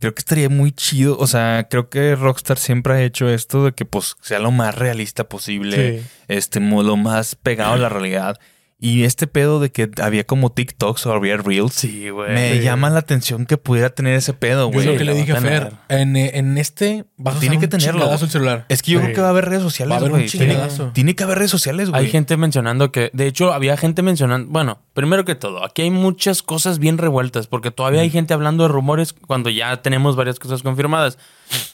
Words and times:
creo 0.00 0.12
que 0.14 0.18
estaría 0.20 0.48
muy 0.48 0.72
chido. 0.72 1.16
O 1.18 1.26
sea, 1.28 1.68
creo 1.70 1.88
que 1.88 2.16
Rockstar 2.16 2.58
siempre 2.58 2.94
ha 2.94 3.02
hecho 3.02 3.28
esto 3.28 3.64
de 3.66 3.72
que 3.72 3.84
pues 3.84 4.16
sea 4.20 4.40
lo 4.40 4.50
más 4.50 4.74
realista 4.74 5.24
posible, 5.28 6.00
Sí. 6.00 6.06
este, 6.28 6.58
lo 6.60 6.96
más 6.96 7.36
pegado 7.36 7.74
a 7.74 7.76
la 7.78 7.88
realidad. 7.90 8.38
Y 8.82 9.04
este 9.04 9.26
pedo 9.26 9.60
de 9.60 9.70
que 9.70 9.90
había 10.00 10.24
como 10.24 10.52
TikToks 10.52 11.04
o 11.04 11.12
había 11.12 11.36
Reels, 11.36 11.74
Sí, 11.74 12.08
güey. 12.08 12.32
me 12.32 12.54
Sí. 12.54 12.60
llama 12.60 12.88
la 12.88 13.00
atención 13.00 13.44
que 13.44 13.58
pudiera 13.58 13.90
tener 13.90 14.14
ese 14.14 14.32
pedo, 14.32 14.68
güey. 14.68 14.86
lo 14.86 14.96
que 14.96 15.04
le 15.04 15.12
dije 15.12 15.32
a 15.32 15.40
Fer, 15.42 15.72
en, 15.90 16.16
en 16.16 16.56
este 16.56 17.04
vas 17.18 17.36
a 17.36 17.40
Tiene 17.40 17.56
usar 17.58 17.68
que 17.68 17.76
un 17.76 17.78
tenerlo. 17.82 18.10
el 18.10 18.30
celular. 18.30 18.64
Es 18.70 18.80
que 18.82 18.92
yo 18.92 19.00
Sí. 19.00 19.04
creo 19.04 19.14
que 19.16 19.20
va 19.20 19.26
a 19.26 19.30
haber 19.30 19.44
redes 19.50 19.62
sociales, 19.62 19.90
Va 19.92 19.96
a 19.96 19.98
haber 19.98 20.12
un 20.12 20.18
güey. 20.20 20.30
Tiene, 20.30 20.56
tiene 20.94 21.14
que 21.14 21.24
haber 21.24 21.36
redes 21.36 21.50
sociales, 21.50 21.90
güey. 21.90 22.04
Hay 22.06 22.10
gente 22.10 22.38
mencionando 22.38 22.90
que, 22.90 23.10
de 23.12 23.26
hecho, 23.26 23.52
había 23.52 23.76
gente 23.76 24.00
mencionando, 24.00 24.50
bueno, 24.50 24.80
primero 25.00 25.24
que 25.24 25.34
todo, 25.34 25.64
aquí 25.64 25.80
hay 25.82 25.90
muchas 25.90 26.42
cosas 26.42 26.78
bien 26.78 26.98
revueltas, 26.98 27.46
porque 27.46 27.70
todavía 27.70 28.02
hay 28.02 28.10
gente 28.10 28.34
hablando 28.34 28.64
de 28.64 28.68
rumores 28.68 29.14
cuando 29.14 29.48
ya 29.48 29.80
tenemos 29.80 30.14
varias 30.14 30.38
cosas 30.38 30.62
confirmadas. 30.62 31.18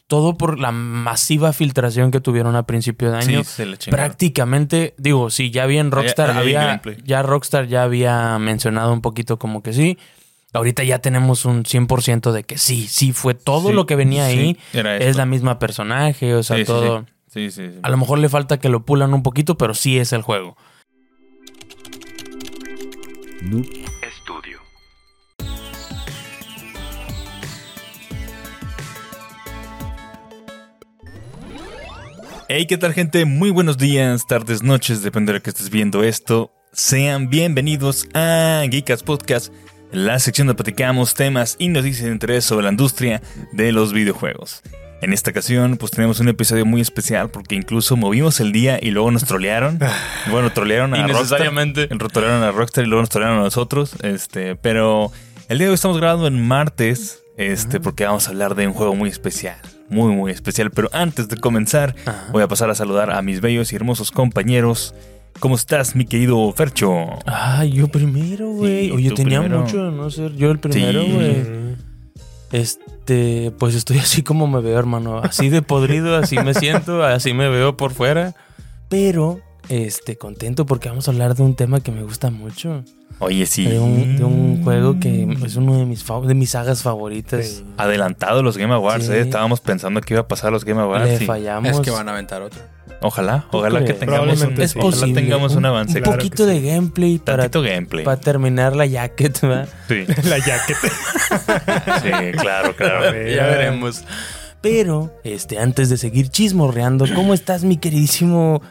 Todo 0.06 0.36
por 0.38 0.60
la 0.60 0.70
masiva 0.70 1.52
filtración 1.52 2.12
que 2.12 2.20
tuvieron 2.20 2.54
a 2.54 2.62
principio 2.66 3.10
de 3.10 3.20
Sí, 3.22 3.34
año. 3.34 3.42
se 3.44 3.66
le. 3.66 3.76
Prácticamente, 3.76 4.94
digo, 4.96 5.28
sí, 5.30 5.50
ya 5.50 5.66
bien 5.66 5.90
Rockstar 5.90 6.30
hay 6.30 6.36
había, 6.54 6.80
ya 7.04 7.22
Rockstar 7.22 7.66
ya 7.66 7.82
había 7.82 8.38
mencionado 8.38 8.92
un 8.92 9.00
poquito 9.00 9.38
como 9.40 9.62
que 9.62 9.72
sí. 9.72 9.98
Ahorita 10.52 10.84
ya 10.84 11.00
tenemos 11.00 11.44
un 11.44 11.64
100% 11.64 12.30
de 12.30 12.44
que 12.44 12.56
sí, 12.56 12.86
sí 12.86 13.12
fue 13.12 13.34
todo 13.34 13.68
Sí, 13.70 13.74
lo 13.74 13.84
que 13.86 13.96
venía 13.96 14.28
sí, 14.30 14.38
ahí. 14.38 14.58
era 14.72 14.96
Es 14.96 15.16
la 15.16 15.26
misma 15.26 15.58
personaje, 15.58 16.32
o 16.34 16.42
sea, 16.44 16.56
Sí, 16.58 16.62
sí, 16.62 16.66
todo. 16.66 17.04
Sí, 17.28 17.50
sí, 17.50 17.66
sí. 17.72 17.78
A 17.82 17.90
lo 17.90 17.96
mejor 17.98 18.20
le 18.20 18.28
falta 18.28 18.58
que 18.58 18.68
lo 18.70 18.84
pulan 18.86 19.12
un 19.12 19.22
poquito, 19.22 19.58
pero 19.58 19.74
sí 19.74 19.98
es 19.98 20.12
el 20.12 20.22
juego. 20.22 20.56
Hey, 32.48 32.66
¿qué 32.66 32.78
tal, 32.78 32.92
gente? 32.92 33.24
Muy 33.24 33.50
buenos 33.50 33.76
días, 33.76 34.26
tardes, 34.26 34.62
noches, 34.62 35.02
depende 35.02 35.32
de 35.32 35.38
lo 35.38 35.42
que 35.42 35.50
estés 35.50 35.70
viendo 35.70 36.02
esto. 36.02 36.52
Sean 36.72 37.28
bienvenidos 37.28 38.08
a 38.14 38.64
Geekas 38.70 39.02
Podcast, 39.02 39.52
la 39.92 40.18
sección 40.18 40.46
donde 40.46 40.62
platicamos 40.62 41.14
temas 41.14 41.56
y 41.58 41.68
noticias 41.68 42.06
de 42.06 42.12
interés 42.12 42.44
sobre 42.44 42.64
la 42.64 42.70
industria 42.70 43.22
de 43.52 43.72
los 43.72 43.92
videojuegos. 43.92 44.62
En 45.02 45.12
esta 45.12 45.30
ocasión, 45.30 45.76
pues 45.76 45.92
tenemos 45.92 46.20
un 46.20 46.28
episodio 46.28 46.64
muy 46.64 46.80
especial 46.80 47.28
porque 47.28 47.54
incluso 47.54 47.96
movimos 47.96 48.40
el 48.40 48.50
día 48.52 48.78
y 48.80 48.90
luego 48.90 49.10
nos 49.10 49.24
trolearon. 49.26 49.78
Bueno, 50.30 50.50
trolearon 50.52 50.94
a 50.94 50.98
Rockstar. 50.98 51.16
Innecesariamente. 51.40 51.86
Trolearon 51.88 52.42
a 52.42 52.50
Rockstar 52.50 52.84
y 52.84 52.88
luego 52.88 53.02
nos 53.02 53.10
trolearon 53.10 53.38
a 53.38 53.42
nosotros. 53.42 53.94
Este, 54.02 54.56
pero 54.56 55.12
el 55.48 55.58
día 55.58 55.66
de 55.66 55.70
hoy 55.70 55.74
estamos 55.74 55.98
grabando 55.98 56.26
en 56.26 56.46
martes, 56.46 57.22
este, 57.36 57.78
porque 57.78 58.04
vamos 58.04 58.26
a 58.26 58.30
hablar 58.30 58.54
de 58.54 58.66
un 58.66 58.72
juego 58.72 58.94
muy 58.94 59.10
especial. 59.10 59.58
Muy, 59.90 60.12
muy 60.14 60.32
especial. 60.32 60.70
Pero 60.70 60.88
antes 60.92 61.28
de 61.28 61.36
comenzar, 61.36 61.94
Ajá. 62.06 62.24
voy 62.32 62.42
a 62.42 62.48
pasar 62.48 62.70
a 62.70 62.74
saludar 62.74 63.10
a 63.12 63.20
mis 63.22 63.40
bellos 63.40 63.72
y 63.72 63.76
hermosos 63.76 64.10
compañeros. 64.10 64.94
¿Cómo 65.38 65.54
estás, 65.56 65.94
mi 65.94 66.06
querido 66.06 66.50
Fercho? 66.54 66.90
Ay, 67.26 67.72
yo 67.72 67.88
primero, 67.88 68.48
güey. 68.48 68.86
Sí, 68.86 68.92
Oye, 68.92 69.10
tenía 69.10 69.40
primero. 69.40 69.60
mucho 69.62 69.84
de 69.84 69.92
no 69.92 70.10
ser 70.10 70.34
yo 70.34 70.50
el 70.50 70.58
primero, 70.58 71.02
Sí. 71.04 71.12
güey. 71.12 71.30
Mm, 71.34 71.76
Este, 72.56 73.52
pues 73.58 73.74
estoy 73.74 73.98
así 74.00 74.22
como 74.22 74.46
me 74.46 74.60
veo, 74.60 74.78
hermano. 74.78 75.18
Así 75.18 75.48
de 75.48 75.62
podrido, 75.62 76.16
así 76.16 76.36
me 76.38 76.54
siento, 76.54 77.04
así 77.04 77.32
me 77.34 77.48
veo 77.48 77.76
por 77.76 77.92
fuera. 77.92 78.34
Pero, 78.88 79.40
este, 79.68 80.16
contento 80.16 80.64
porque 80.66 80.88
vamos 80.88 81.08
a 81.08 81.10
hablar 81.10 81.34
de 81.34 81.42
un 81.42 81.54
tema 81.54 81.80
que 81.80 81.92
me 81.92 82.02
gusta 82.02 82.30
mucho. 82.30 82.82
Oye, 83.18 83.46
sí. 83.46 83.64
De, 83.64 83.78
un, 83.78 84.16
de 84.16 84.24
un 84.24 84.62
juego 84.62 85.00
que 85.00 85.26
es 85.44 85.56
uno 85.56 85.76
de 85.78 85.86
mis, 85.86 86.04
de 86.26 86.34
mis 86.34 86.50
sagas 86.50 86.82
favoritas. 86.82 87.46
sí. 87.46 87.64
Adelantado 87.76 88.42
los 88.42 88.56
Game 88.56 88.74
Awards, 88.74 89.06
Sí. 89.06 89.12
eh. 89.12 89.20
Estábamos 89.20 89.60
pensando 89.60 90.00
que 90.00 90.14
iba 90.14 90.20
a 90.22 90.28
pasar 90.28 90.52
los 90.52 90.64
Game 90.64 90.80
Awards. 90.80 91.06
Le 91.06 91.18
sí. 91.18 91.24
fallamos. 91.26 91.70
Es 91.70 91.80
que 91.80 91.90
van 91.90 92.08
a 92.08 92.12
aventar 92.12 92.42
otro. 92.42 92.60
Ojalá, 93.00 93.44
¿Tú 93.50 93.58
ojalá 93.58 93.84
que 93.84 93.92
tengamos 93.92 94.40
un, 94.40 94.60
es 94.60 94.74
ojalá 94.76 95.12
tengamos 95.14 95.54
un 95.54 95.66
avance. 95.66 95.98
Un 95.98 96.04
Claro 96.04 96.18
poquito 96.18 96.46
de 96.46 96.60
sí. 96.60 96.66
gameplay 96.66 97.18
para, 97.18 97.48
gameplay. 97.48 98.04
para 98.04 98.18
terminar 98.20 98.74
la 98.74 98.86
jacket, 98.86 99.40
¿verdad? 99.40 99.68
Sí, 99.88 100.04
La 100.24 100.38
jacket. 100.38 100.76
sí, 102.02 102.32
claro, 102.38 102.74
claro. 102.74 103.12
Ya 103.28 103.46
veremos. 103.46 104.04
Pero, 104.60 105.12
este, 105.24 105.58
antes 105.58 105.90
de 105.90 105.96
seguir 105.96 106.28
chismorreando, 106.28 107.04
¿cómo 107.14 107.34
estás, 107.34 107.62
mi 107.64 107.76
queridísimo? 107.76 108.62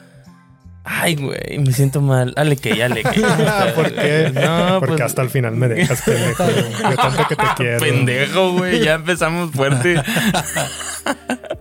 Ay, 0.83 1.16
güey, 1.16 1.57
me 1.59 1.71
siento 1.71 2.00
mal. 2.01 2.33
Ale 2.35 2.57
que, 2.57 2.83
ale 2.83 3.01
que. 3.03 3.21
¿Por 3.75 3.91
qué? 3.94 4.31
No, 4.33 4.79
Porque 4.79 4.95
pues, 4.95 5.01
hasta 5.01 5.23
el 5.23 5.29
final 5.29 5.55
me 5.55 5.67
dejas 5.67 6.01
pendejo. 6.03 6.45
Yo 6.47 6.95
tanto 6.95 7.27
que 7.27 7.35
te 7.35 7.44
quiero. 7.57 7.79
pendejo, 7.79 8.51
güey. 8.53 8.83
Ya 8.83 8.94
empezamos 8.95 9.51
fuerte. 9.51 10.01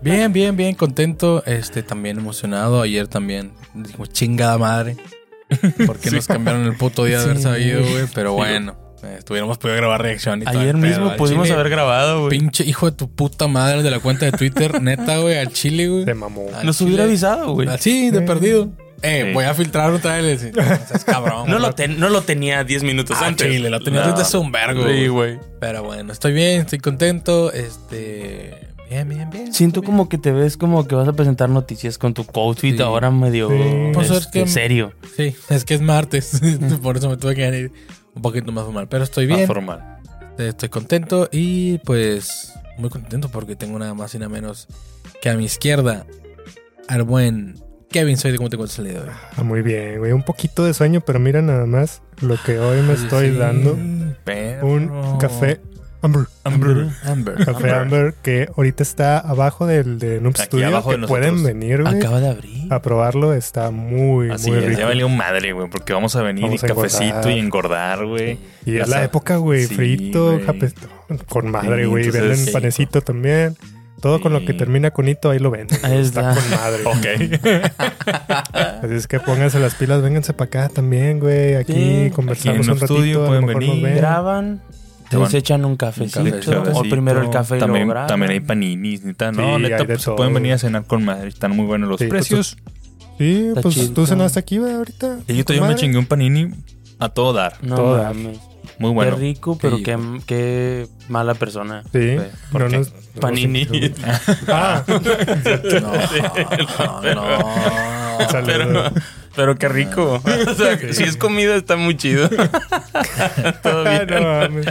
Bien, 0.01 0.33
bien, 0.33 0.57
bien, 0.57 0.75
contento. 0.75 1.43
Este, 1.47 1.83
también 1.83 2.19
emocionado. 2.19 2.83
Ayer 2.83 3.09
también. 3.09 3.53
Digo, 3.75 4.07
chingada 4.07 4.59
madre. 4.59 4.97
Porque 5.87 6.11
nos 6.11 6.27
cambiaron 6.27 6.65
el 6.65 6.77
puto 6.77 7.05
día 7.05 7.19
de 7.19 7.25
haber 7.25 7.39
sabido, 7.41 7.81
güey. 7.83 8.05
Pero 8.15 8.33
bueno, 8.33 8.77
estuviéramos 9.19 9.59
podido 9.59 9.77
grabar 9.77 10.03
reacción 10.03 10.43
y 10.43 10.45
Ayer 10.49 10.77
mismo 10.77 11.15
pudimos 11.17 11.45
chile, 11.45 11.55
haber 11.55 11.71
grabado, 11.71 12.23
güey. 12.23 12.39
Pinche 12.39 12.65
hijo 12.65 12.91
de 12.91 12.97
tu 12.97 13.11
puta 13.11 13.47
madre 13.49 13.83
de 13.83 13.91
la 13.91 14.01
cuenta 14.01 14.27
de 14.27 14.33
Twitter, 14.33 14.81
neta, 14.83 15.19
güey, 15.19 15.39
al 15.39 15.53
chile, 15.53 15.89
güey. 15.89 16.05
De 16.05 16.15
mamón. 16.15 16.55
Al 16.55 16.67
Nos 16.67 16.79
chile. 16.79 16.89
hubiera 16.89 17.05
avisado, 17.05 17.53
güey. 17.53 17.69
Así, 17.69 18.11
de 18.11 18.23
perdido. 18.23 18.71
Eh, 19.03 19.25
Sí. 19.27 19.33
voy 19.35 19.45
a 19.45 19.53
filtrar 19.53 19.93
otra 19.93 20.17
vez. 20.23 20.51
No, 20.55 20.63
seas 20.63 21.05
cabrón. 21.05 21.41
No 21.47 21.57
güey. 21.57 21.61
lo, 21.61 21.73
ten- 21.75 22.01
no 22.01 22.09
lo 22.09 22.23
tenía 22.23 22.65
10 22.65 22.83
minutos 22.85 23.19
Ah, 23.21 23.27
antes. 23.27 23.47
chile, 23.51 23.69
lo 23.69 23.81
tenía 23.81 24.07
No. 24.07 24.17
desde 24.17 24.39
un 24.39 24.51
vergo. 24.51 24.87
Sí, 24.89 25.09
güey. 25.09 25.39
Pero 25.61 25.83
bueno, 25.85 26.11
estoy 26.13 26.33
bien, 26.33 26.63
estoy 26.63 26.79
contento. 26.79 27.53
Este. 27.53 28.74
Bien, 28.95 29.09
bien, 29.09 29.29
bien. 29.31 29.53
Siento 29.53 29.83
como 29.83 30.09
que 30.09 30.19
te 30.19 30.31
ves 30.31 30.57
como 30.57 30.87
que 30.87 30.95
vas 30.95 31.09
a 31.09 31.13
presentar 31.15 31.49
noticias 31.51 31.99
con 31.99 32.15
tu 32.15 32.25
outfit 32.35 32.77
Sí. 32.77 32.83
ahora 32.83 33.11
medio 33.11 33.49
Sí. 33.49 33.57
Pues 33.93 34.09
es 34.11 34.19
este, 34.19 34.45
que- 34.45 34.49
serio. 34.49 34.93
Sí, 35.17 35.35
es 35.51 35.65
que 35.65 35.75
es 35.75 35.81
martes. 35.81 36.41
Por 36.83 36.97
eso 36.97 37.09
me 37.11 37.17
tuve 37.17 37.35
que 37.35 37.51
venir 37.51 37.73
un 38.15 38.23
poquito 38.23 38.53
más 38.53 38.65
formal. 38.65 38.87
Pero 38.89 39.03
estoy 39.03 39.27
Más 39.27 39.39
bien. 39.39 39.47
formal. 39.49 39.99
Estoy 40.39 40.69
contento 40.69 41.29
y 41.33 41.79
pues 41.79 42.53
muy 42.79 42.89
contento 42.89 43.29
porque 43.31 43.57
tengo 43.57 43.79
nada 43.81 43.95
más 43.95 44.15
y 44.15 44.19
nada 44.19 44.29
menos 44.29 44.69
que 45.21 45.29
a 45.29 45.37
mi 45.37 45.45
izquierda 45.45 46.07
al 46.87 47.03
buen 47.03 47.57
Kevin. 47.91 48.17
Soy 48.17 48.31
de 48.31 48.37
cómo 48.39 48.49
te 48.49 48.55
encuentras 48.55 48.79
el 48.79 48.85
día 48.85 48.95
de 48.95 49.01
hoy. 49.09 49.15
Ah, 49.37 49.43
muy 49.43 49.63
bien, 49.63 49.99
güey. 49.99 50.13
Un 50.13 50.23
poquito 50.23 50.65
de 50.65 50.73
sueño, 50.73 51.01
pero 51.01 51.19
mira 51.19 51.43
nada 51.43 51.67
más 51.67 52.01
lo 52.21 52.37
que 52.45 52.61
hoy 52.61 52.81
me 52.83 52.93
estoy 52.95 53.31
Sí. 53.31 53.37
dando. 53.39 53.77
Perro. 54.25 54.69
Un 54.69 55.19
café 55.19 55.61
Amber. 56.05 56.27
Amber. 56.45 56.89
Amber. 57.05 57.45
Café 57.47 57.71
Amber 57.73 58.15
que 58.23 58.49
ahorita 58.57 58.83
está 58.83 59.19
abajo 59.19 59.67
del 59.67 59.99
de 59.99 60.21
Noob 60.21 60.35
Aquí 60.35 60.43
Studio. 60.43 60.67
abajo 60.69 60.91
que 60.91 60.99
de 60.99 61.07
pueden 61.07 61.43
venir, 61.43 61.83
güey. 61.83 61.97
Acaba 61.97 62.21
de 62.21 62.29
abrir. 62.29 62.73
A 62.73 62.83
probarlo. 62.83 63.33
Está 63.33 63.71
muy, 63.71 64.31
Así 64.31 64.51
muy 64.51 64.59
es, 64.59 64.67
rico. 64.67 64.81
ya 64.81 64.87
valió 64.87 65.09
madre, 65.09 65.53
güey, 65.53 65.69
porque 65.71 65.93
vamos 65.95 66.15
a 66.17 66.23
venir 66.23 66.45
Vamos 66.45 66.63
y 66.63 66.67
a 66.67 66.69
cafecito 66.69 67.05
engordar. 67.07 67.31
y 67.33 67.39
engordar, 67.39 68.07
güey. 68.07 68.39
Y 68.67 68.77
es 68.77 68.89
La 68.89 69.03
época, 69.03 69.37
güey. 69.37 69.65
Sí, 69.67 69.75
frito, 69.75 70.41
con 71.29 71.51
madre, 71.51 71.85
Sí, 71.85 71.89
güey. 71.89 72.05
entonces- 72.05 72.23
Venden 72.29 72.47
Sí. 72.47 72.53
panecito 72.53 73.01
también. 73.01 73.57
Todo 74.01 74.21
con 74.21 74.35
lo 74.35 74.41
que 74.41 74.53
Sí. 74.53 74.59
termina 74.59 74.91
con 74.91 75.09
hito, 75.09 75.31
ahí 75.31 75.39
lo 75.39 75.51
venden. 75.51 75.79
Ahí 75.83 75.99
está. 75.99 76.33
está. 76.33 76.43
con 76.43 76.51
madre. 76.51 76.83
Ok. 76.85 77.65
Así 78.83 78.95
es 78.95 79.07
que 79.07 79.21
pónganse 79.21 79.59
las 79.59 79.75
pilas, 79.77 80.03
vénganse 80.03 80.35
para 80.35 80.47
acá 80.49 80.69
también, 80.69 81.21
güey. 81.21 81.55
Aquí 81.55 81.73
Sí, 81.73 82.11
conversamos 82.15 82.59
aquí 82.59 82.67
en 82.67 82.71
un 82.77 82.83
estudio 82.83 83.01
ratito. 83.01 83.21
a 83.21 83.23
lo 83.23 83.27
pueden 83.29 83.47
nos 83.47 83.55
venir. 83.55 83.83
ven. 83.85 83.97
Graban, 83.97 84.63
Van- 85.13 85.31
se 85.31 85.39
echan 85.39 85.65
un 85.65 85.77
cafecito, 85.77 86.25
cafecito. 86.25 86.63
o 86.73 86.83
primero 86.83 87.21
el 87.23 87.31
café 87.31 87.57
y 87.57 87.61
también, 87.61 87.87
luego 87.89 88.07
también 88.07 88.33
hay 88.33 88.41
paninis, 88.41 89.05
neta. 89.05 89.31
No, 89.33 89.57
Sí, 89.57 89.63
neta, 89.63 89.77
hay 89.77 89.83
de 89.83 89.87
pues 89.95 90.03
se 90.03 90.11
pueden 90.13 90.35
venir 90.35 90.53
a 90.55 90.59
cenar 90.59 90.85
con 90.87 91.05
madre. 91.05 91.29
Están 91.29 91.55
muy 91.57 91.67
buenos 91.67 91.89
los 91.89 91.99
Sí, 91.99 92.07
pues, 92.07 92.29
precios. 92.29 92.57
Sí, 93.19 93.47
Está 93.49 93.61
pues 93.63 93.75
chido. 93.75 93.93
tú 93.93 94.07
cenaste 94.07 94.39
aquí, 94.41 94.59
güey, 94.59 94.73
ahorita. 94.75 95.19
y 95.29 95.35
yo 95.37 95.45
todavía 95.45 95.69
me 95.69 95.75
chingué 95.77 95.99
un 95.99 96.07
panini 96.07 96.51
a 96.99 97.09
todo 97.11 97.33
dar. 97.33 97.55
No 97.63 97.77
Todo. 97.77 98.03
mames. 98.03 98.39
Muy 98.79 98.91
bueno. 98.91 99.15
Qué 99.15 99.21
rico, 99.21 99.57
pero 99.61 99.77
Sí. 99.77 99.83
qué, 99.85 99.97
qué 100.27 100.89
mala 101.09 101.35
persona. 101.35 101.85
Sí, 101.93 102.17
¿Por 102.51 102.63
no 102.63 102.69
qué? 102.69 102.79
nos- 102.79 102.93
Panini. 103.21 103.69
Ah, 104.49 104.83
No, 104.89 104.99
no. 107.15 108.29
saludos. 108.31 108.45
Pero, 108.47 108.91
pero 109.37 109.57
qué 109.57 109.69
rico. 109.69 110.23
O 110.47 110.55
sea, 110.55 110.79
si 110.93 111.03
es 111.05 111.17
comida 111.17 111.57
está 111.57 111.77
muy 111.77 111.97
chido. 111.97 112.29
Todo 113.63 113.85
bien. 113.85 114.07
no. 114.09 114.63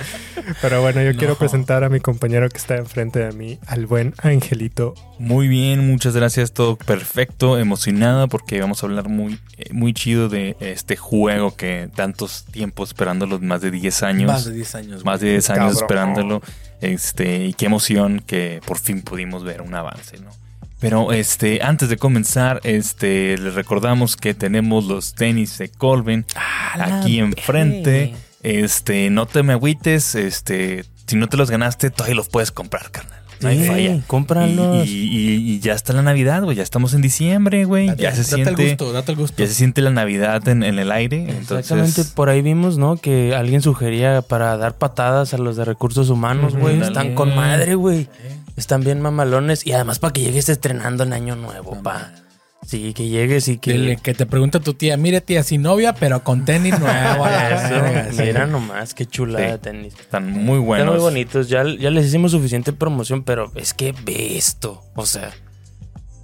Pero 0.61 0.81
bueno, 0.81 1.01
yo 1.01 1.15
quiero 1.15 1.35
presentar 1.35 1.83
a 1.83 1.89
mi 1.89 1.99
compañero 1.99 2.49
que 2.49 2.57
está 2.57 2.75
enfrente 2.75 3.19
de 3.19 3.31
mí, 3.31 3.59
al 3.65 3.85
buen 3.85 4.13
Angelito. 4.21 4.93
Muy 5.19 5.47
bien, 5.47 5.87
muchas 5.87 6.15
gracias, 6.15 6.51
todo 6.51 6.75
perfecto, 6.75 7.57
emocionada 7.57 8.27
porque 8.27 8.59
vamos 8.59 8.83
a 8.83 8.87
hablar 8.87 9.07
muy, 9.07 9.39
eh, 9.57 9.71
muy 9.71 9.93
chido 9.93 10.27
de 10.27 10.55
este 10.59 10.95
juego 10.97 11.55
que 11.55 11.89
tantos 11.95 12.45
tiempos 12.45 12.89
esperándolo, 12.89 13.39
más 13.39 13.61
de 13.61 13.71
10 13.71 14.03
años. 14.03 14.27
Más 14.27 14.45
de 14.45 14.53
10 14.53 14.75
años. 14.75 15.05
más 15.05 15.19
de 15.19 15.27
güey. 15.27 15.33
10 15.35 15.49
años 15.51 15.59
Cabrón. 15.59 15.77
esperándolo. 15.83 16.41
Este, 16.81 17.45
y 17.45 17.53
qué 17.53 17.67
emoción 17.67 18.21
que 18.25 18.59
por 18.65 18.77
fin 18.77 19.01
pudimos 19.01 19.43
ver 19.43 19.61
un 19.61 19.73
avance, 19.73 20.17
¿no? 20.17 20.42
Pero 20.83 21.11
este, 21.13 21.61
antes 21.63 21.89
de 21.89 21.97
comenzar, 21.97 22.59
este, 22.63 23.37
les 23.37 23.55
recordamos 23.55 24.15
que 24.17 24.33
tenemos 24.33 24.85
los 24.85 25.15
tenis 25.15 25.57
de 25.57 25.69
Colvin 25.69 26.25
aquí 26.75 27.19
enfrente. 27.19 28.13
Este, 28.41 29.09
no 29.09 29.25
te 29.25 29.41
me 29.43 29.53
agüites, 29.53 30.15
este, 30.15 30.83
si 31.07 31.15
no 31.15 31.27
te 31.29 31.37
los 31.37 31.49
ganaste, 31.49 31.89
todavía 31.89 32.15
los 32.15 32.27
puedes 32.29 32.51
comprar, 32.51 32.91
carnal. 32.91 33.19
No 33.39 33.49
hay 33.49 33.59
Sí, 33.61 33.67
falla. 33.67 33.99
cómpralos. 34.07 34.87
Y, 34.87 34.91
y- 34.91 35.51
y 35.55 35.59
ya 35.59 35.73
está 35.73 35.91
la 35.91 36.01
Navidad, 36.01 36.43
güey. 36.43 36.55
Ya 36.55 36.63
estamos 36.63 36.93
en 36.93 37.01
diciembre, 37.01 37.65
güey. 37.65 37.87
Ya 37.97 38.13
se 38.15 38.21
date 38.23 38.41
el 38.41 38.45
siente. 38.55 38.67
gusto, 38.69 38.93
date 38.93 39.11
el 39.11 39.17
gusto. 39.17 39.35
Ya 39.37 39.47
se 39.47 39.53
siente 39.53 39.81
la 39.81 39.89
Navidad 39.89 40.47
en, 40.47 40.63
en 40.63 40.79
el 40.79 40.91
aire. 40.93 41.23
Exactamente, 41.23 41.73
Entonces, 41.73 42.07
por 42.11 42.29
ahí 42.29 42.41
vimos, 42.41 42.77
¿no? 42.77 42.95
Que 42.95 43.35
alguien 43.35 43.61
sugería 43.61 44.21
para 44.21 44.55
dar 44.55 44.77
patadas 44.77 45.33
a 45.33 45.37
los 45.39 45.57
de 45.57 45.65
recursos 45.65 46.09
humanos, 46.09 46.55
güey. 46.55 46.79
Están 46.81 47.15
con 47.15 47.35
madre, 47.35 47.75
güey. 47.75 48.07
Están 48.57 48.81
bien 48.83 49.01
mamalones. 49.01 49.65
Y 49.65 49.73
además 49.73 49.99
para 49.99 50.13
que 50.13 50.21
llegues 50.21 50.49
estrenando 50.49 51.03
en 51.03 51.13
año 51.13 51.35
nuevo, 51.35 51.81
pa. 51.81 52.11
Sí, 52.65 52.93
que 52.93 53.09
llegues 53.09 53.49
y 53.49 53.57
que... 53.57 53.73
Que, 53.73 53.97
que 54.01 54.13
te 54.13 54.25
pregunta 54.25 54.61
tu 54.61 54.73
tía, 54.73 54.95
mire 54.95 55.19
tía, 55.19 55.43
sin 55.43 55.63
novia, 55.63 55.93
pero 55.93 56.23
con 56.23 56.45
tenis 56.45 56.79
nuevo. 56.79 57.27
Eso, 57.27 58.23
mira 58.23 58.45
nomás, 58.47 58.93
qué 58.93 59.05
chulada 59.05 59.45
Sí. 59.45 59.51
de 59.51 59.57
tenis. 59.57 59.93
están 59.99 60.31
muy 60.31 60.59
buenos. 60.59 60.85
Están 60.87 61.01
muy 61.01 61.03
bonitos. 61.11 61.49
Ya, 61.49 61.63
ya 61.65 61.89
les 61.89 62.05
hicimos 62.05 62.31
suficiente 62.31 62.71
promoción, 62.71 63.23
pero 63.23 63.51
es 63.55 63.73
que 63.73 63.93
ve 64.05 64.37
esto. 64.37 64.81
O 64.95 65.05
sea, 65.05 65.31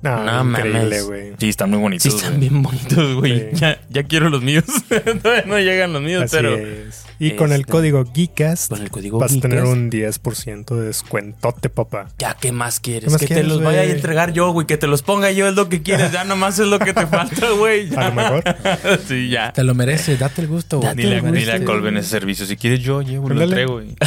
No, 0.01 0.23
No 0.23 0.51
increíble, 0.51 0.79
mames. 0.83 1.05
güey. 1.07 1.33
Sí, 1.37 1.49
están 1.49 1.71
muy 1.71 1.79
bonitos. 1.79 2.03
sí 2.09 2.17
están 2.17 2.39
bien 2.39 2.61
bonitos, 2.63 3.15
güey. 3.15 3.49
Sí. 3.51 3.57
Ya, 3.59 3.81
ya 3.89 4.03
quiero 4.03 4.29
los 4.29 4.41
míos. 4.41 4.63
Todavía 5.21 5.43
no 5.45 5.59
llegan 5.59 5.91
los 5.91 6.01
míos, 6.01 6.23
Así 6.23 6.37
pero... 6.37 6.55
es. 6.55 7.03
Y 7.19 7.31
con 7.31 7.51
el 7.51 7.62
este, 7.62 7.71
código 7.71 8.06
GEEKAST 8.13 8.69
Con 8.71 8.81
el 8.81 8.89
código 8.89 9.19
vas 9.19 9.33
a 9.36 9.39
tener 9.39 9.63
un 9.66 9.92
10% 9.92 10.75
de 10.75 10.86
descuentote, 10.86 11.69
papá. 11.69 12.07
Ya, 12.18 12.36
¿qué 12.39 12.51
más 12.51 12.80
quieres? 12.80 13.06
¿Qué 13.06 13.12
más 13.12 13.19
que 13.19 13.27
te 13.27 13.44
los 13.44 13.62
vaya 13.62 13.81
a 13.81 13.83
entregar 13.83 14.31
yo, 14.31 14.51
güey. 14.51 14.66
Que 14.66 14.77
te 14.77 14.88
los 14.88 15.01
ponga 15.01 15.30
yo 15.31 15.48
es 15.48 15.56
lo 15.56 15.68
que 15.68 15.81
quieres. 15.81 16.12
Ya 16.12 16.24
nomás 16.24 16.60
es 16.60 16.68
lo 16.68 16.80
que 16.80 16.94
te 16.94 17.06
falta, 17.07 17.50
güey. 17.51 17.94
A 17.98 18.10
lo 18.10 18.16
mejor. 18.16 18.44
sí, 19.07 19.30
ya. 19.30 19.51
Te 19.51 19.63
lo 19.63 19.75
mereces, 19.75 20.18
date 20.18 20.42
el 20.42 20.48
gusto, 20.48 20.77
güey. 20.77 20.89
Date 20.89 21.01
Dile, 21.01 21.18
el 21.18 21.25
a- 21.25 21.31
dile 21.31 21.51
a 21.51 21.57
gusto. 21.57 21.71
Colben 21.71 21.98
ese 21.98 22.10
servicio. 22.10 22.45
Si 22.45 22.56
quieres, 22.56 22.80
yo 22.80 23.01
llevo, 23.01 23.30
lo 23.30 23.42
entrego 23.44 23.81
y. 23.81 23.95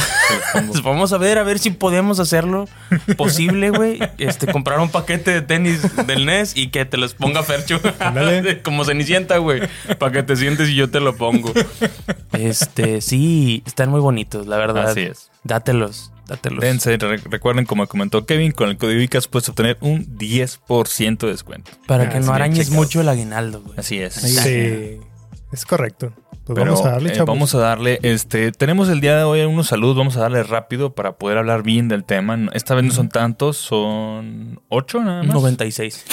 Pues 0.67 0.81
vamos 0.81 1.13
a 1.13 1.17
ver, 1.17 1.37
a 1.37 1.43
ver 1.43 1.59
si 1.59 1.69
podemos 1.71 2.19
hacerlo 2.19 2.67
posible, 3.17 3.69
güey. 3.69 3.99
Este, 4.17 4.47
comprar 4.47 4.79
un 4.79 4.89
paquete 4.89 5.31
de 5.31 5.41
tenis 5.41 5.81
del 6.07 6.25
NES 6.25 6.55
y 6.55 6.69
que 6.69 6.85
te 6.85 6.97
los 6.97 7.13
ponga 7.13 7.43
Fercho. 7.43 7.79
Como 8.63 8.85
Cenicienta, 8.85 9.37
güey. 9.37 9.61
Para 9.99 10.11
que 10.11 10.23
te 10.23 10.35
sientes 10.35 10.69
y 10.69 10.75
yo 10.75 10.89
te 10.89 10.99
lo 10.99 11.15
pongo. 11.15 11.53
Este, 12.33 13.01
sí, 13.03 13.63
están 13.65 13.89
muy 13.89 13.99
bonitos, 13.99 14.47
la 14.47 14.57
verdad. 14.57 14.89
Así 14.89 15.01
es. 15.01 15.29
Dátelos, 15.43 16.11
dátelos. 16.27 16.61
Dense, 16.61 16.97
re- 16.97 17.17
recuerden, 17.17 17.65
como 17.65 17.85
comentó 17.87 18.25
Kevin, 18.25 18.51
con 18.51 18.69
el 18.69 18.77
código 18.77 19.01
ICAS 19.01 19.27
puedes 19.27 19.49
obtener 19.49 19.77
un 19.81 20.17
10% 20.17 21.17
de 21.19 21.27
descuento. 21.31 21.71
Para 21.87 22.05
Ah, 22.05 22.09
que 22.09 22.19
no 22.19 22.33
arañes 22.33 22.67
checado. 22.67 22.75
mucho 22.81 23.01
el 23.01 23.09
aguinaldo, 23.09 23.61
güey. 23.61 23.77
Así 23.79 23.99
es. 23.99 24.13
Sí, 24.15 24.99
es 25.51 25.65
correcto. 25.65 26.13
Pues 26.45 26.55
Pero, 26.59 26.71
vamos 26.73 26.85
a 26.85 26.91
darle, 26.91 27.13
eh, 27.13 27.21
vamos 27.25 27.55
a 27.55 27.57
darle, 27.59 27.99
este, 28.03 28.51
tenemos 28.51 28.89
el 28.89 28.99
día 28.99 29.15
de 29.17 29.23
hoy 29.23 29.39
unos 29.43 29.67
saludos, 29.67 29.95
vamos 29.95 30.17
a 30.17 30.19
darle 30.19 30.43
rápido 30.43 30.93
para 30.93 31.13
poder 31.17 31.37
hablar 31.37 31.63
bien 31.63 31.87
del 31.87 32.03
tema. 32.03 32.37
Esta 32.51 32.75
vez 32.75 32.83
no 32.83 32.91
son 32.91 33.07
tantos, 33.07 33.55
son 33.55 34.59
ocho 34.67 34.99
nada 35.01 35.23
más. 35.23 35.33
96. 35.33 36.03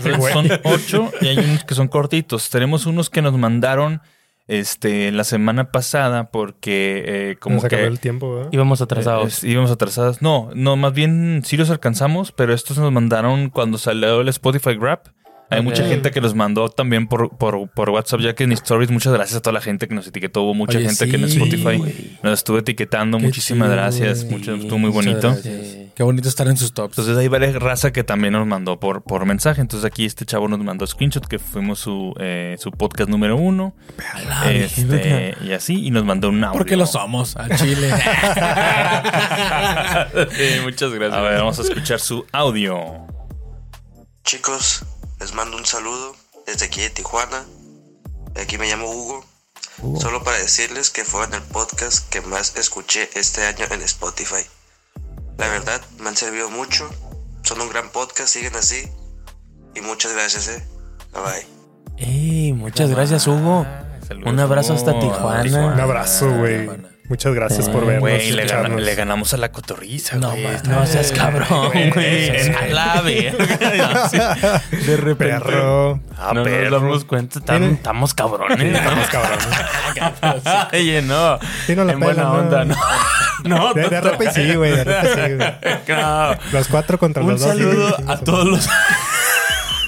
Sí, 0.00 0.10
güey. 0.16 0.32
Son 0.32 0.48
ocho 0.62 1.10
y 1.20 1.26
hay 1.26 1.38
unos 1.38 1.64
que 1.64 1.74
son 1.74 1.88
cortitos. 1.88 2.50
Tenemos 2.50 2.86
unos 2.86 3.10
que 3.10 3.20
nos 3.20 3.36
mandaron 3.36 4.00
este 4.46 5.10
la 5.12 5.24
semana 5.24 5.70
pasada 5.72 6.30
porque 6.30 7.02
eh, 7.06 7.36
como 7.40 7.56
Nos 7.56 7.64
acabó 7.64 7.82
que 7.82 7.88
el 7.88 8.00
tiempo, 8.00 8.34
¿verdad? 8.34 8.50
Íbamos 8.52 8.80
atrasados. 8.82 9.42
eh, 9.42 9.48
íbamos 9.48 9.70
atrasados. 9.70 10.20
No, 10.22 10.50
no, 10.54 10.76
más 10.76 10.92
bien 10.92 11.42
sí 11.44 11.56
los 11.56 11.70
alcanzamos, 11.70 12.32
pero 12.32 12.52
estos 12.52 12.78
nos 12.78 12.92
mandaron 12.92 13.50
cuando 13.50 13.78
salió 13.78 14.20
el 14.20 14.28
Spotify 14.28 14.74
Grab. 14.74 15.00
Hay 15.50 15.62
mucha 15.62 15.86
gente 15.86 16.10
que 16.10 16.20
los 16.20 16.34
mandó 16.34 16.68
también 16.68 17.06
por, 17.06 17.36
por, 17.36 17.68
por 17.70 17.90
WhatsApp, 17.90 18.20
ya 18.20 18.34
que 18.34 18.44
en 18.44 18.52
Stories, 18.52 18.90
muchas 18.90 19.12
gracias 19.12 19.36
a 19.38 19.40
toda 19.42 19.52
la 19.52 19.60
gente 19.60 19.86
que 19.86 19.94
nos 19.94 20.06
etiquetó. 20.06 20.42
Hubo 20.42 20.54
mucha 20.54 20.78
Oye, 20.78 20.88
gente 20.88 21.06
que 21.08 21.16
en 21.16 21.24
Spotify 21.24 22.18
nos 22.22 22.32
estuvo 22.32 22.58
etiquetando. 22.58 23.18
Qué 23.18 23.24
Muchísimas 23.26 23.68
chido, 23.68 23.76
gracias. 23.76 24.24
Mucho, 24.24 24.54
estuvo 24.54 24.78
muy 24.78 24.90
bonito. 24.90 25.28
gracias. 25.30 25.83
Qué 25.94 26.02
bonito 26.02 26.28
estar 26.28 26.48
en 26.48 26.56
sus 26.56 26.74
tops. 26.74 26.98
Entonces 26.98 27.16
hay 27.16 27.28
varias 27.28 27.54
raza 27.54 27.92
que 27.92 28.02
también 28.02 28.32
nos 28.32 28.46
mandó 28.46 28.80
por, 28.80 29.02
por 29.02 29.26
mensaje. 29.26 29.60
Entonces 29.60 29.86
aquí 29.86 30.04
este 30.04 30.26
chavo 30.26 30.48
nos 30.48 30.58
mandó 30.58 30.86
screenshot 30.86 31.24
que 31.26 31.38
fuimos 31.38 31.78
su, 31.78 32.14
eh, 32.18 32.56
su 32.58 32.72
podcast 32.72 33.08
número 33.08 33.36
uno. 33.36 33.76
Este, 34.46 35.36
y 35.40 35.52
así, 35.52 35.86
y 35.86 35.90
nos 35.90 36.04
mandó 36.04 36.30
un 36.30 36.42
audio. 36.42 36.58
Porque 36.58 36.76
lo 36.76 36.86
somos, 36.86 37.36
al 37.36 37.56
chile. 37.56 37.92
Sí, 40.34 40.60
muchas 40.62 40.92
gracias. 40.92 41.18
A 41.18 41.22
ver, 41.22 41.38
vamos 41.38 41.58
a 41.58 41.62
escuchar 41.62 42.00
su 42.00 42.26
audio. 42.32 43.06
Chicos, 44.24 44.84
les 45.20 45.32
mando 45.34 45.56
un 45.56 45.64
saludo 45.64 46.16
desde 46.46 46.66
aquí 46.66 46.80
de 46.80 46.90
Tijuana. 46.90 47.44
Aquí 48.40 48.58
me 48.58 48.68
llamo 48.68 48.90
Hugo. 48.90 49.24
Solo 50.00 50.22
para 50.22 50.38
decirles 50.38 50.90
que 50.90 51.04
fue 51.04 51.24
en 51.24 51.34
el 51.34 51.42
podcast 51.42 52.08
que 52.08 52.20
más 52.22 52.56
escuché 52.56 53.08
este 53.14 53.44
año 53.46 53.66
en 53.70 53.82
Spotify. 53.82 54.44
La 55.38 55.48
verdad, 55.48 55.80
me 56.00 56.08
han 56.08 56.16
servido 56.16 56.50
mucho. 56.50 56.88
Son 57.42 57.60
un 57.60 57.68
gran 57.68 57.90
podcast, 57.90 58.28
siguen 58.28 58.54
así. 58.56 58.88
Y 59.74 59.80
muchas 59.80 60.12
gracias, 60.12 60.48
eh. 60.48 60.66
Bye 61.12 61.22
bye. 61.22 62.06
Ey, 62.06 62.52
muchas 62.52 62.90
gracias, 62.90 63.26
Hugo. 63.26 63.66
Saludos, 64.06 64.32
Un 64.32 64.40
abrazo 64.40 64.74
hasta 64.74 64.92
Hugo. 64.92 65.00
Tijuana. 65.00 65.66
Un 65.74 65.80
abrazo, 65.80 66.30
güey. 66.38 66.93
Muchas 67.06 67.34
gracias 67.34 67.68
por 67.68 67.84
vernos. 67.84 68.00
Güey, 68.00 68.30
le, 68.32 68.46
le 68.46 68.94
ganamos 68.94 69.34
a 69.34 69.36
la 69.36 69.52
cotorriza, 69.52 70.16
No. 70.16 70.32
Está- 70.32 70.70
No 70.70 70.86
seas 70.86 71.12
cabrón, 71.12 71.68
Güey, 71.70 71.90
güey. 71.90 72.28
en- 72.30 72.54
A 72.54 72.66
la 72.68 73.00
verga. 73.02 74.08
Sí. 74.08 74.18
De 74.86 74.96
repente. 74.96 75.34
Perro. 75.44 76.00
Ah, 76.16 76.32
no 76.34 76.42
perro. 76.44 76.70
nos 76.70 76.82
damos 76.82 77.04
cuenta. 77.04 77.40
Estamos 77.40 78.14
cabrones. 78.14 78.58
Estamos 78.74 79.08
cabrones. 79.08 79.46
Oye, 80.72 81.02
no. 81.02 81.38
Sí, 81.66 81.76
no 81.76 81.84
la 81.84 81.92
en 81.92 82.00
buena 82.00 82.22
pelan, 82.22 82.32
no. 82.32 82.38
onda, 82.40 82.64
no. 82.64 82.74
No, 83.44 83.74
De, 83.74 83.88
de 83.90 84.00
repente 84.00 84.32
sí, 84.32 84.54
güey. 84.54 84.70
De 84.74 84.84
repente 84.84 85.14
sí, 85.28 85.34
güey. 85.34 85.78
no. 86.00 86.34
Los 86.52 86.68
cuatro 86.68 86.98
contra 86.98 87.22
Un 87.22 87.32
los 87.32 87.40
dos. 87.42 87.50
saludo 87.50 87.96
sí, 87.98 88.04
a 88.08 88.16
todos 88.16 88.46
los 88.46 88.66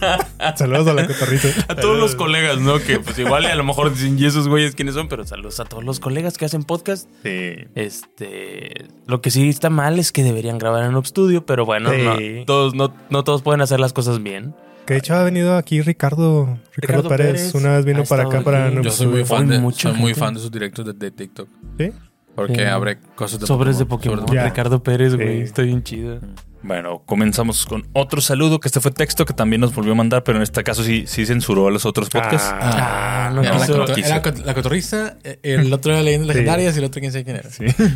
Saludos 0.56 0.86
a 0.88 0.94
la 0.94 1.06
cotorrita. 1.06 1.48
a 1.68 1.74
todos 1.76 1.98
los 1.98 2.14
colegas, 2.14 2.58
¿no? 2.60 2.78
Que 2.78 2.98
pues 3.00 3.18
igual 3.18 3.44
y 3.44 3.46
a 3.46 3.54
lo 3.54 3.64
mejor 3.64 3.92
dicen, 3.92 4.18
¿y 4.18 4.24
esos 4.26 4.48
güeyes 4.48 4.74
quiénes 4.74 4.94
son? 4.94 5.08
Pero 5.08 5.24
saludos 5.26 5.60
a 5.60 5.64
todos 5.64 5.84
los 5.84 6.00
colegas 6.00 6.38
que 6.38 6.44
hacen 6.44 6.64
podcast. 6.64 7.08
Sí. 7.22 7.54
Este, 7.74 8.86
lo 9.06 9.20
que 9.20 9.30
sí 9.30 9.48
está 9.48 9.70
mal 9.70 9.98
es 9.98 10.12
que 10.12 10.22
deberían 10.22 10.58
grabar 10.58 10.84
en 10.84 10.94
un 10.96 11.04
studio, 11.04 11.44
pero 11.46 11.64
bueno, 11.64 11.90
Sí. 11.90 12.36
no, 12.38 12.44
todos, 12.44 12.74
no, 12.74 12.94
no 13.10 13.24
todos 13.24 13.42
pueden 13.42 13.60
hacer 13.60 13.80
las 13.80 13.92
cosas 13.92 14.22
bien. 14.22 14.54
Que 14.86 14.94
de 14.94 14.98
hecho 15.00 15.14
ha 15.16 15.24
venido 15.24 15.56
aquí 15.56 15.82
Ricardo, 15.82 16.58
Ricardo, 16.76 17.02
Ricardo 17.02 17.08
Pérez. 17.08 17.26
Pérez 17.32 17.54
Una 17.56 17.76
vez 17.76 17.84
vino 17.84 18.04
para 18.04 18.22
acá 18.22 18.38
estado 18.38 18.44
para 18.44 18.66
aquí. 18.68 18.78
Yo 18.82 18.90
soy 18.90 19.06
muy 19.08 19.24
fan 19.24 19.48
de, 19.48 19.72
soy 19.72 19.92
muy 19.94 20.14
fan 20.14 20.34
de 20.34 20.40
sus 20.40 20.50
directos 20.52 20.86
de, 20.86 20.92
de 20.92 21.10
TikTok. 21.10 21.48
¿Sí? 21.78 21.90
Porque 22.36 22.54
Sí. 22.54 22.60
abre 22.62 22.98
cosas 23.16 23.40
de 23.40 23.46
Sobres 23.46 23.78
de 23.78 23.86
Pokémon. 23.86 24.18
Sobres 24.20 24.30
de 24.32 24.36
Ya. 24.36 24.44
Ricardo 24.44 24.82
Pérez, 24.82 25.14
güey, 25.16 25.38
Sí. 25.38 25.42
está 25.42 25.62
bien 25.62 25.82
chido. 25.82 26.20
Bueno, 26.62 27.02
comenzamos 27.06 27.64
con 27.64 27.86
otro 27.92 28.20
saludo, 28.20 28.58
que 28.60 28.68
este 28.68 28.80
fue 28.80 28.90
texto 28.90 29.24
que 29.24 29.32
también 29.32 29.60
nos 29.60 29.72
volvió 29.74 29.92
a 29.92 29.94
mandar, 29.94 30.24
pero 30.24 30.36
en 30.38 30.42
este 30.42 30.64
caso 30.64 30.82
sí, 30.82 31.04
sí 31.06 31.24
censuró 31.24 31.68
a 31.68 31.70
los 31.70 31.86
otros 31.86 32.10
podcasts. 32.10 32.48
Ah, 32.52 33.26
Ah, 33.26 33.30
no 33.32 33.42
Era 33.42 33.58
la, 33.58 33.66
quiso. 33.94 34.08
era 34.08 34.22
la 34.44 34.54
cotorriza, 34.54 35.16
eh, 35.24 35.38
el 35.42 35.72
otro 35.72 35.92
era 35.92 36.02
leyendas 36.02 36.28
Sí. 36.28 36.32
legendarias 36.34 36.76
y 36.76 36.78
el 36.78 36.84
otro 36.84 37.00
quién 37.00 37.10
sabe 37.12 37.24
quién 37.24 37.36
era. 37.36 37.48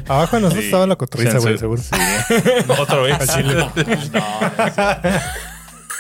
Abajo 0.09 0.37
de 0.37 0.43
nosotros 0.43 0.65
Sí. 0.65 0.71
estaba 0.71 0.87
la 0.89 0.97
cotorriza, 0.97 1.39
güey, 1.39 1.57
seguro. 1.59 1.83
Otra 2.81 2.99
vez. 2.99 3.17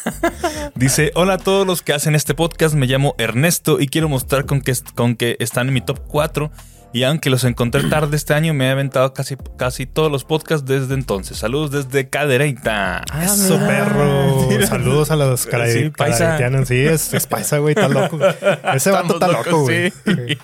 Dice, 0.74 1.12
hola 1.14 1.34
a 1.34 1.38
todos 1.38 1.66
los 1.66 1.82
que 1.82 1.92
hacen 1.92 2.14
este 2.14 2.34
podcast, 2.34 2.74
me 2.74 2.86
llamo 2.86 3.14
Ernesto 3.18 3.80
y 3.80 3.88
quiero 3.88 4.08
mostrar 4.08 4.46
con 4.46 4.60
que, 4.60 4.72
con 4.94 5.16
que 5.16 5.36
están 5.40 5.68
en 5.68 5.74
mi 5.74 5.80
top 5.80 6.00
4 6.08 6.50
y 6.92 7.04
aunque 7.04 7.30
los 7.30 7.44
encontré 7.44 7.84
tarde 7.90 8.16
este 8.16 8.34
año, 8.34 8.52
me 8.52 8.66
he 8.66 8.70
aventado 8.70 9.12
casi, 9.12 9.36
casi 9.56 9.86
todos 9.86 10.10
los 10.10 10.24
podcasts 10.24 10.66
desde 10.66 10.94
entonces. 10.94 11.38
Saludos 11.38 11.70
desde 11.70 12.08
Cadereyta. 12.08 13.04
Ah, 13.10 13.24
Eso, 13.24 13.58
mira. 13.58 13.66
perro. 13.68 14.66
Saludos 14.66 15.10
a 15.10 15.16
los 15.16 15.40
Sí, 15.42 15.90
paisa. 15.96 16.36
Sí, 16.64 16.78
es, 16.80 17.14
es 17.14 17.26
paisa, 17.26 17.58
güey. 17.58 17.74
Está 17.74 17.88
loco. 17.88 18.18
Ese 18.74 18.90
vato 18.90 19.14
está 19.14 19.28
loco, 19.28 19.62
güey. 19.62 19.90
sí. 19.90 20.38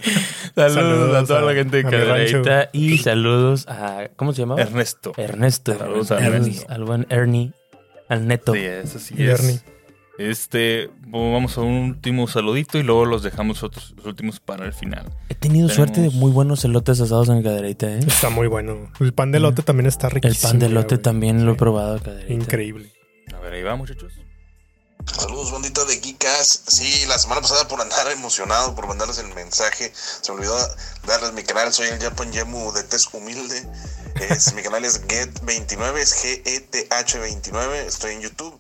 Saludos, 0.55 1.15
a 1.17 1.25
toda 1.27 1.43
la 1.43 1.53
gente 1.55 1.83
de 1.83 1.89
a 1.89 1.91
mi 1.91 1.97
rancho. 1.97 2.43
Cadereyta 2.43 2.71
y 2.73 2.99
saludos 2.99 3.67
a. 3.69 4.09
¿Cómo 4.17 4.33
se 4.33 4.43
llamaba? 4.43 4.63
Ernesto. 4.63 5.13
Ernesto. 5.17 5.77
Saludos 5.77 6.13
a 6.13 6.19
Ernie, 6.19 6.37
Ernesto. 6.37 6.73
Al 6.73 6.85
buen 6.85 7.07
Ernie. 7.11 7.53
Al 8.09 8.27
neto. 8.27 8.53
Sí, 8.55 8.61
eso 8.61 8.99
sí 8.99 9.15
Y 9.17 9.27
es. 9.29 9.63
Este, 10.19 10.89
vamos 11.09 11.59
a 11.59 11.61
un 11.61 11.75
último 11.91 12.27
saludito 12.27 12.79
y 12.79 12.83
luego 12.83 13.05
los 13.05 13.23
dejamos 13.23 13.63
otros, 13.63 13.93
los 13.99 14.07
últimos 14.07 14.41
para 14.41 14.65
el 14.65 14.73
final. 14.73 15.13
He 15.29 15.35
tenido 15.35 15.69
Tenemos- 15.69 15.75
suerte 15.75 16.01
de 16.01 16.09
muy 16.11 16.31
buenos 16.33 16.65
elotes 16.65 17.01
asados 17.03 17.29
en 17.29 17.43
Cadereyta, 17.43 17.87
¿eh? 17.87 17.99
Está 18.07 18.31
muy 18.31 18.47
bueno. 18.47 18.91
El 18.99 19.13
pan 19.13 19.31
de 19.31 19.41
lote 19.41 19.63
también 19.63 19.87
está 19.87 20.07
El 20.07 20.15
riquísimo. 20.15 20.51
pan 20.53 20.59
de 20.61 20.67
elote 20.67 20.97
también 20.99 21.45
lo 21.45 21.51
he 21.53 21.55
Sí. 21.55 21.59
probado 21.59 21.97
en 21.97 22.03
Cadereyta. 22.03 22.33
Increíble. 22.33 22.93
A 23.37 23.41
ver, 23.41 23.53
ahí 23.55 23.63
va, 23.63 23.77
muchachos. 23.77 24.15
Saludos, 25.13 25.53
bandita 25.53 25.85
de 25.85 26.01
Geekas. 26.01 26.63
Sí, 26.67 27.05
la 27.07 27.19
semana 27.19 27.43
pasada 27.43 27.69
por 27.69 27.81
andar 27.81 28.11
emocionado, 28.11 28.75
por 28.75 28.89
mandarles 28.89 29.19
el 29.19 29.33
mensaje, 29.35 29.93
se 29.95 30.33
me 30.33 30.39
olvidó 30.39 30.57
darles 31.07 31.33
mi 31.35 31.43
canal. 31.43 31.73
Soy 31.75 31.89
el 31.89 31.99
Japan 32.01 32.33
Yemu 32.33 32.73
de 32.73 32.83
Test 32.85 33.13
Humilde. 33.15 33.69
Es, 34.21 34.55
mi 34.55 34.63
canal 34.63 34.85
es 34.85 35.03
Get29, 35.07 35.97
es 35.99 36.15
G-E-T-H29. 36.23 37.73
Estoy 37.87 38.15
en 38.15 38.21
YouTube. 38.23 38.59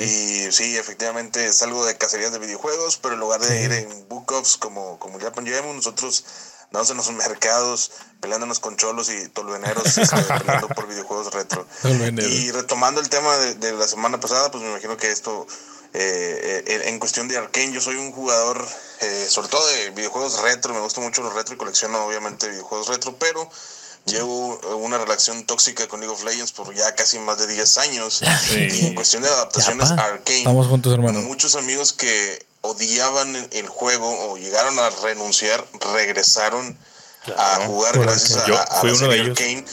Y 0.00 0.50
sí, 0.50 0.76
efectivamente 0.76 1.52
salgo 1.52 1.84
de 1.86 1.96
cacerías 1.96 2.32
de 2.32 2.38
videojuegos, 2.38 2.96
pero 2.96 3.14
en 3.14 3.20
lugar 3.20 3.40
de 3.40 3.62
ir 3.62 3.72
en 3.72 4.08
book 4.08 4.32
offs 4.32 4.56
como, 4.56 4.98
como 4.98 5.20
Japan 5.20 5.44
Yemu, 5.44 5.72
nosotros 5.72 6.24
dándose 6.72 6.92
en 6.92 6.96
los 6.96 7.12
mercados, 7.12 7.92
peleándonos 8.20 8.58
con 8.58 8.76
cholos 8.76 9.08
y 9.08 9.28
tolveneros, 9.28 9.98
este, 9.98 10.16
peleando 10.22 10.68
por 10.68 10.88
videojuegos 10.88 11.32
retro. 11.32 11.66
Y 11.84 12.50
retomando 12.50 13.00
el 13.00 13.08
tema 13.08 13.36
de, 13.38 13.54
de 13.54 13.72
la 13.72 13.86
semana 13.86 14.18
pasada, 14.18 14.50
pues 14.50 14.64
me 14.64 14.70
imagino 14.70 14.96
que 14.96 15.10
esto, 15.10 15.46
eh, 15.92 16.64
eh, 16.66 16.82
en 16.86 16.98
cuestión 16.98 17.28
de 17.28 17.36
Arkane, 17.38 17.72
yo 17.72 17.80
soy 17.80 17.94
un 17.94 18.10
jugador, 18.10 18.66
eh, 19.00 19.26
sobre 19.28 19.48
todo 19.48 19.64
de 19.68 19.90
videojuegos 19.90 20.40
retro, 20.40 20.74
me 20.74 20.80
gustan 20.80 21.04
mucho 21.04 21.22
los 21.22 21.34
retro 21.34 21.54
y 21.54 21.58
colecciono 21.58 22.04
obviamente 22.04 22.48
videojuegos 22.48 22.88
retro, 22.88 23.16
pero 23.16 23.48
llevo 24.06 24.58
una 24.76 24.98
relación 24.98 25.44
tóxica 25.44 25.86
con 25.88 26.00
League 26.00 26.14
of 26.14 26.24
Legends 26.24 26.52
por 26.52 26.74
ya 26.74 26.94
casi 26.94 27.18
más 27.18 27.38
de 27.38 27.46
10 27.46 27.78
años. 27.78 28.20
Y 28.50 28.86
en 28.86 28.94
cuestión 28.94 29.22
de 29.22 29.28
adaptaciones 29.28 29.88
Ya, 29.90 29.96
pa. 29.96 30.04
Arkane, 30.04 30.38
Estamos 30.38 30.66
juntos, 30.66 30.92
hermano. 30.92 31.20
muchos 31.22 31.54
amigos 31.56 31.92
que 31.92 32.44
odiaban 32.60 33.34
el- 33.52 33.68
juego 33.68 34.08
o 34.30 34.36
llegaron 34.36 34.78
a 34.78 34.90
renunciar, 34.90 35.64
regresaron 35.92 36.78
a 37.36 37.64
jugar 37.66 37.94
Por 37.94 38.06
gracias 38.06 38.36
a, 38.36 38.62
a 38.62 38.80
fui 38.80 38.90
la 38.90 38.96
uno 38.96 39.08
de 39.08 39.16
serie 39.16 39.22
ellos. 39.22 39.38
Arkane. 39.40 39.64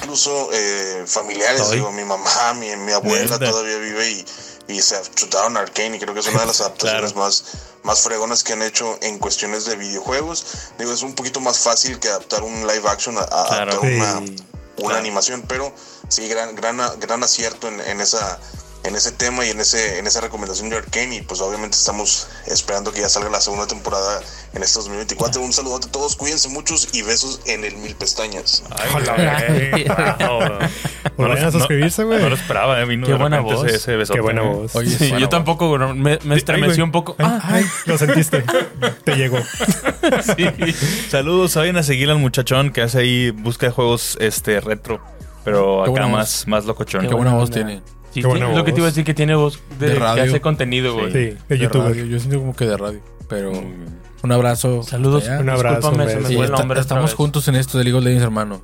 Incluso 0.00 0.48
eh, 0.52 1.04
familiares, 1.06 1.70
digo, 1.70 1.92
mi 1.92 2.02
mamá, 2.04 2.54
mi, 2.54 2.74
mi 2.76 2.92
abuela 2.92 3.38
todavía 3.38 3.76
vive 3.76 4.10
y, 4.10 4.24
y 4.68 4.80
se 4.82 5.00
chutaron 5.14 5.56
Arkane 5.56 5.96
y 5.96 5.98
creo 5.98 6.14
que 6.14 6.20
es 6.20 6.26
una 6.28 6.40
de 6.40 6.46
las 6.46 6.60
adaptaciones 6.62 7.12
Claro. 7.12 7.26
más, 7.26 7.44
más 7.82 8.00
fregonas 8.02 8.44
que 8.44 8.52
han 8.52 8.62
hecho 8.62 8.98
en 9.02 9.18
cuestiones 9.18 9.64
de 9.64 9.76
videojuegos. 9.76 10.44
Digo, 10.78 10.92
es 10.92 11.02
un 11.02 11.14
poquito 11.14 11.40
más 11.40 11.58
fácil 11.58 11.98
que 11.98 12.08
adaptar 12.08 12.42
un 12.42 12.66
live 12.66 12.88
action 12.88 13.16
a, 13.18 13.22
a 13.22 13.26
Claro. 13.48 13.72
adaptar 13.72 13.90
una, 13.90 14.22
una 14.76 14.98
animación, 14.98 15.42
pero 15.48 15.72
sí, 16.08 16.28
gran, 16.28 16.54
gran, 16.54 16.78
gran 17.00 17.22
acierto 17.24 17.66
en, 17.68 17.80
en 17.80 18.00
esa 18.00 18.38
en 18.84 18.94
ese 18.96 19.12
tema 19.12 19.44
y 19.44 19.50
en 19.50 19.60
ese 19.60 19.98
en 19.98 20.06
esa 20.06 20.20
recomendación 20.20 20.70
de 20.70 20.76
Arkane 20.76 21.16
y 21.16 21.20
pues 21.22 21.40
obviamente 21.40 21.76
estamos 21.76 22.28
esperando 22.46 22.92
que 22.92 23.00
ya 23.00 23.08
salga 23.08 23.28
la 23.28 23.40
segunda 23.40 23.66
temporada 23.66 24.20
en 24.54 24.62
este 24.62 24.78
2024. 24.78 25.40
Un 25.42 25.52
saludote 25.52 25.88
a 25.88 25.90
todos, 25.92 26.16
cuídense 26.16 26.48
muchos 26.48 26.88
y 26.94 27.02
besos 27.02 27.40
en 27.46 27.64
el 27.64 27.76
mil 27.76 27.94
pestañas. 27.96 28.62
Ay. 28.70 29.84
Wow. 30.18 30.58
No 31.18 31.26
lo- 31.26 31.34
a 31.34 31.50
suscribirse, 31.50 32.04
güey. 32.04 32.20
No 32.20 32.28
lo 32.28 32.34
esperaba, 32.36 32.80
eh. 32.80 32.84
Vino 32.84 33.06
Qué 33.06 33.14
buena 33.14 33.40
voz. 33.40 33.66
Ese, 33.66 33.76
ese 33.76 33.96
besote, 33.96 34.18
Qué 34.18 34.22
buena 34.22 34.42
voz. 34.42 34.74
Oye, 34.76 34.90
Sí, 34.96 35.12
yo 35.18 35.28
tampoco, 35.28 35.68
güey, 35.68 35.94
me, 35.94 36.18
me 36.22 36.36
estremecí 36.36 36.74
güey. 36.74 36.82
un 36.82 36.92
poco. 36.92 37.16
Ay, 37.18 37.26
Ah, 37.28 37.40
ay, 37.42 37.64
lo 37.86 37.98
sentiste. 37.98 38.44
Te 39.04 39.16
llegó. 39.16 39.38
Sí. 40.36 40.46
Saludos, 41.10 41.54
vayan 41.56 41.76
a 41.76 41.82
seguir 41.82 42.08
al 42.10 42.18
muchachón 42.18 42.70
que 42.72 42.80
hace 42.82 42.98
ahí, 43.00 43.30
busca 43.30 43.66
de 43.66 43.72
juegos 43.72 44.16
este 44.20 44.58
retro, 44.60 45.00
pero 45.44 45.82
Qué 45.84 45.90
acá 45.90 46.06
más, 46.06 46.46
más 46.46 46.64
locochón. 46.64 47.06
Qué 47.06 47.14
buena 47.14 47.34
voz 47.34 47.50
onda. 47.50 47.54
tiene. 47.54 47.82
Sí, 48.10 48.20
Qué 48.22 48.26
buena 48.26 48.46
tiene- 48.46 48.58
lo 48.58 48.64
que 48.64 48.72
te 48.72 48.72
voz. 48.72 48.78
iba 48.80 48.86
a 48.86 48.90
decir 48.90 49.04
que 49.04 49.14
tiene 49.14 49.34
voz 49.34 49.60
de, 49.78 49.86
De 49.88 49.92
que 49.94 49.98
radio. 49.98 50.22
hace 50.24 50.40
contenido, 50.40 50.94
güey. 50.94 51.06
Sí, 51.12 51.18
de 51.18 51.36
De 51.48 51.58
youtuber. 51.58 51.88
radio, 51.88 52.04
Yo 52.06 52.18
siento 52.18 52.38
como 52.38 52.54
que 52.56 52.64
de 52.66 52.76
radio. 52.76 53.00
Pero. 53.28 53.52
Un 54.22 54.32
abrazo. 54.32 54.82
Saludos. 54.82 55.24
allá. 55.28 55.40
Un 55.40 55.48
abrazo, 55.48 55.76
Discúlpame, 55.76 56.04
un 56.04 56.10
se 56.10 56.16
me 56.28 56.36
fue 56.36 56.46
el 56.46 56.52
nombre 56.52 56.80
estamos 56.80 57.14
juntos 57.14 57.46
en 57.48 57.54
esto 57.56 57.78
de 57.78 57.84
League 57.84 57.96
of 57.98 58.04
Legends, 58.04 58.24
hermano. 58.24 58.60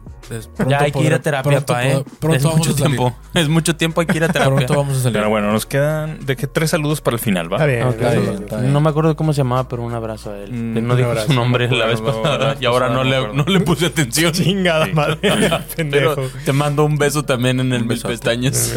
Ya 0.69 0.81
hay 0.81 0.91
que 0.91 1.01
ir 1.03 1.13
a 1.13 1.19
terapia, 1.21 1.51
pronto 1.51 1.73
pa, 1.75 1.87
¿eh? 1.87 2.03
Pronto 2.19 2.37
es 2.39 2.43
vamos 2.45 2.59
mucho 2.59 2.71
a 2.71 2.75
salir. 2.79 2.97
tiempo. 2.97 3.17
Es 3.35 3.49
mucho 3.49 3.77
tiempo, 3.77 4.01
hay 4.01 4.07
que 4.07 4.17
ir 4.17 4.25
a 4.25 4.29
terapia. 4.29 4.55
Pronto 4.57 4.75
vamos 4.77 4.97
a 4.97 5.03
salir. 5.03 5.19
Pero 5.19 5.29
bueno, 5.29 5.53
nos 5.53 5.67
quedan 5.67 6.25
de 6.25 6.35
que 6.37 6.47
tres 6.47 6.71
saludos 6.71 7.01
para 7.03 7.17
el 7.17 7.21
final, 7.21 7.53
¿va? 7.53 7.57
Está 7.57 7.67
bien. 7.67 7.83
Ok. 7.83 7.95
Está 7.97 8.13
eso 8.13 8.21
bien, 8.23 8.35
es- 8.35 8.41
está 8.41 8.57
bien. 8.61 8.73
No 8.73 8.81
me 8.81 8.89
acuerdo 8.89 9.15
cómo 9.17 9.33
se 9.35 9.39
llamaba, 9.39 9.69
pero 9.69 9.83
un 9.83 9.93
abrazo 9.93 10.33
a 10.33 10.39
él. 10.39 10.51
Mm, 10.53 10.87
no 10.87 10.97
dijo 10.97 11.11
abrazo. 11.11 11.27
su 11.29 11.35
nombre 11.35 11.69
la 11.71 11.87
vez 11.87 12.01
pasada 12.01 12.57
y 12.59 12.65
ahora 12.65 12.89
no, 12.89 13.05
le, 13.05 13.17
acuerdo. 13.17 13.35
no 13.35 13.45
le 13.45 13.61
puse 13.61 13.87
atención. 13.87 14.33
Chingada 14.33 14.87
Sí. 14.87 14.93
madre. 14.93 15.19
Pero 15.21 15.61
Pendejo. 15.77 16.23
te 16.45 16.53
mando 16.55 16.85
un 16.87 16.97
beso 16.97 17.23
también 17.25 17.61
en 17.61 17.73
el 17.75 17.85
mis 17.85 18.03
pestañas. 18.03 18.75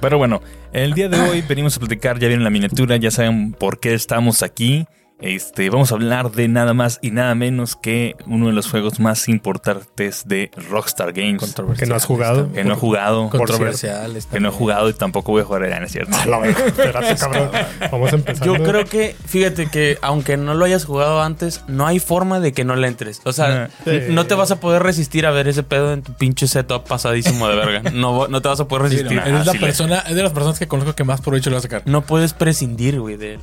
Pero 0.00 0.18
bueno, 0.18 0.40
el 0.72 0.92
día 0.94 1.08
de 1.08 1.20
hoy 1.20 1.42
venimos 1.42 1.76
a 1.76 1.80
platicar, 1.80 2.18
ya 2.18 2.26
vieron 2.28 2.44
la 2.44 2.50
miniatura, 2.50 2.96
ya 2.96 3.10
saben 3.10 3.52
por 3.52 3.80
qué 3.80 3.94
estamos 3.94 4.42
aquí. 4.42 4.86
Este, 5.22 5.68
vamos 5.70 5.92
a 5.92 5.94
hablar 5.96 6.30
de 6.32 6.48
nada 6.48 6.72
más 6.74 6.98
y 7.02 7.10
nada 7.10 7.34
menos 7.34 7.76
que 7.76 8.16
uno 8.26 8.46
de 8.46 8.52
los 8.52 8.70
juegos 8.70 9.00
más 9.00 9.28
importantes 9.28 10.26
de 10.26 10.50
Rockstar 10.70 11.12
Games. 11.12 11.38
Controversial. 11.40 11.78
Que 11.78 11.90
no 11.90 11.94
has 11.96 12.04
jugado. 12.06 12.52
Que 12.52 12.64
no 12.64 12.72
he 12.72 12.76
jugado. 12.76 13.28
Controversial. 13.30 14.16
Que 14.30 14.40
no 14.40 14.48
he 14.48 14.52
jugado 14.52 14.88
y 14.88 14.94
tampoco 14.94 15.32
voy 15.32 15.42
a 15.42 15.44
jugar, 15.44 15.60
¿no 15.80 15.86
es 15.86 15.92
cierto? 15.92 16.16
A 16.16 16.26
la 16.26 16.38
verga, 16.38 16.64
Espérate, 16.66 17.16
cabrón. 17.18 17.50
Vamos 17.92 18.12
empezando. 18.12 18.56
Yo 18.56 18.62
creo 18.64 18.84
que, 18.84 19.14
fíjate 19.26 19.66
que 19.66 19.98
aunque 20.02 20.36
no 20.36 20.54
lo 20.54 20.64
hayas 20.64 20.84
jugado 20.84 21.22
antes, 21.22 21.62
no 21.68 21.86
hay 21.86 21.98
forma 21.98 22.40
de 22.40 22.52
que 22.52 22.64
no 22.64 22.74
le 22.76 22.88
entres. 22.88 23.20
O 23.24 23.32
sea, 23.32 23.68
Sí. 23.84 24.00
no 24.10 24.26
te 24.26 24.34
vas 24.34 24.50
a 24.50 24.60
poder 24.60 24.82
resistir 24.82 25.26
a 25.26 25.30
ver 25.30 25.48
ese 25.48 25.62
pedo 25.62 25.92
en 25.92 26.02
tu 26.02 26.14
pinche 26.14 26.46
setup 26.46 26.86
pasadísimo 26.86 27.46
de 27.48 27.56
verga. 27.56 27.90
No, 27.90 28.26
no 28.28 28.40
te 28.42 28.48
vas 28.48 28.60
a 28.60 28.68
poder 28.68 28.88
Sí, 28.90 28.96
resistir. 28.96 29.18
no, 29.20 29.26
eres 29.26 29.46
la 29.46 29.52
sí 29.52 29.58
persona, 29.58 29.98
es 30.08 30.14
de 30.14 30.22
las 30.22 30.32
personas 30.32 30.58
que 30.58 30.66
conozco 30.66 30.94
que 30.94 31.04
más 31.04 31.20
provecho 31.20 31.50
le 31.50 31.54
va 31.54 31.58
a 31.58 31.62
sacar. 31.62 31.82
No 31.84 32.02
puedes 32.02 32.32
prescindir, 32.32 32.98
güey, 33.00 33.16
de 33.16 33.34
él. 33.34 33.40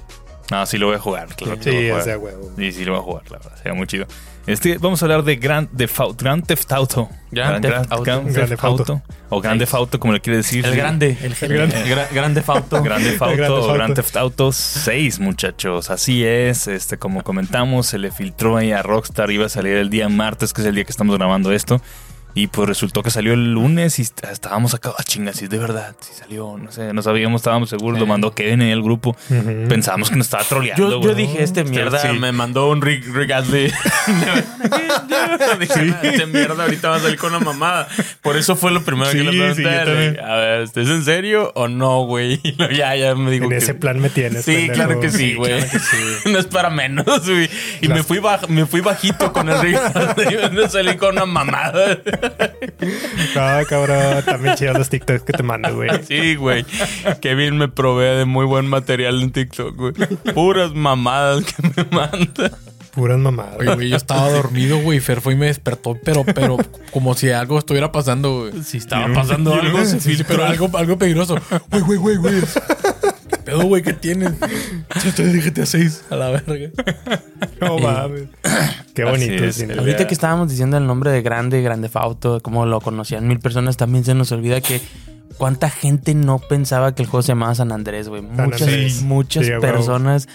No, 0.52 0.66
sí 0.66 0.78
lo 0.78 0.88
voy 0.88 0.96
a 0.96 1.00
jugar, 1.00 1.28
claro. 1.36 1.58
Sí, 1.62 1.70
lo 1.72 1.76
voy 1.76 1.84
a 1.84 1.88
es 1.88 1.92
jugar. 1.92 2.06
de 2.06 2.18
huevo. 2.18 2.52
Sí, 2.58 2.72
sí 2.72 2.86
lo 2.86 2.92
voy 2.94 3.00
a 3.02 3.04
jugar, 3.04 3.24
la 3.32 3.38
verdad. 3.40 3.58
Sería 3.58 3.74
muy 3.74 3.88
chido. 3.88 4.06
Este, 4.46 4.78
vamos 4.78 5.02
a 5.02 5.06
hablar 5.06 5.24
de 5.24 5.36
Grand, 5.36 5.70
de 5.72 5.90
Fau- 5.90 6.16
Grand 6.18 6.46
Theft 6.46 6.72
Auto. 6.72 7.10
Grand 7.32 7.62
Theft 7.62 7.92
Auto. 7.92 8.04
Grand 8.04 8.34
Theft 8.34 8.64
Auto. 8.64 9.02
O 9.30 9.42
Grand 9.42 9.60
Theft 9.60 9.74
Auto, 9.74 10.00
como 10.00 10.14
le 10.14 10.22
quiere 10.22 10.38
decir. 10.38 10.66
El 10.66 10.72
Sí. 10.72 10.78
grande. 10.78 11.18
El 11.22 11.36
El, 11.42 11.48
grande. 11.50 11.76
gra- 11.86 12.08
grande 12.14 12.42
Fauto. 12.42 12.82
Grand 12.82 13.04
Theft 13.04 13.22
Auto 13.22 13.36
Grand 13.36 13.40
Theft 13.50 13.52
o 13.52 13.56
Auto. 13.64 13.74
Grand 13.74 13.96
Theft 13.96 14.16
Auto 14.16 14.52
6, 14.54 15.20
muchachos. 15.20 15.90
Así 15.90 16.24
es. 16.24 16.68
Este, 16.68 16.98
como 16.98 17.24
comentamos, 17.24 17.88
se 17.88 17.98
le 17.98 18.10
filtró 18.10 18.56
ahí 18.56 18.72
a 18.72 18.82
Rockstar. 18.82 19.30
Iba 19.32 19.48
a 19.48 19.50
salir 19.50 19.76
el 19.76 19.90
día 19.90 20.08
martes, 20.08 20.54
que 20.54 20.62
es 20.62 20.68
el 20.68 20.76
día 20.76 20.86
que 20.86 20.92
estamos 20.92 21.18
grabando 21.18 21.52
esto. 21.52 21.82
Y 22.34 22.46
pues 22.48 22.68
resultó 22.70 23.02
que 23.02 23.10
salió 23.10 23.34
el 23.34 23.52
lunes 23.54 23.98
y 23.98 24.04
est- 24.04 24.24
estábamos 24.26 24.76
acá, 24.76 24.92
ah, 24.96 25.04
chingas, 25.04 25.38
sí, 25.38 25.48
de 25.48 25.58
verdad, 25.58 25.96
sí 26.00 26.12
salió, 26.16 26.56
no 26.58 26.72
sé, 26.72 26.94
no 26.94 27.02
sabíamos, 27.02 27.40
estábamos 27.42 27.68
seguros, 27.70 28.00
lo 28.00 28.06
mandó 28.06 28.36
Kevin 28.36 28.62
en 28.62 28.70
el 28.70 28.84
grupo. 28.84 29.18
Pensábamos 29.68 30.12
que 30.12 30.18
nos 30.18 30.28
estaba 30.28 30.44
troleando. 30.44 30.90
Yo, 30.90 31.02
yo 31.02 31.16
dije, 31.16 31.42
este 31.42 31.64
mierda 31.64 31.98
Sí. 32.00 32.10
me 32.20 32.32
mandó 32.32 32.70
un 32.70 32.84
Rick, 32.84 33.08
Rick 33.12 33.32
Astley. 33.32 33.72
dije, 35.60 35.74
"Ah, 35.96 36.00
este 36.04 36.26
mierda 36.28 36.64
ahorita 36.64 36.90
va 36.90 36.98
a 36.98 37.00
salir 37.00 37.18
con 37.18 37.34
una 37.34 37.44
mamada. 37.44 37.88
Por 38.22 38.38
eso 38.38 38.56
fue 38.56 38.72
lo 38.72 38.84
primero 38.84 39.10
Sí, 39.12 39.18
que 39.18 39.24
le 39.24 39.32
sí, 39.56 39.62
pregunté. 39.64 40.10
dije, 40.10 40.22
a 40.22 40.36
ver, 40.36 40.62
¿estás 40.62 40.88
en 40.90 41.04
serio 41.06 41.52
o 41.56 41.68
no, 41.68 42.02
güey? 42.06 42.40
Ya, 42.78 42.96
ya 42.96 43.16
me 43.16 43.32
dijo 43.32 43.46
En 43.46 43.50
que- 43.52 43.58
ese 43.58 43.74
plan 43.74 44.00
me 44.00 44.10
tienes. 44.10 44.46
Sí, 44.46 44.54
pendejo. 44.54 44.74
claro 44.74 45.00
que 45.00 45.10
sí, 45.10 45.34
güey. 45.36 45.54
No 46.26 46.40
es 46.40 46.46
para 46.46 46.70
menos, 46.70 47.28
güey. 47.28 47.50
Y 47.82 47.88
me 47.88 48.04
fui, 48.04 48.20
baj- 48.20 48.48
me 48.48 48.66
fui 48.66 48.82
bajito 48.82 49.32
con 49.34 49.50
el 49.50 49.60
Rick 49.60 49.78
Astley. 49.78 50.38
No 50.52 50.70
salí 50.70 50.96
con 50.98 51.14
una 51.14 51.26
mamada. 51.26 51.98
Ah, 53.36 53.64
cabrón. 53.68 54.24
También 54.26 54.56
chidos 54.56 54.78
los 54.78 54.90
TikToks 54.90 55.24
que 55.24 55.34
te 55.34 55.44
mando, 55.44 55.74
güey. 55.76 55.90
Sí, 56.08 56.36
güey. 56.36 56.66
Kevin 57.22 57.58
me 57.58 57.68
provee 57.68 58.18
de 58.18 58.26
muy 58.26 58.46
buen 58.46 58.68
material 58.68 59.22
en 59.22 59.32
TikTok, 59.32 59.76
güey. 59.76 59.94
Puras 60.34 60.74
mamadas 60.74 61.44
que 61.46 61.68
me 61.76 61.84
manda. 61.92 62.52
Puras 62.92 63.20
mamadas. 63.20 63.58
Oye, 63.60 63.76
güey, 63.76 63.90
yo 63.90 63.98
estaba 63.98 64.30
dormido, 64.30 64.80
güey. 64.80 65.00
Fer 65.00 65.22
fue 65.22 65.34
y 65.34 65.36
me 65.36 65.46
despertó, 65.48 65.98
pero, 66.04 66.24
pero 66.24 66.58
como 66.92 67.14
si 67.14 67.30
algo 67.30 67.60
estuviera 67.60 67.92
pasando, 67.92 68.42
güey. 68.50 68.64
Si 68.64 68.78
estaba 68.78 69.14
pasando 69.14 69.54
algo, 69.54 69.86
Sí, 69.86 70.00
sí, 70.00 70.24
pero 70.28 70.46
algo, 70.46 70.70
algo 70.76 70.98
peligroso. 70.98 71.38
Güey, 71.70 71.82
güey, 71.84 71.98
güey, 72.00 72.18
güey. 72.18 72.42
¿Qué 73.48 73.52
pedo, 73.54 73.66
güey? 73.66 73.82
¿Qué 73.82 73.94
tienes? 73.94 74.32
Yo 75.06 75.14
te 75.16 75.26
dije 75.32 75.50
GTA 75.52 75.66
6 75.66 76.04
a 76.10 76.16
la 76.16 76.30
verga. 76.30 76.70
No 77.62 77.80
mames. 77.80 78.24
Qué 78.94 79.04
bonito. 79.04 79.44
es, 79.46 79.56
sí, 79.56 79.64
el- 79.64 79.76
¿no? 79.76 79.80
Ahorita 79.82 80.06
que 80.06 80.14
estábamos 80.14 80.50
diciendo 80.50 80.78
el 80.78 80.86
nombre 80.86 81.12
de 81.12 81.22
Grande, 81.22 81.62
Grande 81.62 81.90
Fauto, 81.90 82.40
como 82.42 82.66
lo 82.68 82.82
conocían 82.82 83.28
mil 83.28 83.40
personas, 83.40 83.78
también 83.78 84.04
se 84.06 84.14
nos 84.14 84.32
olvida 84.32 84.62
que 84.62 84.80
cuánta 85.38 85.70
gente 85.70 86.14
no 86.14 86.38
pensaba 86.40 86.94
que 86.94 87.02
el 87.04 87.08
juego 87.10 87.24
se 87.24 87.30
llamaba 87.30 87.56
San 87.56 87.72
Andrés, 87.72 88.10
güey. 88.10 88.22
Muchas, 88.22 88.62
Andrés. 88.62 89.02
muchas 89.02 89.46
Sí, 89.48 89.52
personas. 89.60 90.28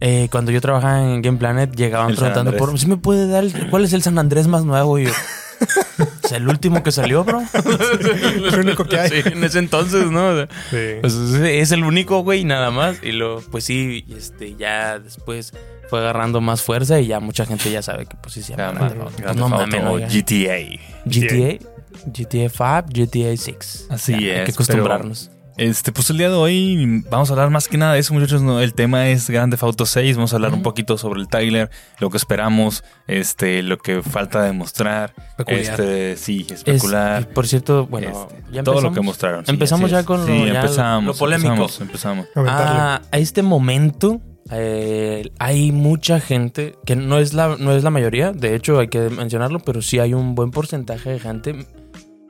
eh, 0.00 0.28
cuando 0.30 0.50
yo 0.50 0.60
trabajaba 0.62 1.02
en 1.02 1.20
Game 1.22 1.38
Planet 1.38 1.74
llegaban 1.76 2.14
preguntando 2.14 2.56
por 2.56 2.78
si 2.78 2.86
me 2.86 2.96
puede 2.96 3.26
dar 3.28 3.44
el- 3.44 3.68
cuál 3.70 3.84
es 3.84 3.92
el 3.92 4.02
San 4.02 4.18
Andrés 4.18 4.46
más 4.46 4.64
nuevo 4.64 4.98
y 4.98 5.04
yo, 5.06 5.10
es 6.24 6.32
el 6.32 6.48
último 6.48 6.82
que 6.82 6.92
salió, 6.92 7.24
bro. 7.24 7.42
Es 7.52 8.52
el 8.54 8.60
único 8.60 8.84
que 8.84 8.98
hay. 8.98 9.08
Sí, 9.10 9.28
en 9.28 9.44
ese 9.44 9.58
entonces, 9.58 10.10
¿no? 10.10 10.28
O 10.28 10.36
sea, 10.36 10.48
Sí. 10.70 10.98
pues 11.00 11.14
es 11.14 11.72
el 11.72 11.84
único, 11.84 12.22
güey, 12.22 12.44
nada 12.44 12.70
más. 12.70 12.96
Y 13.02 13.12
luego, 13.12 13.42
pues 13.50 13.64
sí, 13.64 14.04
este, 14.16 14.54
ya 14.56 14.98
después 14.98 15.52
fue 15.88 16.00
agarrando 16.00 16.40
más 16.40 16.62
fuerza 16.62 17.00
y 17.00 17.06
ya 17.06 17.20
mucha 17.20 17.44
gente 17.46 17.70
ya 17.70 17.82
sabe 17.82 18.06
que 18.06 18.16
pues 18.16 18.34
sí 18.34 18.42
se 18.42 18.56
llama. 18.56 18.72
Grand 18.72 18.94
Grand 18.94 18.94
Theft 18.94 19.10
Auto. 19.10 19.22
Grand 19.22 19.38
no 19.38 19.48
mames, 19.48 19.82
no. 19.82 19.94
GTA. 19.96 20.80
GTA, 21.04 21.58
GTA 22.06 22.48
5, 22.48 22.84
GTA 22.92 23.36
6. 23.36 23.86
Así 23.90 24.12
Ya, 24.12 24.18
Hay 24.18 24.28
es, 24.30 24.44
que 24.46 24.50
acostumbrarnos. 24.52 25.30
Este, 25.58 25.92
pues 25.92 26.08
el 26.10 26.18
día 26.18 26.30
de 26.30 26.34
hoy 26.36 27.02
vamos 27.10 27.28
a 27.30 27.34
hablar 27.34 27.50
más 27.50 27.68
que 27.68 27.76
nada 27.76 27.94
de 27.94 28.00
eso, 28.00 28.14
muchachos. 28.14 28.42
No, 28.42 28.60
el 28.60 28.72
tema 28.74 29.08
es 29.08 29.28
Grande 29.28 29.56
Auto 29.60 29.84
6. 29.86 30.16
Vamos 30.16 30.32
a 30.32 30.36
hablar 30.36 30.54
un 30.54 30.62
poquito 30.62 30.96
sobre 30.98 31.20
el 31.20 31.28
Tyler, 31.28 31.70
lo 32.00 32.10
que 32.10 32.16
esperamos, 32.16 32.84
este, 33.06 33.62
lo 33.62 33.76
que 33.78 34.02
falta 34.02 34.42
demostrar. 34.42 35.12
Especular. 35.30 35.60
Este, 35.60 36.16
sí, 36.16 36.46
Es- 36.48 36.52
especular. 36.66 37.28
por 37.28 37.46
cierto, 37.46 37.86
bueno, 37.86 38.28
este, 38.28 38.42
ya 38.52 38.62
todo 38.62 38.74
lo 38.76 38.88
empezamos? 38.88 38.94
que 38.94 39.00
mostraron. 39.02 39.44
sí, 39.46 39.50
Empezamos 39.52 39.90
ya 39.90 40.00
es. 40.00 40.06
con 40.06 40.20
lo- 40.20 40.26
Sí, 40.26 40.46
ya 40.46 40.60
empezamos, 40.60 41.14
lo 41.14 41.18
polémico. 41.18 41.50
Empezamos, 41.52 41.80
empezamos. 41.80 42.26
Ah, 42.36 43.02
a 43.10 43.18
este 43.18 43.42
momento 43.42 44.20
eh, 44.50 45.30
hay 45.38 45.70
mucha 45.70 46.18
gente 46.18 46.74
que 46.84 46.96
no 46.96 47.18
es 47.18 47.32
la 47.34 47.56
no 47.58 47.72
es 47.72 47.84
la 47.84 47.90
mayoría, 47.90 48.32
de 48.32 48.54
hecho 48.54 48.78
hay 48.80 48.88
que 48.88 48.98
mencionarlo, 49.10 49.60
pero 49.60 49.82
sí 49.82 49.98
hay 49.98 50.14
un 50.14 50.34
buen 50.34 50.50
porcentaje 50.50 51.10
de 51.10 51.20
gente 51.20 51.66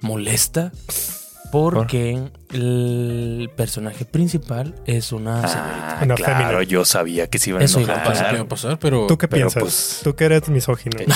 molesta 0.02 0.72
Porque 1.52 2.18
el 2.52 3.50
personaje 3.56 4.04
principal 4.04 4.74
es 4.86 5.12
una 5.12 5.46
señorita. 5.46 5.98
Ah, 5.98 6.02
Una 6.02 6.14
claro, 6.14 6.38
fémina. 6.48 6.62
yo 6.64 6.84
sabía 6.84 7.28
que 7.28 7.38
se 7.38 7.50
iban 7.50 7.62
a 7.62 7.64
Eso 7.66 7.78
iba 7.80 7.94
a 7.94 8.02
pasar, 8.48 8.78
pero. 8.80 9.06
¿Tú 9.06 9.18
qué 9.18 9.28
pero, 9.28 9.42
piensas? 9.48 9.62
pues, 9.62 10.00
Tú 10.02 10.16
que 10.16 10.24
eres 10.24 10.48
misógino. 10.48 10.98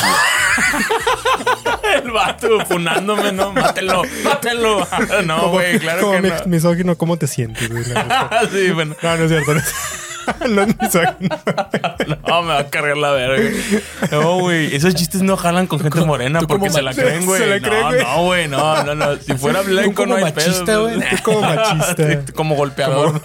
El 2.05 2.11
vato 2.11 2.61
funándome, 2.67 3.33
¿no? 3.33 3.53
Mátenlo, 3.53 4.03
mátenlo. 4.25 4.87
No, 5.25 5.51
güey, 5.51 5.79
claro 5.79 6.03
como 6.03 6.21
que 6.21 6.29
no. 6.29 6.35
misógino, 6.47 6.97
¿cómo 6.99 7.17
te 7.17 7.27
sientes? 7.27 7.69
güey? 7.71 7.85
Sí, 8.53 8.71
bueno. 8.73 8.95
no, 9.03 9.17
no 9.17 9.25
es 9.25 9.31
cierto. 9.31 9.55
No 9.55 9.61
es, 9.61 9.67
no 9.67 10.06
No, 12.27 12.43
me 12.43 12.49
va 12.49 12.59
a 12.61 12.69
cargar 12.69 12.97
la 12.97 13.13
verga. 13.13 13.51
No, 14.11 14.41
güey. 14.41 14.75
Esos 14.75 14.95
chistes 14.95 15.23
no 15.23 15.37
jalan 15.37 15.67
con 15.67 15.81
gente 15.81 16.01
morena 16.01 16.41
porque 16.41 16.71
se 16.71 16.83
la 16.83 16.93
creen, 16.93 17.25
güey. 17.27 17.41
se 17.43 17.47
la 17.47 17.59
no, 17.59 17.69
creen, 17.69 17.87
güey. 17.87 18.03
no, 18.05 18.23
güey. 18.25 18.49
No, 18.49 18.85
no, 18.85 18.95
no. 18.95 19.17
Si 19.17 19.35
fuera 19.35 19.63
blanco, 19.63 20.07
no 20.07 20.17
hay 20.17 20.25
machista, 20.25 20.77
güey. 20.79 21.01
Tú 21.01 21.17
como 21.23 21.41
machista, 21.41 21.95
Sí, 21.97 22.33
Como 22.35 22.55
golpeador. 22.57 23.21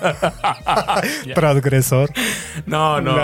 transgresor. 1.34 2.12
No, 2.66 3.02
no. 3.02 3.16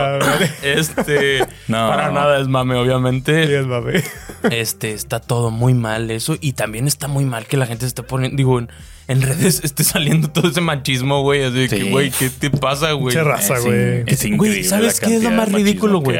Este. 0.62 1.46
No. 1.68 1.90
Para 1.90 2.12
nada 2.12 2.40
es 2.40 2.48
mame, 2.48 2.76
Sí, 2.76 2.80
obviamente. 2.82 3.60
es 3.60 3.66
mame. 3.66 4.04
Este, 4.52 4.94
está 4.94 5.20
todo 5.20 5.52
muy 5.52 5.74
mal 5.74 6.12
eso. 6.12 6.36
Y 6.40 6.54
también 6.54 6.88
está 6.88 7.08
muy 7.08 7.26
mal 7.26 7.46
que 7.46 7.58
la 7.58 7.66
gente 7.66 7.82
se 7.82 7.88
esté 7.88 8.04
poniendo. 8.04 8.38
Digo, 8.38 8.62
en, 9.08 9.22
redes 9.22 9.62
esté 9.64 9.84
saliendo 9.84 10.30
todo 10.30 10.50
ese 10.50 10.62
machismo, 10.62 11.22
güey. 11.24 11.44
Así 11.44 11.56
de 11.58 11.70
que, 11.70 11.78
Sí. 11.78 11.90
güey, 11.90 12.12
¿qué 12.12 12.30
te 12.30 12.50
pasa, 12.50 12.92
güey? 12.94 13.16
Mucha 13.16 13.24
raza, 13.24 13.56
Es, 13.58 13.64
güey. 13.66 13.76
in- 14.02 14.04
es 14.08 14.26
increíble. 14.26 14.38
Güey, 14.60 14.64
¿sabes 14.64 15.00
qué 15.00 15.16
es 15.18 15.24
lo 15.24 15.32
más 15.32 15.52
ridículo, 15.52 16.00
güey? 16.00 16.18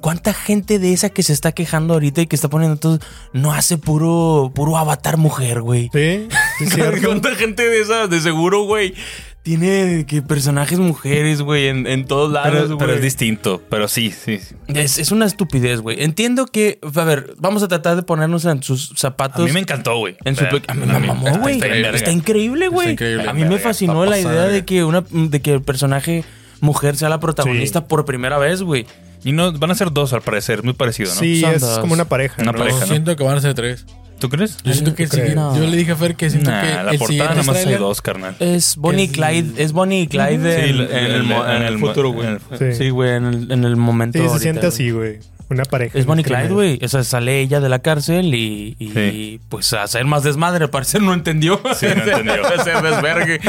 ¿Cuánta 0.00 0.34
gente 0.34 0.80
de 0.80 0.92
esa 0.92 1.10
que 1.10 1.22
se 1.22 1.32
está 1.32 1.52
quejando 1.52 1.94
ahorita 1.94 2.22
y 2.22 2.26
que 2.26 2.34
está 2.34 2.48
poniendo 2.50 2.76
todo 2.76 2.98
no 3.32 3.52
hace 3.52 3.78
puro 3.78 4.50
puro 4.52 4.76
avatar 4.76 5.16
mujer, 5.16 5.60
güey? 5.60 5.90
Sí, 5.92 6.26
sí, 6.58 6.64
es 6.64 6.70
cierto. 6.74 7.06
¿Cuánta 7.06 7.34
gente 7.36 7.62
de 7.68 7.80
esa, 7.80 8.08
de 8.08 8.20
seguro, 8.20 8.64
güey, 8.64 8.94
tiene 9.42 10.06
que 10.06 10.22
personajes 10.22 10.78
mujeres, 10.78 11.42
güey, 11.42 11.66
en, 11.66 11.86
en 11.88 12.04
todos 12.06 12.30
lados, 12.32 12.52
Pero, 12.52 12.66
güey? 12.68 12.78
pero 12.78 12.92
es 12.94 13.02
distinto. 13.02 13.60
Pero 13.68 13.88
sí, 13.88 14.10
sí. 14.12 14.38
sí. 14.38 14.54
Es, 14.68 14.98
es 14.98 15.10
una 15.10 15.26
estupidez, 15.26 15.80
güey. 15.80 16.02
Entiendo 16.02 16.46
que, 16.46 16.78
a 16.82 17.04
ver, 17.04 17.34
vamos 17.38 17.62
a 17.64 17.68
tratar 17.68 17.96
de 17.96 18.02
ponernos 18.02 18.44
en 18.44 18.62
sus 18.62 18.92
A 18.92 18.96
zapatos. 18.96 19.44
mí 19.44 19.52
me 19.52 19.60
encantó, 19.60 19.96
güey. 19.96 20.16
En 20.24 20.36
su 20.36 20.44
a 20.44 20.74
mí 20.74 20.86
me 20.86 20.98
mamó, 21.00 21.26
está- 21.26 21.38
güey. 21.40 21.60
está 21.94 22.12
increíble, 22.12 22.68
güey. 22.68 22.92
increíble. 22.92 23.28
A 23.28 23.32
mí 23.32 23.44
me 23.44 23.58
fascinó 23.58 24.04
la 24.06 24.18
idea 24.18 24.42
de 24.44 24.52
de 24.52 24.64
que 24.64 24.84
una 24.84 25.02
de 25.10 25.40
que 25.42 25.52
el 25.54 25.62
personaje 25.62 26.24
mujer 26.60 26.96
sea 26.96 27.08
la 27.08 27.18
protagonista 27.18 27.80
Sí. 27.80 27.86
por 27.88 28.04
primera 28.04 28.38
vez, 28.38 28.62
güey. 28.62 28.86
Y 29.24 29.32
no, 29.32 29.52
van 29.52 29.70
a 29.70 29.74
ser 29.74 29.92
dos, 29.92 30.12
al 30.12 30.22
parecer. 30.22 30.62
Muy 30.62 30.74
parecido, 30.74 31.12
¿no? 31.14 31.20
Sí, 31.20 31.40
Son 31.40 31.52
es 31.54 31.60
dos. 31.60 31.78
como 31.80 31.94
una 31.94 32.04
pareja. 32.04 32.42
Una 32.42 32.52
¿no? 32.52 32.58
pareja, 32.58 32.80
¿no? 32.80 32.86
Siento 32.86 33.16
que 33.16 33.24
van 33.24 33.38
a 33.38 33.40
ser 33.40 33.54
tres. 33.54 33.86
¿Tú 34.22 34.28
crees? 34.28 34.56
Yo 34.62 34.72
siento 34.72 34.94
que 34.94 35.02
el 35.02 35.08
creo. 35.08 35.26
siguiente- 35.26 35.34
No. 35.34 35.56
Yo 35.58 35.66
le 35.68 35.76
dije 35.76 35.90
a 35.92 35.96
Fer 35.96 36.14
que 36.14 36.30
siento 36.30 36.50
Nah, 36.50 36.60
que 36.62 36.68
la 36.84 36.90
el 36.92 36.98
portada 36.98 37.30
nada 37.30 37.42
más 37.42 37.56
hay 37.56 37.74
dos, 37.74 38.00
carnal. 38.00 38.36
Es 38.38 38.76
Bonnie 38.76 39.04
y 39.04 39.08
Clyde. 39.08 39.60
Es 39.62 39.72
Bonnie 39.72 40.02
y 40.02 40.06
Clyde 40.06 40.62
Sí, 40.64 40.70
en, 40.70 40.78
el, 41.10 41.22
mo- 41.24 41.44
en 41.44 41.62
el 41.62 41.78
futuro, 41.80 42.10
güey. 42.12 42.28
en 42.28 42.38
el- 42.60 42.74
Sí. 42.76 42.90
Güey, 42.90 43.16
en 43.16 43.24
el, 43.26 43.50
en 43.50 43.64
el 43.64 43.74
momento. 43.76 44.18
Sí, 44.18 44.22
se 44.24 44.28
ahorita, 44.28 44.42
siente 44.42 44.66
así, 44.68 44.90
güey. 44.92 45.18
Una 45.50 45.64
pareja. 45.64 45.98
Es 45.98 46.06
Bonnie 46.06 46.24
Clyde, 46.24 46.48
güey. 46.48 46.78
O 46.82 46.88
sea, 46.88 47.02
sale 47.04 47.40
ella 47.40 47.60
de 47.60 47.68
la 47.68 47.80
cárcel 47.80 48.32
y, 48.34 48.76
y, 48.78 48.88
Sí. 48.92 49.40
pues 49.50 49.72
a 49.74 49.82
hacer 49.82 50.04
más 50.06 50.22
desmadre. 50.22 50.64
Al 50.64 50.70
parecer 50.70 51.02
no 51.02 51.12
entendió. 51.12 51.60
Sí, 51.74 51.86
no 51.94 52.04
entendió. 52.04 52.46
hacer 52.58 52.80
desvergue. 52.80 53.40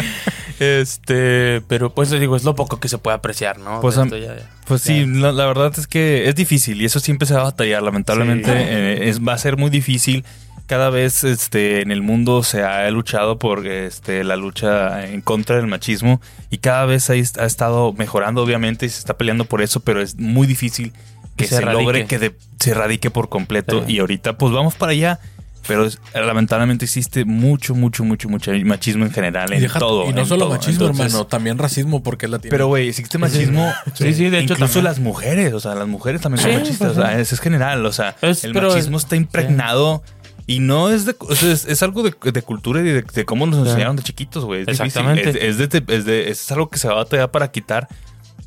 Este, 0.59 1.61
pero 1.67 1.93
pues 1.93 2.09
digo, 2.11 2.35
es 2.35 2.43
lo 2.43 2.55
poco 2.55 2.79
que 2.79 2.87
se 2.87 2.97
puede 2.97 3.15
apreciar, 3.15 3.57
¿no? 3.59 3.81
Pues, 3.81 3.95
ya- 3.95 4.05
ya. 4.09 4.49
Pues 4.65 4.81
sí, 4.81 5.05
la, 5.05 5.31
la 5.31 5.45
verdad 5.45 5.71
es 5.77 5.87
que 5.87 6.27
es 6.29 6.35
difícil 6.35 6.81
y 6.81 6.85
eso 6.85 6.99
siempre 6.99 7.25
se 7.27 7.33
va 7.33 7.41
a 7.41 7.45
batallar. 7.45 7.81
Lamentablemente 7.83 8.49
Sí. 8.51 8.57
eh, 8.57 9.09
es, 9.09 9.19
va 9.21 9.33
a 9.33 9.37
ser 9.37 9.57
muy 9.57 9.69
difícil. 9.69 10.23
Cada 10.65 10.89
vez 10.89 11.23
este, 11.23 11.81
en 11.81 11.91
el 11.91 12.01
mundo 12.01 12.41
se 12.41 12.63
ha 12.63 12.89
luchado 12.89 13.37
por 13.37 13.67
este, 13.67 14.23
la 14.23 14.35
lucha 14.37 15.05
en 15.05 15.21
contra 15.21 15.57
del 15.57 15.67
machismo 15.67 16.21
y 16.49 16.59
cada 16.59 16.85
vez 16.85 17.09
ha, 17.09 17.13
ha 17.13 17.45
estado 17.45 17.93
mejorando, 17.93 18.41
obviamente, 18.41 18.85
y 18.85 18.89
se 18.89 18.99
está 18.99 19.17
peleando 19.17 19.45
por 19.45 19.61
eso, 19.61 19.81
pero 19.81 20.01
es 20.01 20.17
muy 20.17 20.47
difícil 20.47 20.93
que, 21.35 21.43
Que 21.43 21.47
se 21.47 21.57
se, 21.57 21.65
logre 21.65 22.05
que 22.05 22.17
de- 22.17 22.35
se 22.59 22.71
erradique 22.71 23.11
por 23.11 23.27
completo. 23.29 23.83
Sí. 23.85 23.93
Y 23.95 23.99
ahorita, 23.99 24.37
pues 24.37 24.53
vamos 24.53 24.75
para 24.75 24.93
allá. 24.93 25.19
Pero 25.65 25.87
lamentablemente 26.13 26.83
existe 26.83 27.23
mucho, 27.23 27.73
mucho, 27.73 28.03
mucho, 28.03 28.27
mucho 28.27 28.51
machismo 28.65 29.05
en 29.05 29.11
general, 29.11 29.49
Y, 29.51 29.55
en 29.55 29.61
deja- 29.61 29.79
todo. 29.79 30.09
y 30.09 30.13
no 30.13 30.25
solo 30.25 30.45
todo. 30.45 30.49
machismo, 30.55 30.87
Entonces- 30.87 31.05
hermano, 31.05 31.25
también 31.27 31.57
racismo 31.57 32.03
porque 32.03 32.25
es 32.25 32.31
latino. 32.33 32.49
pero, 32.51 32.67
güey, 32.67 32.89
existe 32.89 33.17
machismo. 33.17 33.71
Sí, 33.93 34.13
sí, 34.13 34.29
de 34.29 34.39
hecho 34.39 34.53
Incluso 34.55 34.73
también. 34.73 34.83
las 34.83 34.99
mujeres, 34.99 35.53
o 35.53 35.61
sea, 35.61 35.73
las 35.75 35.87
mujeres 35.87 36.19
también 36.19 36.41
son 36.43 36.51
Sí, 36.51 36.57
machistas. 36.57 36.87
pues, 36.93 36.97
o 36.97 37.01
sea, 37.01 37.17
es, 37.17 37.31
es 37.31 37.39
general, 37.39 37.85
o 37.85 37.93
sea, 37.93 38.15
Es- 38.21 38.43
el 38.43 38.53
machismo 38.53 38.97
es- 38.97 39.03
está 39.03 39.15
impregnado. 39.15 40.03
Y 40.45 40.59
no 40.59 40.89
es 40.89 41.05
de. 41.05 41.15
o 41.19 41.35
sea, 41.35 41.51
es, 41.53 41.65
es 41.65 41.81
algo 41.83 42.03
de, 42.03 42.13
de 42.31 42.41
cultura 42.41 42.81
y 42.81 42.83
de, 42.83 43.01
de 43.03 43.25
cómo 43.25 43.45
nos 43.45 43.65
enseñaron 43.67 43.95
de 43.95 44.03
chiquitos, 44.03 44.43
güey. 44.45 44.63
Es. 44.63 44.67
Exactamente. 44.67 45.29
Es, 45.29 45.59
es 45.59 45.69
de- 45.69 45.83
es 45.87 46.05
de- 46.05 46.29
es 46.29 46.51
algo 46.51 46.69
que 46.69 46.77
se 46.77 46.87
va 46.87 46.95
a 46.95 46.97
batallar 46.97 47.31
para 47.31 47.51
quitar. 47.51 47.87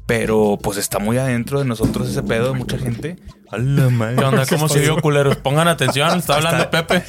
Pero 0.06 0.56
pues 0.62 0.78
está 0.78 1.00
muy 1.00 1.18
adentro 1.18 1.58
de 1.58 1.64
nosotros 1.64 2.08
ese 2.08 2.22
pedo 2.22 2.52
de 2.52 2.58
mucha 2.58 2.78
gente. 2.78 3.16
A 3.50 3.58
la 3.58 3.88
madre. 3.88 4.16
¿Qué 4.16 4.24
onda? 4.24 4.46
¿Cómo 4.46 4.68
se 4.68 4.78
vio, 4.78 5.00
culeros? 5.00 5.34
Pongan 5.36 5.66
atención, 5.66 6.16
está 6.18 6.36
hablando 6.36 6.70
Pepe. 6.70 7.00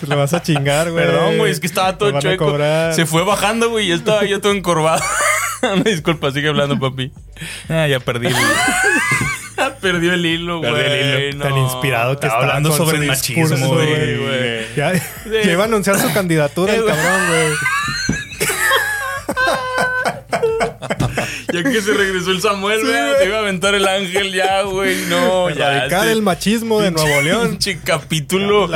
Te 0.00 0.06
lo 0.06 0.16
vas 0.16 0.32
a 0.32 0.42
chingar, 0.42 0.90
güey. 0.90 1.04
Perdón, 1.04 1.38
güey, 1.38 1.52
es 1.52 1.60
que 1.60 1.66
estaba 1.66 1.96
todo 1.98 2.18
chueco. 2.20 2.56
Se 2.92 3.06
fue 3.06 3.24
bajando, 3.24 3.70
güey, 3.70 3.86
y 3.86 3.88
yo 3.88 3.94
estaba 3.96 4.24
yo 4.24 4.40
todo 4.40 4.52
encorvado. 4.52 5.02
Una 5.62 5.82
disculpa, 5.84 6.30
sigue 6.32 6.48
hablando, 6.48 6.78
papi. 6.78 7.12
Ah, 7.68 7.86
ya 7.86 8.00
perdí. 8.00 8.28
el- 8.28 8.34
Perdió 9.82 10.14
el 10.14 10.24
hilo, 10.24 10.58
güey. 10.58 10.72
Perdió 10.72 10.92
el 10.94 11.34
hilo. 11.34 11.38
no. 11.38 11.50
Tan 11.50 11.58
inspirado 11.58 12.18
que 12.18 12.26
está 12.26 12.38
hablando 12.38 12.72
sobre 12.72 12.98
el 12.98 13.06
machismo, 13.06 13.68
güey. 13.68 14.74
Ya, 14.76 14.92
ya 15.26 15.52
iba 15.52 15.64
a 15.64 15.66
anunciar 15.66 15.98
su 15.98 16.12
candidatura 16.14 16.72
el 16.74 16.84
cabrón, 16.86 17.26
güey. 17.28 17.48
Ya 21.52 21.62
que 21.62 21.82
se 21.82 21.92
regresó 21.92 22.30
el 22.30 22.40
Samuel, 22.40 22.80
güey, 22.80 22.94
se 23.18 23.26
iba 23.26 23.36
a 23.36 23.40
aventar 23.40 23.74
el 23.74 23.86
ángel 23.86 24.32
ya, 24.32 24.62
güey. 24.62 24.96
No, 25.08 25.50
ya. 25.50 25.74
Erradicar 25.76 26.00
este 26.00 26.12
el 26.12 26.22
machismo 26.22 26.80
de 26.80 26.90
Nuevo 26.90 27.20
León. 27.22 27.48
Pinche 27.50 27.78
capítulo 27.84 28.68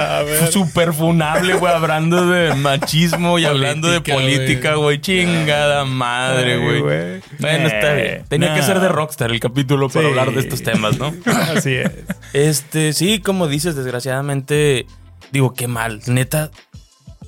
super 0.50 0.92
funable, 0.92 1.54
güey, 1.54 1.72
hablando 1.72 2.26
de 2.26 2.54
machismo 2.54 3.38
y 3.38 3.44
hablando 3.44 3.88
de 3.88 4.00
Política, 4.00 4.74
güey. 4.74 5.00
Chingada 5.00 5.84
madre, 5.84 6.58
güey. 6.58 6.80
güey. 6.80 7.20
Bueno, 7.38 7.66
está 7.68 7.94
bien. 7.94 8.24
Tenía 8.28 8.54
que 8.54 8.62
ser 8.62 8.80
de 8.80 8.88
Rockstar 8.88 9.30
el 9.30 9.40
capítulo 9.40 9.88
para 9.88 10.02
Sí. 10.06 10.10
hablar 10.10 10.32
de 10.32 10.40
estos 10.40 10.62
temas, 10.62 10.98
¿no? 10.98 11.14
Así 11.56 11.74
es. 11.74 11.90
Este, 12.32 12.92
sí, 12.92 13.20
como 13.20 13.48
dices, 13.48 13.74
desgraciadamente, 13.76 14.86
digo, 15.32 15.54
qué 15.54 15.66
mal. 15.68 16.00
Neta, 16.06 16.50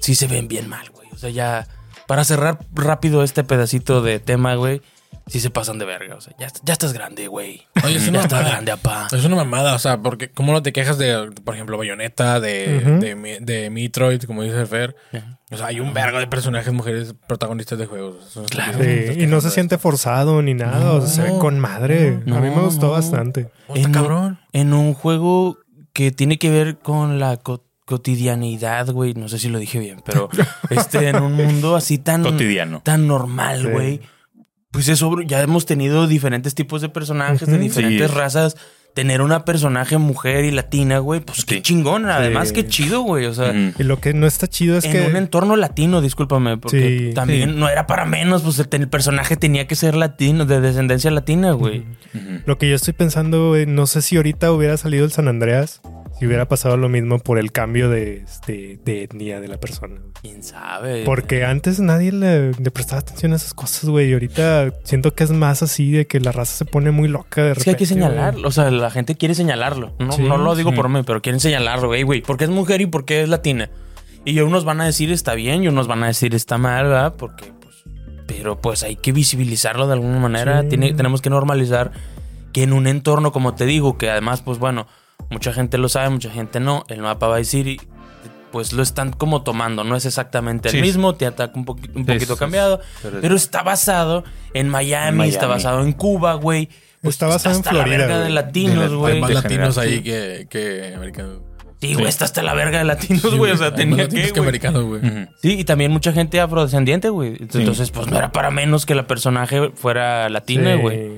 sí 0.00 0.14
se 0.14 0.26
ven 0.26 0.48
bien 0.48 0.68
mal, 0.68 0.90
güey. 0.90 1.08
O 1.12 1.16
sea, 1.16 1.30
ya, 1.30 1.66
para 2.06 2.24
cerrar 2.24 2.58
rápido 2.74 3.22
este 3.22 3.44
pedacito 3.44 4.02
de 4.02 4.18
tema, 4.18 4.54
güey, 4.54 4.82
sí 5.28 5.40
se 5.40 5.50
pasan 5.50 5.78
de 5.78 5.84
verga. 5.84 6.16
O 6.16 6.20
sea, 6.20 6.34
ya, 6.38 6.48
ya 6.62 6.72
estás 6.72 6.92
grande, 6.92 7.28
güey. 7.28 7.62
Oye, 7.84 7.96
es 7.96 8.04
ya 8.04 8.10
una 8.10 8.20
estás 8.20 8.32
mamada. 8.38 8.50
grande, 8.50 8.72
apá. 8.72 9.06
Es 9.12 9.24
una 9.24 9.36
mamada, 9.36 9.74
o 9.74 9.78
sea, 9.78 10.00
porque 10.02 10.30
¿cómo 10.30 10.52
no 10.52 10.62
te 10.62 10.72
quejas 10.72 10.98
de, 10.98 11.30
por 11.44 11.54
ejemplo, 11.54 11.78
Bayonetta, 11.78 12.40
de, 12.40 12.80
de, 13.00 13.38
de 13.40 13.70
Metroid, 13.70 14.22
como 14.24 14.42
dice 14.42 14.66
Fer? 14.66 14.96
O 15.50 15.56
sea, 15.56 15.66
hay 15.66 15.80
un 15.80 15.94
vergo 15.94 16.18
de 16.18 16.26
personajes 16.26 16.72
mujeres 16.72 17.14
protagonistas 17.26 17.78
de 17.78 17.86
juegos. 17.86 18.38
Claro. 18.50 18.78
Sí, 18.82 19.22
y 19.22 19.26
no 19.26 19.40
se 19.40 19.50
siente 19.50 19.78
forzado 19.78 20.42
ni 20.42 20.54
nada. 20.54 20.92
o 20.92 21.00
sea, 21.00 21.08
se 21.08 21.22
ve 21.22 21.28
No, 21.30 21.38
con 21.38 21.58
madre. 21.58 22.20
no, 22.26 22.36
a 22.36 22.40
mí 22.40 22.50
me 22.50 22.60
gustó 22.62 22.86
no. 22.86 22.92
bastante. 22.92 23.48
Oh, 23.68 23.76
En 23.76 23.86
un- 23.86 23.92
cabrón. 23.92 24.38
En 24.52 24.72
un 24.74 24.92
juego 24.94 25.58
que 25.92 26.10
tiene 26.12 26.38
que 26.38 26.50
ver 26.50 26.78
con 26.78 27.18
la 27.18 27.38
co- 27.38 27.64
cotidianidad, 27.86 28.90
güey. 28.90 29.14
No 29.14 29.28
sé 29.28 29.38
si 29.38 29.48
lo 29.48 29.58
dije 29.58 29.78
bien, 29.78 30.02
pero 30.04 30.28
este, 30.70 31.08
en 31.08 31.16
un 31.16 31.32
mundo 31.32 31.76
así 31.76 31.98
tan 31.98 32.22
Cotidiano. 32.22 32.80
tan 32.84 33.06
normal, 33.06 33.62
Sí. 33.62 34.00
Pues 34.70 34.88
eso, 34.88 35.20
ya 35.22 35.40
hemos 35.40 35.64
tenido 35.66 36.06
diferentes 36.06 36.54
tipos 36.54 36.82
de 36.82 36.88
personajes, 36.90 37.48
de 37.48 37.58
diferentes 37.58 38.10
Sí. 38.10 38.16
razas. 38.16 38.56
Tener 38.94 39.20
una 39.22 39.44
personaje 39.44 39.96
mujer 39.96 40.44
y 40.44 40.50
latina, 40.50 40.98
güey, 40.98 41.20
pues 41.20 41.44
qué 41.44 41.62
chingón. 41.62 42.06
Además, 42.06 42.48
Sí. 42.48 42.54
qué 42.54 42.66
chido, 42.66 43.00
güey. 43.02 43.26
O 43.26 43.34
sea. 43.34 43.54
Y 43.78 43.82
lo 43.84 44.00
que 44.00 44.12
no 44.12 44.26
está 44.26 44.46
chido 44.48 44.76
es 44.76 44.84
en 44.86 44.92
que. 44.92 45.00
un 45.06 45.14
entorno 45.16 45.56
latino, 45.56 46.00
discúlpame, 46.00 46.56
porque 46.58 47.08
Sí. 47.10 47.14
también 47.14 47.50
Sí. 47.50 47.56
no 47.56 47.68
era 47.68 47.86
para 47.86 48.06
menos, 48.06 48.42
pues 48.42 48.58
el, 48.58 48.66
el 48.72 48.88
personaje 48.88 49.36
tenía 49.36 49.66
que 49.68 49.76
ser 49.76 49.94
latino, 49.94 50.46
de 50.46 50.60
descendencia 50.60 51.10
latina, 51.12 51.52
güey. 51.52 51.84
Lo 52.44 52.58
que 52.58 52.68
yo 52.68 52.74
estoy 52.74 52.92
pensando, 52.92 53.48
güey, 53.50 53.66
no 53.66 53.86
sé 53.86 54.02
si 54.02 54.16
ahorita 54.16 54.50
hubiera 54.52 54.76
salido 54.76 55.04
el 55.04 55.12
San 55.12 55.28
Andreas, 55.28 55.80
si 56.18 56.26
hubiera 56.26 56.48
pasado 56.48 56.76
lo 56.76 56.88
mismo 56.88 57.18
por 57.18 57.38
el 57.38 57.52
cambio 57.52 57.88
de, 57.88 58.18
este, 58.18 58.78
de 58.84 59.04
etnia 59.04 59.40
de 59.40 59.48
la 59.48 59.58
persona. 59.58 60.00
¿Quién 60.20 60.42
sabe? 60.42 61.04
Porque 61.04 61.44
antes 61.44 61.78
nadie 61.80 62.10
le, 62.12 62.52
le 62.52 62.70
prestaba 62.70 63.00
atención 63.00 63.32
a 63.32 63.36
esas 63.36 63.54
cosas, 63.54 63.88
güey. 63.88 64.10
Y 64.10 64.12
ahorita 64.14 64.72
siento 64.84 65.14
que 65.14 65.24
es 65.24 65.30
más 65.30 65.62
así 65.62 65.92
de 65.92 66.06
que 66.06 66.18
la 66.20 66.32
raza 66.32 66.56
se 66.56 66.64
pone 66.64 66.90
muy 66.90 67.08
loca 67.08 67.42
de 67.42 67.50
Es 67.52 67.58
repente. 67.58 67.64
que 67.64 67.70
hay 67.70 67.76
que 67.76 67.86
señalarlo. 67.86 68.48
O 68.48 68.50
sea, 68.50 68.70
la 68.70 68.90
gente 68.90 69.14
quiere 69.16 69.34
señalarlo. 69.34 69.94
No, 69.98 70.12
Sí, 70.12 70.22
no 70.22 70.38
lo 70.38 70.56
digo 70.56 70.70
sí. 70.70 70.76
por 70.76 70.88
mí, 70.88 71.02
pero 71.06 71.22
quieren 71.22 71.38
señalarlo, 71.40 71.86
güey, 71.88 72.02
güey. 72.02 72.20
Porque 72.22 72.44
es 72.44 72.50
mujer 72.50 72.80
y 72.80 72.86
porque 72.86 73.22
es 73.22 73.28
latina. 73.28 73.70
Y 74.24 74.40
unos 74.40 74.64
van 74.64 74.80
a 74.80 74.84
decir 74.86 75.12
está 75.12 75.34
bien 75.34 75.62
y 75.62 75.68
unos 75.68 75.86
van 75.86 76.02
a 76.02 76.08
decir 76.08 76.34
está 76.34 76.58
mal, 76.58 76.86
¿verdad? 76.86 77.14
Porque, 77.16 77.52
pues. 77.60 77.76
Pero 78.26 78.60
pues 78.60 78.82
hay 78.82 78.96
que 78.96 79.12
visibilizarlo 79.12 79.86
de 79.86 79.92
alguna 79.94 80.18
manera. 80.18 80.62
Sí. 80.62 80.68
Tiene, 80.70 80.92
tenemos 80.94 81.22
que 81.22 81.30
normalizar 81.30 81.92
que 82.52 82.64
en 82.64 82.72
un 82.72 82.86
entorno, 82.88 83.30
como 83.30 83.54
te 83.54 83.64
digo, 83.66 83.96
que 83.98 84.10
además, 84.10 84.42
pues 84.42 84.58
bueno, 84.58 84.86
mucha 85.30 85.52
gente 85.52 85.78
lo 85.78 85.88
sabe, 85.88 86.10
mucha 86.10 86.30
gente 86.30 86.60
no. 86.60 86.84
El 86.88 87.00
mapa 87.02 87.26
va 87.28 87.34
a 87.36 87.38
decir 87.38 87.66
y 87.68 87.80
pues 88.52 88.72
lo 88.72 88.82
están 88.82 89.12
como 89.12 89.42
tomando. 89.42 89.84
No 89.84 89.94
es 89.96 90.06
exactamente 90.06 90.70
Sí. 90.70 90.76
el 90.78 90.82
mismo, 90.82 91.14
te 91.14 91.26
ataca 91.26 91.52
un, 91.54 91.60
un 91.94 92.06
poquito 92.06 92.32
sí, 92.34 92.38
cambiado. 92.38 92.80
pero- 93.02 93.20
Pero 93.20 93.34
está 93.36 93.62
basado 93.62 94.24
en 94.54 94.68
Miami, 94.68 95.28
está 95.28 95.46
basado 95.46 95.82
en 95.82 95.92
Cuba, 95.92 96.34
güey. 96.34 96.68
Pues 97.02 97.14
Está 97.14 97.26
basado 97.28 97.54
en 97.54 97.60
hasta 97.60 97.72
la 97.72 97.82
Florida, 97.84 97.98
verga 97.98 98.16
de 98.16 98.22
güey. 98.24 98.32
latinos, 98.34 98.90
Hay 98.90 98.96
güey. 98.96 99.20
más 99.20 99.28
de 99.28 99.34
latinos 99.34 99.74
general, 99.76 99.92
ahí 99.92 99.96
sí. 99.98 100.02
que, 100.02 100.46
que 100.50 100.94
americanos. 100.96 101.38
Sí, 101.80 101.94
güey, 101.94 102.08
está 102.08 102.24
hasta 102.24 102.42
la 102.42 102.54
verga 102.54 102.78
de 102.78 102.84
latinos, 102.86 103.36
güey. 103.36 103.52
O 103.52 103.56
sea, 103.56 103.66
Hay 103.66 103.70
más 103.72 103.78
tenía 103.78 103.96
latinos 104.04 104.08
que, 104.26 104.32
que 104.32 104.40
güey. 104.40 104.48
americanos, 104.48 104.84
güey. 104.84 105.00
Sí, 105.40 105.60
y 105.60 105.64
también 105.64 105.92
mucha 105.92 106.12
gente 106.12 106.40
afrodescendiente, 106.40 107.08
güey. 107.10 107.36
Entonces, 107.38 107.92
pues 107.92 108.08
no 108.08 108.16
era 108.18 108.32
para 108.32 108.50
menos 108.50 108.84
que 108.84 108.96
la 108.96 109.06
personaje 109.06 109.70
fuera 109.76 110.28
latina, 110.28 110.74
Sí. 110.74 110.80
güey. 110.80 111.10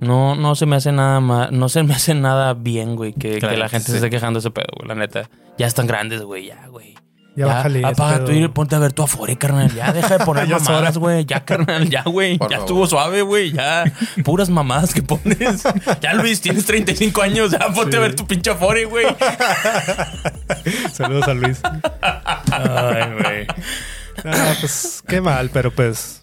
No, 0.00 0.34
no 0.36 0.54
se 0.54 0.66
me 0.66 0.76
hace 0.76 0.92
nada 0.92 1.20
más, 1.20 1.50
no 1.50 1.68
se 1.68 1.82
me 1.82 1.94
hace 1.94 2.14
nada 2.14 2.54
bien, 2.54 2.94
güey, 2.96 3.12
que, 3.12 3.38
Claro, 3.38 3.54
que 3.54 3.60
la 3.60 3.68
gente 3.68 3.86
sí. 3.86 3.92
se 3.92 3.96
esté 3.98 4.10
quejando 4.10 4.38
de 4.38 4.40
ese 4.40 4.50
pedo, 4.50 4.68
güey, 4.76 4.88
la 4.88 4.94
neta. 4.94 5.28
Ya 5.58 5.66
están 5.66 5.86
grandes, 5.88 6.22
güey, 6.22 6.46
ya, 6.46 6.66
güey. 6.68 6.94
Ya 7.34 7.46
bájale. 7.46 7.78
ese 7.80 7.88
apaga 7.88 8.16
pedo. 8.16 8.26
Twitter, 8.26 8.50
ponte 8.50 8.74
a 8.74 8.78
ver 8.80 8.92
tu 8.92 9.02
afore, 9.04 9.36
carnal. 9.36 9.72
Ya 9.72 9.92
deja 9.92 10.18
de 10.18 10.24
poner 10.24 10.46
Ya 10.48 10.58
mamadas, 10.58 10.98
güey. 10.98 11.24
Ya, 11.24 11.44
carnal, 11.44 11.88
ya, 11.88 12.02
güey. 12.02 12.32
Ya 12.32 12.38
favor. 12.38 12.58
estuvo 12.58 12.86
suave, 12.88 13.22
güey. 13.22 13.52
Ya, 13.52 13.84
puras 14.24 14.50
mamadas 14.50 14.92
que 14.92 15.02
pones. 15.02 15.62
Ya, 16.00 16.14
Luis, 16.14 16.40
tienes 16.40 16.64
35 16.66 17.22
años. 17.22 17.52
Ya, 17.52 17.68
ponte 17.72 17.96
a 17.96 18.00
ver 18.00 18.16
tu 18.16 18.26
pinche 18.26 18.50
afore, 18.50 18.86
güey. 18.86 19.06
Saludos 20.92 21.28
a 21.28 21.34
Luis. 21.34 21.60
Ay, 22.50 23.02
güey. 23.22 23.46
Ah, 24.24 24.54
pues 24.60 25.02
qué 25.06 25.20
mal, 25.20 25.50
pero 25.52 25.70
pues 25.70 26.22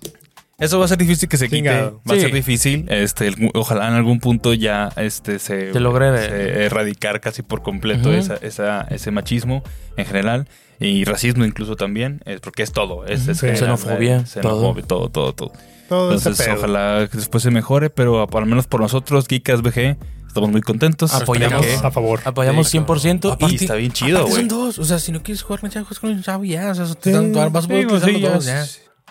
Eso 0.57 0.79
va 0.79 0.85
a 0.85 0.87
ser 0.87 0.97
difícil 0.97 1.27
que 1.27 1.35
se 1.37 1.45
quite. 1.45 1.57
Chingado. 1.57 2.01
Va 2.09 2.13
a 2.13 2.15
Sí. 2.15 2.21
ser 2.21 2.33
difícil. 2.33 2.85
Este, 2.89 3.27
el- 3.27 3.51
ojalá 3.55 3.87
en 3.89 3.93
algún 3.95 4.19
punto 4.21 4.53
ya 4.53 4.89
este, 4.95 5.37
se, 5.39 5.73
Se 5.73 5.79
logre- 5.81 6.17
se 6.27 6.65
erradicar 6.65 7.19
casi 7.19 7.41
por 7.41 7.61
completo 7.61 8.09
Ujú. 8.09 8.17
esa, 8.17 8.35
esa- 8.35 8.81
ese 8.89 9.11
machismo 9.11 9.63
en 9.97 10.05
general. 10.05 10.47
Y 10.79 11.03
racismo 11.05 11.45
incluso 11.45 11.75
también. 11.75 12.21
eh, 12.25 12.39
porque 12.41 12.63
es 12.63 12.71
todo. 12.71 13.05
Es, 13.05 13.27
es 13.27 13.37
Sí. 13.39 13.47
general, 13.47 13.77
Xenofobia, 13.77 14.25
xenofobia, 14.25 14.83
todo, 14.85 15.09
todo, 15.09 15.33
todo. 15.33 15.51
Entonces, 15.83 16.47
ojalá 16.57 17.07
que 17.11 17.17
después 17.17 17.43
se 17.43 17.51
mejore, 17.51 17.89
pero 17.89 18.27
al 18.29 18.45
menos 18.45 18.65
por 18.67 18.81
nosotros, 18.81 19.27
Geekas 19.27 19.61
BG, 19.61 19.97
estamos 20.27 20.49
muy 20.51 20.61
contentos. 20.61 21.13
Apoyamos. 21.13 21.65
A 21.83 21.91
favor. 21.91 22.21
Apoyamos 22.25 22.67
100%. 22.69 23.37
que- 23.37 23.45
y 23.45 23.51
Y 23.51 23.55
está 23.55 23.75
bien 23.75 23.91
chido, 23.91 24.21
güey. 24.23 24.33
son 24.35 24.47
dos. 24.47 24.79
O 24.79 24.83
sea, 24.85 24.99
si 24.99 25.11
no 25.11 25.21
quieres 25.21 25.43
jugar 25.43 25.59
con 25.61 25.67
el 25.67 25.73
chavo, 25.73 25.85
juegas 25.85 25.99
con 25.99 26.09
el 26.11 26.23
chavo 26.23 26.43
ya. 26.43 26.71
O 26.71 26.75
sea, 26.75 26.85
te 26.95 27.09
Sí, 27.09 27.11
dan- 27.11 27.31
vas 27.33 27.65
a 27.65 27.67
poder 27.67 27.81
Sí, 27.81 27.85
utilizar 27.85 28.09
sí, 28.09 28.11
los 28.13 28.21
ya 28.21 28.33
dos, 28.33 28.45
ya. 28.45 28.65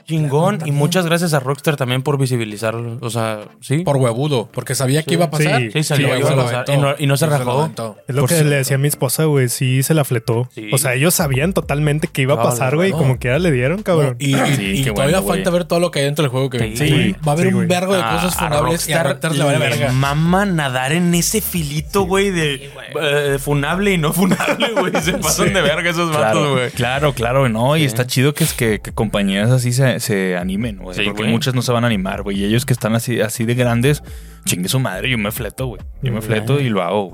Chingón. 0.04 0.60
Y 0.64 0.72
muchas 0.72 1.06
gracias 1.06 1.34
a 1.34 1.40
Rockstar 1.40 1.76
también 1.76 2.02
por 2.02 2.18
visibilizarlo. 2.18 2.98
O 3.00 3.10
sea, 3.10 3.40
sí. 3.60 3.78
Por 3.78 3.96
huevudo, 3.96 4.48
porque 4.52 4.74
sabía 4.74 5.02
que 5.02 5.14
iba 5.14 5.26
a 5.26 5.30
pasar. 5.30 5.60
Sí, 5.60 5.70
Sí, 5.72 5.82
salió, 5.84 6.08
güey, 6.08 6.20
iba 6.20 6.28
a 6.28 6.32
se 6.32 6.36
lo 6.36 6.42
pasar. 6.44 6.64
aventó. 6.68 6.72
Y 6.72 6.76
no- 6.78 6.94
y 6.98 7.06
no 7.06 7.16
se 7.16 7.26
rajó. 7.26 7.70
Es 8.06 8.14
lo 8.14 8.20
Por 8.22 8.28
que 8.30 8.38
si- 8.38 8.44
le 8.44 8.56
decía 8.56 8.76
a 8.76 8.78
mi 8.78 8.88
esposa, 8.88 9.24
güey. 9.24 9.48
Sí, 9.48 9.82
se 9.82 9.94
la 9.94 10.04
fletó. 10.04 10.48
Sí. 10.54 10.68
O 10.72 10.78
sea, 10.78 10.94
ellos 10.94 11.14
sabían 11.14 11.52
totalmente 11.52 12.08
que 12.08 12.22
iba 12.22 12.34
a 12.34 12.42
pasar, 12.42 12.76
güey. 12.76 12.90
Y 12.90 12.92
como 12.92 13.18
quiera 13.18 13.38
le 13.38 13.50
dieron, 13.50 13.82
cabrón. 13.82 14.16
Y, 14.18 14.34
y- 14.36 14.54
Sí, 14.56 14.62
y 14.80 14.84
todavía 14.84 15.20
bueno, 15.20 15.34
falta 15.34 15.50
ver 15.50 15.64
todo 15.64 15.80
lo 15.80 15.90
que 15.90 16.00
hay 16.00 16.04
dentro 16.06 16.22
del 16.22 16.30
juego. 16.30 16.50
Que 16.50 16.76
Sí. 16.76 16.76
Sí. 16.76 17.16
va 17.26 17.32
a 17.32 17.34
haber 17.34 17.48
Sí, 17.48 17.54
un 17.54 17.68
vergo 17.68 17.94
de 17.94 18.02
cosas 18.02 18.34
funables 18.36 18.88
y 18.88 18.92
a 18.92 19.02
Rockstar 19.02 19.06
Rockstar 19.06 19.32
le 19.34 19.44
vale 19.44 19.58
le 19.58 19.64
verga. 19.76 19.92
mama 19.92 20.44
nadar 20.46 20.92
en 20.92 21.14
ese 21.14 21.40
filito, 21.40 22.02
güey, 22.02 22.30
de 22.30 22.70
eh, 23.00 23.38
funable 23.40 23.92
y 23.92 23.98
no 23.98 24.12
funable, 24.12 24.72
güey. 24.72 24.92
Se 25.02 25.12
pasan 25.18 25.52
de 25.52 25.60
verga 25.62 25.90
esos 25.90 26.12
vatos, 26.12 26.50
güey. 26.50 26.70
claro, 26.70 27.12
claro, 27.14 27.48
no, 27.48 27.76
y 27.76 27.84
está 27.84 28.06
chido 28.06 28.34
que 28.34 28.44
es 28.44 28.52
que 28.52 28.80
compañías 28.94 29.50
así 29.50 29.72
se, 29.72 29.93
se 30.00 30.36
animen, 30.36 30.78
güey, 30.78 30.96
Sí, 30.96 31.04
porque 31.04 31.22
güey. 31.22 31.32
muchas 31.32 31.54
no 31.54 31.62
se 31.62 31.72
van 31.72 31.84
a 31.84 31.86
animar, 31.88 32.22
güey, 32.22 32.38
y 32.38 32.44
ellos 32.44 32.64
que 32.66 32.72
están 32.72 32.94
así, 32.94 33.20
así 33.20 33.44
de 33.44 33.54
grandes, 33.54 34.02
chingue 34.44 34.68
su 34.68 34.78
madre, 34.80 35.10
yo 35.10 35.18
me 35.18 35.30
fleto, 35.32 35.66
güey, 35.66 35.80
yo 36.02 36.12
me 36.12 36.20
fleto 36.22 36.60
y 36.60 36.68
lo 36.68 36.82
hago, 36.82 37.08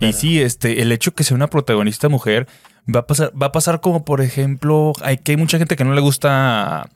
güey. 0.00 0.10
Y 0.10 0.12
sí, 0.12 0.40
este, 0.40 0.82
el 0.82 0.92
hecho 0.92 1.14
que 1.14 1.24
sea 1.24 1.34
una 1.34 1.48
protagonista 1.48 2.08
mujer 2.08 2.46
va 2.94 3.00
a 3.00 3.06
pasar, 3.06 3.32
va 3.40 3.46
a 3.46 3.52
pasar 3.52 3.80
como 3.80 4.04
por 4.04 4.20
ejemplo, 4.20 4.92
hay 5.02 5.16
que 5.18 5.32
hay 5.32 5.36
mucha 5.38 5.58
gente 5.58 5.74
que 5.76 5.84
no 5.84 5.94
le 5.94 6.00
gusta 6.00 6.88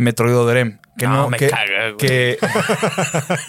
Metroid 0.00 0.34
Dream, 0.50 0.80
que 0.98 1.06
no, 1.06 1.14
No, 1.14 1.30
me 1.30 1.36
que, 1.38 1.48
caga, 1.48 1.90
güey. 1.90 1.96
que, 1.98 2.38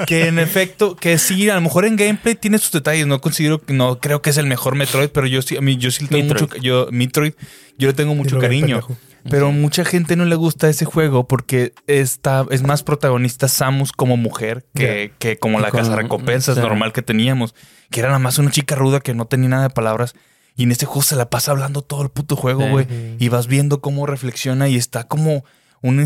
que 0.07 0.27
en 0.27 0.39
efecto, 0.39 0.95
que 0.95 1.17
sí, 1.17 1.49
a 1.49 1.55
lo 1.55 1.61
mejor 1.61 1.85
en 1.85 1.95
gameplay 1.95 2.35
tiene 2.35 2.57
sus 2.57 2.71
detalles. 2.71 3.07
No 3.07 3.21
considero 3.21 3.61
que 3.61 3.73
no 3.73 3.99
creo 3.99 4.21
que 4.21 4.29
es 4.29 4.37
el 4.37 4.45
mejor 4.47 4.75
Metroid, 4.75 5.09
pero 5.09 5.27
yo 5.27 5.41
sí, 5.41 5.57
a 5.57 5.61
mí, 5.61 5.77
yo 5.77 5.91
sí 5.91 6.03
le 6.03 6.09
tengo 6.09 6.33
Metroid. 6.33 6.49
mucho, 6.51 6.61
yo, 6.61 6.87
Metroid, 6.91 7.33
yo 7.77 7.87
le 7.87 7.93
tengo 7.93 8.15
mucho 8.15 8.39
cariño. 8.39 8.81
Pero 9.29 9.51
mucha 9.51 9.85
gente 9.85 10.15
no 10.15 10.25
le 10.25 10.35
gusta 10.35 10.67
ese 10.67 10.83
juego 10.85 11.27
porque 11.27 11.73
está, 11.85 12.43
es 12.49 12.63
más 12.63 12.81
protagonista 12.81 13.47
Samus 13.47 13.91
como 13.91 14.17
mujer 14.17 14.65
que, 14.73 15.13
que 15.19 15.37
como 15.37 15.59
la 15.59 15.69
casa 15.69 15.95
recompensas 15.95 16.57
normal 16.57 16.91
que 16.91 17.03
teníamos, 17.03 17.53
que 17.91 17.99
era 17.99 18.09
nada 18.09 18.19
más 18.19 18.39
una 18.39 18.49
chica 18.49 18.73
ruda 18.73 18.99
que 18.99 19.13
no 19.13 19.25
tenía 19.25 19.49
nada 19.49 19.63
de 19.63 19.69
palabras. 19.69 20.15
Y 20.55 20.63
en 20.63 20.71
este 20.71 20.85
juego 20.87 21.03
se 21.03 21.15
la 21.15 21.29
pasa 21.29 21.51
hablando 21.51 21.81
todo 21.83 22.01
el 22.01 22.09
puto 22.09 22.35
juego, 22.35 22.67
güey. 22.67 22.87
Y 23.19 23.29
vas 23.29 23.45
viendo 23.47 23.79
cómo 23.79 24.05
reflexiona 24.07 24.67
y 24.67 24.75
está 24.75 25.03
como 25.03 25.45
una 25.81 26.03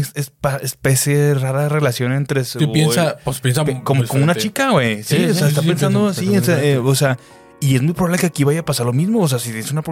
especie 0.61 1.17
de 1.17 1.33
rara 1.35 1.63
de 1.63 1.69
relación 1.69 2.13
entre 2.13 2.43
su. 2.45 2.59
Tú 2.59 2.71
piensa, 2.71 3.17
pues 3.23 3.41
piensa 3.41 3.65
como, 3.83 4.05
como 4.05 4.23
una 4.23 4.35
chica, 4.35 4.71
güey. 4.71 5.03
Sí, 5.03 5.17
Sí, 5.17 5.25
o 5.25 5.33
sea, 5.33 5.47
sí, 5.47 5.49
está 5.49 5.61
sí, 5.61 5.67
pensando 5.67 6.07
así, 6.07 6.37
o 6.37 6.43
sea, 6.43 6.57
muy 6.57 6.65
eh, 6.65 6.77
o 6.77 6.95
sea, 6.95 7.17
y 7.59 7.75
es 7.75 7.81
muy 7.81 7.93
probable 7.93 8.19
que 8.19 8.27
aquí 8.27 8.43
vaya 8.43 8.61
a 8.61 8.65
pasar 8.65 8.85
lo 8.85 8.93
mismo. 8.93 9.21
O 9.21 9.27
sea, 9.27 9.39
si 9.39 9.51
es 9.51 9.71
una 9.71 9.83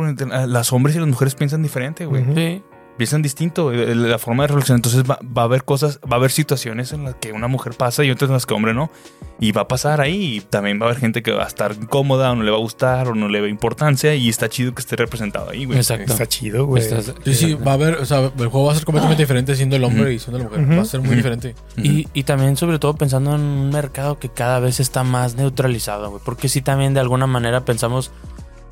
las 0.47 0.71
hombres 0.73 0.95
y 0.95 0.99
las 0.99 1.07
mujeres 1.07 1.35
piensan 1.35 1.63
diferente, 1.63 2.05
güey. 2.05 2.23
Sí. 2.35 2.63
Piensan 2.97 3.23
distinto, 3.23 3.71
eh, 3.73 3.95
la 3.95 4.19
forma 4.19 4.43
de 4.43 4.47
reflexión. 4.49 4.75
Entonces 4.77 5.03
va, 5.09 5.17
va 5.23 5.41
a 5.41 5.45
haber 5.45 5.63
cosas, 5.63 5.99
va 6.03 6.15
a 6.15 6.19
haber 6.19 6.29
situaciones 6.29 6.93
en 6.93 7.05
las 7.05 7.15
que 7.15 7.31
una 7.31 7.47
mujer 7.47 7.73
pasa 7.73 8.03
y 8.03 8.11
otras 8.11 8.29
en 8.29 8.33
las 8.35 8.45
que 8.45 8.53
hombre 8.53 8.73
no. 8.75 8.91
Y 9.39 9.51
va 9.51 9.61
a 9.61 9.67
pasar 9.67 9.99
ahí. 9.99 10.35
Y 10.35 10.41
también 10.41 10.79
va 10.79 10.85
a 10.85 10.89
haber 10.89 10.99
gente 10.99 11.23
que 11.23 11.31
va 11.31 11.43
a 11.43 11.47
estar 11.47 11.73
incómoda 11.73 12.31
o 12.31 12.35
no 12.35 12.43
le 12.43 12.51
va 12.51 12.57
a 12.57 12.59
gustar 12.59 13.07
o 13.09 13.15
no 13.15 13.27
le 13.29 13.41
ve 13.41 13.49
importancia. 13.49 14.13
Y 14.13 14.29
está 14.29 14.47
chido 14.47 14.75
que 14.75 14.81
esté 14.81 14.95
representado 14.95 15.49
ahí, 15.49 15.65
güey. 15.65 15.79
Exacto. 15.79 16.11
Está 16.11 16.27
chido, 16.27 16.65
güey. 16.67 16.83
Estás- 16.83 17.13
Sí, 17.25 17.33
sí, 17.33 17.53
va 17.55 17.71
a 17.71 17.73
haber, 17.73 17.95
o 17.95 18.05
sea, 18.05 18.19
el 18.37 18.47
juego 18.47 18.65
va 18.67 18.73
a 18.73 18.75
ser 18.75 18.85
completamente 18.85 19.23
diferente 19.23 19.55
siendo 19.55 19.75
el 19.75 19.83
hombre 19.83 20.13
y 20.13 20.19
siendo 20.19 20.37
la 20.37 20.43
mujer. 20.45 20.59
Ujú. 20.63 20.75
Va 20.75 20.81
a 20.83 20.85
ser 20.85 21.01
muy 21.01 21.15
diferente. 21.15 21.55
Y, 21.77 22.07
y 22.13 22.23
también, 22.23 22.55
sobre 22.57 22.77
todo, 22.77 22.93
pensando 22.95 23.33
en 23.33 23.41
un 23.41 23.69
mercado 23.71 24.19
que 24.19 24.29
cada 24.29 24.59
vez 24.59 24.79
está 24.79 25.03
más 25.03 25.33
neutralizado, 25.35 26.11
güey. 26.11 26.21
Porque 26.23 26.47
sí, 26.47 26.61
también 26.61 26.93
de 26.93 26.99
alguna 26.99 27.25
manera 27.25 27.65
pensamos 27.65 28.11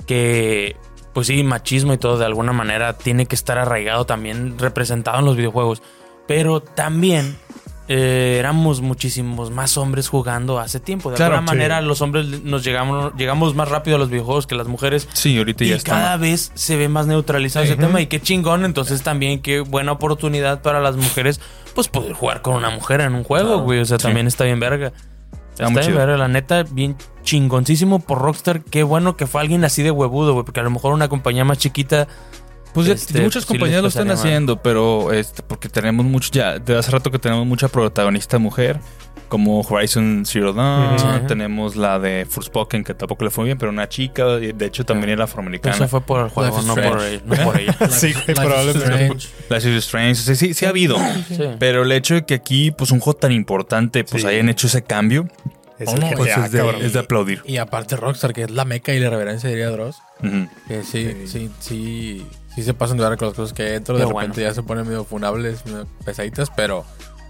que, 0.06 0.76
pues 1.14 1.28
sí, 1.28 1.44
machismo 1.44 1.94
y 1.94 1.98
todo 1.98 2.18
de 2.18 2.26
alguna 2.26 2.54
manera 2.54 2.94
tiene 2.98 3.26
que 3.26 3.36
estar 3.36 3.58
arraigado 3.58 4.06
también, 4.06 4.58
representado 4.60 5.20
en 5.20 5.26
los 5.26 5.36
videojuegos. 5.36 5.82
Pero 6.28 6.62
también 6.62 7.36
eh, 7.88 8.38
éramos 8.40 8.80
muchísimos 8.80 9.52
más 9.52 9.78
hombres 9.78 10.08
jugando 10.08 10.60
hace 10.60 10.80
tiempo. 10.80 11.10
De 11.10 11.18
Claro, 11.18 11.36
alguna 11.36 11.52
sí. 11.52 11.58
manera, 11.58 11.82
los 11.82 12.02
hombres 12.02 12.44
nos 12.44 12.64
llegamos, 12.64 13.14
llegamos 13.18 13.54
más 13.56 13.68
rápido 13.68 13.98
a 13.98 14.00
los 14.00 14.10
videojuegos 14.10 14.48
que 14.48 14.56
las 14.56 14.68
mujeres. 14.68 15.10
Sí, 15.14 15.38
ahorita 15.38 15.66
ya 15.66 15.72
Y 15.72 15.78
está. 15.78 15.92
cada 15.92 16.18
vez 16.18 16.52
se 16.54 16.78
ve 16.78 16.88
más 16.88 17.08
neutralizado 17.08 17.66
ese 17.66 17.76
tema 17.76 18.00
y 18.00 18.08
qué 18.08 18.22
chingón. 18.22 18.64
Entonces 18.64 19.02
también 19.04 19.42
qué 19.42 19.60
buena 19.60 19.92
oportunidad 19.92 20.62
para 20.62 20.80
las 20.80 20.96
mujeres, 20.96 21.42
pues 21.76 21.90
poder 21.90 22.14
jugar 22.14 22.42
con 22.42 22.56
una 22.56 22.70
mujer 22.70 23.02
en 23.02 23.14
un 23.16 23.24
juego, 23.26 23.60
güey. 23.64 23.80
O 23.82 23.86
sea, 23.86 23.98
Sí. 23.98 24.04
también 24.04 24.28
está 24.28 24.46
bien 24.46 24.60
verga. 24.62 24.94
Está, 25.52 25.70
muy 25.70 25.82
chido. 25.82 25.98
verga, 25.98 26.18
la 26.18 26.28
neta, 26.28 26.64
bien 26.64 26.96
chingoncísimo 27.24 28.00
por 28.00 28.20
Rockstar. 28.20 28.62
Qué 28.64 28.84
bueno 28.84 29.16
que 29.16 29.28
fue 29.28 29.42
alguien 29.42 29.64
así 29.64 29.84
de 29.84 29.92
huevudo, 29.92 30.34
güey. 30.34 30.46
Porque 30.46 30.60
a 30.60 30.64
lo 30.64 30.72
mejor 30.72 30.94
una 30.94 31.10
compañía 31.10 31.46
más 31.46 31.58
chiquita... 31.58 32.08
Pues 32.74 32.88
ya- 32.88 32.94
Este, 32.94 33.22
muchas 33.22 33.44
sí 33.44 33.48
compañías 33.48 33.78
les 33.78 33.84
lo 33.84 33.88
están 33.90 34.08
mal. 34.08 34.18
haciendo, 34.18 34.62
pero 34.62 35.12
este, 35.12 35.44
porque 35.44 35.68
tenemos 35.70 36.06
mucho, 36.06 36.30
ya, 36.32 36.58
de 36.60 36.78
hace 36.78 36.92
rato 36.92 37.12
que 37.12 37.20
tenemos 37.20 37.46
mucha 37.46 37.68
protagonista 37.68 38.38
mujer, 38.40 38.80
como 39.28 39.62
Horizon 39.62 40.24
Zero 40.26 40.52
Dawn, 40.54 41.26
tenemos 41.28 41.76
la 41.78 42.00
de 42.00 42.26
Forspoken, 42.30 42.84
que 42.84 42.94
tampoco 42.94 43.24
le 43.24 43.30
fue 43.32 43.46
bien, 43.46 43.58
pero 43.58 43.72
una 43.72 43.88
chica, 43.88 44.40
y 44.42 44.52
de 44.52 44.66
hecho 44.66 44.86
también 44.86 45.10
era 45.10 45.24
afroamericana. 45.24 45.76
Eso 45.76 45.88
fue 45.88 46.02
por 46.02 46.24
el 46.26 46.30
juego, 46.30 46.62
no 46.64 46.76
por, 46.76 47.02
no 47.26 47.36
por 47.46 47.60
ella. 47.60 47.78
Sí, 47.90 48.12
güey, 48.14 48.26
Life 48.28 48.32
is 48.32 48.40
probablemente. 48.40 49.28
Life 49.50 49.70
is 49.70 49.76
Strange, 49.86 50.16
sí, 50.16 50.36
sí, 50.36 50.54
sí 50.54 50.66
ha 50.66 50.70
habido. 50.70 50.98
Sí. 51.30 51.44
Pero 51.60 51.84
el 51.84 51.92
hecho 51.94 52.16
de 52.16 52.26
que 52.26 52.34
aquí, 52.34 52.72
pues 52.72 52.92
un 52.92 53.00
juego 53.00 53.18
tan 53.20 53.32
importante, 53.32 54.04
pues 54.04 54.24
Sí. 54.24 54.28
hayan 54.28 54.50
hecho 54.50 54.68
ese 54.68 54.82
cambio, 54.84 55.28
Es 55.80 55.90
Oh, 55.90 55.98
no, 55.98 56.12
pues 56.16 56.38
es, 56.38 56.52
de, 56.52 56.60
cabrón. 56.60 56.82
es 56.84 56.94
de 56.94 57.00
aplaudir. 57.00 57.42
Y 57.44 57.58
aparte 57.58 57.96
Rockstar, 57.96 58.34
que 58.34 58.44
es 58.44 58.52
la 58.52 58.66
meca 58.66 58.94
y 58.94 59.00
la 59.00 59.10
reverencia 59.10 59.50
diría 59.50 59.70
Dross. 59.72 59.98
Ujú. 60.20 60.48
Que 60.68 60.84
sí, 60.84 61.10
sí, 61.26 61.28
sí, 61.28 61.50
sí, 61.60 62.26
se 62.64 62.74
pasan 62.74 62.98
de 62.98 63.08
ver 63.08 63.18
con 63.18 63.28
las 63.30 63.36
cosas 63.36 63.54
que 63.54 63.64
dentro. 63.64 63.96
Qué 63.96 64.00
De 64.00 64.06
bueno. 64.06 64.20
repente 64.20 64.42
ya 64.42 64.54
se 64.54 64.64
ponen 64.64 64.86
medio 64.86 65.04
funables, 65.06 65.66
medio 65.66 65.88
pesaditas, 66.06 66.50
pero 66.56 66.86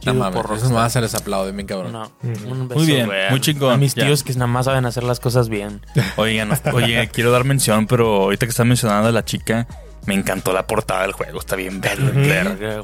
no 0.06 0.14
mames, 0.16 0.34
por 0.34 0.42
por 0.48 0.52
Rockstar. 0.52 0.74
más 0.74 0.94
se 0.94 1.02
les 1.02 1.14
aplauden 1.16 1.56
bien 1.56 1.68
cabrón. 1.68 1.92
No, 1.92 2.12
un 2.24 2.68
beso, 2.68 2.80
Muy 2.80 2.86
bien, 2.88 3.10
muy 3.30 3.40
chingón, 3.40 3.74
A 3.74 3.78
mis 3.78 3.94
ya. 3.94 4.06
tíos 4.06 4.24
que 4.24 4.34
nada 4.34 4.48
más 4.48 4.66
saben 4.66 4.86
hacer 4.86 5.04
las 5.04 5.20
cosas 5.20 5.48
bien. 5.50 5.82
Oigan, 6.18 6.50
oye, 6.74 7.08
quiero 7.14 7.32
dar 7.32 7.44
mención, 7.44 7.86
pero 7.88 8.24
ahorita 8.24 8.46
que 8.48 8.50
están 8.52 8.68
mencionando 8.68 9.10
a 9.10 9.12
la 9.12 9.24
chica, 9.24 9.68
me 10.08 10.16
encantó 10.16 10.54
la 10.54 10.66
portada 10.66 11.04
del 11.04 11.12
juego, 11.12 11.40
está 11.40 11.56
bien 11.56 11.80
verga. 11.82 12.82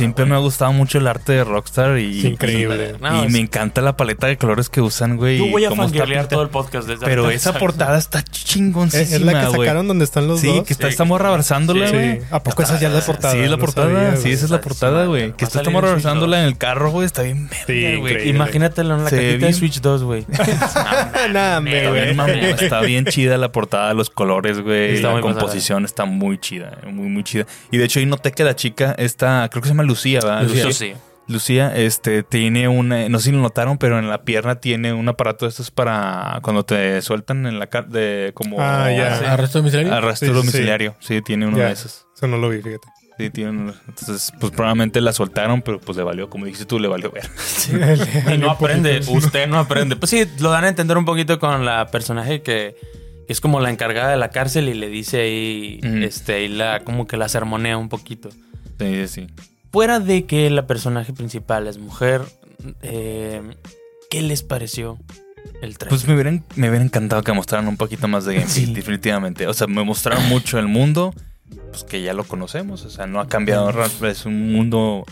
Me 0.00 0.06
Siempre 0.06 0.24
me 0.26 0.34
ha 0.34 0.38
gustado 0.38 0.72
mucho 0.72 0.98
el 0.98 1.06
arte 1.06 1.32
de 1.32 1.44
Rockstar 1.44 1.98
y, 1.98 2.18
Es 2.20 2.24
increíble. 2.24 2.94
y- 2.98 3.02
No, 3.02 3.22
y 3.22 3.26
es- 3.26 3.32
me 3.32 3.38
encanta 3.38 3.80
la 3.80 3.96
paleta 3.96 4.26
de 4.26 4.36
colores 4.38 4.68
que 4.68 4.80
usan, 4.80 5.16
güey. 5.16 5.38
Yo 5.38 5.46
voy 5.46 5.64
a 5.64 5.68
está 5.68 5.82
fangirlear 5.82 6.26
todo 6.28 6.42
el 6.42 6.48
podcast 6.48 6.88
desde 6.88 7.04
Pero 7.06 7.30
esa 7.30 7.52
portada 7.58 7.98
está 7.98 8.22
chingoncísima, 8.22 9.02
Es, 9.02 9.12
es 9.12 9.20
la 9.22 9.40
que 9.40 9.46
güey. 9.48 9.60
sacaron 9.68 9.88
donde 9.88 10.04
están 10.04 10.26
los 10.26 10.40
Sí, 10.40 10.46
dos. 10.48 10.64
que 10.66 10.72
está 10.72 10.88
esta 10.88 11.04
morra 11.04 11.28
abrazándola, 11.28 11.86
Sí. 11.88 11.92
güey. 11.94 12.20
¿A 12.30 12.42
poco 12.42 12.62
esa 12.62 12.78
ya 12.80 12.88
es 12.88 12.94
la 12.94 13.00
portada? 13.00 13.34
Sí, 13.34 13.40
es 13.40 13.50
la 13.50 13.56
portada. 13.56 13.86
sabía, 13.92 14.16
sí, 14.16 14.30
esa 14.32 14.44
es 14.46 14.50
la 14.50 14.56
Está 14.56 14.68
portada, 14.68 15.04
güey. 15.06 15.32
Que 15.32 15.44
está 15.44 15.58
esta 15.60 15.70
morra 15.70 15.88
abrazándola 15.88 16.36
2. 16.38 16.42
en 16.44 16.48
el 16.48 16.58
carro, 16.58 16.90
güey. 16.90 17.06
Está 17.06 17.22
bien 17.22 17.48
Sí, 17.66 17.96
güey. 17.96 18.28
Imagínatelo 18.28 18.94
en 18.96 19.04
la 19.04 19.10
cajita 19.10 19.46
de 19.46 19.52
Switch 19.52 19.80
2, 19.80 20.02
güey. 20.04 20.26
Nah, 21.32 21.58
Está 21.58 21.60
bien, 21.60 21.88
güey. 21.90 22.14
mamón. 22.14 22.34
Está 22.38 22.80
bien 22.80 23.04
chida 23.04 23.36
la 23.38 23.52
portada, 23.52 23.94
los 23.94 24.10
colores, 24.10 24.60
güey. 24.60 24.94
Está 24.94 25.12
La 25.14 25.20
composición 25.20 25.84
está 25.84 26.04
muy 26.04 26.38
chida, 26.38 26.78
muy, 26.86 27.08
muy 27.08 27.22
chida. 27.24 27.46
Y 27.70 27.78
de 27.78 27.84
hecho 27.84 27.98
ahí 28.00 28.06
noté 28.06 28.32
que 28.32 28.44
la 28.44 28.56
chica, 28.56 28.94
esta, 28.98 29.48
creo 29.50 29.62
que 29.62 29.68
se 29.68 29.74
llama 29.74 29.82
Lucía, 29.90 30.20
¿verdad? 30.22 30.42
Lucía. 30.44 30.72
Sí. 30.72 30.92
Lucía, 31.28 31.76
este, 31.76 32.24
tiene 32.24 32.66
una, 32.66 33.08
no 33.08 33.18
sé 33.20 33.26
si 33.26 33.30
lo 33.32 33.38
notaron, 33.38 33.78
pero 33.78 34.00
en 34.00 34.08
la 34.08 34.22
pierna 34.24 34.56
tiene 34.56 34.92
un 34.92 35.08
aparato 35.08 35.44
de 35.44 35.50
estos 35.50 35.70
para 35.70 36.40
cuando 36.42 36.64
te 36.64 37.00
sueltan 37.02 37.46
en 37.46 37.60
la 37.60 37.68
cara, 37.68 37.86
de 37.86 38.32
como 38.34 38.56
Ah, 38.60 38.90
ya. 38.90 39.32
¿Arresto 39.32 39.58
domiciliario? 39.58 39.94
arresto 39.94 40.26
Sí, 40.26 40.32
sí, 40.32 40.32
sí. 40.32 40.36
domiciliario. 40.40 40.96
Sí, 40.98 41.22
tiene 41.22 41.46
uno 41.46 41.58
Ya. 41.58 41.66
de 41.66 41.72
esos. 41.74 42.06
Eso 42.16 42.26
no 42.26 42.36
lo 42.36 42.48
vi, 42.48 42.60
fíjate. 42.62 42.88
Sí, 43.16 43.30
tiene 43.30 43.50
uno. 43.50 43.74
Entonces, 43.86 44.32
pues 44.40 44.50
probablemente 44.50 45.00
la 45.00 45.12
soltaron, 45.12 45.62
pero 45.62 45.78
pues 45.78 45.96
le 45.96 46.02
valió, 46.02 46.28
como 46.30 46.46
dijiste 46.46 46.64
tú, 46.64 46.80
le 46.80 46.88
valió 46.88 47.12
ver. 47.12 47.28
Y 48.34 48.38
no 48.38 48.50
aprende, 48.50 49.00
usted 49.08 49.46
no 49.46 49.58
aprende. 49.58 49.94
Pues 49.94 50.10
sí, 50.10 50.24
lo 50.40 50.50
dan 50.50 50.64
a 50.64 50.68
entender 50.68 50.96
un 50.98 51.04
poquito 51.04 51.38
con 51.38 51.64
la 51.64 51.86
personaje 51.92 52.42
que, 52.42 52.74
es 53.28 53.40
como 53.40 53.60
la 53.60 53.70
encargada 53.70 54.10
de 54.10 54.16
la 54.16 54.30
cárcel 54.30 54.68
y 54.68 54.74
le 54.74 54.88
dice 54.88 55.20
ahí, 55.20 55.78
este, 56.02 56.42
y 56.42 56.48
la, 56.48 56.80
como 56.80 57.06
que 57.06 57.16
la 57.16 57.28
sermonea 57.28 57.76
un 57.76 57.88
poquito. 57.88 58.30
Sí, 58.30 59.06
sí, 59.06 59.08
sí. 59.08 59.26
Fuera 59.72 60.00
de 60.00 60.24
que 60.26 60.50
la 60.50 60.66
personaje 60.66 61.12
principal 61.12 61.66
es 61.68 61.78
mujer, 61.78 62.22
eh, 62.82 63.40
¿qué 64.10 64.22
les 64.22 64.42
pareció 64.42 64.98
el 65.62 65.78
trailer? 65.78 65.88
Pues 65.90 66.06
me 66.08 66.14
hubiera, 66.14 66.30
me 66.56 66.68
hubiera 66.68 66.84
encantado 66.84 67.22
que 67.22 67.32
mostraran 67.32 67.68
un 67.68 67.76
poquito 67.76 68.08
más 68.08 68.24
de 68.24 68.34
gameplay, 68.34 68.66
Sí. 68.66 68.72
definitivamente. 68.74 69.46
O 69.46 69.54
sea, 69.54 69.66
me 69.68 69.84
mostraron 69.84 70.28
mucho 70.28 70.58
el 70.58 70.66
mundo, 70.66 71.14
pues 71.70 71.84
que 71.84 72.02
ya 72.02 72.14
lo 72.14 72.24
conocemos. 72.24 72.84
O 72.84 72.90
sea, 72.90 73.06
no 73.06 73.20
ha 73.20 73.28
cambiado. 73.28 73.70
Es 74.06 74.26
un 74.26 74.52
mundo 74.52 75.04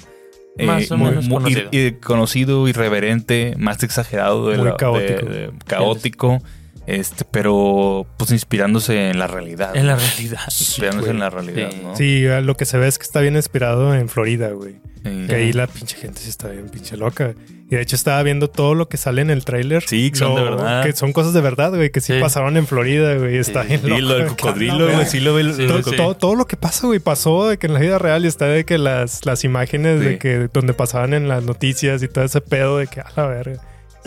eh, 0.60 0.66
Más 0.66 0.90
o 0.90 0.96
muy- 0.96 1.10
menos 1.10 1.26
muy 1.28 1.36
conocido. 1.44 1.70
ir- 1.70 1.74
ir- 1.94 2.00
conocido, 2.00 2.66
irreverente, 2.66 3.54
más 3.58 3.80
exagerado, 3.84 4.48
de 4.48 4.56
Muy 4.56 4.64
la- 4.66 4.72
de- 4.72 4.76
caótico. 4.76 5.26
de- 5.30 5.52
caótico. 5.66 6.42
Este, 6.88 7.24
pero 7.30 8.06
pues 8.16 8.30
inspirándose 8.30 9.10
en 9.10 9.18
la 9.18 9.26
realidad. 9.26 9.76
en 9.76 9.86
la 9.86 9.96
realidad. 9.96 10.40
Inspirándose 10.48 11.00
güey. 11.00 11.10
en 11.10 11.18
la 11.20 11.28
realidad, 11.30 11.70
Sí. 11.70 11.80
¿no? 11.82 11.96
Sí, 11.96 12.24
lo 12.42 12.56
que 12.56 12.64
se 12.64 12.78
ve 12.78 12.88
es 12.88 12.98
que 12.98 13.04
está 13.04 13.20
bien 13.20 13.36
inspirado 13.36 13.94
en 13.94 14.08
Florida, 14.08 14.48
güey. 14.50 14.76
Sí. 15.04 15.26
Que 15.28 15.34
ahí 15.34 15.52
la 15.52 15.66
pinche 15.66 15.96
gente 15.96 16.20
sí 16.20 16.28
está 16.30 16.48
bien 16.48 16.68
pinche 16.68 16.96
loca. 16.96 17.34
Y 17.70 17.74
de 17.76 17.82
hecho 17.82 17.94
estaba 17.96 18.22
viendo 18.22 18.48
todo 18.48 18.74
lo 18.74 18.88
que 18.88 18.96
sale 18.96 19.20
en 19.20 19.28
el 19.30 19.44
tráiler. 19.44 19.82
Sí, 19.86 20.10
que 20.10 20.16
son 20.18 20.34
de 20.34 20.42
verdad. 20.42 20.82
Que 20.84 20.92
son 20.94 21.12
cosas 21.12 21.34
de 21.34 21.40
verdad, 21.42 21.70
güey. 21.74 21.90
Que 21.90 22.00
sí, 22.00 22.14
Sí. 22.14 22.20
pasaron 22.20 22.56
en 22.56 22.66
Florida, 22.66 23.14
güey. 23.16 23.36
Está 23.36 23.62
Sí. 23.62 23.68
bien 23.68 23.80
Sí, 23.82 23.88
loco. 23.88 24.00
lo 24.02 24.14
del 24.14 24.26
cocodrilo, 24.28 24.90
güey. 24.92 25.06
Sí, 25.06 25.20
lo 25.20 25.34
ve. 25.34 25.44
Todo, 25.66 25.82
sí. 25.82 25.94
todo, 25.96 26.14
todo 26.16 26.34
lo 26.34 26.46
que 26.46 26.56
pasa, 26.56 26.86
güey, 26.86 26.98
pasó 27.00 27.48
de 27.48 27.58
que 27.58 27.66
en 27.66 27.74
la 27.74 27.80
vida 27.80 27.98
real 27.98 28.24
y 28.24 28.28
está 28.28 28.46
de 28.46 28.64
que 28.64 28.78
las, 28.78 29.26
las 29.26 29.44
imágenes 29.44 30.00
Sí. 30.00 30.06
de 30.06 30.18
que 30.18 30.48
donde 30.52 30.72
pasaban 30.72 31.12
en 31.12 31.28
las 31.28 31.42
noticias 31.44 32.02
y 32.02 32.08
todo 32.08 32.24
ese 32.24 32.40
pedo 32.40 32.78
de 32.78 32.86
que 32.86 33.00
a 33.00 33.06
la 33.14 33.26
verga. 33.26 33.60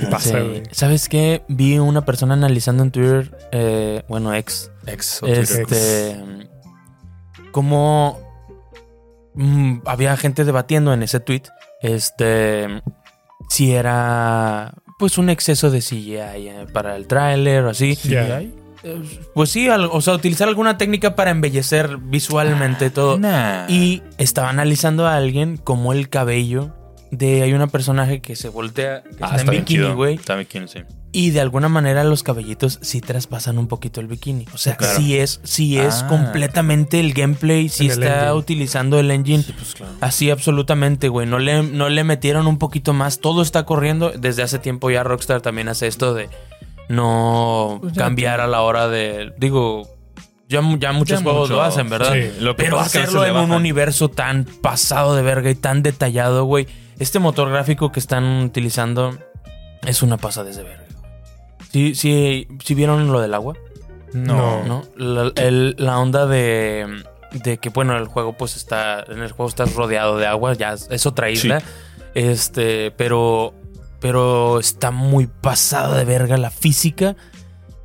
Pasa, 0.10 0.39
Sí. 0.39 0.63
¿Sabes 0.71 1.10
qué? 1.10 1.43
Vi 1.47 1.77
una 1.80 2.04
persona 2.06 2.34
analizando 2.34 2.84
en 2.84 2.91
Twitter, 2.91 3.38
eh, 3.51 4.04
bueno, 4.08 4.34
ex, 4.34 4.71
Ex, 4.88 5.21
o 5.21 5.27
este, 5.27 6.19
como 7.51 8.19
mm, 9.36 9.80
había 9.86 10.17
gente 10.17 10.43
debatiendo 10.43 10.93
en 10.93 11.04
ese 11.04 11.19
tweet, 11.19 11.43
este, 11.82 12.82
si 13.49 13.73
era 13.73 14.73
pues 14.97 15.17
un 15.17 15.30
exceso 15.30 15.71
de 15.71 15.80
CGI 15.82 16.15
eh, 16.17 16.65
para 16.71 16.95
el 16.95 17.08
tráiler 17.08 17.63
o 17.65 17.69
así. 17.71 17.95
Ya. 18.04 18.41
Eh, 18.84 19.01
Pues 19.34 19.49
sí, 19.51 19.67
o 19.69 20.01
sea, 20.01 20.13
utilizar 20.13 20.47
alguna 20.47 20.77
técnica 20.77 21.15
para 21.15 21.32
embellecer 21.32 21.97
visualmente 21.97 22.89
todo. 22.89 23.17
Nah. 23.19 23.67
Y 23.67 24.01
estaba 24.17 24.49
analizando 24.49 25.06
a 25.08 25.15
alguien 25.15 25.58
como 25.58 25.93
el 25.93 26.10
cabello 26.10 26.73
de 27.12 27.43
hay 27.43 27.54
una 27.54 27.67
personaje 27.67 28.21
que 28.21 28.36
se 28.36 28.50
voltea, 28.50 29.04
que 29.04 29.10
Ah, 29.21 29.36
está 29.38 29.52
en 29.52 29.60
bikini, 29.60 29.93
güey. 29.93 30.15
Está 30.15 30.36
bien 30.36 30.47
bikini, 30.47 30.67
sí. 30.67 30.80
Y 31.13 31.32
de 31.32 31.41
alguna 31.41 31.67
manera 31.67 32.06
los 32.06 32.24
cabellitos 32.24 32.80
sí 32.82 33.02
traspasan 33.02 33.58
un 33.58 33.67
poquito 33.67 34.00
el 34.00 34.08
bikini. 34.08 34.45
O 34.54 34.58
sea, 34.58 34.78
Claro. 34.78 34.97
sí 34.97 35.17
es, 35.17 35.41
sí 35.43 35.78
es 35.78 36.04
Ah. 36.04 36.08
completamente 36.08 37.02
el 37.02 37.13
gameplay, 37.13 37.67
sí 37.67 37.88
En 37.88 37.91
el 37.91 38.04
está 38.04 38.34
utilizando 38.34 38.97
el 38.97 39.12
engine. 39.12 39.43
Pues 39.43 39.76
claro. 39.76 39.91
Así 40.00 40.30
absolutamente, 40.32 41.10
güey. 41.10 41.28
No 41.28 41.38
le, 41.38 41.63
no 41.63 41.89
le 41.89 42.04
metieron 42.06 42.47
un 42.47 42.58
poquito 42.58 42.93
más. 42.93 43.19
Todo 43.19 43.41
está 43.41 43.65
corriendo. 43.65 44.12
Desde 44.17 44.41
hace 44.43 44.58
tiempo 44.58 44.89
ya 44.89 45.04
Rockstar 45.04 45.41
también 45.41 45.67
hace 45.67 45.88
esto 45.88 46.13
de 46.13 46.30
no 46.88 47.80
Pues 47.82 47.93
cambiar 47.97 48.39
a 48.41 48.47
la 48.47 48.62
hora 48.62 48.88
de... 48.88 49.34
Digo, 49.38 49.89
ya, 50.47 50.62
ya 50.80 50.91
muchos 50.93 51.19
Ya 51.19 51.24
juegos 51.24 51.50
mucho, 51.50 51.54
lo 51.56 51.62
hacen, 51.63 51.89
¿verdad? 51.89 52.13
sí. 52.13 52.32
Lo 52.41 52.56
que 52.56 52.63
Pero 52.63 52.80
hacerlo 52.80 53.26
en 53.26 53.36
un 53.36 53.52
universo 53.52 54.10
tan 54.10 54.45
pasado 54.45 55.15
de 55.15 55.21
verga 55.21 55.50
y 55.50 55.56
tan 55.56 55.84
detallado, 55.84 56.45
güey. 56.45 56.67
Este 57.02 57.20
motor 57.20 57.50
gráfico 57.50 57.92
que 57.92 58.00
están 58.00 58.24
utilizando 58.44 59.18
es 59.86 60.04
una 60.04 60.18
pasada 60.18 60.50
de 60.52 60.62
verga. 60.64 60.86
¿Sí, 61.72 61.96
sí, 61.96 62.48
sí 62.64 62.76
vieron 62.76 63.12
lo 63.12 63.20
del 63.22 63.34
agua? 63.34 63.56
No. 64.14 64.64
¿No? 64.66 64.84
La, 64.98 65.32
el- 65.42 65.76
la 65.80 65.98
onda 66.00 66.26
de, 66.28 67.04
de 67.32 67.58
que, 67.58 67.70
bueno, 67.70 67.98
el 67.98 68.06
juego 68.08 68.34
pues 68.34 68.56
está, 68.56 69.04
en 69.08 69.22
el 69.24 69.32
juego 69.32 69.50
estás 69.50 69.74
rodeado 69.74 70.18
de 70.18 70.28
agua, 70.28 70.54
ya 70.54 70.74
es- 70.74 70.88
es 70.92 71.06
otra 71.06 71.30
isla. 71.32 71.62
Este, 72.14 72.92
pero, 72.92 73.54
pero 74.00 74.60
está 74.60 74.92
muy 74.92 75.28
pasada 75.28 75.98
de 75.98 76.06
verga 76.06 76.38
la 76.38 76.52
física 76.52 77.16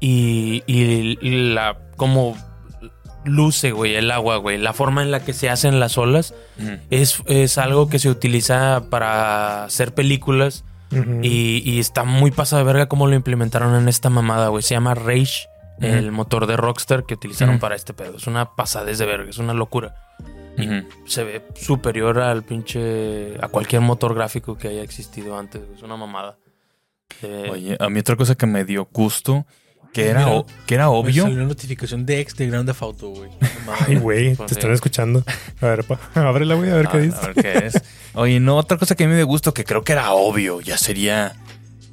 y, 0.01 0.63
y- 0.67 1.17
y 1.23 1.53
la, 1.55 1.79
como 1.97 2.37
luce, 3.27 3.73
güey, 3.73 3.95
el 3.97 4.11
agua, 4.11 4.37
güey. 4.39 4.57
La 4.59 4.73
forma 4.73 5.03
en 5.03 5.11
la 5.11 5.23
que 5.25 5.33
se 5.35 5.51
hacen 5.51 5.79
las 5.81 5.99
olas 5.99 6.35
es, 6.91 7.23
es 7.27 7.59
algo 7.59 7.89
que 7.89 7.99
se 7.99 8.09
utiliza 8.09 8.85
para 8.91 9.65
hacer 9.65 9.93
películas. 9.95 10.65
Y, 11.23 11.63
y 11.65 11.81
está 11.81 12.05
muy 12.05 12.31
pasado 12.31 12.61
de 12.61 12.65
verga 12.73 12.87
cómo 12.89 13.07
lo 13.09 13.15
implementaron 13.17 13.75
en 13.75 13.89
esta 13.89 14.09
mamada, 14.09 14.49
güey. 14.49 14.63
Se 14.63 14.75
llama 14.75 14.95
Rage, 14.95 15.47
el 15.81 16.11
motor 16.13 16.47
de 16.47 16.57
Rockstar 16.57 17.05
que 17.05 17.15
utilizaron 17.15 17.59
para 17.59 17.75
este 17.75 17.93
pedo. 17.93 18.17
Es 18.17 18.27
una 18.27 18.55
pasadez 18.55 18.97
de 18.99 19.05
verga, 19.07 19.29
es 19.29 19.39
una 19.39 19.53
locura. 19.53 19.95
Ujú. 20.59 20.89
Se 21.07 21.23
ve 21.25 21.43
superior 21.55 22.19
al 22.21 22.45
pinche. 22.45 23.35
a 23.43 23.49
cualquier 23.49 23.83
motor 23.83 24.15
gráfico 24.15 24.57
que 24.57 24.69
haya 24.69 24.83
existido 24.83 25.37
antes. 25.39 25.61
güey. 25.63 25.77
Es 25.77 25.83
una 25.83 25.97
mamada. 25.97 26.39
Eh, 27.23 27.49
Oye, 27.53 27.77
a 27.79 27.89
mí 27.91 28.01
otra 28.01 28.17
cosa 28.17 28.35
que 28.37 28.47
me 28.47 28.65
dio 28.65 28.89
gusto, 28.93 29.45
que 29.97 30.09
era, 30.11 30.27
Mira. 30.27 30.45
que 30.67 30.75
era 30.75 30.85
Me 30.85 30.91
obvio. 30.91 31.23
salió 31.25 31.37
una 31.39 31.47
notificación 31.47 32.07
de 32.07 32.21
ex 32.21 32.37
de 32.37 32.47
Grand 32.49 32.67
Theft 32.67 32.83
Auto, 32.83 33.09
güey. 33.11 33.31
Ay, 33.89 33.97
güey, 33.97 34.37
te 34.37 34.55
están 34.55 34.73
escuchando. 34.73 35.25
A 35.61 35.67
ver, 35.67 35.85
pa, 35.85 35.99
ábrela, 36.15 36.55
güey, 36.55 36.71
a 36.71 36.75
ver 36.77 36.89
qué 36.89 36.97
A- 36.99 37.01
dice. 37.01 37.17
a 37.21 37.27
ver 37.29 37.35
qué 37.35 37.67
es. 37.67 37.83
Oye, 38.15 38.39
no, 38.41 38.57
otra 38.57 38.79
cosa 38.79 38.95
que 38.95 39.05
a 39.05 39.07
mí 39.07 39.11
me 39.13 39.17
dio 39.17 39.27
gusto, 39.27 39.53
que 39.55 39.65
creo 39.65 39.83
que 39.85 39.93
era 39.93 40.13
obvio, 40.13 40.61
ya 40.61 40.79
sería 40.79 41.35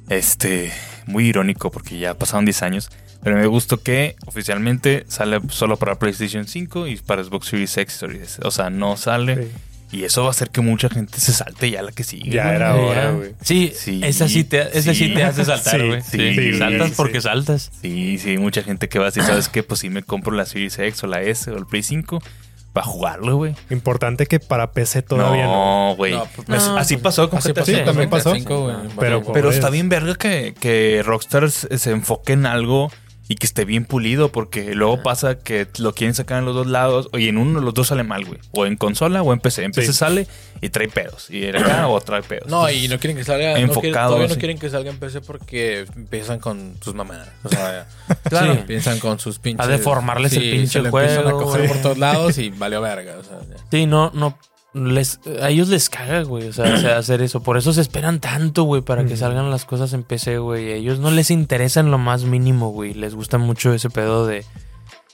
este 0.08 0.72
muy 1.06 1.26
irónico 1.28 1.70
porque 1.70 1.98
ya 1.98 2.14
pasaron 2.14 2.44
10 2.44 2.62
años. 2.62 2.90
Pero 3.22 3.36
me 3.36 3.42
dio 3.42 3.50
gusto 3.50 3.82
que 3.82 4.16
oficialmente 4.26 5.06
sale 5.08 5.40
solo 5.48 5.78
para 5.78 5.98
PlayStation 5.98 6.46
5 6.46 6.86
y 6.88 6.96
para 6.96 7.24
Xbox 7.24 7.46
Series 7.48 7.74
X. 7.78 8.04
O 8.42 8.50
sea, 8.50 8.68
no 8.68 8.96
sale. 8.98 9.44
Sí. 9.44 9.50
Y 9.92 10.04
eso 10.04 10.22
va 10.22 10.28
a 10.28 10.30
hacer 10.32 10.50
que 10.50 10.60
mucha 10.60 10.88
gente 10.88 11.20
se 11.20 11.32
salte 11.32 11.70
ya 11.70 11.80
la 11.82 11.92
que 11.92 12.02
sigue. 12.02 12.30
Ya 12.30 12.44
güey. 12.44 12.56
era 12.56 12.74
hora, 12.74 13.10
güey. 13.12 13.34
Sí, 13.42 13.72
Sí, 13.76 14.00
esa 14.02 14.28
sí 14.28 14.42
te, 14.44 14.62
esa 14.76 14.92
sí 14.92 15.08
sí. 15.08 15.14
te 15.14 15.22
hace 15.22 15.44
saltar, 15.44 15.80
Sí, 15.80 15.86
güey. 15.86 16.02
sí, 16.02 16.10
Sí, 16.18 16.34
sí, 16.52 16.58
saltas 16.58 16.88
sí. 16.88 16.94
porque 16.96 17.20
saltas. 17.20 17.70
Sí, 17.80 18.18
sí, 18.18 18.36
mucha 18.38 18.62
gente 18.62 18.88
que 18.88 18.98
va 18.98 19.04
a 19.06 19.08
decir, 19.08 19.22
¿sabes 19.22 19.48
qué? 19.48 19.62
Pues 19.62 19.80
sí 19.80 19.90
me 19.90 20.02
compro 20.02 20.32
la 20.34 20.46
Series 20.46 20.78
X 20.78 21.04
o 21.04 21.06
la 21.06 21.22
S 21.22 21.48
o 21.50 21.56
el 21.56 21.66
Play 21.66 21.82
5 21.84 22.20
para 22.72 22.86
jugarlo, 22.86 23.36
güey. 23.36 23.54
Importante 23.70 24.26
que 24.26 24.40
para 24.40 24.72
PC 24.72 25.02
todavía 25.02 25.44
no. 25.44 25.90
No, 25.90 25.96
güey. 25.96 26.14
No, 26.14 26.26
pues, 26.34 26.46
Pues 26.48 26.66
no, 26.66 26.76
así 26.76 26.96
pasó 26.96 27.30
con 27.30 27.38
Así 27.38 27.50
GTA 27.50 27.60
pasó, 27.60 27.72
Sí, 27.72 27.84
también 27.84 28.10
pasó. 28.10 28.30
güey. 28.30 28.74
Pero- 28.98 29.22
Pero 29.32 29.50
está 29.50 29.70
bien 29.70 29.88
verga 29.88 30.16
que, 30.16 30.54
que 30.58 31.02
Rockstar 31.04 31.48
se, 31.52 31.78
se 31.78 31.92
enfoque 31.92 32.32
en 32.32 32.46
algo 32.46 32.90
y 33.26 33.36
que 33.36 33.46
esté 33.46 33.64
bien 33.64 33.86
pulido, 33.86 34.30
porque 34.30 34.74
luego 34.74 35.02
pasa 35.02 35.38
que 35.38 35.66
lo 35.78 35.94
quieren 35.94 36.14
sacar 36.14 36.38
en 36.40 36.44
los 36.44 36.54
dos 36.54 36.66
lados, 36.66 37.08
y 37.16 37.28
en 37.28 37.38
uno 37.38 37.58
de 37.60 37.64
los 37.64 37.72
dos 37.72 37.88
sale 37.88 38.02
mal, 38.04 38.24
güey. 38.26 38.38
O 38.52 38.66
en 38.66 38.76
consola 38.76 39.22
o 39.22 39.32
en 39.32 39.40
PC. 39.40 39.64
En 39.64 39.72
PC 39.72 39.92
Sí. 39.92 39.98
sale 39.98 40.26
y 40.60 40.68
trae 40.68 40.88
pedos. 40.88 41.30
Y 41.30 41.44
en 41.44 41.56
acá 41.56 41.88
o 41.88 41.98
trae 42.02 42.22
pedos. 42.22 42.48
No, 42.48 42.70
y 42.70 42.86
no 42.88 42.98
quieren 42.98 43.16
que 43.16 43.24
salga. 43.24 43.52
no 43.52 43.56
Enfocado, 43.58 43.80
quieren- 43.80 43.94
todavía 44.08 44.28
no 44.28 44.34
sí. 44.34 44.40
quieren 44.40 44.58
que 44.58 44.68
salga 44.70 44.90
en 44.90 44.98
PC 44.98 45.20
porque 45.22 45.86
empiezan 45.96 46.38
con 46.38 46.74
sus 46.82 46.94
mamadas. 46.94 47.28
O 47.44 47.48
sea, 47.48 47.86
Claro. 48.28 48.54
sí, 48.54 48.60
piensan 48.66 48.98
con 48.98 49.18
sus 49.18 49.38
pinches. 49.38 49.64
A 49.64 49.68
deformarles 49.70 50.34
el 50.34 50.42
pinche 50.50 50.66
se 50.66 50.78
lo 50.82 50.88
empiezan 50.90 51.22
juego, 51.22 51.40
a 51.40 51.42
coger 51.44 51.68
por 51.68 51.78
todos 51.78 51.98
lados 51.98 52.36
y 52.38 52.50
valió 52.50 52.80
verga. 52.82 53.14
O 53.18 53.24
sea. 53.24 53.38
Sí, 53.70 53.86
no, 53.86 54.10
no. 54.14 54.38
Les, 54.74 55.20
a 55.40 55.50
ellos 55.50 55.68
les 55.68 55.88
caga, 55.88 56.22
güey. 56.24 56.48
O 56.48 56.52
sea, 56.52 56.64
hacer 56.98 57.22
eso. 57.22 57.42
Por 57.42 57.56
eso 57.56 57.72
se 57.72 57.80
esperan 57.80 58.20
tanto, 58.20 58.64
güey, 58.64 58.82
para 58.82 59.02
que 59.04 59.14
Ujú. 59.14 59.18
salgan 59.20 59.50
las 59.50 59.64
cosas 59.64 59.92
en 59.92 60.02
PC, 60.02 60.38
güey. 60.38 60.72
A 60.72 60.74
ellos 60.76 60.98
no 60.98 61.10
les 61.10 61.30
interesa 61.30 61.80
en 61.80 61.90
lo 61.90 61.98
más 61.98 62.24
mínimo, 62.24 62.70
güey. 62.70 62.92
Les 62.94 63.14
gusta 63.14 63.38
mucho 63.38 63.72
ese 63.72 63.88
pedo 63.90 64.26
de, 64.26 64.44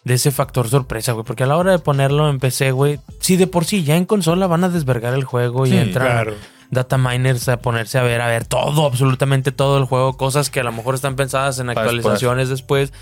de 0.05 0.14
ese 0.14 0.31
factor 0.31 0.68
sorpresa, 0.68 1.12
güey. 1.12 1.25
Porque 1.27 1.44
a 1.44 1.46
la 1.46 1.57
hora 1.59 1.73
de 1.73 1.79
ponerlo 1.79 2.31
en 2.31 2.38
PC, 2.38 2.70
güey, 2.73 3.01
sí, 3.18 3.37
de 3.37 3.46
por 3.46 3.64
sí, 3.66 3.85
ya 3.85 3.96
en 3.96 4.07
consola 4.07 4.46
van 4.46 4.64
a 4.64 4.68
desvergar 4.70 5.12
el 5.14 5.25
juego 5.25 5.66
y 5.66 5.77
entran 5.77 6.07
Claro. 6.07 6.35
data 6.70 6.96
miners 6.96 7.49
a 7.51 7.59
ponerse 7.59 7.99
a 7.99 8.03
ver, 8.03 8.23
a 8.23 8.29
ver 8.29 8.46
todo, 8.46 8.87
absolutamente 8.87 9.53
todo 9.53 9.77
el 9.77 9.85
juego. 9.85 10.16
Cosas 10.16 10.49
que 10.49 10.61
a 10.61 10.64
lo 10.64 10.73
mejor 10.73 10.94
están 10.94 11.16
pensadas 11.16 11.59
en 11.59 11.68
actualizaciones 11.68 12.49
después. 12.49 12.92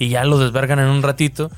y 0.00 0.08
ya 0.10 0.24
lo 0.24 0.38
desvergan 0.38 0.78
en 0.80 0.86
un 0.86 1.02
ratito. 1.02 1.50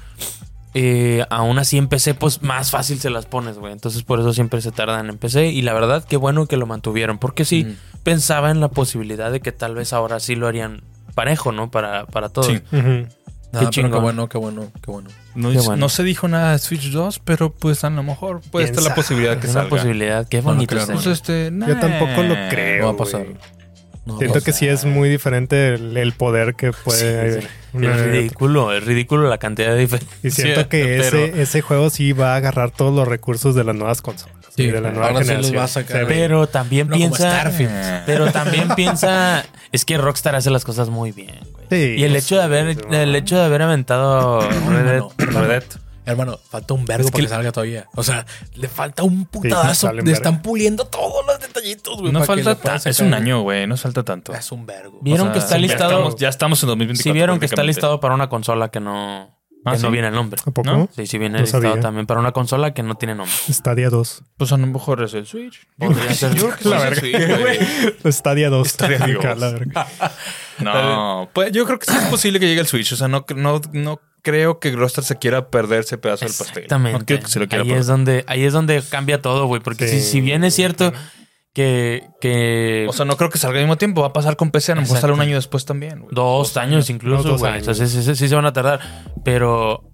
Eh, 0.74 1.24
aún 1.30 1.58
así 1.58 1.78
en 1.78 1.88
PC, 1.88 2.14
pues 2.14 2.42
más 2.42 2.70
fácil 2.70 3.00
se 3.00 3.10
las 3.10 3.26
pones, 3.26 3.58
güey. 3.58 3.72
Entonces 3.72 4.02
por 4.02 4.20
eso 4.20 4.32
siempre 4.32 4.60
se 4.60 4.70
tardan 4.72 5.08
en 5.08 5.18
PC. 5.18 5.48
Y 5.48 5.62
la 5.62 5.72
verdad, 5.72 6.04
qué 6.08 6.16
bueno 6.16 6.46
que 6.46 6.56
lo 6.56 6.66
mantuvieron. 6.66 7.18
Porque 7.18 7.44
sí, 7.44 7.76
pensaba 8.04 8.50
en 8.50 8.60
la 8.60 8.68
posibilidad 8.68 9.32
de 9.32 9.40
que 9.40 9.52
tal 9.52 9.74
vez 9.74 9.92
ahora 9.92 10.20
sí 10.20 10.36
lo 10.36 10.46
harían 10.46 10.82
parejo, 11.14 11.50
¿no? 11.52 11.70
Para, 11.70 12.06
para 12.06 12.28
todos. 12.28 12.46
Sí. 12.48 12.62
No, 13.52 13.58
pero 13.58 13.70
qué 13.70 13.70
chingón. 13.74 14.02
bueno, 14.02 14.28
qué 14.28 14.38
bueno, 14.38 14.70
qué 14.80 14.92
bueno. 14.92 15.10
No, 15.34 15.48
Qué 15.48 15.54
dice- 15.56 15.66
bueno. 15.66 15.80
no 15.80 15.88
se 15.88 16.04
dijo 16.04 16.28
nada 16.28 16.52
de 16.52 16.60
Switch 16.60 16.90
2, 16.92 17.18
pero 17.24 17.50
pues 17.52 17.82
a 17.82 17.90
lo 17.90 18.04
mejor 18.04 18.40
puede 18.52 18.66
¿Quién 18.66 18.76
estar 18.78 18.88
la 18.90 18.94
posibilidad 18.94 19.32
que 19.40 19.48
Es 19.48 19.52
una 19.52 19.62
salga. 19.62 19.70
posibilidad. 19.76 20.28
Qué 20.28 20.40
bonito 20.40 20.68
creo, 20.68 20.82
está. 20.82 20.92
Pues 20.94 21.06
este, 21.06 21.50
Yo 21.66 21.80
tampoco 21.80 22.22
lo 22.22 22.34
creo. 22.48 22.82
No 22.82 22.86
va 22.86 22.92
a 22.92 22.96
pasar. 22.96 23.26
No, 24.06 24.18
Siento 24.18 24.40
que 24.40 24.52
sí 24.52 24.66
es 24.66 24.84
muy 24.86 25.08
diferente 25.08 25.74
el, 25.74 25.96
el 25.96 26.12
poder 26.12 26.54
que 26.54 26.72
puede. 26.72 27.40
Sí, 27.40 27.40
sí. 27.42 27.48
una- 27.74 27.94
Es 27.94 28.02
ridículo, 28.06 28.72
es 28.72 28.84
ridículo 28.84 29.28
la 29.28 29.38
cantidad 29.38 29.72
de 29.74 29.78
diferencia. 29.78 30.16
Y 30.22 30.30
siento 30.30 30.68
que 30.68 30.98
pero- 31.02 31.18
ese, 31.24 31.42
ese 31.42 31.60
juego 31.60 31.90
sí 31.90 32.12
va 32.12 32.32
a 32.32 32.36
agarrar 32.36 32.70
todos 32.70 32.94
los 32.94 33.06
recursos 33.06 33.54
de 33.54 33.62
las 33.64 33.74
nuevas 33.76 34.00
consolas. 34.02 34.36
Sí, 34.56 34.64
y 34.64 34.66
de 34.72 34.80
la 34.80 34.90
nueva 34.90 35.08
ahora 35.08 35.20
sí 35.22 35.28
los 35.32 35.46
generación. 35.46 35.58
va 35.58 35.64
a 35.64 35.68
sacar. 35.68 35.96
Se 35.98 36.04
ve. 36.04 36.14
Pero 36.14 36.46
también 36.48 36.88
No 36.88 36.96
piensa. 36.96 37.30
Starfield. 37.30 38.04
Pero 38.06 38.32
también 38.32 38.68
piensa. 38.76 39.44
Es 39.70 39.84
que 39.84 39.96
Rockstar 39.96 40.34
hace 40.34 40.50
las 40.50 40.64
cosas 40.64 40.88
muy 40.88 41.12
bien, 41.12 41.38
güey. 41.52 41.66
Sí, 41.70 41.94
Y 42.00 42.04
el 42.04 42.12
pues, 42.12 42.24
hecho 42.24 42.36
de 42.36 42.42
haber, 42.42 42.76
el 42.90 43.14
hecho 43.14 43.36
de 43.38 43.44
haber 43.44 43.62
aventado 43.62 44.40
Red 44.40 44.84
Dead, 44.86 45.02
Red 45.18 45.48
Dead. 45.48 45.64
Hermano, 46.10 46.38
falta 46.48 46.74
un 46.74 46.84
vergo 46.84 47.06
Es 47.06 47.10
para 47.10 47.20
que- 47.20 47.26
que 47.26 47.34
salga 47.34 47.52
todavía. 47.52 47.88
O 47.94 48.02
sea, 48.02 48.26
le 48.54 48.68
falta 48.68 49.02
un 49.02 49.28
un 49.32 50.04
le 50.04 50.12
están 50.12 50.42
puliendo 50.42 50.84
todos 50.86 51.24
los 51.26 51.38
detallitos, 51.40 51.98
güey. 52.00 52.12
No 52.12 52.22
falta 52.24 52.54
tanto. 52.56 52.88
Es 52.88 53.00
un 53.00 53.14
año, 53.14 53.42
güey. 53.42 53.66
No 53.66 53.76
falta 53.76 54.02
tanto. 54.02 54.32
Es 54.34 54.50
un 54.52 54.66
vergo. 54.66 54.98
Vieron 55.02 55.28
O 55.28 55.30
sea, 55.30 55.32
que 55.34 55.38
está 55.40 55.54
ya 55.56 55.60
listado. 55.60 55.90
estamos- 55.92 56.16
Ya 56.16 56.28
estamos 56.28 56.62
en 56.62 56.66
2024. 56.68 57.02
Si 57.10 57.12
vieron 57.14 57.38
que 57.38 57.46
está 57.46 57.62
listado 57.62 58.00
para 58.00 58.14
una 58.14 58.28
consola 58.28 58.70
que 58.70 58.80
no, 58.80 59.36
Ah, 59.64 59.72
que 59.72 59.78
no 59.82 59.88
¿sí? 59.88 59.92
viene 59.92 60.08
el 60.08 60.14
nombre. 60.14 60.40
¿A 60.46 60.50
poco? 60.52 60.70
¿No? 60.70 60.88
Sí, 60.96 61.06
sí 61.06 61.18
viene 61.18 61.34
No 61.36 61.42
listado 61.42 61.62
sabía. 61.64 61.80
también 61.82 62.06
para 62.06 62.18
una 62.20 62.32
consola 62.32 62.72
que 62.72 62.82
no 62.82 62.94
tiene 62.94 63.14
nombre. 63.14 63.34
Stadia 63.50 63.90
2. 63.90 64.22
Pues 64.38 64.52
a 64.52 64.56
lo 64.56 64.66
mejor 64.66 65.02
es 65.02 65.12
el 65.12 65.26
Switch. 65.26 65.66
Podría 65.78 66.14
ser. 66.14 66.34
Yo 66.34 66.48
creo 66.48 66.56
que 66.56 66.68
La 66.70 66.94
sí 66.94 67.12
es 67.12 67.14
el 67.14 67.26
Switch, 67.36 67.40
güey. 68.02 68.12
Stadia 68.12 68.48
2. 68.48 68.68
Stadia 68.68 68.96
Acá, 69.04 69.34
2. 69.34 69.38
la 69.38 69.50
verga. 69.50 69.86
No, 70.60 71.28
pues 71.32 71.52
yo 71.52 71.64
creo 71.64 71.78
que 71.78 71.86
sí 71.90 71.96
es 71.96 72.04
posible 72.04 72.38
que 72.40 72.46
llegue 72.46 72.60
el 72.60 72.66
Switch. 72.66 72.92
O 72.92 72.96
sea, 72.96 73.08
no, 73.08 73.24
no, 73.34 73.60
no 73.72 74.00
creo 74.22 74.58
que 74.60 74.70
Rockstar 74.72 75.04
se 75.04 75.18
quiera 75.18 75.48
perder 75.50 75.80
ese 75.80 75.98
pedazo 75.98 76.24
del 76.26 76.34
pastel. 76.34 76.64
Exactamente. 76.64 76.98
No 76.98 77.04
creo 77.06 77.20
que 77.20 77.26
se 77.28 77.38
lo 77.40 77.48
quiera 77.48 77.62
ahí 77.62 77.68
perder. 77.68 77.80
es 77.80 77.86
donde, 77.86 78.24
ahí 78.26 78.44
es 78.44 78.52
donde 78.52 78.82
cambia 78.88 79.20
todo, 79.22 79.46
güey. 79.46 79.60
Porque 79.62 79.86
Sí. 79.88 80.00
si, 80.00 80.06
si 80.06 80.20
bien 80.20 80.44
es 80.44 80.54
cierto 80.54 80.92
que, 81.52 82.04
que 82.20 82.86
O 82.88 82.92
sea, 82.92 83.04
no 83.04 83.16
creo 83.16 83.28
que 83.30 83.38
salga 83.38 83.58
al 83.58 83.64
mismo 83.64 83.76
tiempo. 83.76 84.02
Va 84.02 84.08
a 84.08 84.12
pasar 84.12 84.36
con 84.36 84.50
PC. 84.50 84.72
A 84.72 84.74
lo 84.76 84.82
mejor 84.82 84.98
sale 84.98 85.12
un 85.12 85.20
año 85.20 85.34
después 85.36 85.64
también. 85.64 86.00
güey. 86.00 86.14
dos 86.14 86.56
años 86.56 86.88
incluso, 86.90 87.28
dos 87.28 87.40
güey. 87.40 87.52
años. 87.54 87.68
O 87.68 87.74
sea, 87.74 87.86
sí, 87.86 88.02
sí- 88.02 88.14
sí 88.14 88.28
se 88.28 88.34
van 88.34 88.46
a 88.46 88.52
tardar. 88.52 88.80
Pero, 89.24 89.89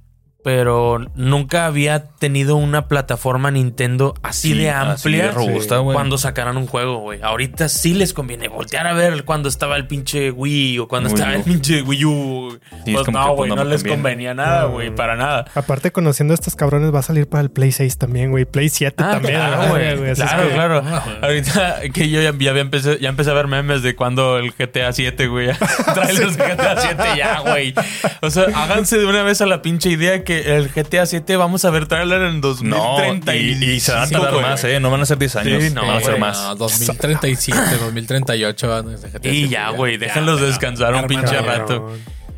pero 0.46 1.04
nunca 1.16 1.66
había 1.66 2.04
tenido 2.06 2.54
una 2.54 2.86
plataforma 2.86 3.50
Nintendo 3.50 4.14
así 4.22 4.52
Sí, 4.52 4.58
de 4.58 4.70
así 4.70 5.08
amplia 5.08 5.24
de 5.24 5.30
robusta, 5.32 5.78
güey. 5.78 5.92
cuando 5.92 6.18
sacaran 6.18 6.56
un 6.56 6.68
juego, 6.68 6.98
güey. 6.98 7.18
Ahorita 7.20 7.68
sí 7.68 7.94
les 7.94 8.12
conviene 8.12 8.46
voltear 8.46 8.86
a 8.86 8.92
ver 8.92 9.24
cuando 9.24 9.48
estaba 9.48 9.74
el 9.74 9.88
pinche 9.88 10.30
Wii 10.30 10.78
o 10.78 10.86
cuando 10.86 11.08
estaba 11.08 11.34
el 11.34 11.42
pinche 11.42 11.82
Wii 11.82 12.04
U. 12.04 12.58
Sí, 12.84 12.92
pues 12.94 13.08
no, 13.08 13.34
güey, 13.34 13.50
no 13.50 13.64
les 13.64 13.80
conviene. 13.82 13.96
convenía 13.96 14.34
nada, 14.34 14.66
güey, 14.66 14.94
para 14.94 15.16
nada. 15.16 15.46
Aparte, 15.56 15.90
conociendo 15.90 16.32
a 16.32 16.36
estos 16.36 16.54
cabrones, 16.54 16.94
va 16.94 17.00
a 17.00 17.02
salir 17.02 17.28
para 17.28 17.42
el 17.42 17.50
Play 17.50 17.72
6 17.72 17.98
también, 17.98 18.30
güey. 18.30 18.44
Play 18.44 18.68
7 18.68 19.02
Ah, 19.02 19.10
también. 19.14 19.34
claro, 19.34 19.62
la 19.62 19.68
güey. 19.68 20.10
Así 20.12 20.22
es 20.22 20.28
Claro, 20.30 20.48
que- 20.48 20.54
claro. 20.54 20.82
Ahorita 21.22 21.80
que 21.92 22.08
yo 22.08 22.22
ya, 22.22 22.32
ya 22.38 22.50
había 22.50 22.62
empecé, 22.62 22.98
ya 23.00 23.08
empecé 23.08 23.32
a 23.32 23.34
ver 23.34 23.48
memes 23.48 23.82
de 23.82 23.96
cuando 23.96 24.38
el 24.38 24.52
GTA 24.52 24.92
7, 24.92 25.26
güey. 25.26 25.48
Trailers 25.92 26.36
de 26.36 26.44
GTA 26.54 26.80
7 26.80 27.02
ya, 27.16 27.40
güey. 27.40 27.74
O 28.22 28.30
sea, 28.30 28.44
háganse 28.54 28.96
de 28.98 29.06
una 29.06 29.24
vez 29.24 29.40
a 29.40 29.46
la 29.46 29.60
pinche 29.60 29.90
idea 29.90 30.22
que 30.22 30.35
el 30.44 30.68
GTA 30.68 31.06
7 31.06 31.36
vamos 31.36 31.64
a 31.64 31.70
ver 31.70 31.86
trailer 31.86 32.22
en 32.22 32.40
No, 32.40 32.48
2030 32.48 33.36
y, 33.36 33.64
y 33.64 33.80
se 33.80 33.92
van 33.92 34.02
a 34.04 34.08
tardar 34.08 34.42
más, 34.42 34.64
¿eh? 34.64 34.80
No 34.80 34.90
van 34.90 35.00
a 35.00 35.06
ser 35.06 35.18
10 35.18 35.36
años. 35.36 35.62
Sí, 35.64 35.70
no, 35.70 35.86
van 35.86 35.96
a 35.96 36.00
ser 36.00 36.18
más. 36.18 36.36
No, 36.42 36.54
2037, 36.56 37.58
2038. 37.80 38.68
van 38.68 38.94
a 38.94 38.98
ser 38.98 39.20
Y 39.26 39.48
ya, 39.48 39.70
güey, 39.70 39.96
déjenlos 39.96 40.40
descansar 40.40 40.94
un 40.94 41.06
pinche 41.06 41.34
Cabrón. 41.36 41.46
rato. 41.46 41.92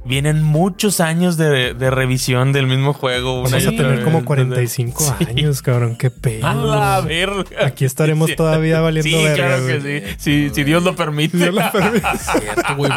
Vienen 0.09 0.42
muchos 0.42 1.01
años 1.01 1.37
de, 1.37 1.75
de 1.75 1.90
revisión 1.90 2.53
del 2.55 2.66
mismo 2.66 2.94
juego. 2.94 3.42
Vamos 3.42 3.53
a 3.66 3.71
tener 3.71 3.97
vez. 3.97 4.05
como 4.05 4.25
45 4.25 5.14
Sí. 5.18 5.25
años, 5.29 5.61
cabrón. 5.61 5.97
Qué 5.97 6.11
pedo. 6.11 6.47
A 6.47 6.55
la 6.55 7.01
verga. 7.03 7.44
Aquí 7.66 7.85
estaremos 7.85 8.31
Sí. 8.31 8.37
todavía 8.37 8.81
valiendo 8.81 9.18
Sí, 9.18 9.23
verga, 9.23 9.47
claro 9.59 9.66
que 9.66 9.81
sí. 10.09 10.14
Sí, 10.18 10.51
Si 10.55 10.64
Dios 10.64 10.83
lo 10.83 10.97
permite. 10.97 11.37
Dios 11.37 11.55
lo 11.55 11.71
permite. 11.71 12.07
Cierto, 12.40 12.77
güey. 12.77 12.90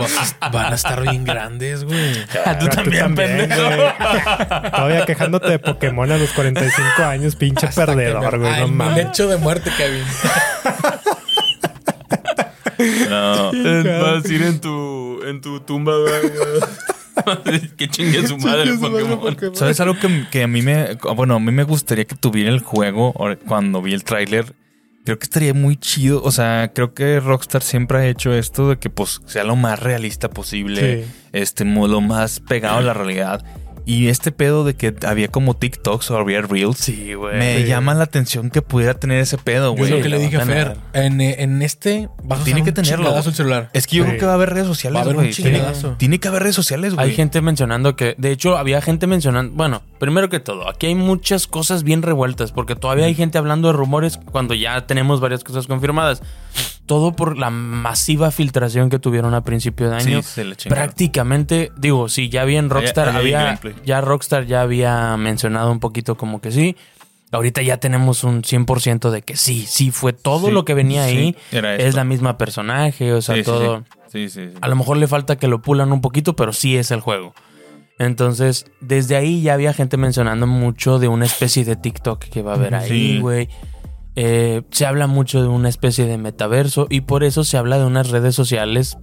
Van 0.53 0.71
a 0.71 0.75
estar 0.75 1.01
bien 1.01 1.25
grandes, 1.25 1.83
güey. 1.83 2.13
Ah, 2.45 2.57
tú 2.57 2.67
Tú 2.67 2.75
también, 2.77 3.13
pendejo. 3.13 3.61
güey. 3.61 4.71
Todavía 4.71 5.05
quejándote 5.05 5.49
de 5.49 5.59
Pokémon 5.59 6.09
a 6.11 6.17
los 6.17 6.29
45 6.31 7.03
años, 7.03 7.35
pinche 7.35 7.67
perdedor, 7.67 8.39
güey. 8.39 8.59
No 8.61 8.67
mames. 8.69 9.05
lecho 9.07 9.27
de 9.27 9.35
muerte, 9.35 9.69
Kevin. 9.77 10.03
No. 13.09 13.51
Vas 13.51 14.25
a 14.25 14.27
ir 14.33 14.41
en 14.43 14.59
tu, 14.59 15.21
en 15.23 15.41
tu 15.41 15.59
tumba, 15.59 15.93
güey. 15.97 16.21
que 17.77 17.87
chingue 17.89 18.27
su 18.27 18.37
madre, 18.37 18.73
Pokémon. 18.77 19.55
¿Sabes 19.55 19.79
algo 19.79 19.97
que, 19.97 20.27
que 20.31 20.43
a 20.43 20.47
mí 20.47 20.61
me... 20.61 20.95
Bueno, 21.15 21.35
a 21.35 21.39
mí 21.39 21.51
me 21.51 21.63
gustaría 21.63 22.05
que 22.05 22.15
tuviera 22.15 22.49
el 22.49 22.59
juego 22.59 23.13
cuando 23.47 23.81
vi 23.81 23.93
el 23.93 24.03
tráiler. 24.03 24.55
Creo 25.03 25.17
que 25.17 25.23
estaría 25.23 25.53
muy 25.53 25.77
chido. 25.77 26.21
O 26.23 26.31
sea, 26.31 26.71
creo 26.73 26.93
que 26.93 27.19
Rockstar 27.19 27.63
siempre 27.63 27.97
ha 27.99 28.07
hecho 28.07 28.33
esto 28.33 28.69
de 28.69 28.77
que 28.77 28.89
pues 28.89 29.21
sea 29.25 29.43
lo 29.43 29.55
más 29.55 29.79
realista 29.79 30.29
posible. 30.29 31.03
Sí. 31.03 31.11
Este, 31.33 31.65
lo 31.65 32.01
más 32.01 32.39
pegado 32.39 32.77
a 32.77 32.81
la 32.81 32.93
realidad. 32.93 33.43
Y 33.85 34.07
este 34.07 34.31
pedo 34.31 34.63
de 34.63 34.75
que 34.75 34.93
había 35.07 35.27
como 35.29 35.55
TikToks 35.55 36.11
o 36.11 36.17
había 36.17 36.41
Reels. 36.41 36.77
Sí, 36.77 37.13
güey. 37.13 37.37
Me 37.37 37.65
llama 37.65 37.93
la 37.93 38.03
atención 38.03 38.49
que 38.49 38.61
pudiera 38.61 38.93
tener 38.93 39.19
ese 39.19 39.37
pedo, 39.37 39.71
güey. 39.71 39.85
es 39.85 39.89
lo 39.97 40.01
que 40.01 40.09
le 40.09 40.19
dije 40.19 40.37
a 40.37 40.45
Fer. 40.45 40.77
En, 40.93 41.19
en 41.21 41.61
este 41.61 42.09
vas 42.23 42.41
a 42.41 42.43
Tiene 42.43 42.63
que 42.63 42.71
tenerlo. 42.71 43.15
el 43.17 43.33
celular. 43.33 43.69
Es 43.73 43.87
que 43.87 43.97
yo 43.97 44.03
Sí. 44.03 44.09
creo 44.09 44.19
que 44.19 44.25
va 44.25 44.33
a 44.33 44.35
haber 44.35 44.49
redes 44.51 44.67
sociales, 44.67 44.95
Va 44.97 44.99
a 45.01 45.03
haber 45.03 45.15
un 45.15 45.23
güey. 45.23 45.33
Tiene, 45.97 46.19
que 46.19 46.27
haber 46.27 46.43
redes 46.43 46.55
sociales, 46.55 46.93
güey. 46.95 47.07
Hay 47.07 47.15
gente 47.15 47.41
mencionando 47.41 47.95
que, 47.95 48.15
de 48.17 48.31
hecho, 48.31 48.57
había 48.57 48.81
gente 48.81 49.07
mencionando, 49.07 49.53
bueno, 49.55 49.81
primero 49.99 50.29
que 50.29 50.39
todo, 50.39 50.69
aquí 50.69 50.87
hay 50.87 50.95
muchas 50.95 51.47
cosas 51.47 51.83
bien 51.83 52.01
revueltas, 52.01 52.51
porque 52.51 52.75
todavía 52.75 53.05
hay 53.05 53.15
gente 53.15 53.37
hablando 53.37 53.67
de 53.69 53.73
rumores 53.73 54.19
cuando 54.31 54.53
ya 54.53 54.85
tenemos 54.87 55.19
varias 55.19 55.43
cosas 55.43 55.67
confirmadas. 55.67 56.21
Todo 56.91 57.13
por 57.13 57.37
la 57.37 57.49
masiva 57.49 58.31
filtración 58.31 58.89
que 58.89 58.99
tuvieron 58.99 59.33
a 59.33 59.45
principio 59.45 59.89
de 59.89 59.95
año. 59.95 60.21
Sí, 60.21 60.27
se 60.29 60.43
le 60.43 60.57
chingaron. 60.57 60.83
Prácticamente, 60.83 61.71
digo, 61.77 62.09
sí, 62.09 62.27
ya 62.27 62.43
bien 62.43 62.69
Rockstar 62.69 63.07
Allá- 63.07 63.19
allá 63.19 63.39
hay 63.51 63.57
había, 63.57 63.73
ya 63.85 64.01
Rockstar 64.01 64.45
ya 64.45 64.61
había 64.61 65.15
mencionado 65.15 65.71
un 65.71 65.79
poquito 65.79 66.17
como 66.17 66.41
que 66.41 66.51
sí. 66.51 66.75
Ahorita 67.31 67.61
ya 67.61 67.77
tenemos 67.77 68.25
un 68.25 68.41
100% 68.43 69.09
de 69.09 69.21
que 69.21 69.37
sí, 69.37 69.65
sí 69.65 69.89
fue 69.91 70.11
todo 70.11 70.47
Sí, 70.47 70.51
lo 70.51 70.65
que 70.65 70.73
venía 70.73 71.05
ahí. 71.05 71.33
Es 71.53 71.95
la 71.95 72.03
misma 72.03 72.37
personaje, 72.37 73.13
o 73.13 73.21
sea, 73.21 73.41
todo. 73.41 73.85
Sí, 74.11 74.27
sí, 74.27 74.49
sí. 74.49 74.53
A 74.59 74.67
lo 74.67 74.75
mejor 74.75 74.97
le 74.97 75.07
falta 75.07 75.37
que 75.37 75.47
lo 75.47 75.61
pulan 75.61 75.93
un 75.93 76.01
poquito, 76.01 76.35
pero 76.35 76.51
sí 76.51 76.75
es 76.75 76.91
el 76.91 76.99
juego. 76.99 77.33
Entonces, 77.99 78.65
desde 78.81 79.15
ahí 79.15 79.41
ya 79.43 79.53
había 79.53 79.71
gente 79.71 79.95
mencionando 79.95 80.45
mucho 80.45 80.99
de 80.99 81.07
una 81.07 81.23
especie 81.25 81.63
de 81.63 81.77
TikTok 81.77 82.19
que 82.25 82.41
va 82.41 82.51
a 82.51 82.55
haber 82.55 82.75
ahí, 82.75 82.89
Sí. 82.89 83.19
Eh, 84.15 84.63
se 84.71 84.85
habla 84.85 85.07
mucho 85.07 85.41
de 85.41 85.47
una 85.47 85.69
especie 85.69 86.05
de 86.05 86.17
metaverso 86.17 86.87
y 86.89 87.01
por 87.01 87.23
eso 87.23 87.43
se 87.43 87.57
habla 87.57 87.77
de 87.77 87.85
unas 87.85 88.09
redes 88.09 88.35
sociales 88.35 88.97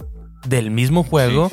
del 0.45 0.69
mismo 0.71 1.03
juego 1.03 1.51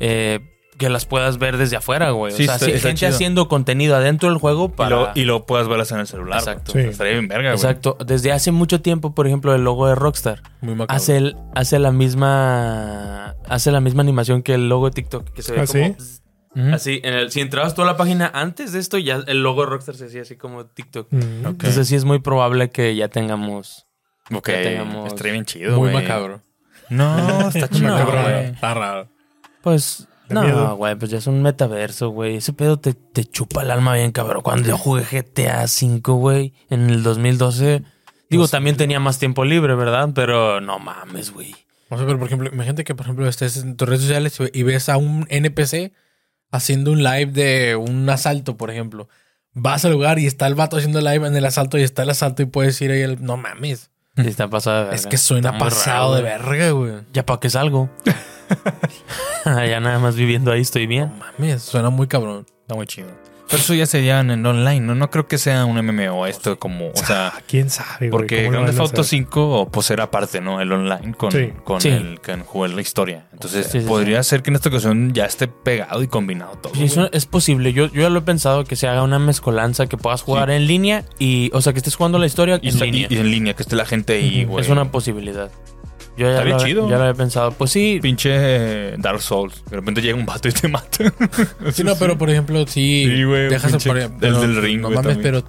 eh, 0.00 0.38
que 0.78 0.88
las 0.88 1.04
puedas 1.04 1.38
ver 1.38 1.56
desde 1.58 1.76
afuera, 1.76 2.10
güey. 2.10 2.32
Sí, 2.32 2.42
o 2.44 2.46
sea, 2.46 2.54
está- 2.54 2.66
si- 2.66 2.72
está 2.72 2.88
gente 2.88 3.00
chido. 3.00 3.10
haciendo 3.10 3.48
contenido 3.48 3.94
adentro 3.96 4.28
del 4.30 4.38
juego 4.38 4.66
Y 4.72 4.76
para... 4.76 4.90
lo, 4.96 5.08
y 5.14 5.24
lo 5.24 5.46
puedas 5.46 5.68
ver 5.68 5.84
en 5.90 5.98
el 6.00 6.06
celular. 6.06 6.38
Exacto. 6.40 6.72
Sí. 6.72 6.78
Estaría 6.78 7.12
bien 7.14 7.28
verga, 7.28 7.50
güey. 7.50 7.54
Exacto. 7.54 7.96
Desde 8.04 8.32
hace 8.32 8.50
mucho 8.52 8.80
tiempo, 8.80 9.14
por 9.14 9.26
ejemplo, 9.26 9.54
el 9.54 9.62
logo 9.62 9.86
de 9.88 9.94
Rockstar 9.94 10.42
Muy 10.60 10.74
macabro. 10.74 10.96
hace, 10.96 11.16
el- 11.18 11.36
hace 11.54 11.78
la 11.78 11.92
misma 11.92 13.36
hace 13.48 13.70
la 13.72 13.80
misma 13.80 14.02
animación 14.02 14.42
que 14.42 14.54
el 14.54 14.68
logo 14.68 14.86
de 14.86 14.92
TikTok 14.92 15.28
que 15.30 15.42
se 15.42 15.52
ve 15.52 15.60
¿Ah, 15.60 15.66
como 15.66 15.84
sí? 15.84 15.94
Así 16.72 17.00
en 17.02 17.14
el- 17.14 17.30
si 17.30 17.40
entrabas 17.40 17.74
tú 17.74 17.82
a 17.82 17.86
la 17.86 17.96
página 17.96 18.30
antes 18.34 18.72
de 18.72 18.78
esto 18.80 18.98
ya 18.98 19.22
el 19.26 19.42
logo 19.42 19.62
de 19.62 19.70
Rockstar 19.70 19.94
se 19.96 20.06
hacía 20.06 20.22
así 20.22 20.36
como 20.36 20.66
TikTok. 20.66 21.08
Mm. 21.10 21.46
Entonces 21.46 21.88
sí 21.88 21.94
es 21.96 22.04
muy 22.04 22.18
probable 22.18 22.70
que 22.70 22.94
ya 22.96 23.08
tengamos 23.08 23.86
Ok, 24.32 24.44
que 24.46 24.62
tengamos- 24.62 25.08
estaría 25.08 25.32
bien 25.32 25.44
chido, 25.44 25.78
Muy 25.78 25.92
macabro. 25.92 26.42
No, 26.90 27.48
está 27.48 27.68
chido, 27.70 27.94
macabro. 27.94 28.28
Está 28.38 28.74
raro. 28.74 29.08
pues 29.62 30.08
no 30.28 30.76
güey 30.76 30.94
pues 30.96 31.10
ya 31.10 31.18
es 31.18 31.26
un 31.26 31.42
metaverso 31.42 32.08
güey. 32.10 32.36
Ese 32.36 32.52
pedo 32.52 32.78
te, 32.78 32.94
te 32.94 33.24
chupa 33.24 33.62
el 33.62 33.70
alma 33.70 33.94
bien 33.94 34.12
cabrón. 34.12 34.42
Cuando 34.42 34.68
yo 34.68 34.78
jugué 34.78 35.02
GTA 35.04 35.64
V 35.64 36.00
güey 36.12 36.54
en 36.70 36.88
el 36.90 37.02
2012 37.02 37.82
digo 38.30 38.48
también 38.48 38.76
tenía 38.78 38.98
más 38.98 39.18
tiempo 39.18 39.44
libre 39.44 39.74
verdad 39.74 40.08
pero 40.14 40.60
no 40.60 40.78
mames 40.78 41.32
güey. 41.32 41.54
O 41.90 41.98
sea, 41.98 42.06
pero 42.06 42.18
por 42.18 42.26
ejemplo, 42.28 42.48
imagínate 42.50 42.84
que, 42.84 42.94
por 42.94 43.04
ejemplo, 43.04 43.28
estés 43.28 43.58
en 43.58 43.76
tus 43.76 43.86
redes 43.86 44.00
sociales 44.00 44.38
y 44.54 44.62
ves 44.62 44.88
a 44.88 44.96
un 44.96 45.26
NPC 45.28 45.92
haciendo 46.52 46.92
un 46.92 47.02
live 47.02 47.32
de 47.32 47.74
un 47.76 48.08
asalto, 48.08 48.56
por 48.56 48.70
ejemplo. 48.70 49.08
Vas 49.54 49.84
al 49.84 49.92
lugar 49.92 50.18
y 50.18 50.26
está 50.26 50.46
el 50.46 50.54
vato 50.54 50.76
haciendo 50.76 51.00
live 51.00 51.26
en 51.26 51.36
el 51.36 51.44
asalto 51.44 51.76
y 51.78 51.82
está 51.82 52.04
el 52.04 52.10
asalto 52.10 52.42
y 52.42 52.46
puedes 52.46 52.80
ir 52.80 52.92
ahí. 52.92 53.00
El... 53.00 53.22
No 53.24 53.36
mames. 53.36 53.90
Sí, 54.16 54.28
está 54.28 54.48
pasado 54.48 54.76
de 54.76 54.84
verga. 54.84 54.96
Es 54.96 55.06
que 55.06 55.18
suena 55.18 55.50
Está 55.50 55.58
pasado 55.58 56.14
de 56.14 56.22
raro, 56.22 56.50
verga, 56.50 56.70
güey. 56.70 56.92
Ya 57.12 57.26
para 57.26 57.40
qué 57.40 57.50
salgo. 57.50 57.90
ya 59.44 59.80
nada 59.80 59.98
más 59.98 60.14
viviendo 60.14 60.52
ahí 60.52 60.60
estoy 60.60 60.86
bien. 60.86 61.12
Mames, 61.18 61.62
suena 61.62 61.90
muy 61.90 62.06
cabrón. 62.06 62.46
Está 62.62 62.74
muy 62.74 62.86
chido. 62.86 63.08
Pero 63.52 63.62
eso 63.62 63.74
ya 63.74 63.86
sería 63.86 64.18
en 64.20 64.30
el 64.32 64.44
online, 64.44 64.80
¿no? 64.80 64.94
No 64.96 65.10
creo 65.10 65.28
que 65.28 65.38
sea 65.38 65.64
un 65.66 65.76
MMO 65.78 66.26
esto 66.26 66.58
como, 66.58 66.88
o 66.88 66.96
sea, 66.96 67.28
Ah, 67.36 67.40
quién 67.46 67.70
sabe, 67.70 68.08
güey, 68.08 68.10
porque 68.10 68.48
Grand 68.50 68.66
Theft 68.66 68.80
Auto 68.80 69.00
hacer. 69.02 69.18
5 69.18 69.68
pues 69.70 69.90
era 69.90 70.10
parte, 70.10 70.40
¿no? 70.40 70.60
El 70.60 70.72
online 70.72 71.14
con, 71.16 71.30
Sí. 71.30 71.52
con 71.62 71.80
Sí. 71.80 71.88
el 71.90 72.18
que 72.20 72.34
jugar 72.38 72.70
la 72.70 72.80
historia. 72.80 73.26
Entonces 73.32 73.66
Sí, 73.68 73.80
sí, 73.82 73.86
podría 73.86 74.22
ser 74.22 74.42
que 74.42 74.50
en 74.50 74.56
esta 74.56 74.70
ocasión 74.70 75.12
ya 75.12 75.26
esté 75.26 75.46
pegado 75.48 76.02
y 76.02 76.08
combinado 76.08 76.56
todo. 76.56 76.74
Sí, 76.74 76.84
eso 76.84 77.08
es 77.12 77.26
posible. 77.26 77.72
Yo, 77.72 77.86
yo 77.92 78.02
ya 78.02 78.08
lo 78.10 78.20
he 78.20 78.22
pensado 78.22 78.64
que 78.64 78.74
se 78.74 78.88
haga 78.88 79.02
una 79.02 79.18
mezcolanza, 79.18 79.86
que 79.86 79.96
puedas 79.96 80.22
jugar 80.22 80.50
en 80.50 80.66
línea 80.66 81.04
y, 81.18 81.50
o 81.52 81.60
sea, 81.60 81.72
que 81.74 81.78
estés 81.78 81.94
jugando 81.94 82.18
la 82.18 82.26
historia 82.26 82.58
y, 82.62 82.68
en 82.68 82.74
está- 82.74 82.84
línea. 82.86 83.06
y- 83.10 83.14
y 83.14 83.18
en 83.18 83.30
línea, 83.30 83.54
que 83.54 83.62
esté 83.62 83.76
la 83.76 83.84
gente 83.84 84.14
ahí, 84.14 84.44
güey. 84.44 84.64
es 84.64 84.70
una 84.70 84.90
posibilidad. 84.90 85.50
Yo 86.16 86.26
ya, 86.26 86.32
Está 86.32 86.44
bien 86.44 86.56
lo, 86.58 86.64
chido. 86.64 86.90
ya 86.90 86.98
lo 86.98 87.08
he 87.08 87.14
pensado. 87.14 87.52
Pues 87.52 87.70
sí, 87.70 87.98
pinche 88.02 88.30
eh, 88.34 88.94
Dark 88.98 89.20
Souls. 89.22 89.64
De 89.70 89.76
repente 89.76 90.02
llega 90.02 90.16
un 90.16 90.26
vato 90.26 90.48
y 90.48 90.52
te 90.52 90.68
mata. 90.68 91.12
Sí, 91.72 91.82
no, 91.84 91.96
pero 91.98 92.18
por 92.18 92.28
ejemplo, 92.30 92.66
si 92.66 93.04
Sí, 93.06 93.24
güey, 93.24 93.48
dejas 93.48 93.72
pinche- 93.72 93.86
por 93.88 93.96
el 93.98 94.04
ejemplo, 94.04 94.40
del 94.40 94.62
ring, 94.62 94.80
No 94.82 94.90
mames, 94.90 95.14
también. 95.16 95.22
pero 95.22 95.42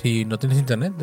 si 0.00 0.24
no 0.24 0.38
tienes 0.38 0.58
internet, 0.58 0.94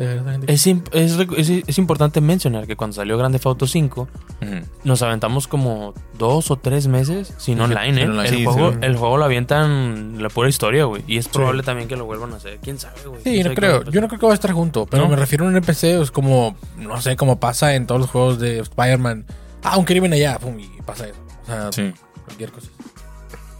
es, 0.46 0.66
imp- 0.66 0.88
es, 0.92 1.12
es- 1.38 1.62
es 1.68 1.78
importante 1.78 2.20
mencionar 2.20 2.66
que 2.66 2.74
cuando 2.76 2.94
salió 2.96 3.16
Grande 3.16 3.40
Auto 3.44 3.66
5, 3.66 4.00
Ujú. 4.42 4.50
nos 4.84 5.02
aventamos 5.02 5.46
como 5.46 5.94
dos 6.18 6.50
o 6.50 6.56
tres 6.56 6.88
meses 6.88 7.32
sin 7.38 7.60
online, 7.60 8.02
¿eh? 8.02 8.08
online. 8.08 8.28
El, 8.28 8.34
Sí, 8.38 8.44
juego, 8.44 8.72
sí. 8.72 8.78
el 8.82 8.96
juego 8.96 9.16
lo 9.18 9.24
avientan 9.24 10.20
la 10.22 10.28
pura 10.30 10.48
historia, 10.48 10.84
güey. 10.84 11.04
Y 11.06 11.16
es 11.18 11.28
probable 11.28 11.62
también 11.62 11.86
que 11.88 11.96
lo 11.96 12.06
vuelvan 12.06 12.32
a 12.32 12.36
hacer. 12.36 12.58
¿Quién 12.62 12.78
sabe, 12.78 13.00
güey? 13.06 13.22
Sí, 13.22 13.30
¿Quién 13.34 13.48
no 13.48 13.54
creo. 13.54 13.84
Yo 13.84 14.00
no 14.00 14.08
creo 14.08 14.18
que 14.20 14.26
va 14.26 14.32
a 14.32 14.34
estar 14.34 14.52
junto, 14.52 14.86
pero 14.86 15.04
¿No? 15.04 15.10
me 15.10 15.16
refiero 15.16 15.44
a 15.44 15.48
un 15.48 15.54
NPC, 15.56 15.84
es 16.02 16.10
como, 16.10 16.56
no 16.76 17.00
sé, 17.00 17.16
como 17.16 17.38
pasa 17.38 17.74
en 17.76 17.86
todos 17.86 18.00
los 18.00 18.10
juegos 18.10 18.38
de 18.40 18.58
Spider-Man. 18.60 19.26
Ah, 19.62 19.76
un 19.78 19.84
crimen 19.84 20.12
allá, 20.12 20.38
pum, 20.38 20.58
y 20.58 20.68
pasa 20.82 21.06
eso. 21.06 21.20
O 21.68 21.72
sea, 21.72 21.92
cualquier 22.24 22.50
cosa. 22.52 22.68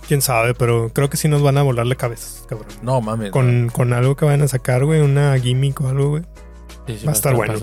Quién 0.09 0.23
sabe, 0.23 0.55
pero 0.55 0.91
creo 0.93 1.09
que 1.11 1.17
sí 1.19 1.29
nos 1.29 1.43
van 1.43 1.59
a 1.59 1.63
volar 1.63 1.87
la 1.87 1.95
cabeza, 1.95 2.47
cabrón. 2.49 2.69
No 2.83 3.01
mames. 3.03 3.31
Con, 3.31 3.69
con 3.73 3.93
algo 3.93 4.17
que 4.17 4.25
van 4.25 4.41
a 4.43 4.49
sacar, 4.49 4.85
güey, 4.87 5.03
una 5.03 5.39
gimmick 5.39 5.81
o 5.83 5.89
algo, 5.89 6.09
güey. 6.09 6.23
Sí, 6.87 6.99
sí, 7.01 7.05
Va 7.07 7.13
a 7.13 7.15
estar 7.15 7.35
bueno. 7.35 7.55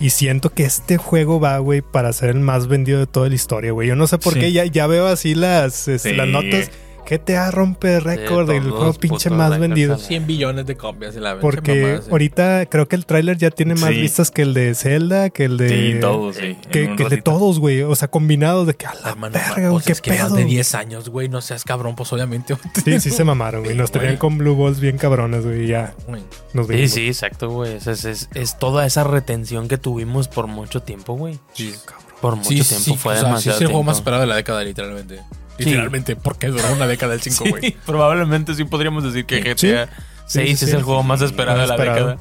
Y 0.00 0.10
siento 0.10 0.50
que 0.50 0.64
este 0.64 0.96
juego 0.96 1.38
va, 1.38 1.58
güey, 1.58 1.82
para 1.82 2.12
ser 2.12 2.30
el 2.30 2.40
más 2.40 2.66
vendido 2.66 2.98
de 2.98 3.06
toda 3.06 3.28
la 3.28 3.34
historia, 3.36 3.70
güey. 3.70 3.86
Yo 3.86 3.94
no 3.96 4.06
sé 4.08 4.18
por 4.18 4.32
Sí. 4.34 4.40
qué, 4.40 4.52
ya, 4.52 4.64
ya 4.64 4.86
veo 4.88 5.06
así 5.06 5.34
las, 5.34 5.86
este, 5.88 6.10
Sí. 6.10 6.70
Las 7.10 7.20
notas. 7.20 7.26
GTA 7.26 7.50
rompe 7.50 8.00
récord 8.00 8.46
Sí, 8.48 8.52
del 8.54 8.70
juego 8.70 8.92
pinche 8.94 9.30
más 9.30 9.58
vendido. 9.58 9.94
a 9.94 9.98
la- 9.98 10.02
100 10.04 10.26
billones 10.26 10.66
de 10.66 10.76
copias 10.76 11.14
de 11.14 11.20
la 11.20 11.38
Porque 11.40 12.00
sí. 12.02 12.08
ahorita 12.10 12.66
creo 12.66 12.88
que 12.88 12.96
el 12.96 13.06
tráiler 13.06 13.36
ya 13.36 13.50
tiene 13.50 13.74
más 13.74 13.90
Sí. 13.90 14.00
vistas 14.00 14.30
que 14.30 14.42
el 14.42 14.54
de 14.54 14.74
Zelda, 14.74 15.30
que 15.30 15.44
el 15.44 15.56
de... 15.56 15.68
Sí, 15.68 16.00
todos, 16.00 16.36
sí. 16.36 16.56
Que, 16.70 16.84
En 16.84 17.00
el 17.00 17.08
de 17.08 17.22
todos, 17.22 17.58
güey. 17.58 17.82
O 17.82 17.94
sea, 17.94 18.08
combinados 18.08 18.66
de 18.66 18.74
que 18.74 18.86
a 18.86 18.94
la 18.94 19.10
Hermano, 19.10 19.34
verga, 19.34 19.54
pues 19.54 19.70
güey, 19.70 19.84
qué 19.84 19.92
es 19.92 20.00
que 20.00 20.10
pedo. 20.12 20.22
más 20.24 20.34
de 20.36 20.44
10 20.44 20.74
años, 20.74 21.08
güey, 21.08 21.28
no 21.28 21.40
seas 21.40 21.64
cabrón, 21.64 21.94
pues 21.96 22.12
obviamente. 22.12 22.56
Sí, 22.84 23.00
sí 23.00 23.10
se 23.10 23.24
mamaron, 23.24 23.64
güey. 23.64 23.76
Nos 23.76 23.88
Sí, 23.90 23.94
tenían 23.98 24.16
con 24.16 24.38
Blue 24.38 24.56
Balls 24.56 24.80
bien 24.80 24.96
cabrones, 24.98 25.44
güey. 25.44 25.66
Ya 25.66 25.94
nos 26.54 26.66
Sí, 26.68 26.88
sí, 26.88 27.06
exacto, 27.08 27.50
güey. 27.50 27.74
Es, 27.74 27.86
es, 27.86 28.04
es- 28.04 28.28
es 28.34 28.58
toda 28.58 28.86
esa 28.86 29.04
retención 29.04 29.68
que 29.68 29.78
tuvimos 29.78 30.28
por 30.28 30.46
mucho 30.46 30.82
tiempo, 30.82 31.14
güey. 31.14 31.38
Por 32.20 32.36
mucho 32.36 32.48
Sí, 32.50 32.54
tiempo. 32.56 32.74
sí, 32.84 32.96
fue 32.96 33.12
o 33.14 33.16
sea, 33.16 33.20
sí 33.22 33.26
demasiado 33.26 33.56
es 33.56 33.60
el 33.62 33.66
juego 33.68 33.78
tiempo. 33.80 33.90
más 33.90 33.96
esperado 33.98 34.20
de 34.22 34.26
la 34.28 34.36
década, 34.36 34.62
literalmente. 34.62 35.20
Sí. 35.62 35.70
Literalmente, 35.70 36.16
porque 36.16 36.48
duró 36.48 36.72
una 36.72 36.86
década 36.86 37.14
el 37.14 37.20
5, 37.20 37.44
güey. 37.50 37.62
Sí, 37.62 37.76
probablemente 37.86 38.54
sí 38.54 38.64
podríamos 38.64 39.04
decir 39.04 39.26
que 39.26 39.40
GTA 39.40 39.86
Sí, 40.26 40.38
6 40.40 40.58
sí, 40.58 40.64
es 40.64 40.70
sí. 40.70 40.76
el 40.76 40.82
juego 40.82 41.02
más 41.02 41.20
esperado 41.22 41.58
de 41.60 41.66
la 41.66 41.76
década. 41.76 42.16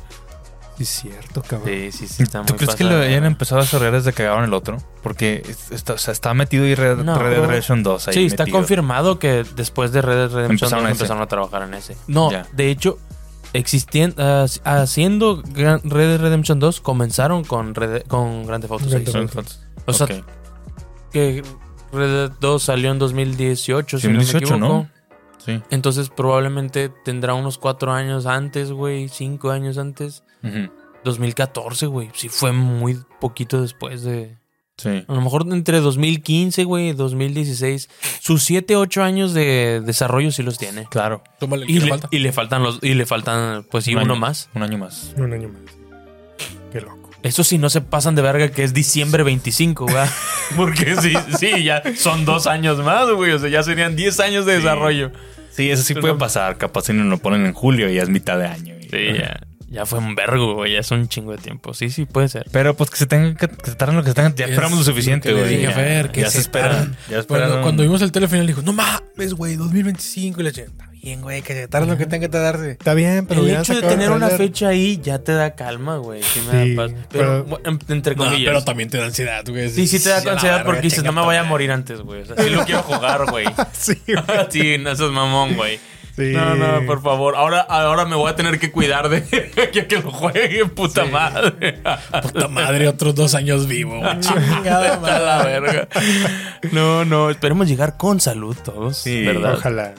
Sí, 0.77 0.85
cierto, 0.85 1.41
cabrón. 1.41 1.67
Sí, 1.67 1.91
sí, 1.91 2.07
sí. 2.07 2.23
Está 2.23 2.41
¿Tú 2.45 2.53
muy 2.53 2.57
crees 2.59 2.75
que 2.75 2.83
pasado. 2.85 2.99
lo 3.01 3.05
hayan 3.05 3.25
empezado 3.25 3.59
a 3.59 3.63
desarrollar 3.65 3.93
desde 3.95 4.11
que 4.13 4.23
cagaron 4.23 4.45
el 4.45 4.53
otro? 4.53 4.77
Porque 5.03 5.43
es- 5.45 5.71
está, 5.71 5.93
o 5.93 5.97
sea, 5.97 6.13
está 6.13 6.33
metido 6.33 6.65
y 6.65 6.73
Red, 6.73 6.99
No. 6.99 7.17
Red 7.19 7.31
Dead 7.31 7.45
Redemption 7.45 7.83
2 7.83 8.07
ahí 8.07 8.13
Sí, 8.13 8.25
está 8.27 8.43
metido. 8.43 8.57
confirmado 8.59 9.19
que 9.19 9.43
después 9.57 9.91
de 9.91 10.01
Red 10.01 10.15
Dead 10.15 10.31
Redemption 10.31 10.51
Empezaron 10.51 10.85
empezaron, 10.85 10.85
a 10.85 10.89
ese. 10.91 11.01
empezaron 11.03 11.23
a 11.23 11.27
trabajar 11.27 11.61
en 11.63 11.73
ese. 11.73 11.97
No, 12.07 12.31
Ya. 12.31 12.47
de 12.53 12.69
hecho, 12.71 12.97
existien- 13.51 14.15
ah, 14.17 14.45
haciendo 14.63 15.43
Red 15.53 15.81
Dead 15.83 16.21
Redemption 16.21 16.59
2 16.61 16.79
comenzaron 16.79 17.43
con, 17.43 17.75
Red- 17.75 18.03
con 18.07 18.45
Grand 18.47 18.61
Theft 18.63 18.71
Auto 18.71 18.85
Grand 18.89 19.03
6. 19.05 19.11
Theft 19.13 19.29
Entonces, 19.35 19.59
O 19.85 19.91
sea, 19.91 20.05
ok. 20.05 20.23
que 21.11 21.43
Red 21.91 22.07
Dead 22.29 22.31
2 22.39 22.63
salió 22.63 22.91
en 22.91 22.99
2018, 22.99 23.99
si 23.99 24.07
2018, 24.07 24.57
no 24.57 24.59
me 24.59 24.65
equivoco. 24.65 24.89
¿no? 24.89 24.99
Sí. 25.45 25.61
Entonces 25.71 26.09
probablemente 26.09 26.89
tendrá 27.05 27.33
unos 27.33 27.57
cuatro 27.57 27.91
años 27.93 28.25
antes, 28.25 28.71
güey, 28.71 29.07
cinco 29.09 29.51
años 29.51 29.77
antes. 29.77 30.23
Ujú. 30.43 30.71
2014, 31.03 31.85
güey. 31.87 32.09
Sí, 32.13 32.27
fue 32.29 32.51
muy 32.51 32.99
poquito 33.21 33.61
después 33.61 34.03
de... 34.03 34.37
Sí. 34.77 35.03
A 35.07 35.13
lo 35.13 35.21
mejor 35.21 35.45
entre 35.51 35.79
2015, 35.81 36.63
güey, 36.65 36.89
y 36.89 36.93
2016. 36.93 37.89
Sus 38.21 38.43
7, 38.43 38.75
8 38.77 39.03
años 39.03 39.33
de 39.33 39.81
desarrollo 39.85 40.31
sí 40.31 40.41
los 40.43 40.57
tiene. 40.57 40.85
Claro. 40.89 41.21
Tómale, 41.39 41.65
¿qué 41.65 41.71
Y 41.73 41.79
le 41.79 41.85
le, 41.85 41.89
falta? 41.89 42.07
y 42.11 42.19
le 42.19 42.31
faltan 42.31 42.63
los... 42.63 42.79
Y 42.81 42.93
le 42.93 43.05
faltan, 43.05 43.65
pues 43.71 43.85
sí, 43.85 43.93
Un 43.95 44.03
uno 44.03 44.13
año. 44.13 44.21
más. 44.21 44.49
Un 44.55 44.63
año 44.63 44.77
más. 44.77 45.13
Un 45.17 45.33
año 45.33 45.49
más. 45.49 45.61
Qué 46.71 46.79
loco. 46.81 46.98
Eso 47.23 47.43
sí 47.43 47.57
no 47.57 47.69
se 47.69 47.81
pasan 47.81 48.15
de 48.15 48.21
verga 48.21 48.49
que 48.49 48.63
es 48.63 48.73
diciembre 48.73 49.23
25, 49.23 49.85
güey. 49.85 49.95
Porque 50.55 50.95
sí, 51.01 51.13
sí, 51.37 51.63
ya 51.63 51.83
son 51.97 52.25
dos 52.25 52.47
años 52.47 52.79
más, 52.83 53.09
güey. 53.11 53.31
O 53.33 53.39
sea, 53.39 53.49
ya 53.49 53.61
serían 53.63 53.95
10 53.95 54.19
años 54.21 54.45
de 54.45 54.55
Sí. 54.57 54.61
desarrollo. 54.61 55.11
Sí, 55.51 55.69
eso 55.69 55.83
sí 55.83 55.93
Pero 55.93 56.01
puede 56.01 56.13
no- 56.13 56.19
pasar. 56.19 56.57
Capaz 56.57 56.83
si 56.85 56.93
no 56.93 57.03
lo 57.03 57.17
ponen 57.17 57.45
en 57.45 57.53
julio 57.53 57.89
y 57.89 57.95
ya 57.95 58.03
es 58.03 58.09
mitad 58.09 58.37
de 58.39 58.47
año. 58.47 58.75
Sí, 58.89 59.17
ya. 59.17 59.39
Ya 59.71 59.85
fue 59.85 59.99
un 59.99 60.15
vergo, 60.15 60.55
güey. 60.55 60.73
Ya 60.73 60.79
es 60.79 60.89
un 60.89 61.07
chingo 61.09 61.31
de 61.33 61.37
tiempo. 61.37 61.75
Sí, 61.75 61.91
sí, 61.91 62.05
puede 62.05 62.27
ser. 62.29 62.45
Pero 62.51 62.75
pues 62.75 62.89
que 62.89 62.97
se 62.97 63.05
tengan 63.05 63.35
que, 63.35 63.47
que 63.49 63.69
se 63.69 63.75
tarden 63.75 63.97
lo 63.97 64.03
que 64.03 64.09
se 64.09 64.15
tengan. 64.15 64.33
Ya 64.35 64.45
Es 64.45 64.51
esperamos 64.51 64.79
lo 64.79 64.83
suficiente, 64.85 65.31
güey. 65.31 65.47
dije 65.47 65.67
a 65.67 65.69
Ya- 65.69 65.75
Fer, 65.75 66.11
que 66.11 66.21
ya 66.21 66.27
se 66.27 66.31
se 66.33 66.39
esperan. 66.39 66.69
tardan. 66.71 66.91
Ya 66.91 66.97
Cuando, 67.07 67.19
esperaron. 67.19 67.61
cuando 67.61 67.83
vimos 67.83 68.01
el 68.01 68.11
teléfono, 68.11 68.43
dijo, 68.45 68.61
no 68.63 68.73
mames, 68.73 69.33
güey, 69.35 69.57
2025. 69.57 70.41
Y 70.41 70.43
le 70.45 70.49
dije, 70.51 70.63
está 70.63 70.88
bien, 71.01 71.21
güey, 71.21 71.41
que 71.41 71.53
se 71.53 71.67
tarde 71.67 71.87
lo 71.87 71.97
que 71.97 72.05
tenga 72.05 72.27
que 72.27 72.29
tardarse. 72.29 72.71
Está 72.71 72.93
bien, 72.93 73.25
pero 73.27 73.41
el 73.41 73.49
hecho 73.55 73.73
de 73.73 73.81
tener 73.81 74.11
una 74.11 74.29
fecha 74.29 74.69
ahí 74.69 74.99
ya 75.01 75.19
te 75.19 75.31
da 75.33 75.55
calma, 75.55 75.97
güey. 75.97 76.21
Sí 76.23 76.41
me 76.51 76.75
da 76.75 76.83
paz. 76.87 76.95
Pero, 77.09 77.45
pero- 77.45 77.79
entre 77.89 78.15
No, 78.15 78.25
comillas. 78.25 78.49
pero 78.51 78.63
también 78.63 78.89
te 78.89 78.97
da 78.97 79.05
ansiedad, 79.05 79.43
güey. 79.47 79.69
Sí, 79.69 79.87
sí 79.87 79.99
te 80.01 80.09
da 80.09 80.17
ansiedad 80.33 80.63
porque 80.65 80.81
dices, 80.81 81.03
no 81.03 81.11
me 81.11 81.21
voy 81.21 81.35
a 81.35 81.39
madre". 81.39 81.49
morir 81.49 81.71
antes, 81.71 82.01
güey. 82.01 82.21
O 82.21 82.25
sea, 82.25 82.35
sí 82.37 82.49
lo 82.49 82.63
quiero 82.65 82.83
jugar, 82.83 83.25
güey. 83.29 83.45
Sí, 83.73 83.97
güey. 84.07 84.47
sí, 84.49 84.77
no, 84.77 84.91
eso 84.91 85.05
es 85.07 85.11
mamón, 85.11 85.55
güey. 85.55 85.79
Sí. 86.15 86.33
No, 86.33 86.53
no, 86.53 86.85
por 86.85 87.01
favor. 87.01 87.35
Ahora, 87.37 87.61
ahora 87.61 88.03
me 88.03 88.17
voy 88.17 88.29
a 88.29 88.35
tener 88.35 88.59
que 88.59 88.71
cuidar 88.71 89.07
de 89.07 89.23
que, 89.71 89.87
que 89.87 89.95
lo 90.01 90.11
juegue, 90.11 90.65
puta 90.65 91.05
madre. 91.05 91.79
Puta 92.21 92.49
madre, 92.49 92.89
otros 92.89 93.15
dos 93.15 93.35
años 93.35 93.67
vivo, 93.67 93.99
güey. 93.99 94.19
Chingada 94.19 94.97
la 94.99 95.43
verga. 95.45 95.87
No, 96.73 97.05
no, 97.05 97.29
esperemos 97.29 97.69
llegar 97.69 97.95
con 97.95 98.19
salud 98.19 98.57
todos. 98.65 98.97
Sí, 98.97 99.23
¿verdad? 99.25 99.53
Ojalá. 99.53 99.93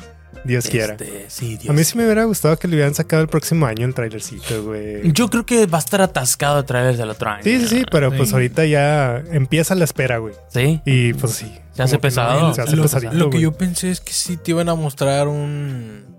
Dios 0.44 0.68
quiera. 0.68 0.92
Este, 0.94 1.26
sí, 1.28 1.56
Dios. 1.56 1.70
A 1.70 1.72
mí 1.72 1.84
sí 1.84 1.96
me 1.98 2.04
hubiera 2.04 2.24
gustado 2.24 2.56
que 2.58 2.68
le 2.68 2.74
hubieran 2.76 2.94
sacado 2.94 3.22
el 3.22 3.28
próximo 3.28 3.66
año 3.66 3.86
el 3.86 3.94
trailercito, 3.94 4.64
güey. 4.64 5.12
Yo 5.12 5.28
creo 5.28 5.44
que 5.44 5.66
va 5.66 5.78
a 5.78 5.80
estar 5.80 6.00
atascado 6.00 6.56
de 6.56 6.62
trailers 6.64 6.98
del 6.98 7.10
otro 7.10 7.30
año. 7.30 7.42
Sí, 7.44 7.58
sí, 7.60 7.68
sí, 7.68 7.84
pero 7.90 8.10
pues 8.12 8.32
ahorita 8.32 8.64
ya 8.66 9.22
empieza 9.32 9.74
la 9.74 9.84
espera, 9.84 10.18
güey. 10.18 10.34
Sí. 10.48 10.80
Y 10.84 11.12
pues 11.14 11.32
sí. 11.32 11.52
Se 11.72 11.82
hace 11.82 11.98
pesado. 11.98 12.40
no, 12.40 12.54
se 12.54 12.62
hace 12.62 12.76
Lo, 12.76 12.82
pesadito, 12.82 13.12
lo 13.14 13.24
que 13.30 13.36
güey. 13.38 13.42
yo 13.42 13.52
pensé 13.52 13.90
es 13.90 14.00
que 14.00 14.12
sí 14.12 14.36
te 14.36 14.50
iban 14.50 14.68
a 14.68 14.74
mostrar 14.74 15.28
un. 15.28 16.16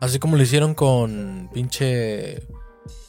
Así 0.00 0.18
como 0.18 0.36
lo 0.36 0.42
hicieron 0.42 0.74
con 0.74 1.48
pinche. 1.52 2.42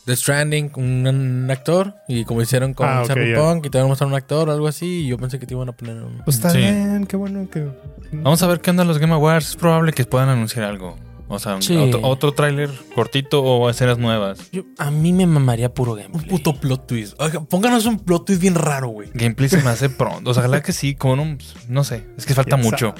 The 0.06 0.16
Stranding, 0.16 0.72
un, 0.76 1.08
un 1.08 1.52
actor. 1.52 1.96
Y 2.08 2.26
como 2.26 2.42
hicieron 2.42 2.74
con 2.74 2.88
Ah, 2.88 3.02
ok, 3.04 3.08
Cyberpunk, 3.14 3.66
y 3.66 3.70
te 3.70 3.78
iban 3.78 3.86
a 3.88 3.90
mostrar 3.90 4.08
un 4.08 4.16
actor 4.16 4.50
o 4.50 4.52
algo 4.52 4.68
así. 4.68 5.02
Y 5.04 5.08
yo 5.08 5.18
pensé 5.18 5.40
que 5.40 5.46
te 5.46 5.54
iban 5.54 5.70
a 5.70 5.72
poner 5.74 5.96
un. 6.02 6.20
Pues 6.24 6.38
está 6.38 6.50
Sí. 6.52 6.60
bien, 6.60 7.06
qué 7.08 7.18
bueno 7.18 7.50
que. 7.50 7.68
Vamos 8.12 8.42
a 8.44 8.48
ver 8.48 8.62
qué 8.62 8.70
onda 8.70 8.84
los 8.86 8.98
Game 9.00 9.14
Awards. 9.14 9.50
Es 9.50 9.56
probable 9.56 9.92
que 9.94 10.06
puedan 10.06 10.30
anunciar 10.30 10.66
algo. 10.66 10.96
O 11.28 11.40
sea, 11.40 11.60
Sí. 11.60 11.76
otro, 11.76 12.02
otro 12.04 12.34
tráiler 12.34 12.70
cortito 12.94 13.42
o 13.44 13.68
escenas 13.68 13.98
nuevas. 13.98 14.52
Yo- 14.52 14.62
a 14.78 14.92
mí 14.92 15.12
me 15.12 15.26
mamaría 15.26 15.74
puro 15.74 15.94
Un 15.94 15.98
gameplay. 16.02 16.30
puto 16.30 16.54
plot 16.54 16.86
twist. 16.86 17.20
Oiga, 17.20 17.42
pónganos 17.44 17.88
un 17.88 17.98
plot 17.98 18.26
twist 18.28 18.40
bien 18.42 18.54
raro, 18.54 18.90
güey. 18.90 19.10
Gameplay 19.16 19.50
se 19.50 19.60
me 19.64 19.72
hace 19.72 19.90
pronto. 19.90 20.30
O 20.30 20.34
sea, 20.36 20.42
ojalá 20.44 20.62
que 20.62 20.72
sí, 20.72 20.94
como 20.94 21.16
no, 21.16 21.38
no 21.68 21.84
sé. 21.84 22.06
Es 22.16 22.28
que 22.28 22.36
falta 22.36 22.58
¿Quién 22.58 22.70
mucho. 22.70 22.94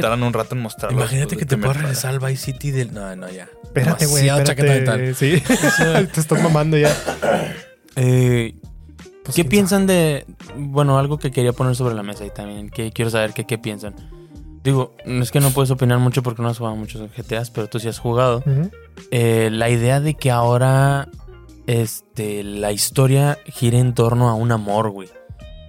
Tardan 0.00 0.22
un 0.22 0.32
rato 0.32 0.54
en 0.54 0.62
mostrarlo. 0.62 0.98
Imagínate 0.98 1.36
después 1.36 1.38
que 1.40 1.46
te 1.46 1.56
puedas 1.56 1.76
regresar 1.78 2.14
al 2.14 2.20
Vice 2.20 2.44
City 2.52 2.70
del. 2.70 2.92
No, 2.92 3.14
no, 3.16 3.30
ya. 3.30 3.48
Espérate, 3.64 4.06
güey. 4.06 4.28
Espérate. 4.28 4.62
mental. 4.62 5.14
Sí. 5.14 5.42
te 6.12 6.20
estás 6.20 6.42
mamando 6.42 6.76
ya. 6.76 6.94
Eh, 7.98 8.54
Pues, 9.24 9.34
¿Qué 9.34 9.46
piensan 9.46 9.86
de.? 9.86 10.26
Bueno, 10.54 10.98
algo 10.98 11.18
que 11.18 11.30
quería 11.30 11.54
poner 11.54 11.74
sobre 11.74 11.94
la 11.94 12.02
mesa 12.02 12.26
y 12.26 12.30
también 12.30 12.68
que 12.68 12.92
quiero 12.92 13.10
saber 13.10 13.32
que, 13.32 13.46
qué 13.46 13.56
piensan. 13.56 13.94
Digo, 14.62 14.94
es 15.04 15.30
que 15.30 15.40
no 15.40 15.50
puedes 15.50 15.70
opinar 15.70 15.98
mucho 15.98 16.22
porque 16.22 16.42
no 16.42 16.48
has 16.48 16.58
jugado 16.58 16.76
muchos 16.76 17.10
GTAs, 17.16 17.50
pero 17.50 17.68
tú 17.68 17.80
sí 17.80 17.88
has 17.88 17.98
jugado. 17.98 18.44
Eh, 19.10 19.48
la 19.50 19.70
idea 19.70 20.00
de 20.00 20.14
que 20.14 20.30
ahora 20.30 21.08
este, 21.66 22.42
la 22.44 22.72
historia 22.72 23.38
gire 23.46 23.78
en 23.78 23.94
torno 23.94 24.28
a 24.28 24.34
un 24.34 24.52
amor, 24.52 24.90
güey. 24.90 25.08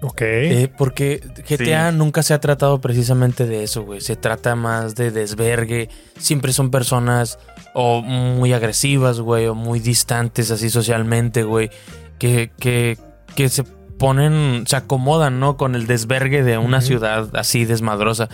Ok. 0.01 0.21
Eh, 0.21 0.71
porque 0.77 1.21
GTA 1.49 1.91
nunca 1.91 2.21
se 2.23 2.33
ha 2.33 2.39
tratado 2.39 2.79
precisamente 2.81 3.45
de 3.45 3.63
eso, 3.63 3.83
güey. 3.83 4.01
Se 4.01 4.15
trata 4.15 4.55
más 4.55 4.95
de 4.95 5.11
desvergue. 5.11 5.89
Siempre 6.19 6.53
son 6.53 6.69
personas 6.69 7.39
o 7.73 8.01
muy 8.01 8.53
agresivas, 8.53 9.19
güey, 9.19 9.47
o 9.47 9.55
muy 9.55 9.79
distantes 9.79 10.51
así 10.51 10.69
socialmente, 10.69 11.43
güey. 11.43 11.71
Que, 12.19 12.51
que, 12.59 12.97
que 13.35 13.49
se 13.49 13.63
ponen, 13.63 14.65
se 14.67 14.75
acomodan, 14.75 15.39
¿no? 15.39 15.57
Con 15.57 15.75
el 15.75 15.87
desvergue 15.87 16.43
de 16.43 16.57
una 16.57 16.81
ciudad 16.81 17.29
así 17.35 17.65
desmadrosa. 17.65 18.29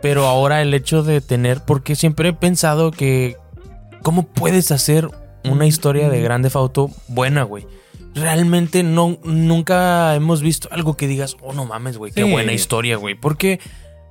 Pero 0.00 0.26
ahora 0.26 0.62
el 0.62 0.74
hecho 0.74 1.02
de 1.02 1.20
tener, 1.20 1.60
porque 1.64 1.96
siempre 1.96 2.30
he 2.30 2.32
pensado 2.34 2.90
que 2.90 3.36
¿cómo 4.04 4.24
puedes 4.26 4.70
hacer 4.70 5.08
una 5.44 5.66
historia 5.66 6.08
de 6.08 6.20
Grande 6.20 6.50
Auto 6.54 6.90
buena, 7.08 7.42
güey? 7.42 7.66
Realmente 8.14 8.82
no, 8.82 9.18
nunca 9.24 10.14
hemos 10.14 10.40
visto 10.40 10.68
algo 10.70 10.96
que 10.96 11.06
digas, 11.08 11.36
oh, 11.42 11.52
no 11.52 11.64
mames, 11.64 11.96
güey, 11.98 12.12
qué 12.12 12.22
Sí. 12.24 12.30
buena 12.30 12.52
historia, 12.52 12.96
güey. 12.96 13.14
Porque, 13.16 13.58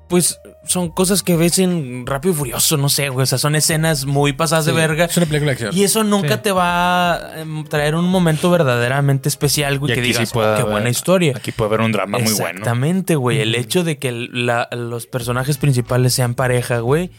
pues, 0.10 0.40
son 0.66 0.90
cosas 0.90 1.24
que 1.24 1.38
ves 1.38 1.58
en 1.60 2.06
Rápido 2.06 2.34
y 2.34 2.38
Furioso, 2.38 2.76
no 2.78 2.90
sé, 2.90 3.08
güey. 3.10 3.24
O 3.24 3.26
sea, 3.26 3.38
son 3.38 3.56
escenas 3.56 4.06
muy 4.06 4.34
pasadas 4.34 4.66
de 4.66 4.74
verga. 4.74 5.06
Es 5.06 5.16
una 5.18 5.26
película 5.26 5.52
de 5.52 5.54
acción. 5.54 5.78
Y 5.78 5.84
eso 5.86 6.04
nunca 6.04 6.36
Sí. 6.36 6.42
te 6.44 6.52
va 6.52 7.14
a 7.16 7.40
em, 7.42 7.64
traer 7.64 7.96
un 7.96 8.06
momento 8.06 8.50
verdaderamente 8.52 9.30
especial, 9.30 9.80
güey, 9.80 9.94
Y 9.94 9.96
que 9.96 10.02
digas, 10.02 10.32
"Oh, 10.36 10.40
qué 10.40 10.46
haber- 10.46 10.66
buena 10.66 10.90
historia. 10.90 11.34
Aquí 11.36 11.52
puede 11.54 11.70
haber 11.70 11.82
un 11.82 11.92
drama 11.94 12.18
muy 12.20 12.32
bueno. 12.34 12.50
Exactamente, 12.50 13.16
güey. 13.16 13.40
El 13.40 13.56
hecho 13.56 13.84
de 13.86 13.98
que 13.98 14.12
la- 14.12 14.68
los 14.72 15.08
personajes 15.08 15.58
principales 15.58 16.14
sean 16.14 16.36
pareja, 16.36 16.80
güey, 16.80 17.10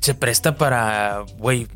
se 0.00 0.14
presta 0.14 0.56
para, 0.56 1.24
güey, 1.38 1.66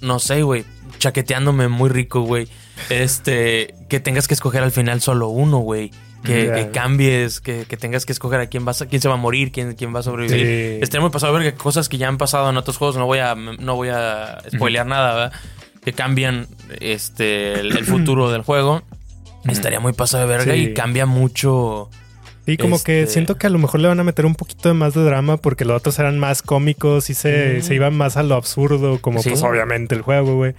no 0.00 0.18
sé, 0.20 0.42
güey, 0.42 0.64
chaqueteándome 0.98 1.66
muy 1.68 1.88
rico, 1.90 2.20
güey. 2.22 2.46
Este, 2.90 3.74
que 3.88 4.00
tengas 4.00 4.28
que 4.28 4.34
escoger 4.34 4.62
al 4.62 4.72
final 4.72 5.00
solo 5.00 5.28
uno, 5.28 5.58
güey. 5.58 5.90
Que, 6.24 6.70
cambies, 6.72 7.42
que, 7.42 7.66
que 7.66 7.76
tengas 7.76 8.06
que 8.06 8.12
escoger 8.12 8.40
a 8.40 8.46
quién 8.46 8.64
vas 8.64 8.80
a, 8.80 8.86
quién 8.86 9.02
se 9.02 9.08
va 9.08 9.14
a 9.14 9.18
morir, 9.18 9.52
quién, 9.52 9.74
quién 9.74 9.94
va 9.94 10.00
a 10.00 10.02
sobrevivir. 10.02 10.40
Sí. 10.46 10.78
Estaría 10.82 11.02
muy 11.02 11.10
pasado 11.10 11.36
a 11.36 11.38
ver 11.38 11.52
que 11.52 11.58
cosas 11.58 11.90
que 11.90 11.98
ya 11.98 12.08
han 12.08 12.16
pasado 12.16 12.48
en 12.48 12.56
otros 12.56 12.78
juegos, 12.78 12.96
no 12.96 13.04
voy 13.04 13.18
a, 13.18 13.34
no 13.34 13.76
voy 13.76 13.90
a 13.90 14.38
spoilear 14.50 14.86
nada, 14.86 15.14
¿verdad? 15.14 15.32
Que 15.84 15.92
cambian 15.92 16.46
este 16.80 17.60
el, 17.60 17.76
el 17.76 17.84
futuro 17.84 18.30
del 18.30 18.40
juego. 18.40 18.82
Estaría 19.46 19.80
muy 19.80 19.92
pasado 19.92 20.26
de 20.26 20.34
verga 20.34 20.54
Sí. 20.54 20.60
y 20.60 20.72
cambia 20.74 21.04
mucho. 21.04 21.90
Y 22.46 22.56
como 22.56 22.82
que 22.82 23.02
Este- 23.02 23.12
siento 23.12 23.36
que 23.36 23.46
a 23.46 23.50
lo 23.50 23.58
mejor 23.58 23.80
le 23.80 23.88
van 23.88 24.00
a 24.00 24.04
meter 24.04 24.24
un 24.24 24.34
poquito 24.34 24.70
de 24.70 24.74
más 24.74 24.94
de 24.94 25.04
drama 25.04 25.36
porque 25.36 25.66
los 25.66 25.76
otros 25.76 25.98
eran 25.98 26.18
más 26.18 26.40
cómicos 26.40 27.10
y 27.10 27.14
se, 27.14 27.60
se 27.60 27.74
iban 27.74 27.94
más 27.94 28.16
a 28.16 28.22
lo 28.22 28.34
absurdo, 28.34 28.98
como 29.02 29.22
Sí. 29.22 29.28
pues 29.28 29.42
obviamente 29.42 29.94
el 29.94 30.00
juego, 30.00 30.36
güey. 30.36 30.54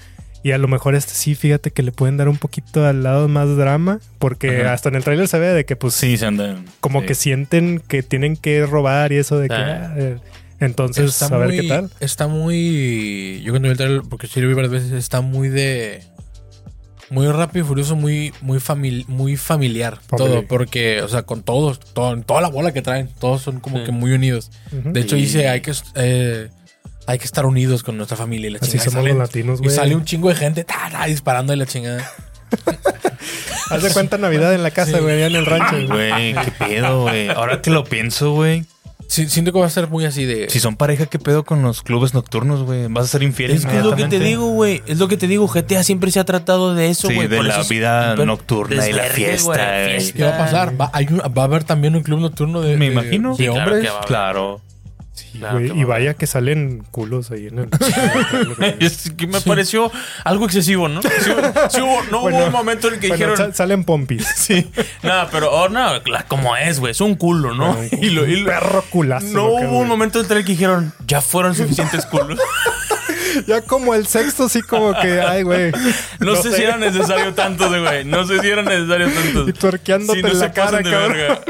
Y 0.46 0.52
a 0.52 0.60
lo 0.60 0.68
mejor 0.68 0.94
este 0.94 1.16
sí, 1.16 1.34
fíjate 1.34 1.72
que 1.72 1.82
le 1.82 1.92
pueden 1.92 2.18
dar 2.18 2.30
un 2.30 2.38
poquito 2.38 2.86
al 2.86 3.02
lado 3.02 3.28
más 3.28 3.58
drama, 3.58 4.00
porque 4.20 4.62
Ajá. 4.62 4.74
hasta 4.74 4.90
en 4.90 4.96
el 4.96 5.04
trailer 5.04 5.28
se 5.28 5.40
ve 5.40 5.48
de 5.48 5.66
que 5.66 5.76
pues 5.76 5.96
Sí, 5.96 6.18
se 6.18 6.28
andan. 6.28 6.66
como 6.82 7.02
sí. 7.02 7.08
que 7.08 7.16
sienten 7.16 7.80
que 7.88 8.04
tienen 8.04 8.38
que 8.38 8.64
robar 8.68 9.12
y 9.12 9.16
eso 9.18 9.40
de 9.40 9.48
que... 9.50 9.56
Ah. 9.56 9.94
eh, 9.98 10.18
entonces, 10.60 11.20
a 11.24 11.36
ver 11.36 11.48
muy, 11.48 11.62
qué 11.62 11.68
tal. 11.68 11.90
Está 12.00 12.28
muy. 12.28 13.42
Yo 13.44 13.54
cuando 13.54 13.68
vi 13.68 13.72
el 13.72 13.78
trailer, 13.78 14.02
porque 14.08 14.28
sí 14.28 14.40
lo 14.40 14.48
vi 14.48 14.54
varias 14.54 14.72
veces, 14.72 14.92
está 14.92 15.20
muy 15.22 15.50
de. 15.50 16.02
Muy 17.10 17.28
rápido 17.28 17.66
y 17.66 17.68
furioso, 17.68 17.96
muy, 17.96 18.32
muy, 18.42 18.60
famili- 18.60 19.06
muy 19.08 19.36
familiar. 19.36 20.00
Todo, 20.16 20.46
porque, 20.48 21.02
o 21.02 21.08
sea, 21.10 21.24
con 21.24 21.44
todos, 21.44 21.80
todo- 21.80 22.22
toda 22.22 22.40
la 22.42 22.48
bola 22.50 22.72
que 22.72 22.82
traen, 22.82 23.10
todos 23.20 23.42
son 23.42 23.60
como 23.60 23.80
Sí. 23.80 23.84
que 23.86 23.92
muy 23.92 24.14
unidos. 24.14 24.50
De 24.72 25.02
hecho, 25.02 25.16
dice, 25.18 25.50
hay 25.50 25.60
que, 25.62 25.74
eh, 25.96 26.50
hay 27.08 27.18
que 27.20 27.26
estar 27.26 27.46
unidos 27.46 27.84
con 27.84 27.98
nuestra 27.98 28.18
familia 28.18 28.48
y 28.48 28.52
la 28.54 28.60
Así 28.60 28.72
chingada. 28.72 28.88
Y 28.88 28.92
somos 28.92 29.04
salen- 29.06 29.18
los 29.18 29.28
latinos, 29.28 29.60
Y 29.60 29.64
güey. 29.66 29.76
sale 29.76 29.96
un 29.96 30.06
chingo 30.06 30.30
de 30.30 30.36
gente 30.36 30.64
ta, 30.64 30.90
ta, 30.92 31.06
disparando 31.06 31.54
y 31.54 31.58
la 31.58 31.66
chingada. 31.66 32.10
Haz 33.70 33.82
de 33.84 33.92
cuenta 33.92 34.18
Navidad 34.18 34.54
en 34.54 34.64
la 34.64 34.72
casa, 34.72 34.98
Sí. 34.98 35.00
güey, 35.04 35.16
allá 35.16 35.28
en 35.28 35.36
el 35.36 35.46
rancho. 35.46 35.88
güey. 35.88 36.34
Qué 36.34 36.52
pedo, 36.52 37.02
güey. 37.04 37.30
Ahora 37.30 37.62
que 37.62 37.70
lo 37.72 37.84
pienso, 37.84 38.32
güey. 38.32 38.66
Sí, 39.08 39.28
siento 39.30 39.54
que 39.54 39.60
va 39.60 39.68
a 39.68 39.70
ser 39.70 39.88
muy 39.88 40.04
así 40.06 40.26
de. 40.26 40.50
Si 40.50 40.60
son 40.60 40.78
pareja, 40.78 41.06
¿qué 41.06 41.20
pedo 41.20 41.44
con 41.44 41.62
los 41.62 41.84
clubes 41.84 42.14
nocturnos, 42.16 42.64
güey? 42.64 42.88
¿Vas 42.90 43.06
a 43.06 43.08
ser 43.10 43.24
infiel 43.24 43.52
Es 43.52 43.66
que 43.66 43.78
es 43.78 43.84
lo 43.84 43.96
que 43.96 44.06
te 44.06 44.20
digo, 44.20 44.48
güey. 44.50 44.82
Es 44.88 44.98
lo 44.98 45.08
que 45.08 45.16
te 45.18 45.28
digo. 45.28 45.48
GTA 45.48 45.84
siempre 45.84 46.10
se 46.12 46.20
ha 46.20 46.24
tratado 46.26 46.74
de 46.74 46.90
eso, 46.90 47.08
Sí, 47.10 47.14
güey. 47.16 47.28
de 47.28 47.38
Por 47.38 47.46
la 47.46 47.62
es 47.62 47.70
vida 47.70 48.16
nocturna 48.16 48.88
y 48.88 48.94
la 48.94 49.04
fiesta, 49.04 49.44
güey, 49.46 49.58
la 49.60 49.86
fiesta. 50.00 50.18
¿Qué 50.18 50.24
va 50.24 50.36
a 50.36 50.38
pasar? 50.40 50.82
Va, 50.82 50.90
hay 50.94 51.06
un- 51.10 51.20
va 51.20 51.42
a 51.44 51.46
haber 51.46 51.64
también 51.64 51.96
un 51.96 52.02
club 52.02 52.20
nocturno 52.20 52.62
de. 52.62 52.78
Me 52.78 52.88
de- 52.88 52.94
imagino. 52.94 53.32
De 53.32 53.38
Sí, 53.38 53.44
claro 53.46 53.60
hombres. 53.64 53.82
que 53.84 53.88
va 53.90 53.94
a 53.94 53.98
haber. 53.98 54.08
Claro. 54.08 54.62
Sí, 55.16 55.40
Claro 55.40 55.60
güey, 55.60 55.72
que 55.72 55.78
y 55.80 55.84
vaya 55.86 56.14
que 56.14 56.28
salen 56.28 56.84
culos 56.92 57.32
ahí 57.32 57.48
en 57.48 57.60
el... 57.60 57.70
Es 58.80 59.12
que 59.16 59.28
me 59.28 59.40
pareció 59.40 59.90
algo 60.26 60.44
excesivo, 60.46 60.90
¿no? 60.90 61.02
Sí, 61.02 61.08
sí 61.70 61.80
hubo- 61.82 62.04
no 62.12 62.20
Bueno, 62.22 62.38
hubo 62.38 62.46
un 62.48 62.52
momento 62.52 62.90
en 62.90 62.96
el 62.96 63.00
que 63.00 63.08
Bueno, 63.08 63.28
dijeron. 63.32 63.52
sa- 63.54 63.58
salen 63.58 63.84
pompis. 63.86 64.28
Sí, 64.36 64.70
nada, 65.04 65.30
pero 65.32 65.52
oh, 65.52 65.70
no, 65.70 65.90
como 66.28 66.56
es, 66.58 66.80
güey, 66.82 66.92
es 66.92 67.00
un 67.02 67.16
culo, 67.16 67.54
¿no? 67.54 67.74
Bueno, 67.76 67.90
y 68.02 68.10
lo, 68.10 68.26
y 68.28 68.42
lo- 68.42 68.46
perro 68.48 68.84
culazo. 68.90 69.28
no 69.28 69.46
hubo 69.46 69.60
güey. 69.70 69.82
un 69.82 69.88
momento 69.88 70.20
en 70.20 70.30
el 70.32 70.44
que 70.46 70.52
dijeron, 70.52 70.94
ya 71.08 71.22
fueron 71.22 71.56
suficientes 71.56 72.06
culos. 72.06 72.38
Ya 73.48 73.60
como 73.62 73.94
el 73.94 74.08
sexto, 74.08 74.48
sí, 74.48 74.62
como 74.62 74.94
que, 74.94 75.20
ay, 75.20 75.44
güey. 75.44 75.70
No, 76.20 76.38
sé, 76.38 76.54
si 76.56 76.64
era 76.64 76.78
necesario 76.78 77.34
tantos, 77.34 77.68
güey. 77.68 78.06
No 78.06 78.26
sé 78.26 78.40
si 78.40 78.48
era 78.48 78.62
necesario 78.62 79.10
tantos. 79.12 79.50
Y 79.50 79.52
tuerqueándote 79.54 80.20
Sí, 80.20 80.24
no 80.24 80.32
en 80.32 80.40
la 80.40 80.52
cara, 80.54 80.78
de 80.78 80.84
cabrón. 80.90 81.12
verga. 81.12 81.42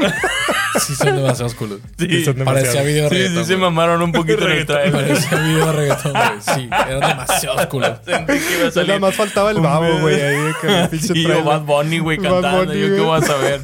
Sí, 0.80 0.94
son 0.94 1.16
demasiados 1.16 1.54
culos. 1.54 1.80
Sí, 1.98 2.06
Sí, 2.08 2.24
son 2.24 2.34
Parecía 2.44 2.82
video 2.82 3.08
sí, 3.08 3.14
reggaetón. 3.14 3.36
sí 3.44 3.44
se 3.48 3.54
güey. 3.54 3.60
mamaron 3.70 4.02
un 4.02 4.12
poquito 4.12 4.46
en 4.46 4.58
el 4.58 4.66
trailer. 4.66 4.92
Parecía 4.92 5.38
video 5.38 5.72
reggaetón, 5.72 6.12
güey. 6.12 6.40
Sí, 6.54 6.68
eran 6.70 7.00
demasiados 7.08 7.66
culos. 7.66 7.92
Sentí 8.04 8.32
que 8.38 8.58
iba 8.58 8.68
a 8.68 8.70
salir. 8.70 8.88
nada 8.88 9.00
más 9.00 9.14
faltaba 9.14 9.50
el 9.50 9.60
babo, 9.60 9.98
güey, 10.00 10.20
ahí. 10.20 10.52
Que 10.60 10.80
el 10.82 10.88
pinche 10.88 11.06
Sí, 11.14 11.24
o 11.24 11.28
trailer. 11.28 11.44
Bad 11.44 11.60
Bunny, 11.62 11.98
güey, 11.98 12.18
Bad 12.18 12.30
cantando. 12.30 12.58
Bunny, 12.66 12.80
Yo 12.80 12.86
qué 12.86 12.92
güey. 12.94 13.04
voy 13.04 13.18
a 13.18 13.22
saber. 13.26 13.60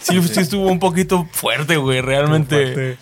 Sí, 0.00 0.22
sí 0.22 0.40
estuvo 0.40 0.68
un 0.68 0.78
poquito 0.78 1.28
fuerte, 1.32 1.76
güey, 1.76 2.00
realmente. 2.00 2.72
Fuerte. 2.72 2.98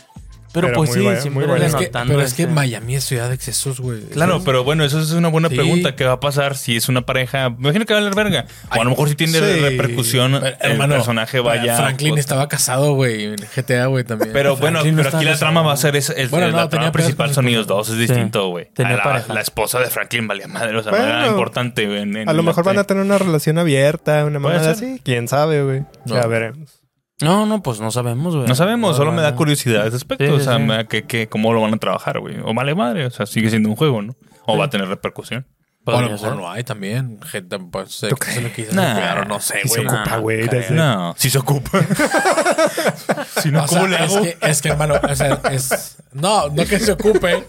Pero, 0.57 0.69
Pero 0.69 0.79
pues 0.79 0.97
muy 0.97 1.15
sí, 1.17 1.21
siempre. 1.23 1.45
Pero 1.47 1.57
es, 1.57 1.75
que, 1.75 1.79
denotando 1.81 2.15
pero 2.15 2.27
es 2.27 2.35
que 2.35 2.43
este- 2.45 2.55
Miami 2.55 2.97
es 2.97 3.05
ciudad 3.05 3.29
de 3.29 3.35
excesos, 3.35 3.79
güey. 3.81 4.01
Claro, 4.07 4.43
pero 4.43 4.65
bueno, 4.65 4.85
eso 4.85 4.99
es 5.01 5.11
una 5.13 5.29
buena 5.29 5.49
Sí. 5.51 5.55
pregunta. 5.55 5.95
¿Qué 5.97 6.05
va 6.07 6.13
a 6.13 6.21
pasar 6.21 6.57
si 6.57 6.77
es 6.77 6.89
una 6.89 7.03
pareja? 7.05 7.51
Me 7.51 7.57
imagino 7.69 7.85
que 7.85 7.93
va 7.93 8.01
a 8.01 8.03
valer 8.03 8.15
verga. 8.17 8.47
O 8.71 8.81
a 8.81 8.85
lo 8.85 8.91
mejor 8.91 9.09
si 9.11 9.15
tiene 9.17 9.35
Sí. 9.35 9.61
repercusión, 9.61 10.33
Pero, 10.33 10.47
el 10.47 10.57
hermano, 10.73 10.95
personaje 10.95 11.41
vaya. 11.41 11.77
Franklin 11.77 12.17
estaba 12.19 12.49
casado, 12.49 12.95
güey, 12.95 13.25
en 13.25 13.37
GTA, 13.37 13.87
güey, 13.87 14.05
también. 14.05 14.33
Pero 14.33 14.57
bueno, 14.57 14.79
Franklin 14.81 14.97
no 14.97 15.03
pero 15.03 15.17
aquí 15.19 15.25
la 15.27 15.37
trama 15.39 15.61
va 15.63 15.73
a 15.73 15.77
ser 15.77 15.95
es, 15.97 16.09
es- 16.11 16.31
Bueno, 16.31 16.51
no, 16.51 16.57
la 16.57 16.69
trama 16.71 16.91
principal 16.91 17.35
son 17.35 17.47
ellos 17.49 17.67
dos, 17.67 17.91
es 17.91 17.99
distinto, 17.99 18.49
güey. 18.49 18.69
la, 18.77 19.03
pareja. 19.03 19.35
la 19.35 19.41
esposa 19.43 19.79
de 19.81 19.87
Franklin 19.87 20.27
valía 20.27 20.49
madre, 20.49 20.77
o 20.79 20.83
sea, 20.83 20.91
Bueno, 20.91 21.07
era 21.07 21.27
importante, 21.29 21.87
güey. 21.87 22.01
A 22.23 22.33
lo 22.33 22.33
la 22.33 22.43
mejor 22.43 22.65
van 22.65 22.79
a 22.79 22.85
tener 22.85 23.03
una 23.05 23.19
relación 23.19 23.59
abierta, 23.59 24.25
una 24.25 24.41
ser. 24.61 24.71
así. 24.71 25.01
Quién 25.05 25.29
sabe, 25.29 25.63
güey. 25.63 25.83
Ya 26.07 26.27
veremos. 26.27 26.86
No, 27.23 27.47
no, 27.47 27.63
pues 27.63 27.81
no 27.81 27.91
sabemos, 27.91 28.35
güey. 28.37 28.47
No 28.47 28.55
sabemos, 28.55 28.97
solo 28.97 29.11
me 29.13 29.23
da 29.23 29.31
no. 29.31 29.37
curiosidad 29.37 29.85
al 29.85 29.93
respecto. 29.93 30.25
Sí, 30.27 30.31
o 30.31 30.41
sea, 30.41 30.57
sí. 30.57 30.63
me 30.63 30.75
da 30.77 30.85
que, 30.85 31.05
que 31.05 31.29
cómo 31.29 31.53
lo 31.55 31.63
van 31.63 31.73
a 31.75 31.79
trabajar, 31.79 32.21
güey. 32.21 32.37
O 32.45 32.53
vale 32.53 32.75
madre, 32.75 33.07
o 33.07 33.11
sea, 33.11 33.25
sigue 33.27 33.49
siendo 33.49 33.69
un 33.71 33.77
juego, 33.77 34.03
¿no? 34.03 34.15
O 34.47 34.59
va 34.59 34.67
a 34.67 34.71
tener 34.71 34.87
repercusión. 34.89 35.47
O 35.89 35.97
a 35.97 36.03
lo 36.03 36.11
mejor 36.11 36.35
no 36.37 36.51
hay 36.51 36.65
también. 36.65 37.21
Gente, 37.23 37.59
pues, 37.61 37.93
se, 37.95 38.09
¿Tú 38.09 38.17
se 38.21 38.41
lo 38.41 38.51
Nah. 38.73 39.25
no 39.25 39.39
sé, 39.39 39.61
Y 39.65 39.69
se 39.69 39.83
güey. 39.85 39.95
ocupa, 39.95 40.17
güey. 40.19 40.49
No, 40.73 41.15
si 41.17 41.31
se 41.31 41.39
ocupa. 41.39 41.81
si 43.41 43.51
no, 43.51 43.63
O 43.65 43.69
sea, 43.69 43.81
¿cómo 43.81 43.89
le 43.93 44.05
es 44.05 44.13
hago? 44.13 44.23
que, 44.25 44.37
es 44.43 44.63
que, 44.63 44.69
hermano, 44.71 44.95
o 45.01 45.15
sea, 45.15 45.41
es. 45.53 45.99
No, 46.13 46.49
no 46.49 46.65
que 46.67 46.81
se 46.81 46.91
ocupe, 46.93 47.47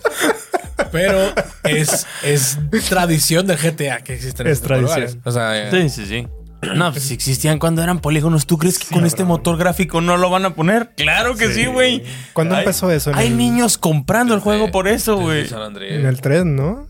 pero 0.92 1.34
es, 1.64 2.06
es 2.24 2.60
tradición 2.90 3.48
del 3.48 3.58
GTA 3.58 4.02
que 4.02 4.14
existen 4.14 4.46
Es 4.48 4.54
estos 4.54 4.68
tradición. 4.68 5.00
lugares. 5.02 5.18
O 5.26 5.32
sea, 5.32 5.72
Sí, 5.72 5.90
sí, 5.90 6.06
sí. 6.06 6.28
No, 6.76 6.92
pues 6.92 7.04
si 7.04 7.14
existían 7.14 7.60
cuando 7.60 7.84
eran 7.84 8.00
polígonos, 8.00 8.48
¿tú 8.48 8.58
crees 8.58 8.80
que 8.80 8.94
con 8.94 9.06
este 9.06 9.24
motor 9.24 9.58
gráfico 9.58 10.02
no 10.02 10.18
lo 10.18 10.30
van 10.30 10.46
a 10.46 10.56
poner? 10.56 10.92
Claro 10.98 11.36
que 11.36 11.54
sí, 11.54 11.66
güey. 11.68 12.04
¿Cuándo 12.34 12.56
Hay- 12.56 12.62
empezó 12.62 12.90
eso? 12.92 13.12
Hay 13.14 13.28
el- 13.28 13.38
niños 13.38 13.78
comprando 13.78 14.34
el 14.34 14.40
juego 14.40 14.72
por 14.72 14.88
eso, 14.88 15.18
güey. 15.18 15.46
En 15.90 16.06
el 16.06 16.20
3, 16.20 16.46
¿no? 16.46 16.88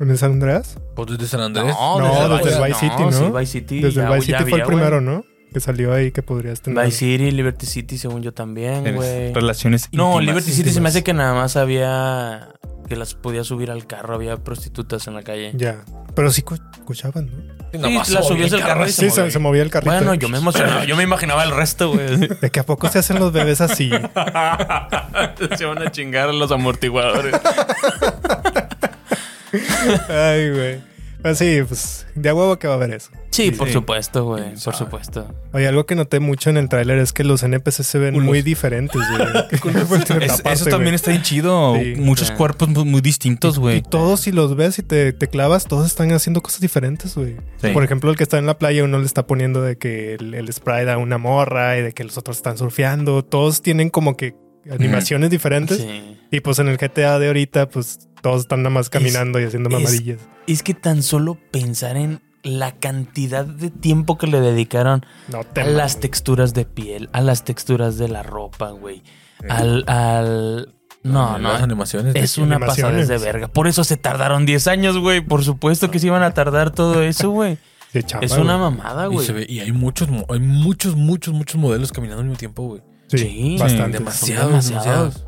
¿En 0.00 0.10
el 0.10 0.18
San 0.18 0.32
Andreas? 0.32 0.78
Pues 0.96 1.08
desde 1.10 1.26
San 1.26 1.40
Andrés. 1.40 1.66
No, 1.78 2.38
desde 2.38 2.56
el 2.56 2.64
Vice 2.64 2.80
City, 2.80 2.94
¿no? 2.98 3.12
Sí, 3.12 3.24
Vice 3.38 3.46
City. 3.52 3.80
Desde 3.80 4.00
ya- 4.02 4.08
el 4.08 4.14
Vice 4.20 4.26
City 4.36 4.50
fue 4.50 4.60
el 4.60 4.66
primero. 4.66 5.00
¿no? 5.00 5.24
Que 5.52 5.58
salió 5.60 5.92
ahí 5.92 6.12
que 6.12 6.22
podrías 6.22 6.60
tener. 6.62 6.84
Vice 6.84 6.98
City, 6.98 7.30
Liberty 7.32 7.66
City, 7.66 7.98
según 7.98 8.22
yo 8.22 8.32
también, 8.32 8.94
güey. 8.94 9.32
Relaciones 9.32 9.88
No, 9.92 10.12
íntimas. 10.20 10.24
Liberty 10.26 10.52
City 10.52 10.70
se 10.70 10.80
me 10.80 10.88
hace 10.90 11.02
que 11.02 11.12
nada 11.12 11.34
más 11.34 11.56
había... 11.56 12.48
Que 12.90 12.96
las 12.96 13.14
podía 13.14 13.44
subir 13.44 13.70
al 13.70 13.86
carro, 13.86 14.14
había 14.16 14.36
prostitutas 14.38 15.06
en 15.06 15.14
la 15.14 15.22
calle. 15.22 15.52
Ya. 15.54 15.84
Pero 16.16 16.30
sí 16.32 16.42
cu- 16.42 16.56
escuchaban, 16.72 17.26
¿no? 17.26 17.60
Sí, 17.72 17.78
la 17.78 18.04
se 18.04 18.14
movía 18.14 18.22
subías 18.24 18.52
el 18.52 18.60
carro 18.62 18.84
y 18.86 18.90
Sí, 18.92 19.08
se, 19.10 19.30
se 19.30 19.38
movía 19.38 19.62
el 19.62 19.70
carrito. 19.70 19.92
Bueno, 19.94 20.14
yo 20.14 20.28
me 20.28 20.38
emocionaba, 20.42 20.84
yo 20.84 20.96
me 20.96 21.04
imaginaba 21.04 21.44
el 21.44 21.52
resto, 21.52 21.92
güey. 21.92 22.16
¿De 22.16 22.50
que 22.50 22.58
a 22.58 22.66
poco 22.66 22.88
se 22.88 22.98
hacen 22.98 23.20
los 23.20 23.32
bebés 23.32 23.60
así? 23.60 23.90
se 25.56 25.64
van 25.64 25.78
a 25.86 25.92
chingar 25.92 26.34
los 26.34 26.50
amortiguadores. 26.50 27.32
Ay, 30.08 30.50
güey. 30.50 30.80
Pues 31.22 31.38
sí, 31.38 31.60
pues 31.66 32.06
de 32.14 32.28
a 32.28 32.34
huevo 32.34 32.58
que 32.58 32.66
va 32.66 32.74
a 32.74 32.76
haber 32.76 32.94
eso. 32.94 33.10
Sí, 33.30 33.52
por 33.52 33.68
Sí. 33.68 33.74
supuesto, 33.74 34.24
güey. 34.24 34.50
Por 34.50 34.58
sabe. 34.58 34.76
supuesto. 34.76 35.34
Oye, 35.52 35.68
algo 35.68 35.86
que 35.86 35.94
noté 35.94 36.18
mucho 36.18 36.50
en 36.50 36.56
el 36.56 36.68
tráiler 36.68 36.98
es 36.98 37.12
que 37.12 37.22
los 37.22 37.42
NPC 37.44 37.84
se 37.84 37.98
ven 37.98 38.20
muy 38.20 38.42
diferentes, 38.42 39.00
güey. 39.08 39.22
Es- 40.20 40.40
Aparte, 40.40 40.52
eso 40.52 40.64
también 40.66 40.94
está 40.94 41.10
bien 41.12 41.22
chido. 41.22 41.76
Sí. 41.76 41.94
Muchos 41.96 42.28
Sí. 42.28 42.34
cuerpos 42.34 42.68
muy, 42.68 42.84
muy 42.84 43.00
distintos, 43.00 43.56
Y 43.56 43.60
güey. 43.60 43.82
todos, 43.82 44.20
si 44.20 44.32
los 44.32 44.56
ves 44.56 44.78
y 44.78 44.82
te, 44.82 45.12
te 45.12 45.28
clavas, 45.28 45.66
todos 45.66 45.86
están 45.86 46.10
haciendo 46.12 46.42
cosas 46.42 46.60
diferentes, 46.60 47.14
güey. 47.14 47.36
Sí. 47.62 47.68
Por 47.72 47.84
ejemplo, 47.84 48.10
el 48.10 48.16
que 48.16 48.24
está 48.24 48.36
en 48.38 48.46
la 48.46 48.58
playa, 48.58 48.82
uno 48.84 48.98
le 48.98 49.06
está 49.06 49.26
poniendo 49.26 49.62
de 49.62 49.76
que 49.78 50.14
el, 50.14 50.34
el 50.34 50.52
sprite 50.52 50.90
a 50.90 50.98
una 50.98 51.16
morra 51.18 51.78
y 51.78 51.82
de 51.82 51.92
que 51.92 52.02
los 52.04 52.18
otros 52.18 52.36
están 52.38 52.58
surfeando. 52.58 53.24
Todos 53.24 53.62
tienen 53.62 53.90
como 53.90 54.16
que 54.16 54.34
animaciones 54.70 55.30
diferentes. 55.30 55.78
Sí. 55.78 56.18
Y 56.30 56.40
pues 56.40 56.58
en 56.58 56.68
el 56.68 56.76
GTA 56.78 57.18
de 57.18 57.28
ahorita, 57.28 57.68
pues 57.68 58.08
todos 58.22 58.42
están 58.42 58.62
nada 58.62 58.74
más 58.74 58.90
caminando 58.90 59.40
y 59.40 59.44
haciendo 59.44 59.68
es- 59.68 59.72
mamadillas. 59.74 60.18
Es 60.46 60.62
que 60.62 60.74
tan 60.74 61.02
solo 61.02 61.38
pensar 61.52 61.96
en 61.96 62.20
la 62.42 62.72
cantidad 62.72 63.44
de 63.44 63.70
tiempo 63.70 64.16
que 64.18 64.26
le 64.26 64.40
dedicaron 64.40 65.04
No 65.28 65.44
te 65.44 65.60
a 65.62 65.66
las 65.66 66.00
texturas 66.00 66.54
de 66.54 66.64
piel, 66.64 67.08
a 67.12 67.20
las 67.20 67.44
texturas 67.44 67.98
de 67.98 68.08
la 68.08 68.22
ropa, 68.22 68.70
güey. 68.70 69.02
Al, 69.48 69.84
al, 69.88 70.74
No, 71.02 71.38
no. 71.38 71.52
Las 71.52 71.62
animaciones. 71.62 72.14
Es 72.14 72.38
una 72.38 72.56
animaciones. 72.56 73.02
pasada 73.08 73.18
de 73.18 73.24
verga. 73.24 73.48
Por 73.48 73.66
eso 73.68 73.84
se 73.84 73.96
tardaron 73.96 74.46
10 74.46 74.66
años, 74.68 74.98
güey. 74.98 75.20
Por 75.20 75.44
supuesto 75.44 75.90
que 75.90 75.98
se 75.98 76.06
iban 76.08 76.22
a 76.22 76.32
tardar 76.32 76.70
todo 76.70 77.02
eso, 77.02 77.30
güey. 77.30 77.58
De 77.92 78.02
chamba, 78.04 78.24
Es 78.24 78.32
una 78.32 78.56
güey. 78.56 78.70
mamada, 78.70 79.06
Y, 79.06 79.08
güey. 79.14 79.26
se 79.26 79.32
ve- 79.32 79.46
y 79.48 79.60
hay 79.60 79.72
muchos, 79.72 80.08
hay 80.28 80.38
muchos, 80.40 80.94
muchos, 80.96 81.34
muchos 81.34 81.60
modelos 81.60 81.90
caminando 81.92 82.20
al 82.20 82.26
mismo 82.28 82.38
tiempo, 82.38 82.62
güey. 82.68 82.82
Sí, 83.08 83.18
Sí, 83.18 83.56
bastante. 83.58 83.98
Demasiados, 83.98 84.48
demasiados. 84.50 85.14
demasiados. 85.14 85.26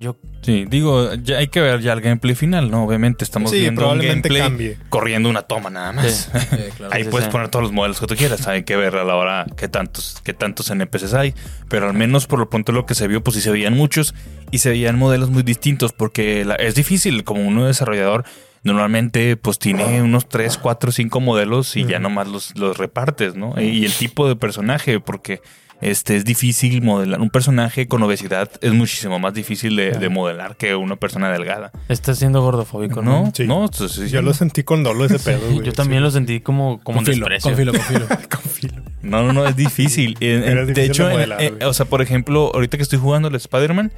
Yo, 0.00 0.16
Sí, 0.40 0.64
digo, 0.66 1.12
ya 1.16 1.36
hay 1.36 1.48
que 1.48 1.60
ver 1.60 1.80
ya 1.82 1.92
el 1.92 2.00
gameplay 2.00 2.34
final, 2.34 2.70
¿no? 2.70 2.84
Obviamente 2.84 3.22
estamos 3.22 3.50
Sí, 3.50 3.60
viendo 3.60 3.82
un 3.82 3.84
probablemente 3.84 4.30
gameplay 4.30 4.40
cambie. 4.40 4.78
corriendo 4.88 5.28
una 5.28 5.42
toma 5.42 5.68
nada 5.68 5.92
más. 5.92 6.30
Sí. 6.32 6.56
Claro. 6.78 6.90
Ahí 6.94 7.04
sí, 7.04 7.10
puedes 7.10 7.26
sí. 7.26 7.30
poner 7.30 7.48
todos 7.50 7.64
los 7.64 7.72
modelos 7.72 8.00
que 8.00 8.06
tú 8.06 8.16
quieras. 8.16 8.48
Hay 8.48 8.62
que 8.64 8.74
ver 8.76 8.96
a 8.96 9.04
la 9.04 9.14
hora 9.16 9.44
qué 9.58 9.68
tantos, 9.68 10.16
qué 10.24 10.32
tantos 10.32 10.70
NPCs 10.70 11.12
hay. 11.12 11.34
Pero 11.68 11.86
al 11.88 11.94
menos 11.94 12.26
por 12.26 12.38
lo 12.38 12.48
pronto 12.48 12.72
lo 12.72 12.86
que 12.86 12.94
se 12.94 13.06
vio, 13.06 13.22
pues 13.22 13.34
sí 13.36 13.42
se 13.42 13.50
veían 13.50 13.76
muchos 13.76 14.14
y 14.50 14.58
se 14.58 14.70
veían 14.70 14.98
modelos 14.98 15.28
muy 15.28 15.42
distintos 15.42 15.92
porque 15.92 16.46
la- 16.46 16.54
es 16.54 16.74
difícil 16.74 17.22
como 17.22 17.46
uno 17.46 17.66
desarrollador. 17.66 18.24
Normalmente 18.62 19.36
pues 19.36 19.58
tiene 19.58 20.00
unos 20.02 20.28
3, 20.28 20.56
4, 20.56 20.92
5 20.92 21.20
modelos 21.20 21.76
y 21.76 21.84
ya 21.84 21.98
nomás 21.98 22.26
los, 22.28 22.56
los 22.58 22.78
repartes, 22.78 23.34
¿no? 23.34 23.54
Y 23.60 23.84
el 23.84 23.92
tipo 23.92 24.26
de 24.28 24.36
personaje, 24.36 25.00
porque 25.00 25.40
este 25.80 26.16
es 26.16 26.24
difícil 26.24 26.82
modelar. 26.82 27.20
Un 27.20 27.30
personaje 27.30 27.86
con 27.88 28.02
obesidad 28.02 28.50
es 28.60 28.72
muchísimo 28.72 29.18
más 29.18 29.34
difícil 29.34 29.76
de, 29.76 29.92
de 29.92 30.08
modelar 30.08 30.56
que 30.56 30.74
una 30.74 30.96
persona 30.96 31.30
delgada. 31.30 31.70
está 31.88 32.14
siendo 32.14 32.42
gordofóbico, 32.42 33.02
¿no? 33.02 33.24
¿No? 33.26 33.32
Sí. 33.34 33.46
No, 33.46 33.68
pues, 33.76 33.92
sí, 33.92 34.08
Yo 34.08 34.22
lo 34.22 34.34
sentí 34.34 34.62
con 34.62 34.82
dolo 34.82 35.04
ese 35.04 35.18
pedo, 35.18 35.40
güey. 35.50 35.64
Yo 35.66 35.72
también 35.72 36.02
lo 36.02 36.10
sentí 36.10 36.40
como, 36.40 36.80
como 36.82 36.98
Con 36.98 37.06
filo, 37.06 37.26
desprecio. 37.28 37.50
con 37.50 37.56
filo, 37.58 37.72
con 37.72 37.82
filo. 37.82 38.06
Con 38.30 38.40
filo. 38.42 38.82
No, 39.02 39.22
no, 39.22 39.32
no, 39.32 39.46
es 39.46 39.56
difícil. 39.56 40.16
En- 40.20 40.44
en- 40.44 40.74
de 40.74 40.84
hecho, 40.84 41.04
de 41.04 41.10
en- 41.10 41.16
modelar, 41.16 41.42
eh, 41.42 41.54
o 41.64 41.72
sea, 41.72 41.86
por 41.86 42.02
ejemplo, 42.02 42.50
ahorita 42.54 42.76
que 42.76 42.82
estoy 42.82 42.98
jugando 42.98 43.28
el 43.28 43.34
Spider-Man, 43.34 43.92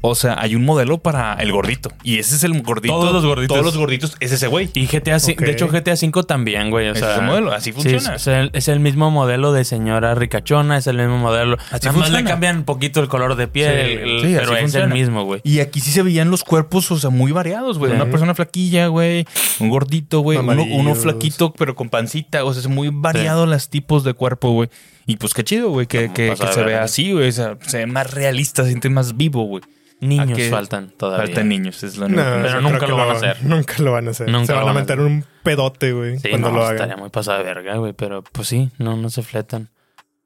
o 0.00 0.14
sea, 0.14 0.36
hay 0.40 0.54
un 0.56 0.64
modelo 0.64 0.98
para 0.98 1.34
el 1.34 1.52
gordito. 1.52 1.90
Y 2.02 2.18
ese 2.18 2.34
es 2.34 2.44
el 2.44 2.60
gordito. 2.62 2.92
Todos 2.94 3.12
los 3.12 3.24
gorditos. 3.24 3.54
Todos 3.54 3.64
los 3.64 3.76
gorditos 3.78 4.16
es 4.20 4.32
ese 4.32 4.46
güey. 4.48 4.68
Y 4.74 4.86
GTA 4.86 5.16
V, 5.16 5.32
Ok. 5.32 5.40
de 5.40 5.50
hecho 5.52 5.68
GTA 5.68 5.92
V 5.94 6.22
también, 6.24 6.70
güey. 6.70 6.88
O 6.88 6.92
Ese 6.92 7.00
sea, 7.00 7.12
es 7.14 7.18
el 7.20 7.26
modelo, 7.26 7.52
así 7.52 7.70
sí, 7.70 7.72
funciona. 7.72 8.16
es, 8.16 8.26
el, 8.26 8.50
es 8.52 8.68
el 8.68 8.80
mismo 8.80 9.10
modelo 9.10 9.52
de 9.52 9.64
señora 9.64 10.14
ricachona, 10.14 10.76
es 10.78 10.86
el 10.88 10.96
mismo 10.96 11.18
modelo. 11.28 11.56
Así 11.70 11.86
Nada 11.86 11.98
más 11.98 12.10
le 12.10 12.24
cambian 12.24 12.56
un 12.58 12.64
poquito 12.64 13.00
el 13.00 13.08
color 13.08 13.36
de 13.36 13.48
piel, 13.48 13.86
Sí, 13.86 13.92
el- 14.02 14.20
sí, 14.20 14.34
pero 14.38 14.54
es 14.54 14.60
funciona. 14.62 14.86
el 14.86 14.92
mismo, 14.92 15.24
güey. 15.24 15.40
Y 15.44 15.60
aquí 15.60 15.80
sí 15.80 15.90
se 15.90 16.02
veían 16.02 16.30
los 16.30 16.44
cuerpos, 16.44 16.90
o 16.90 16.98
sea, 16.98 17.10
muy 17.10 17.32
variados, 17.32 17.78
güey. 17.78 17.90
Sí. 17.92 17.96
Una 17.96 18.10
persona 18.10 18.34
flaquilla, 18.34 18.88
güey. 18.88 19.26
Un 19.60 19.68
gordito, 19.68 20.20
güey. 20.20 20.38
Uno, 20.38 20.94
flaquito, 20.94 21.52
pero 21.52 21.74
con 21.74 21.88
pancita. 21.90 22.44
O 22.44 22.52
sea, 22.52 22.60
es 22.60 22.68
muy 22.68 22.90
variado 22.92 23.46
los 23.46 23.68
tipos 23.68 24.04
de 24.04 24.14
cuerpo, 24.14 24.50
güey. 24.52 24.68
Y 25.06 25.16
pues 25.16 25.32
qué 25.34 25.42
chido, 25.44 25.70
güey, 25.70 25.86
que, 25.86 26.12
que, 26.12 26.36
se 26.36 26.62
vea 26.64 26.82
así, 26.82 27.12
güey. 27.12 27.28
O 27.28 27.32
sea, 27.32 27.56
se 27.62 27.78
ve 27.78 27.86
más 27.86 28.12
realista, 28.12 28.62
se 28.62 28.68
siente 28.68 28.90
más 28.90 29.16
vivo, 29.16 29.44
güey. 29.44 29.62
Niños 30.00 30.38
faltan 30.48 30.90
todavía. 30.96 31.26
Faltan 31.26 31.48
niños, 31.48 31.82
es 31.82 31.96
lo 31.96 32.06
único. 32.06 32.22
No, 32.22 32.42
Pero 32.42 32.60
nunca 32.60 32.86
lo 32.86 32.96
van 32.96 33.08
a 33.08 33.12
hacer. 33.14 33.36
Nunca 33.42 33.74
lo 33.82 33.90
van 33.92 34.06
a 34.06 34.10
hacer. 34.12 34.28
Nunca 34.28 34.46
Se 34.46 34.52
van 34.52 34.62
a 34.62 34.64
van 34.66 34.76
a 34.76 34.80
meter 34.80 35.00
un 35.00 35.24
pedote, 35.42 35.92
güey, 35.92 36.18
Sí, 36.20 36.28
cuando 36.28 36.50
no, 36.50 36.56
lo 36.58 36.62
hagan. 36.62 36.74
estaría 36.76 36.96
muy 36.96 37.08
pasada 37.10 37.38
de 37.38 37.44
verga, 37.44 37.76
güey. 37.78 37.94
Pero 37.94 38.22
pues 38.30 38.46
sí, 38.46 38.70
no, 38.78 38.96
no 38.96 39.10
se 39.10 39.22
fletan. 39.22 39.70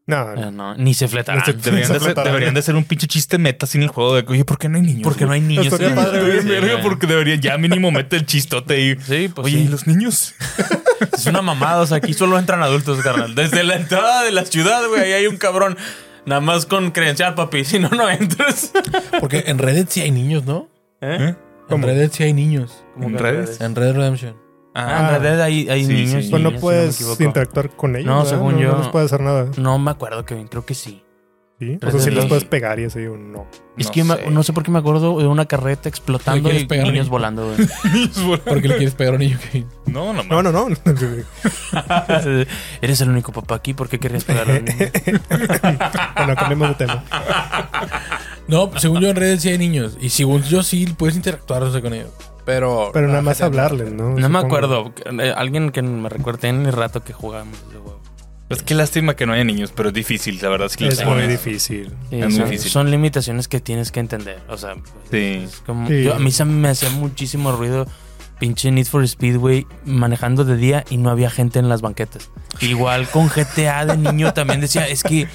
No, 0.04 0.32
Eh, 0.34 0.50
no, 0.50 0.74
ni 0.74 0.94
se 0.94 1.06
fletarán. 1.06 1.38
No 1.40 1.44
se- 1.46 1.52
Deberían 1.52 1.80
de, 1.80 1.86
Se 1.86 1.92
ser, 1.92 2.02
fletará. 2.02 2.28
deberían 2.30 2.54
de 2.54 2.62
ser 2.62 2.74
un 2.74 2.84
pinche 2.84 3.06
chiste 3.06 3.38
meta 3.38 3.66
sin 3.66 3.82
el 3.82 3.88
juego 3.88 4.16
de 4.16 4.24
oye, 4.26 4.44
¿por 4.44 4.58
qué 4.58 4.68
no 4.68 4.76
hay 4.76 4.82
niños? 4.82 5.02
Porque 5.04 5.20
no 5.22 5.28
güey? 5.28 5.40
hay 5.40 5.46
niños. 5.46 5.66
Estaría 5.66 5.90
Sí, 5.90 5.94
padre, 5.94 6.42
sí, 6.42 6.48
porque 6.82 7.06
deberían 7.06 7.40
ya 7.40 7.56
mínimo 7.56 7.90
mete 7.92 8.16
el 8.16 8.26
chistote 8.26 8.80
y 8.80 8.96
Sí, 9.00 9.28
pues 9.32 9.46
oye, 9.46 9.58
sí. 9.58 9.64
¿y 9.64 9.68
los 9.68 9.86
niños? 9.86 10.34
Es 11.12 11.26
una 11.26 11.42
mamada, 11.42 11.80
o 11.82 11.86
sea, 11.86 11.96
aquí 11.98 12.14
solo 12.14 12.38
entran 12.38 12.62
adultos, 12.62 13.00
carnal. 13.02 13.34
Desde 13.34 13.64
la 13.64 13.74
entrada 13.76 14.22
de 14.22 14.30
la 14.32 14.44
ciudad, 14.44 14.86
güey, 14.88 15.02
ahí 15.02 15.12
hay 15.12 15.26
un 15.26 15.36
cabrón. 15.36 15.76
Nada 16.26 16.40
más 16.40 16.64
con 16.66 16.92
credencial, 16.92 17.34
papi. 17.34 17.64
Si 17.64 17.78
no, 17.80 17.88
no 17.88 18.08
entras. 18.08 18.70
Porque 19.20 19.44
en 19.48 19.58
Reddit 19.58 19.88
sí 19.88 20.00
hay 20.00 20.12
niños, 20.12 20.44
¿no? 20.44 20.68
¿Eh? 21.00 21.34
En 21.68 21.82
Reddit 21.82 22.12
sí 22.12 22.22
hay 22.22 22.32
niños. 22.32 22.84
¿En 23.00 23.18
redes? 23.18 23.60
En 23.60 23.74
Red 23.74 23.94
Redemption. 23.96 24.36
Ah, 24.74 25.00
en 25.00 25.08
realidad 25.22 25.42
hay, 25.42 25.68
hay 25.68 25.84
Sí, 25.84 25.92
niños. 25.92 26.22
sí. 26.22 26.28
y 26.28 26.30
pues 26.30 26.42
no 26.42 26.48
niñas, 26.48 26.60
si 26.60 26.60
puedes 26.62 26.94
equivoco. 27.00 27.22
interactuar 27.24 27.70
con 27.76 27.94
ellos. 27.96 28.06
No, 28.06 28.16
¿verdad? 28.18 28.30
según 28.30 28.58
yo- 28.58 28.72
No 28.72 28.78
les 28.78 28.88
puedes 28.88 29.12
hacer 29.12 29.20
nada. 29.24 29.46
No 29.58 29.78
me 29.78 29.90
acuerdo, 29.90 30.24
Kevin. 30.24 30.48
Creo 30.48 30.64
que 30.64 30.74
sí. 30.74 31.02
¿Sí? 31.58 31.78
O 31.80 31.90
sea, 31.92 32.00
sí 32.00 32.06
Dead 32.10 32.16
les 32.16 32.26
puedes 32.26 32.44
pegar 32.44 32.80
y 32.80 32.86
así, 32.86 33.06
o 33.06 33.16
no. 33.16 33.46
Es 33.78 33.86
No 33.86 33.92
que 33.92 34.02
me- 34.02 34.30
no 34.32 34.42
sé 34.42 34.52
por 34.52 34.64
qué 34.64 34.72
me 34.72 34.80
acuerdo 34.80 35.20
de 35.20 35.28
una 35.28 35.44
carreta 35.46 35.88
explotando 35.88 36.48
¿Le 36.48 36.54
y 36.54 36.66
quieres 36.66 36.68
pegar 36.68 36.86
niños 36.92 37.08
volando, 37.08 37.46
güey. 37.54 38.38
¿Por 38.38 38.60
qué 38.60 38.66
le 38.68 38.76
quieres 38.78 38.94
pegar 38.96 39.12
a 39.12 39.16
un 39.16 39.20
niño 39.22 39.38
que 39.52 39.64
No, 39.86 40.12
no, 40.12 40.24
No, 40.24 40.42
no, 40.42 40.50
no. 40.50 40.68
Eres 42.80 43.00
el 43.00 43.10
único 43.10 43.30
papá 43.32 43.56
aquí. 43.56 43.74
¿Por 43.74 43.88
qué 43.88 44.00
querías 44.00 44.24
pegar 44.24 44.50
a 44.50 44.54
un 44.54 44.64
niño? 44.64 44.76
bueno, 46.16 46.34
cambiemos 46.34 46.68
de 46.70 46.74
tema. 46.74 47.04
No, 48.48 48.70
según 48.78 49.00
yo 49.00 49.08
en 49.10 49.16
Reddit 49.16 49.40
sí 49.40 49.48
hay 49.50 49.58
niños. 49.58 49.96
Y 50.00 50.08
según 50.08 50.42
yo 50.42 50.62
sí 50.64 50.86
puedes 50.98 51.14
interactuar 51.16 51.62
o 51.62 51.70
sea, 51.70 51.80
con 51.80 51.94
ellos. 51.94 52.10
Pero. 52.44 52.90
Pero 52.92 53.08
nada 53.08 53.22
más 53.22 53.40
hablarles, 53.40 53.92
¿no? 53.92 54.14
No 54.16 54.28
me 54.28 54.38
acuerdo. 54.38 54.92
Eh, 55.20 55.32
Alguien 55.36 55.70
que 55.70 55.82
me 55.82 56.08
recuerde 56.08 56.48
en 56.48 56.66
el 56.66 56.72
rato 56.72 57.02
que 57.04 57.12
jugábamos. 57.12 57.58
Es 58.48 58.62
que 58.62 58.74
lástima 58.74 59.14
que 59.16 59.24
no 59.24 59.32
haya 59.32 59.44
niños, 59.44 59.72
pero 59.74 59.88
es 59.88 59.94
difícil, 59.94 60.38
la 60.42 60.50
verdad 60.50 60.66
es 60.66 60.76
que 60.76 60.86
Es 60.86 61.02
muy 61.06 61.22
difícil. 61.26 61.90
Sí, 62.10 62.20
Es 62.20 62.34
son, 62.34 62.44
difícil. 62.44 62.70
son 62.70 62.90
limitaciones 62.90 63.48
que 63.48 63.60
tienes 63.60 63.90
que 63.90 64.00
entender. 64.00 64.40
O 64.48 64.58
sea, 64.58 64.74
Sí. 65.10 65.44
es 65.44 65.62
como- 65.64 65.88
Sí. 65.88 66.02
yo- 66.04 66.14
a 66.14 66.18
mí 66.18 66.30
se 66.30 66.44
me 66.44 66.68
hacía 66.68 66.90
muchísimo 66.90 67.52
ruido 67.52 67.86
pinche 68.38 68.70
Need 68.70 68.86
for 68.86 69.08
Speedway 69.08 69.66
manejando 69.86 70.44
de 70.44 70.56
día 70.56 70.84
y 70.90 70.98
no 70.98 71.08
había 71.08 71.30
gente 71.30 71.60
en 71.60 71.70
las 71.70 71.80
banquetas. 71.80 72.28
Igual 72.60 73.08
con 73.08 73.28
GTA 73.30 73.86
de 73.86 73.96
niño 73.96 74.34
también 74.34 74.60
decía, 74.60 74.86
es 74.86 75.02
que, 75.02 75.28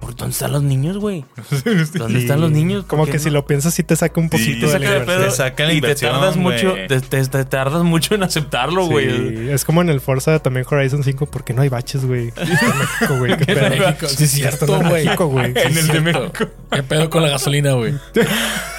¿por 0.00 0.14
dónde 0.14 0.32
están 0.32 0.52
los 0.52 0.62
niños, 0.62 0.96
güey? 0.98 1.24
¿Dónde 1.64 1.84
Sí. 1.86 2.16
están 2.22 2.40
los 2.40 2.50
niños? 2.50 2.84
Como 2.86 3.04
¿Por 3.04 3.12
que 3.12 3.18
si 3.18 3.30
lo 3.30 3.46
piensas, 3.46 3.74
sí 3.74 3.82
te 3.82 3.96
saca 3.96 4.20
un 4.20 4.30
Sí, 4.30 4.38
poquito 4.38 4.66
de 4.70 4.78
la 4.78 4.78
saca 4.78 4.86
de 4.86 4.94
inversión. 4.98 5.06
pedo. 5.06 5.24
Te 5.24 5.30
saca 5.36 5.64
la 5.64 5.72
y 5.74 5.80
te 5.80 5.94
tardas 5.94 6.36
mucho, 6.36 6.74
te, 6.88 7.00
te- 7.00 7.24
te 7.26 7.44
tardas 7.44 7.82
mucho 7.84 8.14
en 8.14 8.22
aceptarlo, 8.22 8.84
Sí, 8.84 8.90
güey. 8.90 9.50
es 9.50 9.64
como 9.64 9.82
en 9.82 9.88
el 9.88 10.00
Forza 10.00 10.38
también 10.40 10.66
Horizon 10.70 11.02
5 11.04 11.26
porque 11.26 11.52
no 11.54 11.62
hay 11.62 11.68
baches, 11.68 12.04
güey. 12.04 12.26
México, 12.36 13.18
güey. 13.18 13.36
Qué 13.36 13.46
pedo. 13.54 13.70
México, 13.70 14.06
sí, 14.08 14.24
está 14.24 14.36
cierto, 14.56 14.80
en 14.80 14.88
güey. 14.88 15.04
México, 15.04 15.26
güey. 15.26 15.46
En 15.56 15.76
el 15.78 15.86
de. 15.88 16.00
México. 16.00 16.48
¿Qué 16.70 16.82
pedo 16.82 17.10
con 17.10 17.22
la 17.22 17.28
gasolina, 17.30 17.72
güey? 17.72 17.94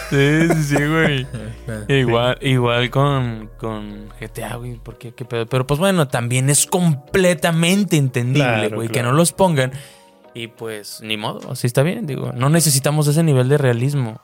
Sí, 0.09 0.17
sí, 0.55 0.63
sí, 0.75 0.75
güey. 0.87 1.27
Igual, 1.87 2.39
igual 2.41 2.89
con, 2.89 3.47
con 3.59 4.09
GTA, 4.19 4.55
güey, 4.55 4.79
porque 4.83 5.13
qué 5.13 5.23
pedo. 5.23 5.45
Pero 5.45 5.67
pues 5.67 5.79
bueno, 5.79 6.07
también 6.07 6.49
es 6.49 6.65
completamente 6.65 7.95
entendible, 7.95 8.43
Claro, 8.43 8.75
güey, 8.77 8.87
que 8.89 9.03
no 9.03 9.11
los 9.11 9.33
pongan. 9.33 9.71
Y 10.33 10.47
pues, 10.47 10.99
ni 11.01 11.17
modo, 11.17 11.51
así 11.51 11.67
está 11.67 11.83
bien, 11.83 12.05
digo. 12.05 12.31
No 12.33 12.49
necesitamos 12.49 13.07
ese 13.07 13.23
nivel 13.23 13.49
de 13.49 13.57
realismo. 13.57 14.19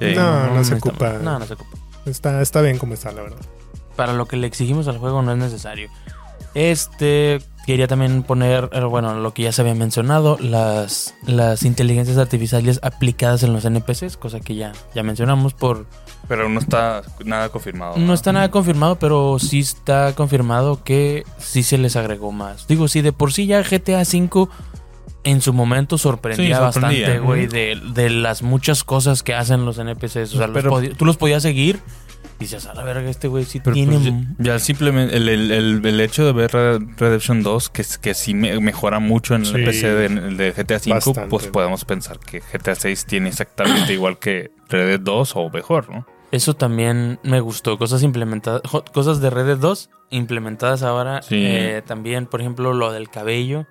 Sí. 0.00 0.14
No, 0.14 0.54
no 0.54 0.64
se 0.64 0.74
ocupa. 0.74 1.14
No, 1.14 1.38
no 1.38 1.46
se 1.46 1.54
ocupa. 1.54 1.76
Está, 2.04 2.40
está 2.42 2.60
bien 2.60 2.78
como 2.78 2.94
está, 2.94 3.12
la 3.12 3.22
verdad. 3.22 3.40
Para 3.96 4.12
lo 4.12 4.26
que 4.26 4.36
le 4.36 4.46
exigimos 4.46 4.88
al 4.88 4.98
juego 4.98 5.22
no 5.22 5.32
es 5.32 5.38
necesario. 5.38 5.88
Este, 6.54 7.40
quería 7.66 7.86
también 7.86 8.22
poner, 8.22 8.70
eh, 8.72 8.80
bueno, 8.80 9.14
lo 9.14 9.34
que 9.34 9.42
ya 9.42 9.52
se 9.52 9.60
había 9.60 9.74
mencionado, 9.74 10.38
las, 10.40 11.14
las 11.26 11.64
inteligencias 11.64 12.16
artificiales 12.16 12.80
aplicadas 12.82 13.42
en 13.42 13.52
los 13.52 13.64
NPCs, 13.64 14.16
cosa 14.16 14.40
que 14.40 14.54
ya, 14.54 14.72
ya 14.94 15.02
mencionamos 15.02 15.52
por, 15.52 15.86
Pero 16.28 16.48
no 16.48 16.58
está 16.58 17.02
nada 17.24 17.50
confirmado. 17.50 17.98
No 17.98 18.14
está 18.14 18.32
nada 18.32 18.50
confirmado, 18.50 18.98
pero 18.98 19.38
sí 19.38 19.60
está 19.60 20.14
confirmado 20.14 20.82
que 20.82 21.24
sí 21.38 21.62
se 21.62 21.76
les 21.76 21.96
agregó 21.96 22.32
más. 22.32 22.66
Digo, 22.68 22.88
sí, 22.88 23.02
de 23.02 23.12
por 23.12 23.32
sí 23.32 23.46
ya 23.46 23.62
GTA 23.62 24.00
V 24.00 24.48
en 25.26 25.40
su 25.42 25.52
momento 25.52 25.98
sorprendía, 25.98 26.56
Sí, 26.56 26.72
sorprendía. 26.72 27.00
bastante, 27.08 27.18
güey, 27.26 27.46
de, 27.46 27.78
de 27.92 28.08
las 28.10 28.42
muchas 28.42 28.82
cosas 28.84 29.22
que 29.22 29.34
hacen 29.34 29.64
los 29.66 29.76
NPCs. 29.78 30.34
O 30.34 30.38
sea, 30.38 30.46
los 30.46 30.54
Pero- 30.54 30.70
podi- 30.70 30.96
tú 30.96 31.04
los 31.04 31.18
podías 31.18 31.42
seguir 31.42 31.80
y 32.38 32.44
dices, 32.44 32.66
a 32.66 32.74
la 32.74 32.82
verga, 32.84 33.08
este 33.10 33.28
güey 33.28 33.44
sí 33.44 33.60
Pero 33.60 33.74
tiene... 33.74 33.92
pues, 33.98 34.04
ya, 34.38 34.54
ya 34.54 34.58
simplemente 34.58 35.16
el, 35.16 35.28
el- 35.28 35.50
el- 35.50 35.84
el 35.86 36.00
hecho 36.00 36.24
de 36.24 36.32
ver 36.32 36.52
Red 36.52 36.80
Redemption 36.96 37.42
2, 37.42 37.68
que, 37.70 37.84
que 38.00 38.14
sí 38.14 38.34
me- 38.34 38.58
mejora 38.60 38.98
mucho 39.00 39.34
en 39.34 39.42
el 39.42 39.46
Sí. 39.48 39.64
PC 39.64 39.88
de, 39.94 40.08
de 40.08 40.52
GTA 40.52 40.76
V, 40.76 40.90
Bastante. 40.90 41.20
pues 41.28 41.46
podemos 41.48 41.84
pensar 41.84 42.18
que 42.18 42.40
GTA 42.40 42.74
6 42.74 43.04
tiene 43.06 43.28
exactamente 43.30 43.92
igual 43.92 44.18
que 44.18 44.50
Red 44.68 44.86
Dead 44.88 45.00
2 45.00 45.32
o 45.36 45.50
mejor, 45.50 45.90
¿no? 45.90 46.06
Eso 46.32 46.54
también 46.54 47.18
me 47.22 47.40
gustó. 47.40 47.78
Cosas 47.78 48.02
implementadas, 48.02 48.60
cosas 48.92 49.20
de 49.20 49.30
Red 49.30 49.46
Dead 49.46 49.58
2 49.58 49.90
implementadas 50.10 50.82
ahora. 50.82 51.22
Sí. 51.22 51.36
Eh, 51.38 51.82
también, 51.86 52.26
por 52.26 52.40
ejemplo, 52.40 52.74
lo 52.74 52.92
del 52.92 53.08
cabello, 53.08 53.66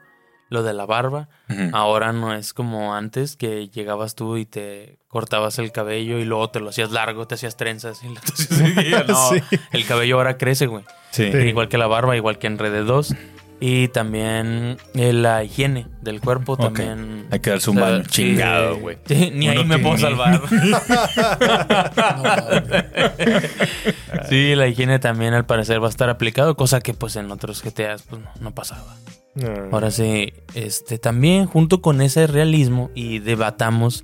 lo 0.56 0.64
de 0.64 0.74
la 0.74 0.86
barba. 0.88 1.30
Ahora 1.74 2.12
no 2.14 2.34
es 2.34 2.54
como 2.54 2.96
antes 2.96 3.36
que 3.36 3.70
llegabas 3.70 4.16
tú 4.16 4.38
y 4.38 4.46
te 4.46 4.98
cortabas 5.08 5.60
el 5.60 5.72
cabello 5.72 6.18
y 6.18 6.26
luego 6.26 6.50
te 6.50 6.60
lo 6.60 6.70
hacías 6.70 6.90
largo, 6.92 7.28
te 7.28 7.36
hacías 7.36 7.56
trenzas 7.58 8.02
y 8.04 8.08
hacías 8.18 8.48
seguir. 8.50 9.06
No, 9.08 9.30
Sí. 9.30 9.42
el 9.72 9.86
cabello 9.86 10.16
ahora 10.18 10.38
crece, 10.38 10.66
güey. 10.66 10.84
Sí. 11.12 11.24
Igual 11.24 11.70
que 11.70 11.78
la 11.78 11.88
barba, 11.88 12.16
igual 12.18 12.40
que 12.40 12.48
en 12.48 12.58
Red 12.58 12.72
Dead 12.74 12.86
2. 12.86 13.14
Y 13.60 13.88
también 13.88 14.78
eh, 14.96 15.14
la 15.14 15.44
higiene 15.44 15.88
del 16.02 16.20
cuerpo 16.20 16.58
también. 16.58 17.28
Hay 17.32 17.40
que 17.40 17.52
darse 17.52 17.70
un 17.70 17.78
O 17.78 17.82
sea, 17.82 17.90
baño 17.92 18.04
chingado, 18.08 18.78
güey. 18.80 18.98
Sí, 19.06 19.32
ni 19.34 19.48
ahí 19.48 19.58
Uno 19.60 19.68
me 19.68 19.76
que 19.78 19.82
puedo 19.82 19.96
ni- 19.96 20.02
salvar. 20.02 20.42
No, 20.42 20.48
sí, 24.30 24.56
la 24.56 24.68
higiene 24.68 25.00
también 25.00 25.34
al 25.34 25.46
parecer 25.46 25.82
va 25.82 25.88
a 25.88 25.90
estar 25.90 26.10
aplicado, 26.10 26.56
cosa 26.56 26.82
que 26.82 26.94
pues 26.94 27.16
en 27.16 27.32
otros 27.32 27.62
GTAs 27.64 28.04
pues 28.04 28.22
no, 28.22 28.30
no 28.42 28.54
pasaba. 28.54 28.96
No. 29.36 29.50
Ahora 29.72 29.92
sí, 29.92 30.34
este 30.54 30.98
también 30.98 31.46
junto 31.46 31.82
con 31.82 32.02
ese 32.02 32.28
realismo 32.28 32.90
y 32.96 33.20
debatamos 33.20 34.04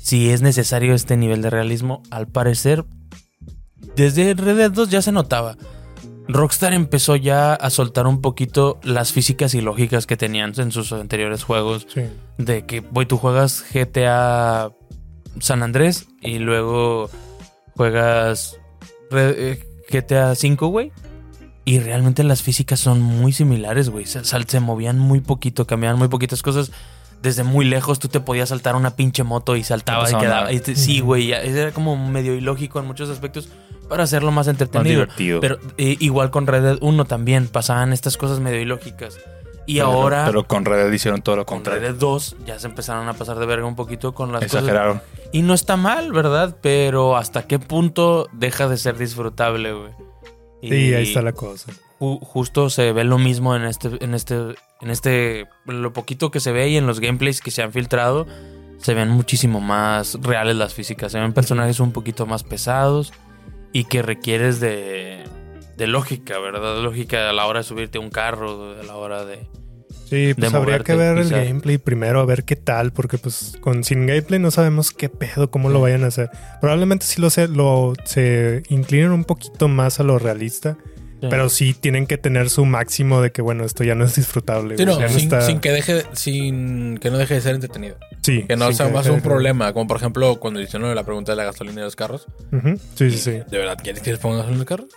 si 0.00 0.30
es 0.30 0.42
necesario 0.42 0.94
este 0.94 1.16
nivel 1.16 1.42
de 1.42 1.50
realismo. 1.50 2.02
Al 2.10 2.26
parecer, 2.26 2.84
desde 3.94 4.34
Red 4.34 4.56
Dead 4.56 4.70
2 4.72 4.90
ya 4.90 5.02
se 5.02 5.12
notaba. 5.12 5.56
Rockstar 6.28 6.72
empezó 6.72 7.16
ya 7.16 7.54
a 7.54 7.70
soltar 7.70 8.06
un 8.06 8.20
poquito 8.20 8.78
las 8.82 9.12
físicas 9.12 9.54
y 9.54 9.60
lógicas 9.60 10.06
que 10.06 10.16
tenían 10.16 10.52
en 10.56 10.70
sus 10.72 10.92
anteriores 10.92 11.42
juegos. 11.44 11.86
Sí. 11.92 12.02
De 12.38 12.64
que, 12.66 12.80
voy, 12.80 13.06
tú 13.06 13.18
juegas 13.18 13.64
GTA 13.72 14.70
San 15.40 15.62
Andrés 15.62 16.08
y 16.20 16.38
luego 16.38 17.10
juegas 17.76 18.56
eh, 19.10 19.62
GTA 19.90 20.34
5, 20.34 20.66
güey. 20.68 20.92
Y 21.64 21.78
realmente 21.78 22.24
las 22.24 22.42
físicas 22.42 22.80
son 22.80 23.00
muy 23.00 23.32
similares, 23.32 23.88
güey. 23.88 24.04
Se, 24.06 24.24
se 24.24 24.60
movían 24.60 24.98
muy 24.98 25.20
poquito, 25.20 25.66
cambiaban 25.66 25.98
muy 25.98 26.08
poquitas 26.08 26.42
cosas. 26.42 26.72
Desde 27.22 27.44
muy 27.44 27.64
lejos 27.64 28.00
tú 28.00 28.08
te 28.08 28.18
podías 28.18 28.48
saltar 28.48 28.74
una 28.74 28.96
pinche 28.96 29.22
moto 29.22 29.54
y 29.54 29.62
saltaba 29.62 30.10
y 30.10 30.14
quedaba. 30.14 30.26
nada. 30.40 30.52
y 30.52 30.58
te- 30.58 30.74
sí, 30.74 30.98
güey. 30.98 31.30
Era 31.30 31.70
como 31.70 31.96
medio 31.96 32.34
ilógico 32.34 32.80
en 32.80 32.86
muchos 32.86 33.08
aspectos 33.10 33.48
para 33.92 34.04
hacerlo 34.04 34.30
más 34.30 34.46
Más 34.46 34.48
entretenido. 34.48 35.02
divertido. 35.02 35.40
Pero 35.40 35.58
eh, 35.78 35.96
igual 36.00 36.30
con 36.30 36.46
Red 36.46 36.62
Dead 36.62 36.78
1 36.80 37.04
también 37.04 37.46
pasaban 37.48 37.92
estas 37.92 38.16
cosas 38.16 38.40
medio 38.40 38.60
ilógicas. 38.60 39.18
Y 39.66 39.74
Pero- 39.76 39.86
ahora 39.86 40.24
Pero 40.26 40.44
con 40.48 40.64
Red 40.64 40.84
Dead 40.84 40.92
hicieron 40.92 41.22
todo 41.22 41.36
lo 41.36 41.46
con 41.46 41.58
Red 41.58 41.64
contrario. 41.64 41.88
Dead 41.92 41.98
2 42.00 42.36
ya 42.46 42.58
se 42.58 42.66
empezaron 42.66 43.08
a 43.08 43.12
pasar 43.14 43.38
de 43.38 43.46
verga 43.46 43.66
un 43.66 43.76
poquito 43.76 44.14
con 44.14 44.32
las 44.32 44.42
cosas. 44.42 44.62
Exageraron. 44.62 45.00
Y 45.32 45.42
no 45.42 45.54
está 45.54 45.76
mal, 45.76 46.10
¿verdad? 46.12 46.56
Pero 46.62 47.16
hasta 47.16 47.46
qué 47.46 47.58
punto 47.58 48.28
deja 48.32 48.66
de 48.68 48.76
ser 48.76 48.96
disfrutable, 48.98 49.72
güey. 49.72 49.92
Y 50.62 50.68
Sí, 50.68 50.94
ahí 50.94 51.02
está 51.08 51.22
la 51.22 51.32
cosa. 51.32 51.70
ju- 52.00 52.18
justo 52.20 52.70
se 52.70 52.92
ve 52.92 53.04
lo 53.04 53.18
mismo 53.18 53.54
en 53.54 53.64
este, 53.64 53.90
en 54.04 54.14
este, 54.14 54.34
en 54.80 54.90
este, 54.90 55.46
lo 55.66 55.92
poquito 55.92 56.30
que 56.30 56.40
se 56.40 56.50
ve 56.52 56.68
y 56.68 56.76
en 56.76 56.86
los 56.86 56.98
gameplays 57.00 57.40
que 57.40 57.50
se 57.52 57.62
han 57.62 57.72
filtrado, 57.72 58.26
se 58.78 58.94
ven 58.94 59.10
muchísimo 59.10 59.60
más 59.60 60.18
reales 60.22 60.56
las 60.56 60.74
físicas. 60.74 61.12
Se 61.12 61.20
ven 61.20 61.32
personajes 61.32 61.78
un 61.78 61.92
poquito 61.92 62.26
más 62.26 62.42
pesados 62.42 63.12
y 63.72 63.84
que 63.84 64.02
requieres 64.02 64.60
de, 64.60 65.24
de 65.76 65.86
lógica, 65.86 66.38
¿verdad? 66.38 66.82
Lógica 66.82 67.30
a 67.30 67.32
la 67.32 67.46
hora 67.46 67.60
de 67.60 67.64
subirte 67.64 67.98
a 67.98 68.00
un 68.00 68.10
carro, 68.10 68.78
a 68.78 68.82
la 68.82 68.96
hora 68.96 69.24
de... 69.24 69.48
Sí, 70.06 70.34
pues 70.34 70.52
habría 70.52 70.80
que 70.80 70.94
ver 70.94 71.16
el 71.16 71.30
gameplay 71.30 71.78
primero, 71.78 72.20
a 72.20 72.26
ver 72.26 72.44
qué 72.44 72.54
tal, 72.54 72.92
porque 72.92 73.16
pues 73.16 73.56
con 73.60 73.82
sin 73.82 74.06
gameplay 74.06 74.38
no 74.38 74.50
sabemos 74.50 74.90
qué 74.90 75.08
pedo, 75.08 75.50
cómo 75.50 75.70
lo 75.70 75.80
vayan 75.80 76.04
a 76.04 76.08
hacer. 76.08 76.28
Probablemente 76.60 77.06
sí 77.06 77.18
lo, 77.18 77.30
se, 77.30 77.48
lo 77.48 77.94
se 78.04 78.62
inclinen 78.68 79.10
un 79.12 79.24
poquito 79.24 79.68
más 79.68 80.00
a 80.00 80.02
lo 80.02 80.18
realista, 80.18 80.76
pero 81.30 81.48
sí 81.48 81.74
tienen 81.74 82.06
que 82.06 82.18
tener 82.18 82.50
su 82.50 82.64
máximo 82.64 83.20
de 83.20 83.32
que 83.32 83.42
bueno, 83.42 83.64
esto 83.64 83.84
ya 83.84 83.94
no 83.94 84.04
es 84.04 84.14
disfrutable. 84.16 84.76
Sí, 84.76 84.84
no, 84.84 84.98
ya 84.98 85.06
no 85.06 85.12
sin, 85.12 85.22
está- 85.24 85.40
sin 85.42 85.60
que 85.60 85.70
deje, 85.72 86.02
sin 86.12 86.98
que 86.98 87.10
no 87.10 87.18
deje 87.18 87.34
de 87.34 87.40
ser 87.40 87.54
entretenido. 87.54 87.96
sí, 88.22 88.44
Que 88.44 88.56
no 88.56 88.72
sea 88.72 88.88
más 88.88 89.06
un 89.08 89.16
de- 89.16 89.22
problema. 89.22 89.72
Como 89.72 89.86
por 89.86 89.96
ejemplo, 89.96 90.36
cuando 90.40 90.60
hicieron 90.60 90.94
la 90.94 91.04
pregunta 91.04 91.32
de 91.32 91.36
la 91.36 91.44
gasolina 91.44 91.76
de 91.76 91.82
los 91.84 91.96
carros. 91.96 92.26
Sí, 92.96 93.10
sí, 93.10 93.18
sí. 93.18 93.30
¿De 93.30 93.58
verdad 93.58 93.78
quieres 93.82 94.02
que 94.02 94.10
les 94.10 94.18
pongan 94.18 94.38
gasolina 94.38 94.54
en 94.54 94.58
los 94.60 94.66
carros? 94.68 94.88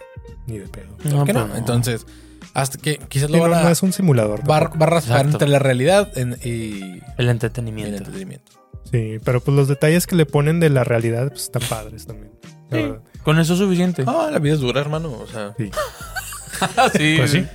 Ni 0.48 0.58
de 0.60 0.68
pedo. 0.68 0.96
¿Por 0.98 1.06
No, 1.12 1.26
qué 1.26 1.34
no? 1.34 1.42
pues 1.42 1.52
no. 1.54 1.58
Entonces, 1.58 2.06
hasta 2.54 2.78
que 2.78 2.98
quizás 2.98 3.28
Sí, 3.28 3.34
lo 3.34 3.44
no, 3.44 3.50
van 3.52 3.60
a, 3.60 3.64
no 3.64 3.70
es 3.70 3.84
un 3.84 3.94
simulador. 3.94 4.40
va, 4.50 4.60
tampoco. 4.60 4.80
va 4.80 4.86
a 4.86 4.90
raspar 4.90 5.18
Exacto. 5.18 5.36
entre 5.38 5.48
la 5.50 5.60
realidad 5.60 6.18
en- 6.18 6.38
y 6.44 6.82
El 6.82 7.02
el 7.18 7.30
entretenimiento. 7.30 7.98
entretenimiento. 7.98 8.52
Sí, 8.92 9.18
pero 9.24 9.42
pues 9.42 9.58
los 9.58 9.68
detalles 9.68 10.06
que 10.08 10.16
le 10.16 10.26
ponen 10.26 10.60
de 10.60 10.70
la 10.70 10.84
realidad 10.84 11.30
pues 11.30 11.44
están 11.44 11.64
padres 11.68 12.06
también. 12.06 12.32
Sí. 12.76 13.20
Con 13.24 13.40
eso 13.40 13.54
es 13.54 13.60
suficiente. 13.60 14.04
Ah, 14.08 14.30
la 14.32 14.40
vida 14.40 14.54
es 14.54 14.60
dura, 14.60 14.82
hermano. 14.82 15.12
O 15.12 15.28
sea, 15.28 15.54
Sí. 15.58 15.72
sí, 16.98 17.16
Pues 17.18 17.32
sí. 17.32 17.46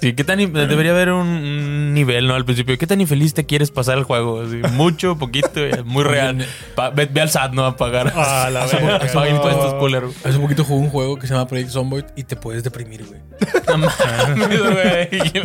Sí, 0.00 0.12
¿qué 0.12 0.22
tan 0.22 0.38
in- 0.38 0.52
debería 0.52 0.92
haber 0.92 1.10
un- 1.10 1.92
nivel, 1.92 2.28
¿no? 2.28 2.34
Al 2.34 2.44
principio, 2.44 2.78
¿qué 2.78 2.86
tan 2.86 3.00
infeliz 3.00 3.34
te 3.34 3.46
quieres 3.46 3.70
pasar 3.72 3.98
el 3.98 4.04
juego? 4.04 4.42
Así, 4.42 4.56
mucho, 4.74 5.18
poquito, 5.18 5.48
eh, 5.56 5.82
muy 5.84 6.04
real. 6.04 6.46
Pa- 6.76 6.90
ve, 6.90 7.06
ve 7.10 7.20
al 7.20 7.30
SAT, 7.30 7.52
¿no? 7.52 7.64
A 7.66 7.76
pagar. 7.76 8.12
Ah, 8.14 8.48
la 8.52 8.66
Paga 8.66 8.78
verga, 8.98 9.12
no. 9.14 9.26
impuestos, 9.28 9.74
culero. 9.74 10.12
hace 10.24 10.38
poquito 10.38 10.62
jugué 10.64 10.80
un 10.84 10.90
juego 10.90 11.18
que 11.18 11.26
se 11.26 11.34
llama 11.34 11.48
Project 11.48 11.70
Zomboid 11.70 12.04
y 12.16 12.22
te 12.24 12.36
puedes 12.36 12.62
deprimir, 12.62 13.04
güey. 13.06 13.20
No 13.68 13.76
mames, 13.78 14.60
güey. 14.60 15.42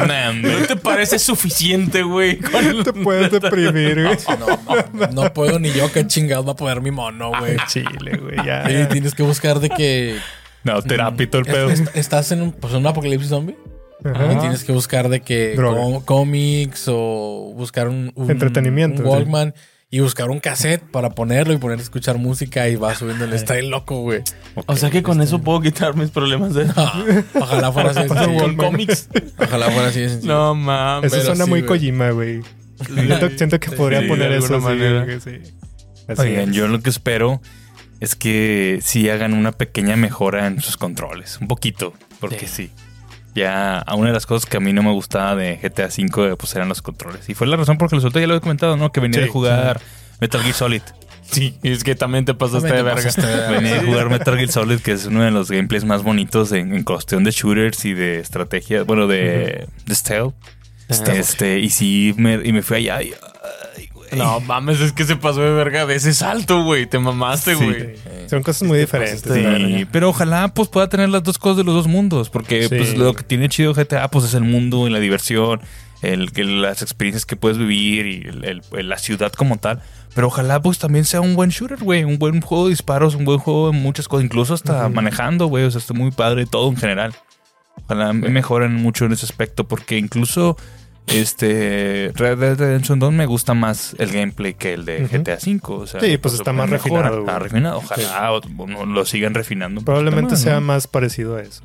¿No 0.60 0.66
te 0.68 0.76
parece 0.76 1.20
suficiente, 1.20 2.04
güey? 2.04 2.38
Con- 2.39 2.84
Te 2.84 2.93
puedes 2.93 3.32
deprimir, 3.32 4.04
güey. 4.04 4.18
No, 4.39 4.47
no, 4.93 5.08
no 5.24 5.34
puedo 5.34 5.60
ni 5.60 5.72
yo, 5.74 5.91
qué 5.91 6.06
chingados 6.08 6.47
va 6.47 6.51
a 6.51 6.56
poder 6.56 6.80
mi 6.82 6.91
mono, 6.91 7.32
güey. 7.38 7.58
Chile, 7.68 8.18
güey, 8.22 8.38
ya. 8.45 8.64
Tienes 8.89 9.14
que 9.16 9.24
buscar 9.24 9.60
de 9.60 9.70
que 9.70 10.18
No, 10.64 10.82
terapia 10.82 11.24
y 11.24 11.28
todo 11.28 11.39
el 11.41 11.45
pedo. 11.47 11.70
est- 11.70 11.82
est- 11.88 11.95
estás 11.97 12.32
en 12.32 12.41
un, 12.43 12.51
pues, 12.54 12.74
en 12.74 12.80
un 12.80 12.88
apocalipsis 12.88 13.30
zombie 13.30 13.56
Ajá. 14.04 14.34
y 14.34 14.38
tienes 14.38 14.64
que 14.64 14.72
buscar 14.72 15.10
de 15.10 15.22
que 15.22 15.56
cómics 16.06 16.86
o 16.88 17.54
buscar 17.56 17.88
un, 17.88 18.12
un- 18.16 18.30
Entretenimiento, 18.32 19.01
un 19.04 19.08
Walkman 19.08 19.54
y 19.89 19.99
buscar 19.99 20.32
un 20.32 20.39
cassette 20.39 20.82
para 20.89 21.12
ponerlo 21.12 21.54
y 21.54 21.58
poner 21.58 21.78
a 21.78 21.82
escuchar 21.82 22.18
música 22.18 22.68
y 22.68 22.76
va 22.76 22.95
subiéndole. 22.95 23.36
Está 23.36 23.54
bien 23.54 23.70
loco, 23.70 24.01
güey. 24.01 24.22
O 24.66 24.76
sea 24.76 24.89
que 24.89 25.04
con 25.04 25.22
eso 25.22 25.39
puedo 25.41 25.62
quitar 25.62 25.95
mis 25.95 26.10
problemas 26.10 26.56
de... 26.56 26.66
Ah, 26.76 27.04
ojalá 27.36 27.72
fuera 27.72 27.91
así 27.91 28.08
con 28.39 28.56
cómics. 28.58 29.08
Ojalá 29.38 29.70
fuera 29.70 29.89
así 29.89 29.99
de. 30.01 30.22
No 30.26 30.56
mames. 30.56 31.14
Eso 31.14 31.26
suena 31.28 31.43
sí, 31.45 31.49
muy 31.49 31.62
güey. 31.62 31.68
Kojima, 31.80 32.10
güey. 32.10 32.41
Siento, 32.91 33.30
siento 33.38 33.60
que 33.60 33.72
podría 33.72 34.01
sí, 34.01 34.08
poner 34.08 34.32
de 34.32 34.38
eso 34.39 34.56
así, 34.56 34.64
manera. 34.64 35.06
sí. 35.20 35.39
Así 36.08 36.22
Oigan, 36.22 36.49
es. 36.49 36.56
yo 36.56 36.68
lo 36.68 36.82
que 36.82 36.89
espero 36.89 37.39
es 37.99 38.16
que 38.16 38.80
sí 38.82 39.10
hagan 39.10 39.34
una 39.34 39.51
pequeña 39.54 39.95
mejora 39.95 40.47
en 40.47 40.60
sus 40.60 40.76
controles. 40.76 41.38
Un 41.39 41.47
poquito, 41.47 41.93
porque 42.20 42.47
sí. 42.47 42.72
Ya, 43.36 43.79
a 43.79 43.95
una 43.95 44.07
de 44.09 44.13
las 44.13 44.25
cosas 44.25 44.47
que 44.49 44.57
a 44.57 44.59
mí 44.59 44.73
no 44.73 44.84
me 44.84 44.91
gustaba 44.91 45.36
de 45.36 45.57
GTA 45.57 45.88
V, 45.88 46.36
pues 46.38 46.55
eran 46.55 46.69
los 46.69 46.81
controles. 46.81 47.27
Y 47.29 47.34
fue 47.34 47.47
la 47.47 47.55
razón 47.57 47.77
por 47.77 47.89
que 47.89 47.95
lo 47.95 48.01
solté, 48.01 48.21
ya 48.21 48.27
lo 48.27 48.36
he 48.36 48.41
comentado, 48.41 48.77
¿no? 48.77 48.91
Que 48.91 48.99
venía 48.99 49.19
Sí, 49.19 49.25
de 49.25 49.31
jugar 49.31 49.81
Metal 50.21 50.41
Gear 50.41 50.53
Solid. 50.53 50.81
Sí, 51.31 51.57
es 51.63 51.84
que 51.84 51.95
también 51.95 52.25
te 52.25 52.34
pasaste 52.36 52.67
También 52.67 52.77
de 52.77 52.84
verga. 52.84 52.95
pasaste 53.03 53.25
de 53.25 53.36
verga. 53.36 53.51
Venía 53.59 53.73
de 53.81 53.86
jugar 53.88 54.09
Metal 54.09 54.36
Gear 54.38 54.49
Solid, 54.49 54.79
que 54.81 54.91
es 54.91 55.05
uno 55.07 55.23
de 55.23 55.31
los 55.31 55.49
gameplays 55.49 55.84
más 55.84 56.03
bonitos 56.03 56.51
en, 56.51 56.75
en 56.75 56.84
cuestión 56.84 57.23
de 57.23 57.31
shooters 57.31 57.86
y 57.86 57.93
de 57.93 58.19
estrategia, 58.19 58.84
bueno, 58.84 59.07
de, 59.07 59.67
de 59.86 59.95
stealth. 59.95 60.36
Este, 60.89 61.59
y 61.59 61.69
sí, 61.71 62.13
me, 62.17 62.36
y 62.43 62.51
me 62.53 62.61
fui 62.61 62.77
allá 62.77 63.01
y. 63.01 63.13
No 64.16 64.39
mames, 64.47 64.80
es 64.82 64.91
que 64.91 65.03
se 65.05 65.16
pasó 65.16 65.41
de 65.41 65.51
verga 65.51 65.86
de 65.86 65.95
ese 65.95 66.14
salto, 66.14 66.64
güey. 66.64 66.86
Te 66.86 66.99
mamaste, 66.99 67.55
güey. 67.55 67.95
Sí. 67.95 68.01
Son 68.30 68.43
cosas 68.43 68.68
muy 68.68 68.78
diferentes. 68.80 69.22
Sí, 69.22 69.86
pero 69.91 70.09
ojalá 70.09 70.47
pues 70.53 70.70
pueda 70.70 70.88
tener 70.89 71.09
las 71.09 71.24
dos 71.24 71.38
cosas 71.38 71.57
de 71.57 71.64
los 71.64 71.74
dos 71.76 71.88
mundos, 71.88 72.30
porque 72.30 72.64
Sí. 72.68 72.76
pues 72.76 72.97
lo 72.97 73.14
que 73.14 73.24
tiene 73.24 73.49
chido 73.49 73.74
GTA 73.74 74.07
pues 74.09 74.26
es 74.26 74.34
el 74.34 74.43
mundo 74.43 74.88
y 74.88 74.89
la 74.91 74.99
diversión, 74.99 75.61
el, 76.01 76.32
que 76.32 76.43
las 76.43 76.82
experiencias 76.82 77.26
que 77.26 77.36
puedes 77.36 77.57
vivir 77.57 78.05
y 78.07 78.28
el- 78.28 78.43
el- 78.45 78.61
el- 78.78 78.89
la 78.89 78.97
ciudad 78.97 79.32
como 79.34 79.57
tal. 79.57 79.82
Pero 80.16 80.28
ojalá 80.28 80.61
pues 80.61 80.78
también 80.78 81.05
sea 81.05 81.22
un 81.22 81.36
buen 81.36 81.49
shooter, 81.49 81.80
güey, 81.80 82.03
un 82.03 82.20
buen 82.20 82.39
juego 82.41 82.66
de 82.66 82.72
disparos, 82.72 83.16
un 83.16 83.26
buen 83.26 83.39
juego 83.39 83.72
de 83.72 83.78
muchas 83.78 84.07
cosas, 84.07 84.26
incluso 84.26 84.53
hasta 84.53 84.88
manejando, 84.89 85.47
güey, 85.47 85.64
o 85.66 85.72
sea, 85.72 85.80
está 85.80 85.93
muy 85.93 86.11
padre 86.11 86.45
todo 86.45 86.70
en 86.70 86.78
general. 86.78 87.16
Ojalá 87.86 88.14
mejoren 88.14 88.76
mucho 88.76 89.05
en 89.05 89.14
ese 89.14 89.26
aspecto, 89.26 89.68
porque 89.68 89.97
incluso 89.97 90.55
este 91.08 92.12
Red 92.16 92.38
Dead 92.39 92.58
Redemption 92.58 92.99
2 92.99 93.12
me 93.14 93.26
gusta 93.26 93.54
más 93.54 93.95
el 93.99 94.12
gameplay 94.12 94.54
que 94.54 94.74
el 94.74 94.86
de. 94.86 95.08
GTA 95.08 95.39
5. 95.39 95.76
O 95.76 95.88
sea, 95.88 95.99
Sí, 96.01 96.18
pues 96.18 96.34
está 96.36 96.54
más 96.54 96.70
refinado, 96.70 97.20
Está 97.22 97.39
refinado. 97.39 97.78
Ojalá 97.78 98.32
o- 98.34 98.38
o 98.78 98.86
lo 98.86 99.06
sigan 99.06 99.34
refinando. 99.34 99.82
Probablemente 99.82 100.32
más, 100.32 100.41
sea 100.41 100.56
¿no? 100.56 100.62
más 100.62 100.88
parecido 100.88 101.36
a 101.38 101.41
eso. 101.41 101.64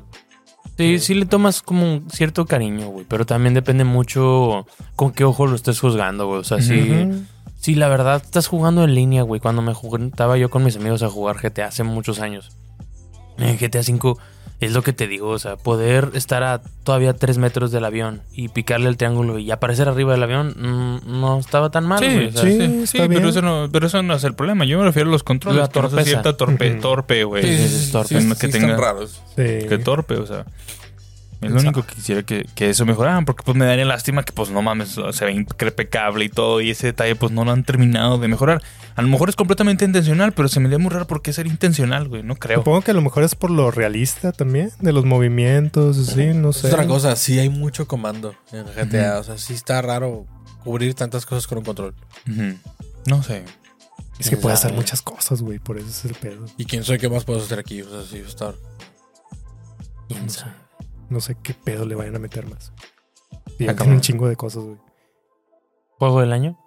Sí, 0.77 0.99
sí 0.99 1.13
le 1.13 1.25
tomas 1.25 1.61
como 1.61 1.91
un 1.93 2.09
cierto 2.09 2.45
cariño, 2.45 2.87
güey. 2.87 3.05
Pero 3.07 3.25
también 3.25 3.53
depende 3.53 3.83
mucho 3.83 4.65
con 4.95 5.11
qué 5.11 5.23
ojo 5.25 5.45
lo 5.47 5.55
estés 5.55 5.79
juzgando, 5.79 6.27
güey. 6.27 6.39
O 6.39 6.43
sea, 6.43 6.61
sí. 6.61 7.09
Sí, 7.57 7.75
la 7.75 7.89
verdad, 7.89 8.21
estás 8.23 8.47
jugando 8.47 8.85
en 8.85 8.95
línea, 8.95 9.23
güey. 9.23 9.41
Cuando 9.41 9.61
me 9.61 9.73
juntaba 9.73 10.37
yo 10.37 10.49
con 10.49 10.63
mis 10.63 10.77
amigos 10.77 11.03
a 11.03 11.09
jugar 11.09 11.35
GTA 11.41 11.65
hace 11.67 11.83
muchos 11.83 12.19
años. 12.21 12.55
En 13.37 13.57
GTA 13.57 13.81
V 13.81 14.15
es 14.59 14.73
lo 14.73 14.81
que 14.81 14.91
te 14.91 15.07
digo, 15.07 15.29
o 15.29 15.39
sea, 15.39 15.55
poder 15.55 16.09
estar 16.15 16.43
a 16.43 16.61
todavía 16.83 17.13
tres 17.13 17.37
metros 17.37 17.71
del 17.71 17.85
avión 17.85 18.21
y 18.33 18.49
picarle 18.49 18.89
el 18.89 18.97
triángulo 18.97 19.39
y 19.39 19.49
aparecer 19.51 19.87
arriba 19.87 20.11
del 20.13 20.23
avión 20.23 20.53
mm, 20.57 21.19
no 21.21 21.39
estaba 21.39 21.69
tan 21.69 21.85
mal, 21.85 21.99
Sí, 21.99 22.05
güey. 22.13 22.27
o 22.27 22.31
sea, 22.33 22.41
sí, 22.43 22.87
sí, 22.87 22.97
pero, 23.07 23.29
eso 23.29 23.41
no, 23.41 23.69
pero 23.71 23.87
eso 23.87 24.03
no 24.03 24.15
es 24.15 24.23
el 24.25 24.33
problema. 24.33 24.65
Yo 24.65 24.77
me 24.77 24.83
refiero 24.83 25.07
a 25.09 25.11
los 25.13 25.23
controles. 25.23 25.61
La 25.61 25.67
torpeza. 25.69 26.03
sienta 26.03 26.35
torpe, 26.35 26.71
torpe, 26.71 27.23
güey. 27.23 27.43
Sí, 27.43 27.57
sí, 27.57 27.69
sí, 27.69 27.75
es 27.85 27.91
torpe. 27.91 28.15
que 28.15 28.21
sí 28.21 28.51
tenga- 28.51 28.67
están 28.71 28.77
raros. 28.79 29.21
Sí. 29.35 29.67
Que 29.69 29.77
torpe, 29.81 30.15
o 30.15 30.25
sea. 30.25 30.45
Es 31.41 31.51
lo 31.51 31.59
único 31.61 31.83
que 31.85 31.95
quisiera 31.95 32.23
que, 32.23 32.45
que 32.53 32.69
eso 32.69 32.85
mejoraran, 32.85 33.23
porque 33.23 33.43
pues 33.43 33.55
me 33.55 33.65
daría 33.65 33.85
lástima 33.85 34.23
que 34.23 34.33
pues 34.33 34.49
no 34.49 34.61
mames, 34.61 34.97
se 35.11 35.25
ve 35.25 35.31
impecable 35.31 36.25
y 36.25 36.29
todo, 36.29 36.59
y 36.59 36.71
ese 36.71 36.87
detalle 36.87 37.15
pues 37.15 37.31
no 37.31 37.45
lo 37.45 37.51
han 37.51 37.63
terminado 37.63 38.17
de 38.17 38.27
mejorar. 38.27 38.61
A 38.95 39.01
lo 39.01 39.07
mejor 39.07 39.29
es 39.29 39.37
completamente 39.37 39.85
intencional, 39.85 40.33
pero 40.33 40.49
se 40.49 40.59
me 40.59 40.65
haría 40.65 40.79
muy 40.79 40.89
raro 40.91 41.07
porque 41.07 41.31
ser 41.31 41.47
intencional, 41.47 42.09
güey, 42.09 42.23
no 42.23 42.35
creo. 42.35 42.59
Supongo 42.59 42.81
que 42.81 42.91
a 42.91 42.93
lo 42.93 43.01
mejor 43.01 43.23
es 43.23 43.35
por 43.35 43.51
lo 43.51 43.71
realista 43.71 44.33
también, 44.33 44.71
de 44.81 44.91
los 44.91 45.05
movimientos, 45.05 45.97
así, 45.97 46.25
no 46.33 46.49
Es 46.49 46.57
sé. 46.57 46.67
otra 46.67 46.85
cosa, 46.85 47.15
sí 47.15 47.39
hay 47.39 47.47
mucho 47.49 47.87
comando 47.87 48.35
en 48.51 48.65
GTA. 48.65 49.19
O 49.19 49.23
sea, 49.23 49.37
sí 49.37 49.53
está 49.53 49.81
raro 49.81 50.25
cubrir 50.65 50.93
tantas 50.93 51.25
cosas 51.25 51.47
con 51.47 51.59
un 51.59 51.63
control. 51.63 51.95
No 53.05 53.23
sé. 53.23 53.45
Es 54.19 54.29
que 54.29 54.35
puede 54.35 54.55
hacer 54.55 54.73
muchas 54.73 55.01
cosas, 55.01 55.41
güey, 55.41 55.59
por 55.59 55.77
eso 55.77 55.87
es 55.87 56.03
el 56.03 56.15
pedo. 56.15 56.45
Y 56.57 56.65
quién 56.65 56.83
sabe 56.83 56.99
qué 56.99 57.07
más 57.07 57.23
puedo 57.23 57.39
hacer 57.41 57.59
aquí. 57.59 57.81
O 57.81 57.89
sea, 57.89 58.01
sí, 58.09 58.21
está. 58.27 58.53
quién 60.09 60.29
sabe. 60.29 60.51
No 61.09 61.19
sé 61.21 61.35
qué 61.41 61.53
pedo 61.53 61.85
le 61.85 61.95
vayan 61.95 62.15
a 62.15 62.19
meter 62.19 62.47
más. 62.47 62.71
Y 63.57 63.67
un 63.67 64.01
chingo 64.01 64.27
de 64.27 64.35
cosas, 64.35 64.63
güey. 64.63 64.77
¿Juego 65.97 66.21
del 66.21 66.31
año? 66.31 66.57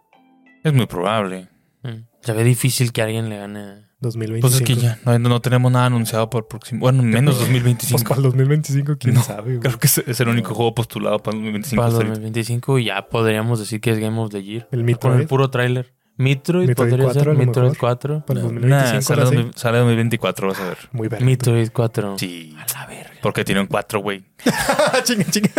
Es 0.63 0.73
muy 0.73 0.87
probable. 0.87 1.49
Mm. 1.83 2.05
Se 2.21 2.33
ve 2.33 2.45
difícil 2.45 2.93
que 2.93 3.03
alguien 3.03 3.29
le 3.29 3.39
gane. 3.39 3.93
2025. 4.01 4.41
Pues 4.49 4.61
es 4.61 4.67
que 4.67 4.75
ya 4.75 4.99
no, 5.05 5.29
no 5.29 5.41
tenemos 5.41 5.71
nada 5.71 5.87
anunciado 5.87 6.29
para 6.29 6.41
el 6.41 6.47
próximo. 6.47 6.81
Bueno, 6.81 7.05
menos 7.05 7.37
Pues 7.37 7.47
2025. 7.47 8.03
para 8.09 8.17
el 8.17 8.23
2025, 8.25 8.97
quién 8.99 9.15
No, 9.15 9.23
sabe, 9.23 9.57
güey. 9.57 9.61
Creo 9.61 9.79
que 9.79 9.87
es, 9.87 10.21
el 10.21 10.29
único 10.29 10.55
juego 10.55 10.75
postulado 10.75 11.21
para 11.21 11.37
el 11.37 11.43
2025. 11.45 11.81
Para 11.81 11.89
el 11.89 11.93
hasta 11.95 11.99
ahorita. 12.03 12.21
2025 12.21 12.79
ya 12.81 13.09
podríamos 13.09 13.61
decir 13.61 13.81
que 13.81 13.91
es 13.93 13.99
Game 13.99 14.19
of 14.19 14.31
the 14.33 14.43
Year. 14.43 14.69
El 14.73 14.81
Con 14.81 14.87
Metroid. 14.87 15.21
el 15.21 15.27
puro 15.29 15.51
tráiler. 15.51 15.95
Metroid, 16.17 16.67
Metroid 16.67 16.91
podría 16.91 17.05
4 17.07 17.21
a 17.21 17.25
ser. 17.25 17.35
Metroid 17.47 17.65
mejor. 17.71 17.79
4. 17.79 18.25
Para 18.27 18.41
el 18.41 18.47
No. 18.47 18.53
2025. 18.53 18.93
Nah, 18.95 19.01
sale, 19.03 19.21
ahora 19.23 19.31
sí. 19.31 19.37
2000 19.37 19.55
sale 19.55 19.79
2024, 19.79 20.49
vas 20.49 20.61
a 20.61 20.65
ver. 20.65 20.79
Muy 20.91 21.09
verga. 21.09 21.25
Metroid 21.27 21.69
4. 21.73 22.19
Sí. 22.19 22.57
A 22.59 22.79
la 22.81 22.87
verga. 22.87 23.12
Porque 23.23 23.45
tienen 23.45 23.67
cuatro, 23.69 24.01
güey. 24.01 24.25
chinga, 25.05 25.25
chinga. 25.31 25.51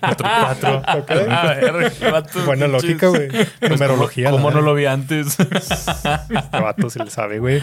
Cuatro, 0.00 0.28
cuatro. 0.40 0.82
Ok. 0.98 1.10
A 1.30 1.46
ver, 1.54 1.92
vato, 2.12 2.44
Buena 2.44 2.66
lógica, 2.66 3.06
güey. 3.06 3.28
Numerología. 3.68 4.30
¿Cómo 4.30 4.50
no 4.50 4.60
lo 4.60 4.74
vi 4.74 4.86
antes? 4.86 5.38
Este 5.40 6.60
vato 6.60 6.90
se 6.90 7.02
le 7.04 7.10
sabe, 7.10 7.38
güey. 7.38 7.62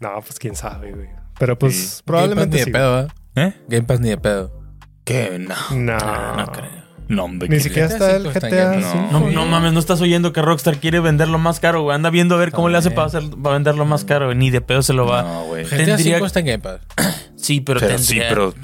No, 0.00 0.20
pues 0.20 0.38
quién 0.38 0.54
sabe, 0.54 0.92
güey. 0.92 1.08
Pero 1.38 1.58
pues 1.58 1.74
Sí. 1.96 2.02
probablemente 2.04 2.58
Game 2.58 2.60
Pass 2.60 2.60
ni 2.60 2.64
sí. 2.64 2.70
de 2.70 2.78
pedo, 2.78 3.00
¿eh? 3.00 3.08
¿Eh? 3.48 3.64
Game 3.68 3.86
Pass 3.86 4.00
ni 4.00 4.08
de 4.10 4.18
pedo. 4.18 4.62
¿Qué? 5.04 5.38
No. 5.38 5.54
No, 5.72 5.98
No, 5.98 6.36
no 6.36 6.46
creo. 6.52 6.83
No, 7.08 7.24
hombre. 7.24 7.48
Ni 7.48 7.56
¿qué 7.56 7.62
siquiera 7.62 7.88
está 7.88 8.16
el 8.16 8.26
en 8.26 8.32
GTA 8.32 8.48
Game 8.48 8.82
Pass. 8.82 8.92
5. 8.92 9.08
No, 9.12 9.30
no 9.30 9.46
mames, 9.46 9.72
no 9.72 9.78
estás 9.80 10.00
oyendo 10.00 10.32
que 10.32 10.40
Rockstar 10.40 10.78
quiere 10.78 11.00
venderlo 11.00 11.38
más 11.38 11.60
caro, 11.60 11.82
güey. 11.82 11.94
Anda 11.94 12.08
viendo 12.10 12.34
a 12.34 12.38
ver 12.38 12.50
cómo 12.50 12.68
le 12.70 12.78
hace 12.78 12.90
para, 12.90 13.08
hacer, 13.08 13.22
para 13.42 13.54
venderlo 13.56 13.84
más 13.84 14.04
caro, 14.04 14.26
güey. 14.26 14.38
Ni 14.38 14.50
de 14.50 14.60
pedo 14.62 14.82
se 14.82 14.94
lo 14.94 15.06
va. 15.06 15.22
No, 15.22 15.44
güey. 15.44 15.64
GTA 15.64 15.76
Tendría- 15.84 15.98
5 16.16 16.26
está 16.26 16.40
en 16.40 16.46
Game 16.46 16.58
Pass. 16.60 16.80
Sí, 17.36 17.60
pero, 17.60 17.78
Pero 17.78 17.98
sí, 17.98 18.06
tendría- 18.14 18.28
pero. 18.30 18.54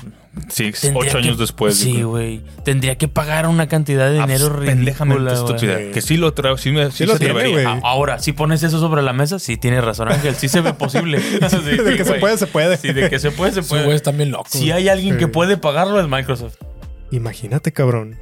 Sí, 0.48 0.72
ocho 0.94 1.10
que- 1.12 1.18
años 1.18 1.36
después. 1.38 1.76
Sí, 1.76 2.00
güey. 2.02 2.40
Tendría 2.64 2.96
que 2.96 3.08
pagar 3.08 3.46
una 3.46 3.66
cantidad 3.68 4.06
de 4.08 4.20
dinero 4.20 4.46
Abs- 4.58 4.64
pendejamente 4.64 5.22
ridícula, 5.30 5.52
estúpida. 5.52 5.92
Que 5.92 6.00
sí 6.00 6.16
lo 6.16 6.32
traigo. 6.32 6.56
Sí, 6.56 6.70
me, 6.70 6.86
sí 6.92 6.98
Sí 6.98 7.04
lo 7.06 7.14
se 7.14 7.18
tiene, 7.26 7.64
Ahora, 7.82 8.20
si 8.20 8.32
pones 8.32 8.62
eso 8.62 8.78
sobre 8.80 9.02
la 9.02 9.12
mesa, 9.12 9.38
sí 9.38 9.58
tienes 9.58 9.84
razón, 9.84 10.10
Ángel. 10.10 10.34
Sí 10.36 10.48
se 10.48 10.62
ve 10.62 10.72
posible. 10.72 11.20
Sí, 11.50 11.60
de 11.76 11.96
que 11.96 12.04
se 12.06 12.14
puede, 12.14 12.38
se 12.38 12.46
puede. 12.46 12.76
Sí, 12.78 12.92
de 12.92 13.10
que 13.10 13.18
se 13.18 13.32
puede, 13.32 13.52
se 13.52 13.62
puede. 13.62 13.92
están 13.94 14.16
bien 14.16 14.30
locos. 14.30 14.52
Si 14.52 14.70
hay 14.70 14.88
alguien 14.88 15.18
que 15.18 15.24
Sí. 15.26 15.30
puede 15.30 15.58
pagarlo, 15.58 16.00
es 16.00 16.08
Microsoft. 16.08 16.54
Imagínate, 17.10 17.72
cabrón. 17.72 18.16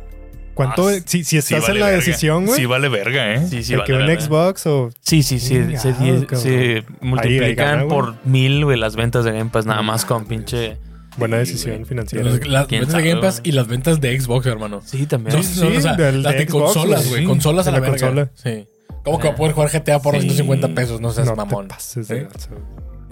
¿Cuánto? 0.58 0.88
Ah, 0.88 0.92
si, 1.04 1.22
si 1.22 1.24
Sí 1.24 1.36
estás 1.38 1.60
vale 1.62 1.74
en 1.74 1.80
la 1.80 1.86
verga. 1.86 2.04
decisión, 2.04 2.46
güey. 2.46 2.58
Sí 2.58 2.66
vale 2.66 2.88
verga, 2.88 3.34
¿eh? 3.34 3.46
Sí, 3.48 3.62
sí, 3.62 3.70
de 3.72 3.76
vale 3.78 3.86
que 3.86 3.92
un 3.92 4.06
verga. 4.06 4.20
Xbox 4.20 4.66
o. 4.66 4.90
Sí, 5.00 5.22
sí, 5.22 5.38
sí. 5.38 5.54
Se, 5.78 5.94
se- 5.94 6.36
se 6.36 6.84
multiplican 7.00 7.54
gana, 7.56 7.82
güey. 7.84 7.88
por 7.96 8.14
mil, 8.26 8.64
güey, 8.64 8.76
las 8.76 8.96
ventas 8.96 9.24
de 9.24 9.30
Game 9.32 9.50
Pass, 9.50 9.66
nada 9.66 9.82
más 9.82 10.04
con 10.04 10.26
pinche. 10.26 10.76
Buena 11.16 11.36
Sí, 11.44 11.52
decisión 11.52 11.86
financiera. 11.86 12.24
Las, 12.24 12.46
las 12.46 12.66
¿Quién 12.66 12.80
ventas 12.80 12.96
de 12.96 13.00
sabe, 13.02 13.08
Game 13.08 13.20
Pass 13.20 13.40
güey? 13.40 13.48
y 13.50 13.52
las 13.52 13.66
ventas 13.68 14.00
de 14.00 14.20
Xbox, 14.20 14.46
hermano. 14.46 14.82
Sí, 14.84 15.06
también. 15.06 15.36
No, 15.36 15.42
Sí, 15.42 15.60
no, 15.60 15.78
o 15.78 15.80
sea, 15.80 15.94
del- 15.94 16.22
las 16.22 16.32
de 16.32 16.38
de 16.40 16.46
Xbox, 16.50 16.64
consolas, 16.74 17.08
güey. 17.08 17.20
Sí, 17.22 17.26
Consolas 17.26 17.66
a 17.66 17.70
de 17.70 17.76
la 17.80 17.86
la 17.86 17.90
verga. 17.90 18.06
consola. 18.06 18.30
Sí. 18.34 18.66
¿Cómo 19.04 19.18
que 19.20 19.28
va 19.28 19.34
a 19.34 19.36
poder 19.36 19.52
jugar 19.52 19.70
GTA 19.70 20.00
por 20.02 20.14
Sí. 20.16 20.20
150 20.22 20.68
pesos? 20.74 21.00
No 21.00 21.12
seas 21.12 21.26
no 21.28 21.36
mamón. 21.36 21.68
te 21.68 21.74
pases 21.74 22.08
de 22.08 22.18
¿Eh? 22.18 22.28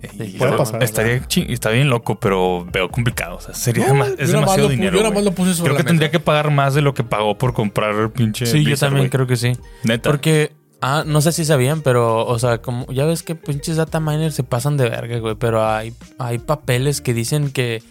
Puede 0.08 0.28
está- 0.34 0.56
pasar, 0.56 0.82
Estaría 0.82 1.20
está 1.48 1.70
bien 1.70 1.88
loco, 1.90 2.18
pero 2.20 2.66
veo 2.72 2.90
complicado. 2.90 3.36
O 3.36 3.40
sea, 3.40 3.54
sería 3.54 3.88
No, 3.88 3.94
yo 3.94 4.04
es 4.04 4.18
más 4.18 4.28
demasiado 4.32 4.68
dinero. 4.68 4.92
yo 4.96 4.98
nada 5.02 5.08
güey. 5.10 5.24
más 5.24 5.24
lo 5.24 5.32
puse 5.32 5.54
sobre 5.54 5.68
Creo 5.70 5.72
la 5.74 5.78
que 5.78 5.86
tendría 5.86 6.08
mesa. 6.08 6.18
que 6.18 6.24
pagar 6.24 6.50
más 6.50 6.74
de 6.74 6.82
lo 6.82 6.94
que 6.94 7.04
pagó 7.04 7.36
por 7.38 7.52
comprar 7.54 7.94
el 7.94 8.10
pinche. 8.10 8.46
Sí, 8.46 8.64
yo 8.64 8.76
también 8.76 9.08
creo 9.08 9.26
que 9.26 9.36
sí. 9.36 9.52
Neta. 9.84 10.10
Porque, 10.10 10.52
ah, 10.80 11.04
no 11.06 11.20
sé 11.20 11.32
si 11.32 11.44
sabían, 11.44 11.82
pero, 11.82 12.26
o 12.26 12.38
sea, 12.38 12.58
como 12.62 12.86
ya 12.92 13.04
ves 13.04 13.22
que 13.22 13.34
pinches 13.34 13.76
data 13.76 14.00
miners 14.00 14.34
se 14.34 14.42
pasan 14.44 14.76
de 14.76 14.88
verga, 14.88 15.18
güey. 15.18 15.34
Pero 15.34 15.66
hay, 15.66 15.92
hay 16.18 16.38
papeles 16.38 17.00
que 17.00 17.14
dicen 17.14 17.50
que 17.50 17.82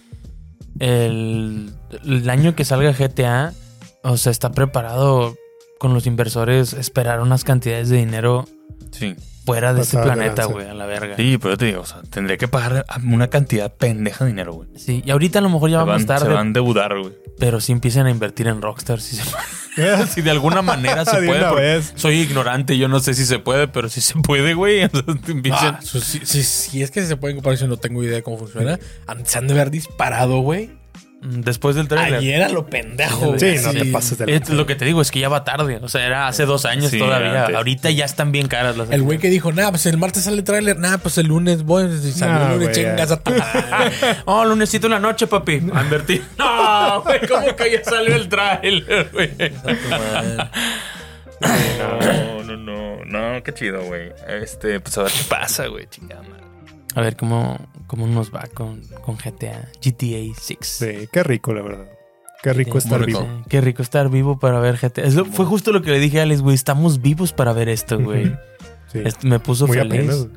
el, 0.79 1.71
el 2.05 2.29
año 2.29 2.55
que 2.55 2.65
salga 2.65 2.91
GTA, 2.91 3.53
o 4.03 4.17
sea, 4.17 4.31
está 4.31 4.51
preparado 4.51 5.35
con 5.79 5.93
los 5.93 6.05
inversores 6.07 6.73
esperar 6.73 7.21
unas 7.21 7.43
cantidades 7.43 7.89
de 7.89 7.97
dinero 7.97 8.45
Sí. 8.91 9.15
Fuera 9.45 9.73
de 9.73 9.81
este 9.81 9.97
planeta, 9.97 10.45
güey, 10.45 10.67
a 10.67 10.73
la 10.73 10.85
verga. 10.85 11.15
Sí, 11.15 11.37
pero 11.37 11.53
yo 11.53 11.57
te 11.57 11.65
digo, 11.65 11.81
o 11.81 11.85
sea, 11.85 12.01
tendría 12.09 12.37
que 12.37 12.47
pagar 12.47 12.85
una 13.05 13.27
cantidad 13.29 13.73
pendeja 13.73 14.25
de 14.25 14.31
dinero, 14.31 14.53
güey. 14.53 14.69
Sí, 14.77 15.03
y 15.05 15.11
ahorita 15.11 15.39
a 15.39 15.41
lo 15.41 15.49
mejor 15.49 15.69
ya 15.69 15.75
Se 15.77 15.85
vamos 15.85 15.91
van, 15.93 15.99
se 16.01 16.07
tarde, 16.23 16.33
van 16.33 16.49
a 16.49 16.51
deudar, 16.51 16.97
güey. 16.99 17.13
pero 17.39 17.59
si 17.61 17.71
empiezan 17.71 18.05
a 18.07 18.11
invertir 18.11 18.47
en 18.47 18.61
Rockstar, 18.61 18.99
si, 19.01 19.15
se- 19.17 19.23
si 20.13 20.21
de 20.21 20.31
alguna 20.31 20.61
manera 20.61 21.05
se 21.05 21.19
De 21.21 21.27
puede. 21.27 21.39
una 21.41 21.49
porque 21.49 21.63
vez. 21.65 21.93
Soy 21.95 22.19
ignorante, 22.21 22.77
yo 22.77 22.87
no 22.87 22.99
sé 22.99 23.13
si 23.13 23.25
se 23.25 23.39
puede, 23.39 23.67
pero 23.67 23.87
si 23.89 24.01
se 24.01 24.15
puede, 24.19 24.53
güey. 24.53 24.81
Ah, 25.51 25.79
si, 25.81 25.99
si- 26.01 26.43
si 26.43 26.81
es 26.83 26.91
que 26.91 27.03
se 27.05 27.15
pueden 27.17 27.37
comprar, 27.37 27.55
yo 27.57 27.67
no 27.67 27.77
tengo 27.77 28.03
idea 28.03 28.15
de 28.15 28.23
cómo 28.23 28.37
funciona. 28.37 28.79
Se 29.25 29.37
han 29.37 29.47
de 29.47 29.53
haber 29.53 29.69
disparado, 29.71 30.39
güey. 30.39 30.71
Mm, 31.25 31.41
Después 31.41 31.75
del 31.75 31.87
trailer. 31.87 32.19
Ayer 32.19 32.43
a 32.43 32.49
lo 32.49 32.67
pendejo, 32.67 33.37
Sí, 33.39 33.55
no 33.63 33.73
te 33.73 33.85
pases 33.85 34.17
de 34.19 34.35
Es 34.35 34.49
lo 34.49 34.65
que 34.65 34.75
te 34.75 34.85
digo, 34.85 35.01
es 35.01 35.11
que 35.11 35.19
ya 35.19 35.29
va 35.29 35.43
tarde. 35.43 35.79
O 35.81 35.89
sea, 35.89 36.05
era 36.05 36.27
hace 36.27 36.45
dos 36.45 36.65
años 36.65 36.91
Sí, 36.91 36.99
todavía. 36.99 37.41
antes. 37.43 37.55
Ahorita 37.55 37.89
ya 37.91 38.05
están 38.05 38.31
bien 38.31 38.47
caras 38.47 38.77
las 38.77 38.89
El 38.91 39.01
güey 39.01 39.17
que 39.17 39.29
dijo, 39.29 39.51
nah, 39.51 39.69
pues 39.69 39.85
el 39.87 39.97
martes 39.97 40.23
sale 40.23 40.37
el 40.37 40.43
tráiler, 40.43 40.77
nah, 40.77 40.97
pues 40.97 41.17
el 41.17 41.27
lunes 41.27 41.63
voy, 41.63 41.85
y 41.85 42.11
salió 42.11 42.35
Nah, 42.35 42.51
el 42.53 42.59
lunes, 42.59 42.77
chingas 42.77 43.11
a 43.11 43.21
tu. 43.21 43.31
Oh, 44.25 44.45
lunesito 44.45 44.87
en 44.87 44.91
la 44.93 44.99
noche, 44.99 45.27
papi. 45.27 45.53
A 45.73 45.81
invertir. 45.81 46.23
No, 46.37 47.01
güey, 47.01 47.19
¿cómo 47.27 47.55
que 47.55 47.71
ya 47.71 47.83
salió 47.83 48.15
el 48.15 48.27
trailer, 48.29 49.09
güey? 49.11 49.31
No, 51.79 52.43
no, 52.43 52.57
no, 52.57 53.05
no, 53.05 53.43
qué 53.43 53.53
chido, 53.53 53.83
güey. 53.83 54.11
Este, 54.27 54.79
pues 54.79 54.97
a 54.97 55.03
ver 55.03 55.11
qué 55.11 55.23
pasa, 55.29 55.67
güey, 55.67 55.87
chingada. 55.89 56.21
A 56.95 57.01
ver 57.01 57.15
cómo, 57.17 57.59
cómo 57.87 58.07
nos 58.07 58.33
va 58.33 58.43
con, 58.53 58.81
con 59.03 59.15
GTA, 59.17 59.69
GTA 59.83 60.33
6. 60.39 60.57
Sí, 60.61 61.09
qué 61.11 61.23
rico, 61.23 61.53
la 61.53 61.61
verdad. 61.61 61.85
Qué 62.41 62.53
rico 62.53 62.79
Sí, 62.79 62.87
estar 62.87 63.01
rico. 63.05 63.21
vivo. 63.23 63.43
Qué 63.49 63.59
rico 63.61 63.81
estar 63.81 64.09
vivo 64.09 64.39
para 64.39 64.59
ver 64.59 64.77
GTA. 64.77 65.03
Es 65.03 65.15
lo- 65.15 65.25
fue 65.25 65.45
justo 65.45 65.71
lo 65.71 65.81
que 65.81 65.91
le 65.91 65.99
dije 65.99 66.19
a 66.19 66.23
Alex, 66.23 66.41
güey. 66.41 66.55
Estamos 66.55 67.01
vivos 67.01 67.33
para 67.33 67.53
ver 67.53 67.69
esto, 67.69 67.99
güey. 67.99 68.33
Sí. 68.91 68.99
Este, 69.03 69.27
me 69.27 69.39
puso 69.39 69.67
Muy 69.67 69.77
feliz. 69.77 69.93
apenas. 70.09 70.27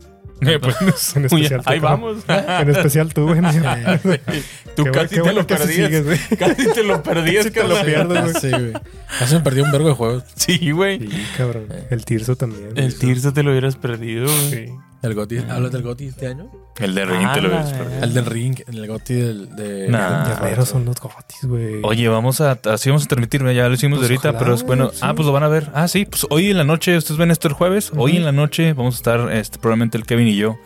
Eh, 0.41 0.59
pues, 0.61 1.17
En 1.17 1.25
especial 1.27 1.63
tú, 1.65 1.71
ahí 1.71 1.79
¿no? 1.81 1.85
vamos. 1.85 2.17
En 2.29 2.71
especial 2.71 3.13
tú, 3.13 3.25
güey. 3.27 3.41
Tú 4.77 4.85
Qué 4.85 4.91
casi 4.93 4.93
bueno- 4.93 5.09
te 5.09 5.21
bueno 5.21 5.33
lo 5.41 5.47
perdías. 5.47 5.91
Casi 6.39 6.73
te 6.73 6.83
lo 6.85 7.03
perdías, 7.03 7.45
Sí 7.45 7.51
te 7.51 7.65
lo 7.67 7.83
pierdes, 7.85 8.23
güey. 8.33 8.35
Sí, 8.41 8.51
güey. 8.51 8.73
Ya 9.21 9.27
se 9.27 9.35
me 9.35 9.41
perdió 9.41 9.65
un 9.65 9.73
vergo 9.73 9.89
de 9.89 9.95
juegos. 9.95 10.25
Sí, 10.37 10.71
güey. 10.71 11.01
Sí, 11.01 11.27
cabrón. 11.37 11.67
El 11.91 12.05
Tirso 12.05 12.37
también. 12.37 12.71
El 12.77 12.97
Tirso 12.99 13.33
te 13.33 13.43
lo 13.43 13.51
hubieras 13.51 13.77
perdido, 13.77 14.27
güey. 14.27 14.51
Sí. 14.67 14.73
El 15.01 15.15
Goti, 15.15 15.39
¿hablas 15.39 15.71
del 15.71 15.83
Goti 15.83 16.07
este 16.07 16.27
año? 16.27 16.51
El 16.81 16.93
de 16.95 17.05
Ring 17.05 17.33
te 17.33 17.41
lo 17.41 17.57
Ah, 17.57 17.63
ves. 17.63 18.03
El 18.03 18.15
del 18.15 18.27
Ring, 18.27 18.57
el 18.67 18.87
Goti 18.89 19.15
del, 19.15 19.55
de... 19.55 19.89
Nah. 19.89 20.27
Guerreros 20.41 20.69
son 20.71 20.85
los 20.85 21.01
gotis, 21.01 21.45
güey. 21.45 21.81
Oye, 21.85 22.09
vamos 22.09 22.41
a, 22.41 22.59
así 22.65 22.89
vamos 22.91 23.05
a 23.05 23.07
transmitir, 23.07 23.41
ya 23.53 23.69
lo 23.69 23.75
hicimos 23.75 23.99
Pues 24.01 24.09
de 24.09 24.15
ahorita, 24.15 24.31
ojalá, 24.31 24.39
pero 24.41 24.55
es 24.55 24.63
bueno. 24.65 24.91
sí. 24.91 24.99
Ah, 25.03 25.15
pues 25.15 25.25
lo 25.27 25.33
van 25.33 25.45
a 25.45 25.49
ver. 25.49 25.71
Ah, 25.73 25.87
sí, 25.87 26.05
pues 26.05 26.27
hoy 26.31 26.51
en 26.51 26.57
la 26.57 26.65
noche, 26.65 26.97
ustedes 26.97 27.17
ven 27.17 27.31
esto 27.31 27.47
el 27.47 27.55
jueves, 27.55 27.93
hoy 27.97 28.17
en 28.17 28.25
la 28.25 28.33
noche 28.33 28.73
vamos 28.73 28.95
a 28.95 28.99
estar, 28.99 29.33
este, 29.33 29.59
probablemente 29.59 29.97
el 29.99 30.05
Kevin 30.05 30.27
y 30.27 30.35
yo, 30.37 30.59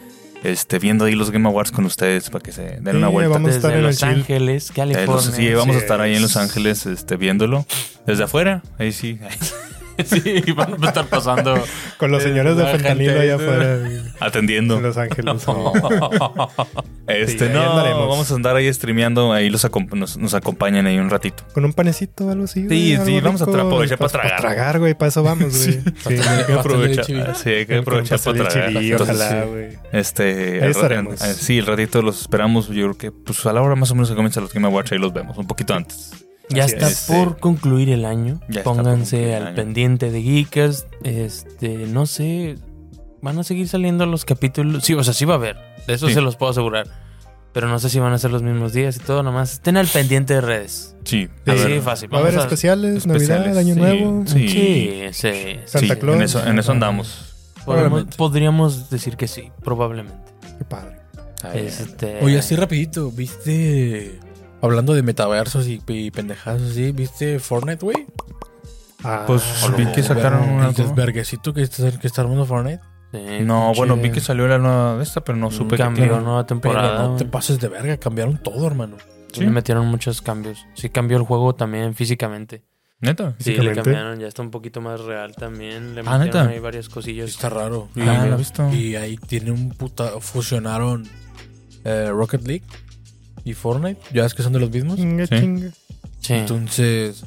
este, 0.45 0.79
viendo 0.79 1.05
ahí 1.05 1.15
los 1.15 1.31
Game 1.31 1.47
Awards 1.49 1.71
con 1.71 1.85
ustedes 1.85 2.31
para 2.31 2.43
que 2.43 2.53
se 2.53 2.63
den 2.81 2.85
Sí, 2.91 2.97
una 2.97 3.09
vuelta. 3.09 3.35
vamos 3.35 3.51
a 3.51 3.53
Desde 3.55 3.59
estar 3.59 3.73
en 3.73 3.79
el 3.81 3.85
Los. 3.85 4.03
Ángeles, 4.03 4.71
Eh, 4.71 4.73
California. 4.75 5.15
los- 5.15 5.25
sí, 5.27 5.53
vamos 5.53 5.77
a 5.77 5.79
estar 5.79 6.01
ahí 6.01 6.15
en 6.17 6.23
Los 6.23 6.31
es- 6.33 6.37
Ángeles, 6.39 6.87
este, 6.87 7.17
viéndolo. 7.17 7.67
Desde 8.07 8.25
afuera, 8.25 8.63
ahí 8.79 8.93
sí. 8.93 9.19
Sí, 10.45 10.53
van 10.53 10.83
a 10.83 10.89
estar 10.89 11.07
pasando. 11.07 11.55
Con 11.99 12.11
los 12.11 12.23
Eh, 12.23 12.29
señores 12.29 12.57
de 12.57 12.67
fentanilo 12.67 13.21
allá 13.21 13.35
afuera 13.37 13.77
güey, 13.79 13.99
Atendiendo. 14.21 14.77
en 14.77 14.83
Los 14.83 14.97
Ángeles. 14.97 15.35
Este, 17.07 17.47
Sí, 17.49 17.53
no, 17.53 17.61
andaremos. 17.71 18.09
vamos 18.09 18.31
a 18.31 18.35
andar 18.35 18.55
ahí 18.57 18.73
streameando, 18.73 19.33
ahí 19.33 19.51
los 19.51 19.65
acom- 19.65 19.91
nos, 19.95 20.17
nos 20.17 20.35
acompañan 20.35 20.87
ahí 20.87 20.99
un 20.99 21.11
ratito. 21.11 21.45
Con 21.53 21.65
un 21.65 21.73
panecito 21.73 22.27
o 22.27 22.31
algo 22.31 22.45
así. 22.45 22.65
güey, 22.65 22.79
Sí, 22.79 22.93
algo 22.95 23.07
sí, 23.07 23.21
vamos 23.21 23.43
a 23.43 23.45
rico, 23.47 23.59
tra- 23.59 23.67
aprovechar 23.67 23.99
pues, 23.99 24.13
para 24.13 24.23
tragar. 24.25 24.41
tragar, 24.41 24.79
güey, 24.79 24.95
para 24.95 25.09
eso 25.09 25.23
vamos, 25.23 25.57
güey. 25.67 25.81
Sí, 25.83 25.83
Hay 26.07 26.17
que 26.17 26.23
Pastel 26.23 26.47
de 26.47 26.55
aprovechar, 26.55 27.37
sí, 27.37 27.49
hay 27.51 27.67
que 27.67 27.77
aprovechar 27.79 28.21
para 28.21 28.49
tragar. 28.49 28.69
chiví, 28.73 28.93
Entonces, 28.93 29.17
ojalá, 29.17 29.43
sí. 29.45 29.49
güey. 29.51 29.69
Este, 29.93 30.63
Ahí 30.63 30.71
estaremos. 30.71 31.23
eh, 31.23 31.35
sí, 31.35 31.59
el 31.59 31.67
ratito 31.67 32.03
los 32.03 32.21
esperamos. 32.21 32.69
Yo 32.69 32.85
creo 32.93 32.99
que 32.99 33.11
pues 33.11 33.45
a 33.47 33.53
la 33.53 33.63
hora 33.63 33.75
más 33.75 33.91
o 33.91 33.95
menos 33.95 34.09
que 34.09 34.15
comienza 34.17 34.41
los 34.41 34.53
Game 34.53 34.67
Awards 34.67 34.93
ahí 34.93 34.99
los 34.99 35.13
vemos, 35.13 35.37
un 35.39 35.47
poquito 35.47 35.75
antes. 35.75 36.13
Ya 36.51 36.65
Así 36.65 36.75
está 36.75 36.89
es. 36.89 37.05
por 37.09 37.39
concluir 37.39 37.89
el 37.91 38.05
año. 38.05 38.41
Pónganse 38.65 39.35
al 39.35 39.47
año. 39.49 39.57
pendiente 39.57 40.11
de 40.11 40.23
Geekers. 40.23 40.87
Este, 41.05 41.87
no 41.87 42.07
sé. 42.07 42.57
Van 43.23 43.39
a 43.39 43.45
seguir 43.45 43.69
saliendo 43.69 44.05
los 44.07 44.25
capítulos. 44.25 44.85
Sí, 44.85 44.95
o 44.95 45.03
sea, 45.05 45.15
sí 45.15 45.25
va 45.25 45.35
a 45.35 45.37
haber. 45.37 45.57
De 45.87 45.95
eso 45.95 46.09
Sí. 46.09 46.15
se 46.15 46.21
los 46.21 46.37
puedo 46.37 46.51
asegurar. 46.51 46.87
Pero 47.53 47.69
no 47.69 47.79
sé 47.79 47.91
si 47.91 47.99
van 48.01 48.13
a 48.15 48.19
ser 48.19 48.31
los 48.33 48.43
mismos 48.43 48.73
días 48.73 48.97
y 48.97 49.01
todo. 49.01 49.23
Nomás 49.23 49.53
estén 49.53 49.77
al 49.77 49.87
pendiente 49.87 50.35
de 50.35 50.41
redes. 50.41 50.97
Sí, 51.05 51.29
Sí. 51.45 51.51
Así 51.51 51.69
de 51.71 51.81
fácil. 51.83 52.13
Va 52.13 52.19
a 52.19 52.21
haber 52.23 52.35
especiales, 52.35 53.07
Navidad, 53.07 53.47
especiales, 53.47 53.57
Año 53.59 53.75
sí, 53.75 53.81
Nuevo. 53.81 54.25
sí. 54.27 54.49
Sí, 54.49 55.01
sí. 55.13 55.57
Santa 55.67 55.95
sí, 55.95 56.01
Claus. 56.01 56.17
En 56.17 56.23
eso, 56.23 56.47
en 56.47 56.59
eso 56.59 56.73
andamos. 56.73 57.35
Podríamos 58.17 58.91
decir 58.91 59.17
que 59.17 59.29
sí, 59.29 59.51
probablemente. 59.63 60.33
Qué 60.59 60.65
padre. 60.65 60.97
Este, 61.55 62.19
Oye, 62.23 62.39
así 62.39 62.57
rapidito, 62.57 63.11
¿viste? 63.11 64.19
Hablando 64.63 64.95
de 64.95 65.03
metaversos 65.03 65.67
y, 65.67 65.83
y 65.89 66.11
pendejadas 66.11 66.63
así, 66.63 66.93
¿viste 66.93 67.39
Fortnite, 67.41 67.85
güey? 67.85 68.07
Ah, 69.05 69.25
Pues, 69.27 69.43
vi 69.77 69.85
que 69.87 70.03
sacaron 70.03 70.49
una- 70.49 70.69
El 70.69 70.75
desverguecito 70.75 71.53
que 71.53 71.63
está, 71.63 71.91
que 71.99 72.07
está 72.07 72.23
armando 72.23 72.47
Fortnite. 72.47 72.81
sí, 73.13 73.19
No, 73.43 73.73
pinche- 73.73 73.77
bueno, 73.77 73.97
vi 73.97 74.11
que 74.13 74.21
salió 74.21 74.47
la 74.47 74.59
nueva 74.59 74.97
de 74.97 75.03
esta, 75.03 75.23
pero 75.23 75.37
no 75.37 75.51
supe 75.51 75.77
que 75.77 75.83
cambió 75.83 76.05
tiene. 76.05 76.21
nueva 76.23 76.47
Pero 76.47 76.61
temporada. 76.61 77.09
no 77.09 77.17
te 77.17 77.25
pases 77.25 77.59
de 77.59 77.69
verga, 77.69 77.97
cambiaron 77.97 78.39
todo, 78.39 78.67
hermano. 78.67 78.97
Sí. 79.33 79.41
Le 79.41 79.51
metieron 79.51 79.87
muchos 79.89 80.23
cambios. 80.23 80.65
Sí 80.75 80.89
cambió 80.91 81.17
el 81.17 81.25
juego 81.25 81.55
también 81.55 81.95
físicamente. 81.95 82.63
Neta. 83.01 83.35
Sí, 83.41 83.57
le 83.57 83.75
cambiaron, 83.75 84.21
ya 84.21 84.29
está 84.29 84.43
un 84.43 84.53
poquito 84.53 84.81
más 84.81 85.01
real 85.01 85.35
también. 85.35 85.97
Le 85.97 86.03
Ah, 86.03 86.19
metieron 86.19 86.21
¿neta? 86.27 86.49
ahí 86.49 86.61
varias 86.61 86.89
cosillas. 86.89 87.31
Está 87.31 87.49
raro. 87.49 87.89
Y, 87.97 88.03
Ah, 88.03 88.27
lo 88.27 88.35
he 88.35 88.37
visto. 88.39 88.69
y 88.73 88.95
ahí 88.95 89.17
tiene 89.17 89.51
un 89.51 89.71
puta. 89.71 90.21
Fusionaron 90.21 91.09
eh, 91.85 92.11
Rocket 92.13 92.47
League 92.47 92.63
y 93.45 93.55
Fortnite. 93.55 94.01
Ya 94.13 94.25
es 94.25 94.35
que 94.35 94.43
son 94.43 94.53
de 94.53 94.61
los 94.61 94.71
mismos. 94.71 94.97
Chinga, 94.97 95.27
Sí. 95.27 95.35
chinga. 95.41 95.71
Sí. 96.21 96.33
Entonces, 96.35 97.25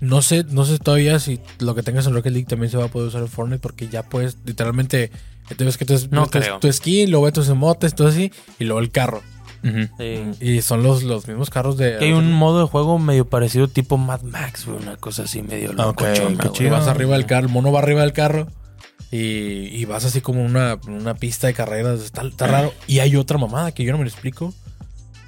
no 0.00 0.22
sé, 0.22 0.44
no 0.48 0.64
sé 0.64 0.78
todavía 0.78 1.18
si 1.18 1.40
lo 1.58 1.74
que 1.74 1.82
tengas 1.82 2.06
en 2.06 2.14
Rocket 2.14 2.32
League 2.32 2.46
también 2.48 2.70
se 2.70 2.76
va 2.78 2.84
a 2.84 2.88
poder 2.88 3.08
usar 3.08 3.20
en 3.22 3.28
Fortnite 3.28 3.60
porque 3.60 3.88
ya 3.88 4.02
puedes 4.02 4.36
literalmente 4.44 5.10
te 5.56 5.64
ves 5.64 5.76
que 5.76 5.84
tú 5.84 5.94
No 6.10 6.24
tu- 6.26 6.38
creo. 6.38 6.58
tu 6.60 6.72
skin, 6.72 7.10
luego 7.10 7.24
ves 7.26 7.34
tus 7.34 7.48
emotes, 7.48 7.94
todo 7.94 8.08
así, 8.08 8.32
y 8.58 8.64
luego 8.64 8.80
el 8.80 8.90
carro. 8.90 9.22
Sí. 9.98 10.22
Y 10.40 10.60
son 10.62 10.82
los, 10.82 11.02
los 11.04 11.28
mismos 11.28 11.48
carros 11.50 11.76
de. 11.76 11.96
Que 11.98 12.06
hay 12.06 12.12
un 12.12 12.32
modo 12.32 12.60
de 12.62 12.66
juego 12.66 12.98
medio 12.98 13.28
parecido 13.28 13.68
tipo 13.68 13.96
Mad 13.96 14.22
Max, 14.22 14.66
güey, 14.66 14.78
una 14.82 14.96
cosa 14.96 15.22
así 15.24 15.42
medio 15.42 15.70
Ok, 15.70 15.76
locochona, 15.76 16.14
qué 16.14 16.24
güey. 16.24 16.38
que 16.38 16.48
chido. 16.50 16.70
vas 16.72 16.88
arriba 16.88 17.14
del 17.16 17.26
carro, 17.26 17.46
el 17.46 17.52
mono 17.52 17.70
va 17.70 17.78
arriba 17.80 18.00
del 18.00 18.12
carro 18.12 18.48
y, 19.12 19.18
y 19.68 19.84
vas 19.84 20.04
así 20.04 20.20
como 20.20 20.42
una, 20.42 20.78
una 20.88 21.14
pista 21.14 21.46
de 21.46 21.54
carreras. 21.54 22.00
Está, 22.00 22.22
está 22.22 22.46
raro. 22.48 22.72
Y 22.88 22.98
hay 23.00 23.14
otra 23.14 23.38
mamada 23.38 23.72
que 23.72 23.84
yo 23.84 23.92
no 23.92 23.98
me 23.98 24.04
lo 24.04 24.10
explico. 24.10 24.52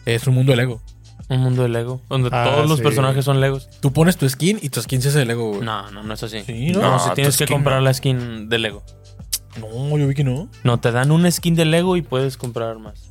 Es 0.06 0.26
un 0.26 0.34
mundo 0.34 0.52
de 0.52 0.56
Lego. 0.56 0.82
Un 1.28 1.40
mundo 1.40 1.62
de 1.62 1.70
Lego, 1.70 2.02
donde 2.10 2.28
Ah, 2.32 2.44
todos 2.44 2.68
los 2.68 2.78
sí. 2.78 2.84
personajes 2.84 3.24
son 3.24 3.40
Legos. 3.40 3.68
Tú 3.80 3.92
pones 3.92 4.16
tu 4.18 4.28
skin 4.28 4.58
y 4.60 4.68
tu 4.68 4.82
skin 4.82 5.00
se 5.00 5.08
hace 5.08 5.20
de 5.20 5.24
Lego, 5.24 5.48
güey. 5.50 5.62
No, 5.62 5.90
no, 5.90 6.02
no 6.02 6.12
es 6.14 6.22
así. 6.22 6.42
Sí, 6.42 6.70
¿no? 6.72 6.82
no, 6.82 6.90
No, 6.92 6.98
si 6.98 7.10
tienes 7.14 7.36
que 7.38 7.46
comprar 7.46 7.76
no. 7.78 7.82
la 7.84 7.94
skin 7.94 8.48
de 8.50 8.58
Lego. 8.58 8.82
No, 9.58 9.96
yo 9.96 10.06
vi 10.06 10.14
que 10.14 10.24
no. 10.24 10.48
No, 10.64 10.78
te 10.80 10.92
dan 10.92 11.10
un 11.10 11.30
skin 11.32 11.54
de 11.54 11.64
Lego 11.64 11.96
y 11.96 12.02
puedes 12.02 12.36
comprar 12.36 12.78
más. 12.78 13.10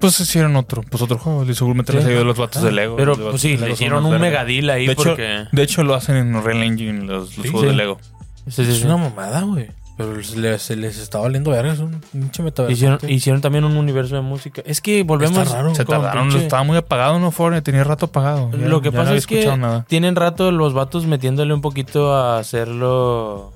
Pues 0.00 0.18
hicieron 0.20 0.56
otro, 0.56 0.82
pues 0.82 1.02
otro 1.02 1.18
juego. 1.18 1.44
Y 1.48 1.54
seguramente 1.54 1.92
les 1.94 2.04
ayudó 2.04 2.22
a 2.22 2.24
los 2.24 2.36
vatos 2.38 2.62
de 2.62 2.72
Lego. 2.72 2.96
Pero 2.96 3.16
pues 3.16 3.40
sí, 3.40 3.56
le 3.56 3.70
hicieron 3.70 4.04
un 4.04 4.10
verga. 4.12 4.26
mega 4.26 4.44
deal 4.44 4.68
ahí 4.70 4.86
De 4.86 4.92
hecho, 4.92 5.02
porque... 5.04 5.44
de 5.50 5.62
hecho, 5.62 5.82
lo 5.82 5.94
hacen 5.94 6.16
en 6.16 6.34
Unreal 6.34 6.62
Engine 6.62 7.04
los, 7.04 7.36
los 7.36 7.46
Sí, 7.46 7.50
juegos 7.50 7.70
de. 7.70 7.74
Lego. 7.76 7.98
Es 8.46 8.54
sí. 8.56 8.82
una 8.84 8.96
mamada, 8.98 9.42
güey. 9.42 9.68
Pero 10.06 10.22
se 10.24 10.38
les, 10.38 10.70
les 10.70 10.98
está 10.98 11.18
valiendo 11.18 11.50
verga. 11.50 11.72
Es 11.72 11.78
un 11.80 12.00
pinche 12.12 12.42
metaverso. 12.42 12.72
Hicieron, 12.72 12.98
hicieron 13.08 13.40
también 13.40 13.64
un 13.64 13.76
universo 13.76 14.14
de 14.14 14.22
música. 14.22 14.62
Es 14.64 14.80
que 14.80 15.02
volvemos... 15.02 15.38
Está 15.38 15.56
raro. 15.56 15.74
Se 15.74 15.84
tardaron, 15.84 16.28
pinche- 16.30 16.42
estaba 16.42 16.62
muy 16.64 16.76
apagado, 16.76 17.18
no 17.18 17.30
Fortnite, 17.30 17.62
tenía 17.62 17.84
rato 17.84 18.06
apagado. 18.06 18.50
Ya- 18.52 18.68
Lo 18.68 18.80
que 18.80 18.90
no 18.90 18.96
pasa 18.96 19.10
había 19.10 19.18
es 19.18 19.26
que 19.26 19.56
nada. 19.56 19.84
tienen 19.88 20.16
rato 20.16 20.50
los 20.52 20.72
vatos 20.72 21.06
metiéndole 21.06 21.52
un 21.54 21.60
poquito 21.60 22.14
a 22.14 22.38
hacerlo... 22.38 23.52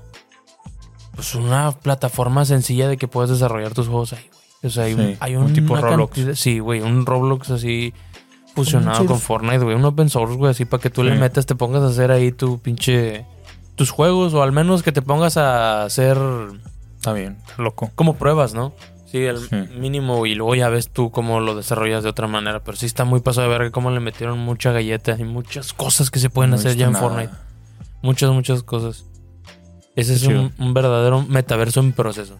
Pues 1.15 1.33
una 1.35 1.71
plataforma 1.71 2.43
sencilla 2.45 2.87
de 2.89 2.97
que 2.97 3.07
puedes 3.07 3.29
desarrollar 3.31 3.73
tus 3.73 3.87
juegos 3.87 4.11
ahí, 4.13 4.27
güey. 4.29 4.35
O 4.63 4.69
sea, 4.69 4.83
hay, 4.83 4.93
Sí, 4.95 4.99
un, 5.01 5.17
hay 5.19 5.35
un 5.37 5.53
tipo 5.53 5.75
Roblox. 5.77 6.13
cantidad- 6.13 6.35
Sí, 6.35 6.59
güey, 6.59 6.81
un 6.81 7.05
Roblox 7.05 7.51
así 7.51 7.93
fusionado 8.53 9.05
con 9.05 9.19
Fortnite, 9.19 9.59
güey. 9.59 9.75
Un 9.75 9.85
open 9.85 10.09
source, 10.09 10.35
güey, 10.35 10.51
así 10.51 10.65
para 10.65 10.81
que 10.81 10.89
tú 10.89 11.03
le 11.03 11.15
metas, 11.15 11.45
te 11.45 11.55
pongas 11.55 11.83
a 11.83 11.87
hacer 11.87 12.11
ahí 12.11 12.31
tu 12.31 12.59
pinche... 12.59 13.25
Tus 13.75 13.91
juegos 13.91 14.33
o 14.33 14.41
al 14.43 14.51
menos 14.51 14.83
que 14.83 14.91
te 14.91 15.01
pongas 15.01 15.37
a 15.37 15.83
hacer 15.83 16.17
está 16.95 17.13
loco. 17.57 17.91
como 17.95 18.15
pruebas, 18.15 18.53
¿no? 18.53 18.73
Sí, 19.05 19.19
el 19.23 19.37
Sí. 19.39 19.55
mínimo 19.77 20.25
y 20.25 20.35
luego 20.35 20.55
ya 20.55 20.69
ves 20.69 20.89
tú 20.89 21.11
cómo 21.11 21.39
lo 21.39 21.55
desarrollas 21.55 22.03
de 22.03 22.09
otra 22.09 22.27
manera. 22.27 22.63
Pero 22.63 22.75
sí 22.77 22.85
está 22.85 23.05
muy 23.05 23.19
pasado 23.21 23.47
de 23.49 23.57
verga 23.57 23.71
cómo 23.71 23.91
le 23.91 23.99
metieron 23.99 24.39
mucha 24.39 24.71
galleta 24.71 25.15
y 25.17 25.23
muchas 25.23 25.73
cosas 25.73 26.09
que 26.11 26.19
se 26.19 26.29
pueden 26.29 26.51
No 26.51 26.57
hacer 26.57 26.75
ya 26.75 26.87
en 26.87 26.93
nada. 26.93 27.07
Fortnite. 27.07 27.33
Muchas, 28.01 28.31
muchas 28.31 28.63
cosas. 28.63 29.05
Ese 29.95 30.13
Qué 30.13 30.33
es 30.33 30.51
un, 30.59 30.73
verdadero 30.73 31.21
metaverso 31.23 31.79
en 31.79 31.93
proceso. 31.93 32.37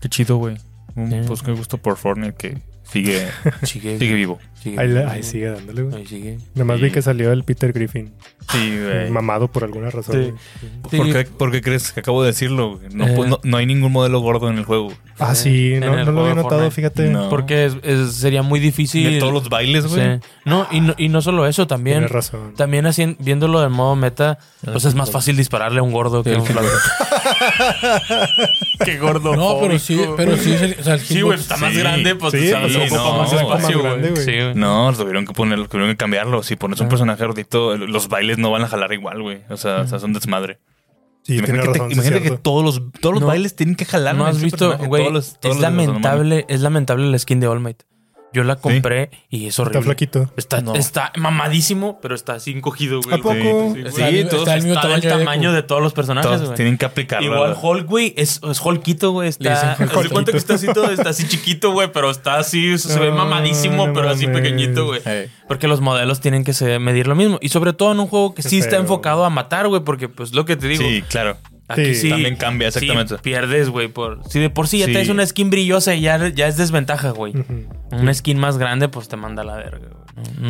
Qué 0.00 0.08
chido, 0.08 0.36
güey. 0.36 0.56
Un- 0.94 1.10
Sí. 1.10 1.16
Pues 1.26 1.42
qué 1.42 1.52
gusto 1.52 1.78
por 1.78 1.96
Fortnite 1.96 2.34
que 2.34 2.62
sigue, 2.92 3.26
Sigue, 3.62 3.98
sigue 3.98 4.14
vivo. 4.14 4.38
sigue 4.62 4.78
Ahí, 4.80 4.88
vivo. 4.88 5.08
ahí 5.08 5.22
sigue 5.22 5.46
dándole, 5.50 5.82
güey. 5.82 5.96
Ahí 5.96 6.06
sigue. 6.06 6.38
Nada 6.54 6.64
más 6.64 6.78
Sí. 6.78 6.84
vi 6.84 6.90
que 6.90 7.02
salió 7.02 7.32
el 7.32 7.44
Peter 7.44 7.72
Griffin. 7.72 8.12
Sí, 8.50 8.78
güey. 8.82 9.10
Mamado 9.10 9.48
por 9.48 9.64
alguna 9.64 9.90
razón. 9.90 10.34
Sí. 10.60 10.66
¿Por, 10.82 10.90
Sí. 11.06 11.12
qué, 11.12 11.24
por 11.24 11.52
qué 11.52 11.60
crees 11.62 11.92
que 11.92 12.00
acabo 12.00 12.22
de 12.22 12.28
decirlo? 12.30 12.76
güey? 12.78 12.88
No, 12.92 13.06
Eh. 13.06 13.12
pues, 13.16 13.28
no, 13.30 13.38
no 13.42 13.56
hay 13.56 13.66
ningún 13.66 13.92
modelo 13.92 14.20
gordo 14.20 14.48
en 14.50 14.58
el 14.58 14.64
juego. 14.64 14.92
Ah, 15.18 15.34
sí, 15.34 15.74
En 15.74 15.80
no, 15.80 15.86
lo 16.12 16.22
había 16.22 16.34
notado, 16.34 16.62
Fortnite. 16.62 16.70
fíjate. 16.70 17.10
No. 17.10 17.28
Porque 17.28 17.66
es- 17.66 17.76
es- 17.82 18.14
sería 18.14 18.42
muy 18.42 18.58
difícil. 18.58 19.10
De 19.10 19.18
todos 19.20 19.32
los 19.32 19.48
bailes, 19.48 19.86
güey. 19.86 20.16
Sí. 20.18 20.22
No, 20.44 20.66
y 20.70 20.80
no, 20.80 20.94
y 20.98 21.08
no 21.10 21.20
solo 21.22 21.46
eso, 21.46 21.66
también. 21.66 21.98
Tienes 21.98 22.10
razón. 22.10 22.54
También 22.56 22.86
así, 22.86 23.16
viéndolo 23.20 23.60
del 23.60 23.70
modo 23.70 23.96
meta, 23.96 24.38
pues 24.64 24.84
es 24.84 24.94
más 24.94 25.10
fácil 25.10 25.36
dispararle 25.36 25.80
a 25.80 25.82
un 25.82 25.92
gordo 25.92 26.22
que 26.24 26.34
a 26.34 26.38
un 26.38 26.46
flaco. 26.46 26.66
Qué 28.84 28.98
gordo. 28.98 29.36
No, 29.36 29.58
pero 29.60 29.78
sí, 29.78 30.00
pero 30.16 30.36
sí. 30.36 30.52
es 30.52 30.62
el- 30.62 30.76
o 30.80 30.82
sea, 30.82 30.94
el 30.94 31.00
Sí, 31.00 31.20
güey, 31.22 31.38
está 31.38 31.56
más 31.56 31.72
Sí. 31.72 31.78
grande, 31.78 32.14
pues 32.14 32.32
Sí, 32.32 32.38
o 32.38 32.50
sea, 32.50 32.60
pues, 32.62 32.76
ocupa 32.86 32.96
no, 33.12 33.18
más 33.18 33.32
espacio, 33.32 33.82
grande, 33.82 34.10
güey. 34.10 34.24
Sí, 34.24 34.32
güey. 34.32 34.54
No, 34.54 34.92
tuvieron 34.92 35.26
que 35.26 35.32
ponerlo, 35.32 35.68
tuvieron 35.68 35.90
que 35.90 35.96
cambiarlo. 35.96 36.42
Si 36.42 36.56
pones 36.56 36.80
un 36.80 36.88
personaje 36.88 37.24
gordito, 37.24 37.76
los 37.76 38.08
bailes 38.08 38.38
no 38.38 38.50
van 38.50 38.62
a 38.62 38.68
jalar 38.68 38.92
igual, 38.92 39.22
güey. 39.22 39.42
O 39.48 39.56
sea, 39.56 39.82
o 39.82 39.86
sea, 39.86 39.98
son 39.98 40.12
desmadre. 40.12 40.58
Sí, 41.22 41.36
imagínate 41.36 41.68
razón. 41.68 41.88
sí, 41.90 41.94
imagínate 41.94 42.22
que 42.22 42.36
todos 42.38 42.64
los, 42.64 42.82
todos 43.00 43.14
los 43.14 43.20
No. 43.20 43.26
bailes 43.26 43.54
tienen 43.54 43.74
que 43.76 43.84
jalar. 43.84 44.14
No 44.14 44.26
has 44.26 44.40
visto, 44.40 44.76
güey, 44.78 45.06
es 45.16 45.58
lamentable, 45.60 46.46
es 46.48 46.60
lamentable 46.60 47.10
la 47.10 47.18
skin 47.18 47.40
de 47.40 47.46
All 47.46 47.60
Might. 47.60 47.82
Yo 48.32 48.44
la 48.44 48.56
compré 48.56 49.10
y 49.28 49.46
es 49.48 49.58
horrible. 49.58 49.78
Está 49.80 49.84
flaquito. 49.86 50.30
Está, 50.36 50.60
No. 50.60 50.74
está 50.76 51.12
mamadísimo, 51.16 51.98
pero 52.00 52.14
está 52.14 52.34
así 52.34 52.52
encogido, 52.52 53.00
güey. 53.02 53.16
¿A 53.18 53.18
poco? 53.22 53.34
Sí, 53.74 53.80
Sí, 53.80 53.86
Está 53.88 54.08
el- 54.08 54.28
todos- 54.28 54.42
está 54.42 54.54
el 54.54 54.62
mismo 54.62 54.74
está 54.74 54.82
tamaño 54.88 55.00
de 55.02 55.08
tamaño 55.24 55.50
Deku. 55.52 55.56
de 55.56 55.62
todos 55.68 55.82
los 55.82 55.92
personajes, 55.92 56.30
Todos 56.30 56.42
güey. 56.46 56.56
tienen 56.56 56.78
que 56.78 56.84
aplicarlo. 56.84 57.26
Igual 57.34 57.56
Hulk, 57.60 57.86
güey, 57.88 58.14
es, 58.16 58.40
es 58.48 58.60
Hulkito, 58.60 59.10
güey. 59.12 59.28
Está. 59.28 59.76
cuenta 60.12 60.30
que 60.32 60.38
está 60.38 60.54
así 60.54 60.66
todo, 60.72 60.90
está 60.90 61.10
así 61.10 61.26
chiquito, 61.26 61.72
güey, 61.72 61.90
pero 61.92 62.10
está 62.10 62.36
así, 62.36 62.78
se 62.78 62.98
ve 63.00 63.10
mamadísimo, 63.10 63.86
no 63.88 63.92
pero 63.94 64.08
así 64.10 64.26
mames. 64.26 64.42
pequeñito, 64.42 64.86
güey. 64.86 65.00
Ey. 65.04 65.28
Porque 65.48 65.66
los 65.66 65.80
modelos 65.80 66.20
tienen 66.20 66.44
que 66.44 66.52
medir 66.78 67.06
lo 67.08 67.14
mismo. 67.16 67.38
Y 67.40 67.48
sobre 67.48 67.72
todo 67.72 67.92
en 67.92 68.00
un 68.00 68.06
juego 68.06 68.34
que 68.34 68.42
sí 68.42 68.58
está 68.58 68.76
enfocado 68.76 69.24
a 69.24 69.30
matar, 69.30 69.66
güey, 69.68 69.82
porque 69.82 70.08
pues 70.08 70.32
lo 70.34 70.44
que 70.44 70.56
te 70.56 70.68
digo. 70.68 70.82
Sí, 70.84 71.02
claro. 71.08 71.36
Aquí 71.70 71.94
Sí, 71.94 72.02
sí. 72.02 72.08
también 72.10 72.36
cambia, 72.36 72.68
exactamente. 72.68 73.14
sí 73.16 73.20
pierdes, 73.22 73.68
güey. 73.68 73.88
Por, 73.88 74.20
si 74.28 74.38
de 74.40 74.50
por 74.50 74.68
sí 74.68 74.78
ya 74.78 74.86
Sí. 74.86 74.92
traes 74.92 75.08
una 75.08 75.24
skin 75.26 75.50
brillosa 75.50 75.94
y 75.94 76.00
ya, 76.02 76.28
ya 76.28 76.46
es 76.48 76.56
desventaja, 76.56 77.10
güey. 77.10 77.36
Ujú. 77.38 77.66
Una 77.92 78.12
skin 78.14 78.38
más 78.38 78.58
grande, 78.58 78.88
pues 78.88 79.08
te 79.08 79.16
manda 79.16 79.42
a 79.42 79.44
la 79.44 79.56
verga, 79.56 79.78
güey. 79.88 80.00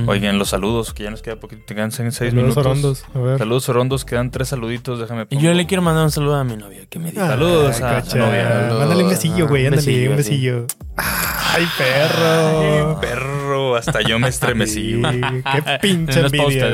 Oigan, 0.09 0.39
los 0.39 0.49
saludos, 0.49 0.93
que 0.95 1.05
ya 1.05 1.11
nos 1.11 1.23
queda 1.23 1.37
poquito. 1.37 1.63
Te 1.67 1.75
quedan 1.77 1.93
seis 1.93 2.15
Saludos 2.15 2.35
minutos. 2.35 2.57
orondos. 2.67 3.05
A 3.15 3.19
ver. 3.21 3.39
Saludos 3.39 3.69
orondos, 3.69 4.05
quedan 4.05 4.31
tres 4.33 4.49
saluditos. 4.49 4.99
Déjame 4.99 5.27
Y 5.31 5.39
yo 5.39 5.53
le 5.55 5.67
quiero 5.67 5.83
mandar 5.83 6.05
un 6.05 6.11
saludo 6.11 6.37
a 6.37 6.45
mi 6.45 6.57
novia 6.57 6.87
que 6.89 6.99
me 6.99 7.11
diga. 7.11 7.29
Saludos 7.29 7.77
Ay, 7.77 7.83
a 7.85 7.89
cacha. 7.97 8.11
su 8.11 8.19
novia. 8.19 8.69
Mándale 8.79 9.05
un 9.05 9.11
besillo, 9.11 9.47
güey. 9.47 9.67
Un 9.67 9.75
Ándale, 9.75 9.87
besillo, 9.87 10.11
un 10.11 10.17
besillo. 10.17 10.67
Ay, 10.97 11.67
perro. 11.79 13.01
Perro, 13.01 13.77
hasta 13.77 14.01
yo 14.03 14.19
me 14.19 14.29
estremecí. 14.29 15.01
Qué 15.03 15.79
pinche 15.83 16.21
No 16.21 16.27
es 16.27 16.33
pa' 16.33 16.43
envidia. 16.43 16.71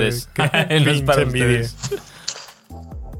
Qué 0.68 0.80
No 0.84 0.90
es 0.90 1.02
para 1.02 1.24
pinche 1.24 1.42
envidia. 1.44 1.68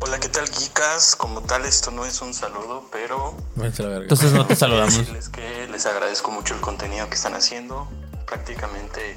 Hola, 0.00 0.20
¿qué 0.20 0.28
tal, 0.28 0.48
geekas? 0.48 1.16
Como 1.16 1.40
tal, 1.42 1.64
esto 1.64 1.90
no 1.90 2.04
es 2.04 2.20
un 2.20 2.34
saludo, 2.34 2.84
pero. 2.92 3.34
Entonces 3.56 4.32
no 4.32 4.46
te 4.46 4.54
saludamos. 4.54 4.96
decirles 4.96 5.28
que 5.28 5.66
les 5.68 5.86
agradezco 5.86 6.30
mucho 6.30 6.54
el 6.54 6.60
contenido 6.60 7.08
que 7.08 7.14
están 7.14 7.34
haciendo. 7.34 7.88
Prácticamente 8.26 9.16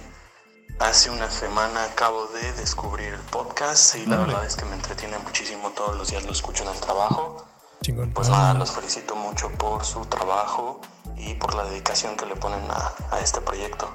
hace 0.80 1.10
una 1.10 1.30
semana 1.30 1.84
acabo 1.84 2.28
de 2.28 2.54
descubrir 2.54 3.14
el 3.14 3.20
podcast 3.20 3.96
y 3.96 4.06
la 4.06 4.18
verdad 4.18 4.46
es 4.46 4.56
que 4.56 4.66
me 4.66 4.76
entretiene 4.76 5.18
muchísimo. 5.20 5.72
Todos 5.72 5.98
los 5.98 6.10
días 6.10 6.24
lo 6.24 6.32
escucho 6.32 6.64
en 6.64 6.70
el 6.70 6.80
trabajo. 6.80 7.46
Chingón. 7.82 8.12
Pues 8.14 8.30
nada, 8.30 8.54
los 8.54 8.72
felicito 8.72 9.16
mucho 9.16 9.50
por 9.52 9.86
su 9.86 10.06
trabajo 10.06 10.82
y 11.18 11.34
por 11.36 11.56
la 11.56 11.66
dedicación 11.66 12.16
que 12.16 12.26
le 12.26 12.36
ponen 12.36 12.64
a, 12.72 12.94
a 13.12 13.20
este 13.20 13.42
proyecto. 13.42 13.90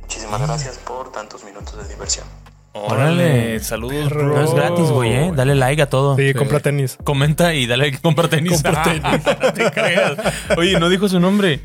Muchísimas 0.00 0.40
gracias 0.40 0.78
por 0.78 1.12
tantos 1.12 1.44
minutos 1.44 1.76
de 1.76 1.84
diversión. 1.88 2.26
Órale, 2.84 3.60
saludos, 3.60 4.08
Perro. 4.08 4.26
bro. 4.26 4.36
No 4.36 4.44
es 4.44 4.54
gratis, 4.54 4.90
güey, 4.90 5.12
¿eh? 5.12 5.32
Dale 5.34 5.54
like 5.54 5.82
a 5.82 5.88
todo. 5.88 6.16
Sí, 6.16 6.34
compra 6.34 6.60
tenis. 6.60 6.98
Comenta 7.04 7.54
y 7.54 7.66
dale 7.66 7.90
que 7.92 7.98
compra 8.02 8.28
tenis. 8.28 8.62
Compra 8.62 8.82
tenis. 8.84 9.02
no 9.42 9.52
te 9.52 9.70
creas. 9.70 10.16
Oye, 10.56 10.78
¿no 10.78 10.88
dijo 10.88 11.08
su 11.08 11.18
nombre? 11.20 11.60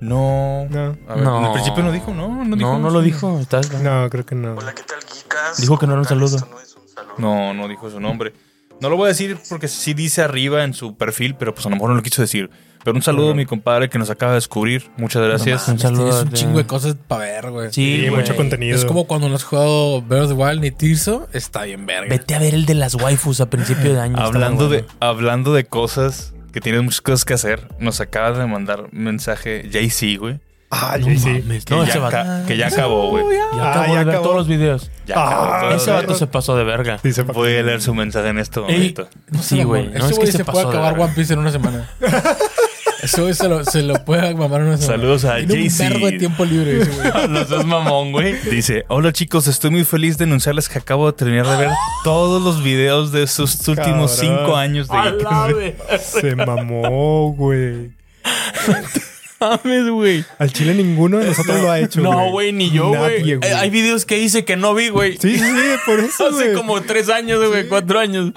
No. 0.00 0.66
No. 0.70 0.96
A 1.08 1.14
ver, 1.14 1.24
No. 1.24 1.46
Al 1.46 1.52
principio 1.52 1.82
no 1.82 1.92
dijo, 1.92 2.12
no. 2.12 2.44
No, 2.44 2.56
dijo, 2.56 2.72
No, 2.72 2.78
no 2.78 2.90
lo 2.90 3.00
dijo. 3.00 3.38
Estás- 3.40 3.72
No, 3.82 4.08
creo 4.10 4.26
que 4.26 4.34
no. 4.34 4.54
Hola, 4.54 4.74
¿qué 4.74 4.82
tal, 4.82 4.98
geekas? 5.10 5.58
Dijo 5.60 5.78
que 5.78 5.86
no 5.86 5.92
era 5.92 6.02
un 6.02 6.08
saludo. 6.08 6.36
no 6.50 6.60
es 6.60 6.74
un 6.76 6.88
saludo. 6.88 7.14
No, 7.18 7.54
no 7.54 7.68
dijo 7.68 7.88
su 7.90 7.98
nombre. 8.00 8.32
No 8.80 8.90
lo 8.90 8.96
voy 8.96 9.06
a 9.06 9.08
decir 9.08 9.38
porque 9.48 9.68
sí 9.68 9.94
dice 9.94 10.22
arriba 10.22 10.64
en 10.64 10.74
su 10.74 10.96
perfil, 10.96 11.34
pero 11.34 11.54
pues 11.54 11.64
a 11.66 11.70
lo 11.70 11.76
mejor 11.76 11.90
no 11.90 11.96
lo 11.96 12.02
quiso 12.02 12.22
decir. 12.22 12.50
Pero 12.84 12.94
un 12.94 13.02
saludo 13.02 13.30
a 13.32 13.34
mi 13.34 13.46
compadre 13.46 13.88
que 13.88 13.98
nos 13.98 14.10
acaba 14.10 14.32
de 14.32 14.36
descubrir. 14.36 14.90
Muchas 14.96 15.20
gracias. 15.20 15.66
Un 15.66 15.78
saludo. 15.78 16.10
Tienes 16.10 16.22
un 16.24 16.32
chingo 16.32 16.58
de 16.58 16.66
cosas 16.66 16.94
para 17.08 17.22
ver, 17.24 17.50
güey. 17.50 17.72
Sí, 17.72 18.02
Sí, 18.02 18.08
güey. 18.08 18.20
mucho 18.20 18.36
contenido. 18.36 18.76
Es 18.76 18.84
como 18.84 19.06
cuando 19.08 19.28
no 19.28 19.34
has 19.34 19.42
jugado 19.42 20.02
Breath 20.02 20.24
of 20.24 20.28
the 20.28 20.34
Wild 20.34 20.60
ni 20.60 20.70
Tirso. 20.70 21.26
Está 21.32 21.64
bien 21.64 21.84
verga. 21.84 22.08
Vete 22.10 22.36
a 22.36 22.38
ver 22.38 22.54
el 22.54 22.64
de 22.64 22.74
las 22.74 22.94
waifus 22.94 23.40
a 23.40 23.50
principio 23.50 23.92
de 23.92 24.00
año. 24.00 24.16
Hablando 24.18 24.68
bueno. 24.68 24.82
de, 24.82 24.94
hablando 25.00 25.52
de 25.52 25.64
cosas 25.64 26.32
que 26.52 26.60
tienes 26.60 26.82
muchas 26.84 27.00
cosas 27.00 27.24
que 27.24 27.34
hacer, 27.34 27.66
nos 27.80 28.00
acaba 28.00 28.38
de 28.38 28.46
mandar 28.46 28.86
mensaje 28.92 29.68
JC, 29.68 30.18
güey. 30.20 30.38
Ah, 30.70 30.96
No 30.98 31.06
sí, 31.06 31.18
sí. 31.18 31.28
mames, 31.28 31.64
Que, 31.64 31.74
no, 31.74 31.84
ya 31.84 31.90
ese 31.90 31.98
vato. 32.00 32.46
que 32.46 32.56
ya 32.56 32.66
acabó, 32.66 33.10
güey. 33.10 33.24
Ya 33.54 33.62
Ah, 33.62 33.70
acabo 33.70 33.86
ya 33.86 33.98
de 34.00 34.04
ver 34.04 34.08
acabó. 34.08 34.24
todos 34.24 34.36
los 34.36 34.48
videos. 34.48 34.90
Ya 35.06 35.14
Ah, 35.16 35.56
acabó. 35.58 35.72
Ese 35.74 35.90
vato 35.92 36.14
se 36.14 36.26
pasó 36.26 36.56
de 36.56 36.64
verga. 36.64 36.98
Sí, 37.02 37.10
Voy 37.22 37.56
a 37.56 37.62
leer 37.62 37.80
su 37.80 37.94
mensaje 37.94 38.28
en 38.28 38.38
este 38.38 38.60
Ey, 38.60 38.66
momento. 38.66 39.08
No 39.30 39.42
sí, 39.42 39.62
güey. 39.62 39.86
No 39.88 39.98
Ese 39.98 40.10
es 40.12 40.18
que 40.18 40.26
se 40.26 40.32
se 40.38 40.44
pasó 40.44 40.62
puede 40.62 40.66
de 40.72 40.78
acabar. 40.86 41.00
One 41.00 41.12
Piece 41.14 41.32
en 41.34 41.38
una 41.38 41.52
semana. 41.52 41.88
Eso 43.02 43.32
se 43.32 43.48
lo, 43.48 43.64
se 43.64 43.82
lo 43.82 44.04
puede 44.04 44.34
mamar 44.34 44.62
una 44.62 44.76
semana. 44.78 44.98
Saludos 44.98 45.24
a 45.26 45.36
Tiene 45.36 45.68
un 45.94 46.00
de 46.10 46.18
tiempo 46.18 46.44
libre 46.44 46.80
ese 46.80 46.90
güey. 46.90 47.12
No 47.28 47.44
seas 47.44 47.64
mamón, 47.64 48.10
güey. 48.10 48.32
Dice, 48.50 48.84
hola 48.88 49.12
chicos, 49.12 49.46
estoy 49.46 49.70
muy 49.70 49.84
feliz 49.84 50.18
de 50.18 50.24
anunciarles 50.24 50.68
que 50.68 50.78
acabo 50.78 51.06
de 51.06 51.12
terminar 51.12 51.46
de 51.46 51.56
ver 51.56 51.70
todos 52.02 52.42
los 52.42 52.62
videos 52.64 53.12
de 53.12 53.28
sus 53.28 53.68
últimos 53.68 54.16
cinco 54.16 54.56
años 54.56 54.88
de. 54.88 55.76
Se 56.00 56.34
mamó, 56.34 57.32
güey. 57.36 57.92
mames, 59.40 59.88
güey. 59.90 60.24
Al 60.38 60.52
chile 60.52 60.74
ninguno 60.74 61.18
de 61.18 61.26
nosotros 61.26 61.60
lo 61.62 61.70
ha 61.70 61.78
hecho. 61.80 62.00
No, 62.00 62.30
güey, 62.30 62.52
ni 62.52 62.70
yo, 62.70 62.88
güey. 62.88 63.32
Eh, 63.32 63.40
Hay 63.56 63.70
videos 63.70 64.04
que 64.04 64.18
hice 64.18 64.44
que 64.44 64.56
no 64.56 64.74
vi, 64.74 64.88
güey. 64.88 65.16
Sí, 65.18 65.38
sí, 65.38 65.44
por 65.84 66.00
eso, 66.00 66.28
Hace 66.28 66.34
güey. 66.50 66.54
como 66.54 66.80
tres 66.82 67.08
años, 67.08 67.46
güey, 67.46 67.68
cuatro 67.68 67.98
años. 67.98 68.32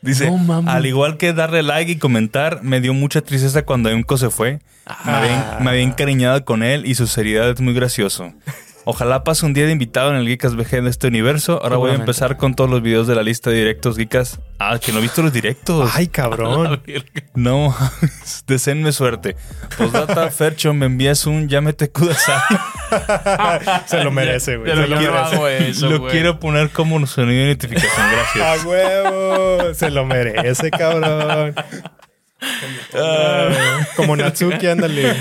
Dice, 0.00 0.28
No 0.30 0.64
al 0.68 0.84
igual 0.86 1.16
que 1.16 1.32
darle 1.32 1.62
like 1.62 1.92
y 1.92 1.96
comentar, 1.96 2.62
me 2.64 2.80
dio 2.80 2.92
mucha 2.92 3.20
tristeza 3.20 3.62
cuando 3.64 3.88
Emco 3.88 4.16
se 4.18 4.30
fue. 4.30 4.58
Me, 5.04 5.12
había, 5.12 5.58
me 5.60 5.70
había 5.70 5.82
encariñado 5.82 6.44
con 6.44 6.64
él 6.64 6.86
y 6.86 6.96
su 6.96 7.06
seriedad 7.06 7.48
es 7.50 7.60
muy 7.60 7.72
gracioso. 7.72 8.32
Ojalá 8.84 9.22
pase 9.22 9.46
un 9.46 9.54
día 9.54 9.64
de 9.66 9.72
invitado 9.72 10.10
en 10.10 10.16
el 10.16 10.26
Geekas 10.26 10.56
VG 10.56 10.82
de 10.82 10.90
este 10.90 11.06
universo. 11.06 11.60
Ahora 11.62 11.76
voy 11.76 11.92
a 11.92 11.94
empezar 11.94 12.36
con 12.36 12.54
todos 12.54 12.68
los 12.68 12.82
videos 12.82 13.06
de 13.06 13.14
la 13.14 13.22
lista 13.22 13.50
de 13.50 13.56
directos 13.56 13.96
Geekas. 13.96 14.40
Ah, 14.58 14.78
que 14.78 14.90
no 14.90 14.98
he 14.98 15.02
visto 15.02 15.22
los 15.22 15.32
directos. 15.32 15.90
Ay, 15.94 16.08
cabrón. 16.08 16.82
No, 17.34 17.74
deseenme 18.46 18.92
suerte. 18.92 19.36
Postdata, 19.78 20.30
Fercho, 20.30 20.74
me 20.74 20.86
envías 20.86 21.26
un 21.26 21.48
llámete 21.48 21.90
Kudasai. 21.90 22.38
Se 23.86 24.04
lo 24.04 24.10
merece, 24.10 24.56
güey. 24.56 24.70
Se 24.70 24.86
lo 24.86 25.48
eso, 25.48 25.88
Lo 25.88 26.08
quiero 26.08 26.38
poner 26.38 26.70
como 26.70 27.04
sonido 27.06 27.46
de 27.46 27.52
notificación. 27.54 28.06
Gracias. 28.12 28.64
A 28.64 28.68
huevo. 28.68 29.74
Se 29.74 29.90
lo 29.90 30.04
merece, 30.04 30.70
cabrón. 30.70 31.54
Ah, 32.94 33.48
Como 33.96 34.16
Natsuki, 34.16 34.66
ándale. 34.66 35.14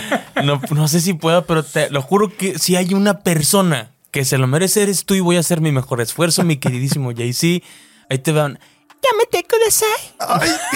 No, 0.44 0.62
no 0.72 0.88
sé 0.88 1.00
si 1.02 1.14
pueda, 1.14 1.46
pero 1.46 1.64
te 1.64 1.90
lo 1.90 2.02
juro 2.02 2.36
que 2.36 2.58
si 2.60 2.76
hay 2.76 2.94
una 2.94 3.20
persona 3.20 3.92
que 4.12 4.26
se 4.26 4.38
lo 4.38 4.48
merece, 4.48 4.84
eres 4.84 5.06
tú 5.06 5.14
y 5.16 5.20
voy 5.20 5.38
a 5.38 5.40
hacer 5.42 5.62
mi 5.62 5.72
mejor 5.72 6.02
esfuerzo, 6.02 6.44
mi 6.44 6.58
queridísimo 6.58 7.12
Jay-Z. 7.16 7.66
Ahí 8.10 8.18
te 8.18 8.32
van. 8.32 8.60
Llámete 9.02 9.46
Kudasai. 9.48 10.68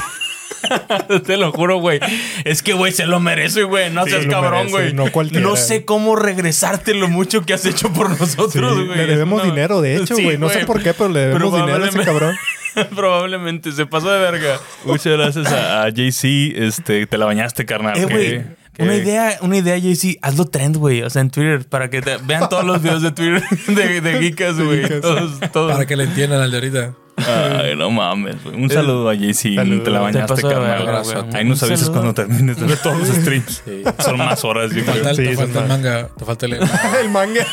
te 1.26 1.38
lo 1.38 1.52
juro, 1.52 1.78
güey. 1.80 2.00
Es 2.43 2.64
que, 2.64 2.74
güey, 2.74 2.91
se 2.91 3.06
lo 3.06 3.20
merece, 3.20 3.64
güey. 3.64 3.91
No 3.91 4.06
Sí, 4.06 4.12
seas 4.12 4.26
cabrón, 4.28 4.70
güey. 4.70 4.93
no 4.93 5.56
sé 5.56 5.86
cómo 5.86 6.16
regresarte 6.16 6.93
lo 6.96 7.08
mucho 7.08 7.41
que 7.46 7.54
has 7.54 7.66
hecho 7.66 7.91
por 7.93 8.10
nosotros, 8.10 8.54
Sí, 8.78 8.86
güey. 8.86 8.98
le 8.98 9.06
debemos 9.06 9.43
No. 9.43 9.50
dinero, 9.50 9.82
de 9.82 9.98
hecho, 9.98 10.16
Sí, 10.16 10.24
güey. 10.24 10.38
No 10.38 10.50
sé 10.50 10.66
por 10.66 10.82
qué, 10.82 10.93
pero 10.93 11.10
le 11.10 11.20
debemos 11.28 11.54
dinero 11.54 11.84
a 11.84 11.88
ese 11.88 12.00
cabrón. 12.04 12.36
Probablemente 12.95 13.71
se 13.71 13.86
pasó 13.86 14.11
de 14.11 14.19
verga. 14.19 14.59
Muchas 14.86 15.13
gracias 15.17 15.47
a, 15.51 15.84
a 15.84 15.89
JC. 15.89 16.53
Este, 16.55 17.05
te 17.07 17.17
la 17.17 17.26
bañaste, 17.26 17.65
carnal. 17.65 17.97
Eh, 17.97 18.05
que- 18.07 18.13
güey. 18.13 18.43
que- 18.73 18.84
Una 18.84 18.95
idea, 18.95 19.38
una 19.41 19.57
idea, 19.57 19.78
JC, 19.78 20.17
hazlo 20.21 20.45
trend, 20.45 20.76
güey. 20.78 21.01
O 21.03 21.09
sea, 21.09 21.21
en 21.21 21.30
Twitter, 21.30 21.65
para 21.67 21.89
que 21.89 22.01
te 22.01 22.17
vean 22.17 22.49
todos 22.49 22.65
los 22.65 22.82
videos 22.82 23.01
de 23.01 23.11
Twitter 23.11 23.41
de, 23.67 24.01
de 24.01 24.19
Geekas, 24.19 24.59
güey. 24.59 24.82
Geekas. 24.82 25.01
Todos, 25.01 25.39
todos. 25.53 25.71
Para 25.71 25.86
que 25.86 25.95
le 25.95 26.03
entiendan 26.05 26.41
al 26.41 26.51
de 26.51 26.57
ahorita. 26.57 26.93
Ay, 27.28 27.76
no 27.76 27.89
mames. 27.91 28.43
güey. 28.43 28.55
Un 28.55 28.69
saludo 28.69 29.09
a 29.09 29.13
JC. 29.15 29.55
Saludos. 29.55 29.84
Te 29.84 29.89
la 29.91 29.97
Te 29.99 30.03
bañaste, 30.03 30.41
carnal. 30.41 31.03
Ahí 31.34 31.45
nos 31.45 31.61
avisas 31.63 31.80
saludo. 31.88 31.91
cuando 31.93 32.13
termines 32.13 32.57
de 32.59 32.65
ver 32.67 32.78
todos 32.80 32.97
los 32.99 33.07
streams. 33.09 33.63
Son 33.99 34.17
más 34.17 34.43
horas, 34.43 34.71
yo 34.71 34.84
Te 34.84 34.91
falta, 34.91 35.01
creo. 35.01 35.09
el, 35.11 35.15
Sí, 35.15 35.23
te 35.23 35.36
falta 35.38 35.59
el 35.61 35.67
manga. 35.67 36.07
Te 36.17 36.26
falta 36.26 36.45
el... 36.45 36.53
El 37.01 37.09
manga. 37.09 37.45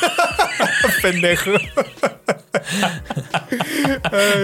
Pendejo. 1.02 1.50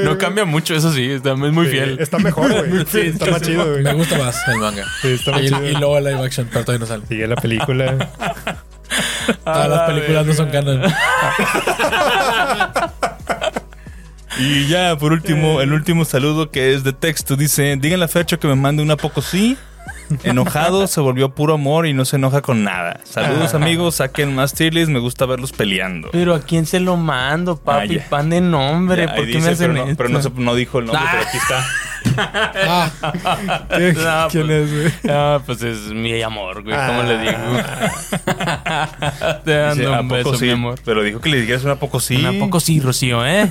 No 0.04 0.18
cambia 0.18 0.44
mucho, 0.44 0.74
eso 0.74 0.92
sí. 0.92 1.10
Está, 1.10 1.32
es 1.32 1.38
muy 1.38 1.66
fiel. 1.66 1.98
Está 2.00 2.18
mejor, 2.18 2.52
güey. 2.66 2.84
Sí, 2.86 3.00
está 3.00 3.26
más 3.26 3.42
chido, 3.42 3.70
güey. 3.70 3.82
Me 3.82 3.92
gusta 3.94 4.18
más 4.18 4.36
el 4.48 4.56
manga. 4.58 4.84
Sí, 5.02 5.08
está 5.08 5.32
más 5.32 5.42
Y, 5.42 5.48
chido. 5.48 5.64
y 5.68 5.72
luego 5.74 5.98
el 5.98 6.04
live 6.04 6.24
action, 6.24 6.48
pero 6.52 6.64
todavía 6.64 6.80
no 6.80 6.86
sale. 6.86 7.06
Sigue 7.06 7.26
la 7.26 7.36
película. 7.36 8.10
Todas 9.44 9.68
las 9.68 9.80
películas 9.90 10.26
no 10.26 10.32
son 10.34 10.50
canon. 10.50 10.82
Y 14.38 14.66
ya, 14.68 14.96
por 14.96 15.12
último, 15.12 15.60
el 15.60 15.72
último 15.72 16.04
saludo 16.04 16.50
que 16.50 16.74
es 16.74 16.84
de 16.84 16.92
texto. 16.92 17.36
Dice, 17.36 17.76
díganle 17.80 18.04
a 18.04 18.08
Fercho 18.08 18.38
que 18.38 18.46
me 18.48 18.54
mande 18.54 18.82
una 18.82 18.96
poco 18.96 19.22
sí. 19.22 19.56
Enojado, 20.24 20.86
se 20.86 21.02
volvió 21.02 21.34
puro 21.34 21.52
amor 21.54 21.86
y 21.86 21.92
no 21.92 22.06
se 22.06 22.16
enoja 22.16 22.40
con 22.40 22.64
nada. 22.64 23.00
Saludos 23.04 23.52
amigos, 23.52 23.96
saquen 23.96 24.34
más 24.34 24.54
tiles, 24.54 24.88
me 24.88 25.00
gusta 25.00 25.26
verlos 25.26 25.52
peleando. 25.52 26.08
Pero 26.12 26.34
¿a 26.34 26.40
quién 26.40 26.64
se 26.64 26.80
lo 26.80 26.96
mando, 26.96 27.58
papi? 27.58 27.96
Ah, 27.96 27.98
ya. 27.98 28.08
Pan 28.08 28.30
de 28.30 28.40
nombre. 28.40 29.02
Ahí 29.02 29.08
¿Por 29.08 29.26
qué 29.26 29.26
dice, 29.26 29.40
me 29.40 29.48
hacen 29.52 29.72
pero, 29.72 29.74
no, 29.74 29.82
esto? 29.90 29.96
pero 29.98 30.08
no, 30.08 30.22
se- 30.22 30.30
no 30.30 30.54
dijo 30.54 30.78
el 30.78 30.86
nombre, 30.86 31.02
Ah. 31.04 31.08
pero 31.12 31.28
aquí 31.28 31.36
está. 31.36 31.64
Ah, 32.20 32.90
¿Qué- 33.76 33.94
Ah, 33.98 34.28
¿Quién 34.30 34.46
pues- 34.46 34.70
es, 34.70 34.72
güey? 35.02 35.14
Ah, 35.14 35.40
pues 35.44 35.62
es 35.62 35.78
mi 35.92 36.22
amor, 36.22 36.62
güey. 36.62 36.74
¿Cómo 36.74 37.02
le 37.02 37.18
digo? 37.18 37.32
Te 39.44 39.50
Dice, 39.50 39.58
dando 39.60 39.94
¿a 39.94 40.00
un 40.00 40.08
poco 40.08 40.16
beso, 40.30 40.34
sí? 40.36 40.44
mi 40.46 40.50
amor. 40.52 40.80
Pero 40.84 41.02
dijo 41.02 41.20
que 41.20 41.28
le 41.28 41.40
dijeras 41.40 41.64
una 41.64 41.76
poco 41.76 42.00
sí. 42.00 42.24
¿A 42.24 42.32
poco 42.38 42.60
sí, 42.60 42.80
Rocío, 42.80 43.26
eh? 43.26 43.50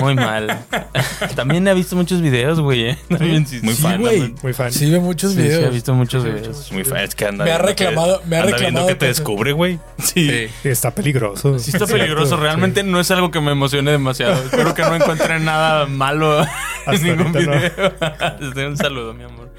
Muy 0.00 0.14
mal. 0.14 0.64
También 1.34 1.66
he 1.66 1.74
visto 1.74 1.96
muchos 1.96 2.20
videos, 2.20 2.60
güey, 2.60 2.90
eh. 2.90 2.98
También 3.08 3.46
sí, 3.46 3.58
Muy 3.62 3.74
sí, 3.74 3.82
fan, 3.82 4.00
güey. 4.00 4.34
Muy 4.42 4.52
fan. 4.52 4.70
sí 4.70 4.88
ve 4.90 5.00
muchos 5.00 5.32
Sí, 5.32 5.38
sí, 5.38 5.42
videos. 5.42 5.64
he 5.64 5.70
visto 5.70 5.94
muchos 5.94 6.24
videos. 6.24 6.70
Muy 6.72 6.84
fan, 6.84 6.98
es 6.98 7.14
que 7.14 7.24
anda 7.26 7.44
Me 7.44 7.50
ha 7.52 7.58
viendo 7.58 7.74
que- 7.74 7.84
reclamado- 7.88 8.20
me 8.26 8.36
ha 8.36 8.40
anda 8.42 8.52
reclamado 8.52 8.86
viendo 8.86 8.86
que 8.86 8.94
te 8.94 9.06
descubre, 9.06 9.52
güey. 9.52 9.78
Sí. 9.98 10.28
Sí. 10.62 10.68
Está 10.68 10.90
peligroso. 10.94 11.58
Sí 11.58 11.70
está 11.72 11.86
peligroso, 11.86 12.36
sí. 12.36 12.42
realmente 12.42 12.82
no 12.84 13.00
es 13.00 13.10
algo 13.10 13.30
que 13.30 13.40
me 13.40 13.52
emocione 13.52 13.90
demasiado. 13.90 14.34
Espero 14.44 14.74
que 14.74 14.82
no 14.82 14.94
encuentre 14.94 15.40
nada 15.40 15.86
malo 15.86 16.42
en 16.86 17.02
ningún 17.02 17.28
ahorita 17.28 17.40
no. 17.40 17.58
video. 17.58 18.50
Desde 18.50 18.66
un 18.68 18.76
saludo, 18.76 19.14
mi 19.14 19.24
amor. 19.24 19.50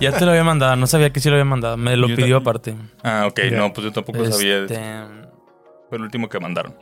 Ya 0.00 0.12
te 0.12 0.24
lo 0.24 0.30
había 0.32 0.44
mandado, 0.44 0.76
no 0.76 0.86
sabía 0.86 1.10
que 1.10 1.20
sí 1.20 1.28
lo 1.28 1.34
había 1.36 1.44
mandado. 1.44 1.76
Me 1.76 1.96
lo 1.96 2.06
Yo 2.08 2.16
pidió 2.16 2.40
también. 2.40 2.42
aparte. 2.42 2.74
Ah, 3.02 3.26
ok, 3.28 3.40
no, 3.52 3.72
pues 3.72 3.84
yo 3.86 3.92
tampoco 3.92 4.24
sabía. 4.30 4.58
Este, 4.58 4.78
Fue 5.88 5.98
el 5.98 6.02
último 6.04 6.28
que 6.28 6.38
mandaron. 6.40 6.74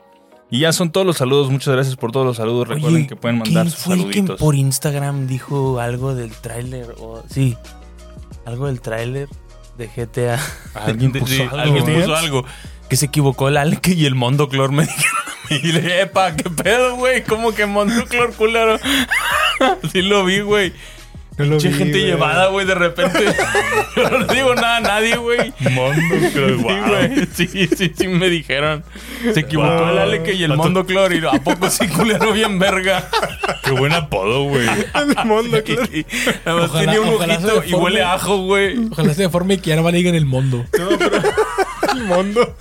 Y 0.50 0.60
ya 0.60 0.72
son 0.72 0.92
todos 0.92 1.06
los 1.06 1.16
saludos. 1.16 1.50
Muchas 1.50 1.74
gracias 1.74 1.96
por 1.96 2.12
todos 2.12 2.24
los 2.24 2.36
saludos. 2.36 2.68
Recuerden 2.68 3.00
oye, 3.00 3.06
que 3.08 3.16
pueden 3.16 3.38
mandar 3.38 3.64
¿quién 3.64 3.70
sus 3.70 3.80
fue 3.80 3.94
el 3.94 4.00
que 4.06 4.12
saluditos. 4.12 4.40
por 4.40 4.54
Instagram 4.54 5.26
dijo 5.26 5.80
algo 5.80 6.14
del 6.14 6.30
tráiler? 6.30 6.94
O, 7.00 7.22
sí, 7.28 7.56
algo 8.44 8.66
del 8.66 8.80
tráiler 8.80 9.28
de 9.76 9.88
GTA. 9.88 10.38
Alguien 10.74 11.12
puso 11.12 11.42
algo. 11.42 11.56
alguien 11.58 11.84
puso 11.84 12.14
algo. 12.16 12.44
Que 12.88 12.96
se 12.96 13.06
equivocó 13.06 13.48
el 13.48 13.56
Alec 13.56 13.88
y 13.88 14.06
el 14.06 14.14
Mondoclor 14.14 14.70
me 14.70 14.82
dijeron. 14.86 15.12
Y 15.50 15.72
le 15.72 15.80
dije, 15.80 16.00
epa, 16.02 16.34
qué 16.36 16.48
pedo, 16.50 16.96
güey. 16.96 17.24
¿Cómo 17.24 17.52
que 17.52 17.66
Mondoclor, 17.66 18.32
culero? 18.34 18.78
sí 19.92 20.02
lo 20.02 20.24
vi, 20.24 20.40
güey. 20.40 20.72
No 21.38 21.44
Mucha 21.46 21.68
vi, 21.68 21.74
gente 21.74 21.92
güey. 21.98 22.04
llevada, 22.06 22.46
güey, 22.48 22.66
de 22.66 22.74
repente. 22.74 23.18
Yo 23.96 24.08
no 24.10 24.18
le 24.20 24.34
digo 24.34 24.54
nada 24.54 24.76
a 24.78 24.80
nadie, 24.80 25.16
güey. 25.16 25.52
Mondo, 25.70 26.00
Sí, 26.32 26.38
wow. 26.62 26.86
güey. 26.88 27.26
Sí, 27.34 27.46
sí, 27.68 27.92
sí, 27.94 28.08
me 28.08 28.28
dijeron. 28.30 28.82
Se 29.34 29.40
equivocó 29.40 29.68
Wow. 29.76 29.88
el 29.90 29.98
Alec 29.98 30.28
y 30.34 30.42
el 30.44 30.50
Vato. 30.50 30.62
Mondoclor. 30.62 31.12
Y 31.12 31.18
¿a 31.26 31.32
poco 31.42 31.68
sí, 31.68 31.88
culero, 31.88 32.32
bien 32.32 32.58
verga? 32.58 33.06
Qué 33.64 33.70
buen 33.72 33.92
apodo, 33.92 34.44
güey. 34.44 34.66
El. 34.94 35.82
Y- 35.92 36.06
Nada 36.46 36.60
más 36.60 36.70
Ojalá- 36.70 36.84
tenía 36.92 37.00
un 37.02 37.08
ojito 37.22 37.64
y 37.66 37.74
huele 37.74 38.02
a 38.02 38.14
ajo, 38.14 38.38
güey. 38.38 38.78
Ojalá 38.90 39.12
se 39.12 39.22
deforme 39.22 39.54
y 39.54 39.58
que 39.58 39.70
ya 39.70 39.76
no 39.76 39.82
vale 39.82 39.98
en 40.08 40.14
el 40.14 40.24
mundo. 40.26 40.64
El 41.92 42.04
mundo. 42.04 42.56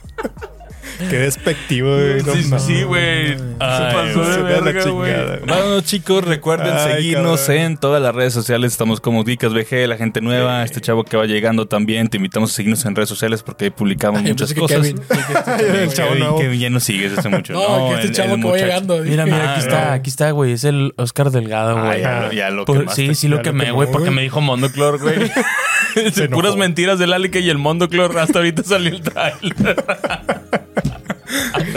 Qué 1.09 1.17
despectivo, 1.19 1.89
güey. 1.95 2.23
no 2.23 2.33
Sí, 2.33 2.43
sí, 2.59 2.83
güey. 2.83 3.37
Se 3.37 3.43
Ay, 3.59 3.93
pasó 3.93 4.23
se 4.25 4.31
de 4.37 4.43
verga, 4.43 4.71
güey. 4.91 5.11
chingada. 5.13 5.39
Bueno, 5.45 5.81
chicos, 5.81 6.23
recuerden 6.25 6.73
Ay, 6.75 6.93
seguirnos 6.93 7.41
cabrón. 7.41 7.57
en 7.63 7.77
todas 7.77 8.01
las 8.01 8.15
redes 8.15 8.33
sociales. 8.33 8.71
Estamos 8.71 8.99
como 9.01 9.23
Dicas 9.23 9.53
VG, 9.53 9.87
la 9.87 9.97
gente 9.97 10.21
nueva, 10.21 10.63
este 10.63 10.81
chavo 10.81 11.03
que 11.03 11.17
va 11.17 11.25
llegando 11.25 11.67
también. 11.67 12.07
Te 12.09 12.17
invitamos 12.17 12.51
a 12.51 12.55
seguirnos 12.55 12.85
en 12.85 12.95
redes 12.95 13.09
sociales 13.09 13.43
porque 13.43 13.65
ahí 13.65 13.69
publicamos 13.71 14.21
Ay, 14.21 14.29
muchas 14.29 14.53
que 14.53 14.59
cosas. 14.59 14.79
Kevin. 14.81 15.01
El 15.75 15.93
chavo 15.93 16.09
Kevin, 16.09 16.19
nuevo. 16.23 16.39
Kevin 16.39 16.59
ya 16.59 16.69
no 16.69 16.79
sigues 16.79 17.17
hace 17.17 17.29
mucho. 17.29 17.53
No, 17.65 17.89
que 17.89 17.95
este 17.95 18.07
el- 18.07 18.13
chavo 18.13 18.35
el 18.35 18.41
que 18.41 18.47
va 18.47 18.57
llegando. 18.57 18.97
Mira, 18.99 19.25
mira, 19.25 19.37
aquí 19.53 19.61
Ah, 19.61 19.63
está, 19.67 19.85
no. 19.87 19.91
aquí 19.93 20.09
está, 20.09 20.31
güey. 20.31 20.51
Es 20.53 20.63
el 20.63 20.93
Oscar 20.97 21.31
Delgado, 21.31 21.77
Ah, 21.77 21.85
güey. 21.87 22.01
ya, 22.01 22.19
lo- 22.21 22.31
ya 22.31 22.49
lo 22.49 22.65
quemaste. 22.65 23.07
sí, 23.07 23.15
sí 23.15 23.27
lo 23.27 23.41
quemé, 23.41 23.71
güey, 23.71 23.89
porque 23.91 24.11
me 24.11 24.21
dijo 24.21 24.41
Mondoclor, 24.41 24.99
güey. 25.01 25.32
Se. 26.13 26.28
Puras 26.29 26.55
mentiras 26.57 26.99
del 26.99 27.13
Alec 27.13 27.36
y 27.37 27.49
el 27.49 27.57
Mondoclor. 27.57 28.17
Hasta 28.20 28.39
ahorita 28.39 28.63
salió 28.63 28.89
el 28.95 29.01
trailer. 29.01 29.75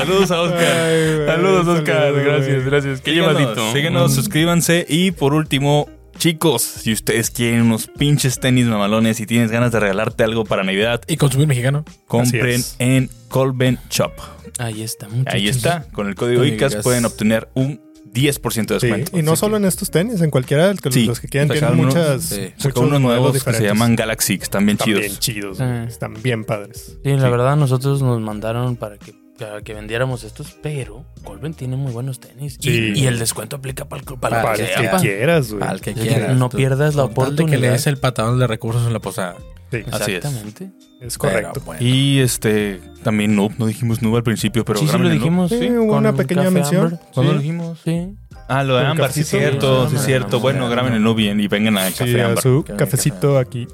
Saludos 0.08 0.30
a 0.30 0.40
Oscar. 0.40 0.60
Ay, 0.80 1.14
güey, 1.14 1.26
Saludos, 1.26 1.66
Oscar. 1.68 1.96
saludos, 2.02 2.24
gracias, 2.24 2.64
gracias. 2.64 3.00
Qué 3.00 3.10
Síguenos, 3.12 3.38
llevadito. 3.38 3.72
Síguenos, 3.72 4.14
suscríbanse 4.14 4.86
y 4.88 5.10
por 5.10 5.34
último, 5.34 5.88
chicos, 6.18 6.62
si 6.62 6.92
ustedes 6.92 7.30
quieren 7.30 7.62
unos 7.62 7.86
pinches 7.86 8.40
tenis 8.40 8.66
mamalones 8.66 9.20
y 9.20 9.26
tienes 9.26 9.50
ganas 9.50 9.72
de 9.72 9.80
regalarte 9.80 10.24
algo 10.24 10.44
para 10.44 10.62
Navidad, 10.64 11.02
Y 11.06 11.16
consumir 11.16 11.46
mexicano. 11.46 11.84
compren 12.06 12.62
en 12.78 13.10
Colben 13.28 13.78
Shop. 13.90 14.12
Ahí 14.58 14.82
está, 14.82 15.08
muchachos. 15.08 15.34
Ahí 15.34 15.48
está, 15.48 15.84
con 15.92 16.08
el 16.08 16.14
código 16.14 16.44
ICAS 16.44 16.76
pueden 16.76 17.04
obtener 17.04 17.48
un 17.54 17.80
10% 18.12 18.74
de 18.74 18.80
Sí, 18.80 18.86
descuento. 18.86 19.18
y 19.18 19.22
no 19.22 19.32
Así 19.32 19.40
solo 19.40 19.52
que 19.58 19.62
en 19.62 19.64
estos 19.68 19.90
tenis, 19.90 20.20
en 20.22 20.30
cualquiera 20.30 20.66
de 20.68 20.72
los 20.72 20.80
que, 20.80 20.90
Sí, 20.90 21.04
los 21.04 21.20
que 21.20 21.28
quieran, 21.28 21.48
tienen 21.48 21.60
sacaron 21.60 21.80
unos- 21.80 21.94
muchas. 21.94 22.22
sí, 22.24 22.52
muchos 22.64 22.82
unos 22.82 23.00
nuevos 23.02 23.44
que 23.44 23.52
se 23.52 23.62
llaman 23.62 23.94
Galaxy, 23.94 24.38
que 24.38 24.44
están 24.44 24.64
bien 24.66 24.76
Están 24.80 24.88
bien 24.94 25.02
chidos. 25.02 25.20
chidos, 25.20 25.58
Sí. 25.58 25.62
güey. 25.64 25.86
Están 25.86 26.14
bien 26.22 26.44
padres. 26.44 26.96
Sí, 27.04 27.10
la 27.16 27.28
verdad, 27.28 27.56
nosotros 27.56 28.02
nos 28.02 28.18
mandaron 28.20 28.76
para 28.76 28.96
que, 28.96 29.12
para 29.38 29.62
que 29.62 29.74
vendiéramos 29.74 30.24
estos, 30.24 30.56
pero 30.62 31.04
Colben 31.24 31.54
tiene 31.54 31.76
muy 31.76 31.92
buenos 31.92 32.20
tenis. 32.20 32.56
Y- 32.60 32.62
Sí. 32.62 32.92
Y, 32.96 33.06
el 33.06 33.18
descuento 33.18 33.56
aplica 33.56 33.84
para 33.88 34.00
el, 34.02 34.18
para, 34.18 34.42
Para 34.42 34.54
el 34.54 34.60
el 34.62 34.90
que 34.90 34.96
quieras, 35.00 35.52
güey. 35.52 35.62
Al 35.66 35.80
que 35.80 35.94
quieras. 35.94 36.36
no 36.36 36.48
tú. 36.48 36.56
pierdas 36.56 36.94
la 36.94 37.02
de 37.02 37.08
que 37.08 37.12
oportunidad. 37.12 37.58
le 37.60 37.70
des 37.70 37.86
el 37.86 37.96
patadón 37.98 38.38
de 38.38 38.46
recursos 38.46 38.86
en 38.86 38.92
la 38.92 38.98
posada. 39.00 39.36
Sí, 39.70 39.82
Así 39.92 40.12
es. 40.12 40.24
Exactamente. 40.24 40.70
es 41.00 41.18
correcto. 41.18 41.60
Bueno. 41.64 41.82
Y 41.84 42.20
este, 42.20 42.80
también 43.02 43.36
Noob, 43.36 43.52
no 43.58 43.66
dijimos 43.66 44.00
Noob 44.00 44.16
al 44.16 44.22
principio, 44.22 44.64
pero 44.64 44.78
sí, 44.78 44.88
sí 44.88 44.96
lo 44.98 45.08
dijimos. 45.10 45.50
Sí, 45.50 45.70
hubo 45.70 45.88
con 45.88 45.98
una 45.98 46.14
pequeña 46.14 46.50
mención. 46.50 46.98
¿Cuándo 47.12 47.32
Sí. 47.32 47.36
lo 47.36 47.42
dijimos? 47.42 47.78
Sí. 47.84 48.14
Ah, 48.48 48.64
lo 48.64 48.76
de 48.76 48.82
Con 48.84 48.90
Ámbar, 48.92 49.12
sí 49.12 49.24
cierto, 49.24 49.90
sí 49.90 49.98
cierto. 49.98 50.36
Ámbar, 50.38 50.40
Bueno, 50.40 50.70
graben 50.70 50.94
el 50.94 51.02
Noob 51.02 51.18
y, 51.18 51.28
y 51.28 51.48
vengan 51.48 51.76
a 51.76 51.86
Sí, 51.90 51.98
Café 51.98 52.22
Ámbar. 52.22 52.42
su 52.42 52.64
cafecito 52.78 53.38
aquí. 53.38 53.68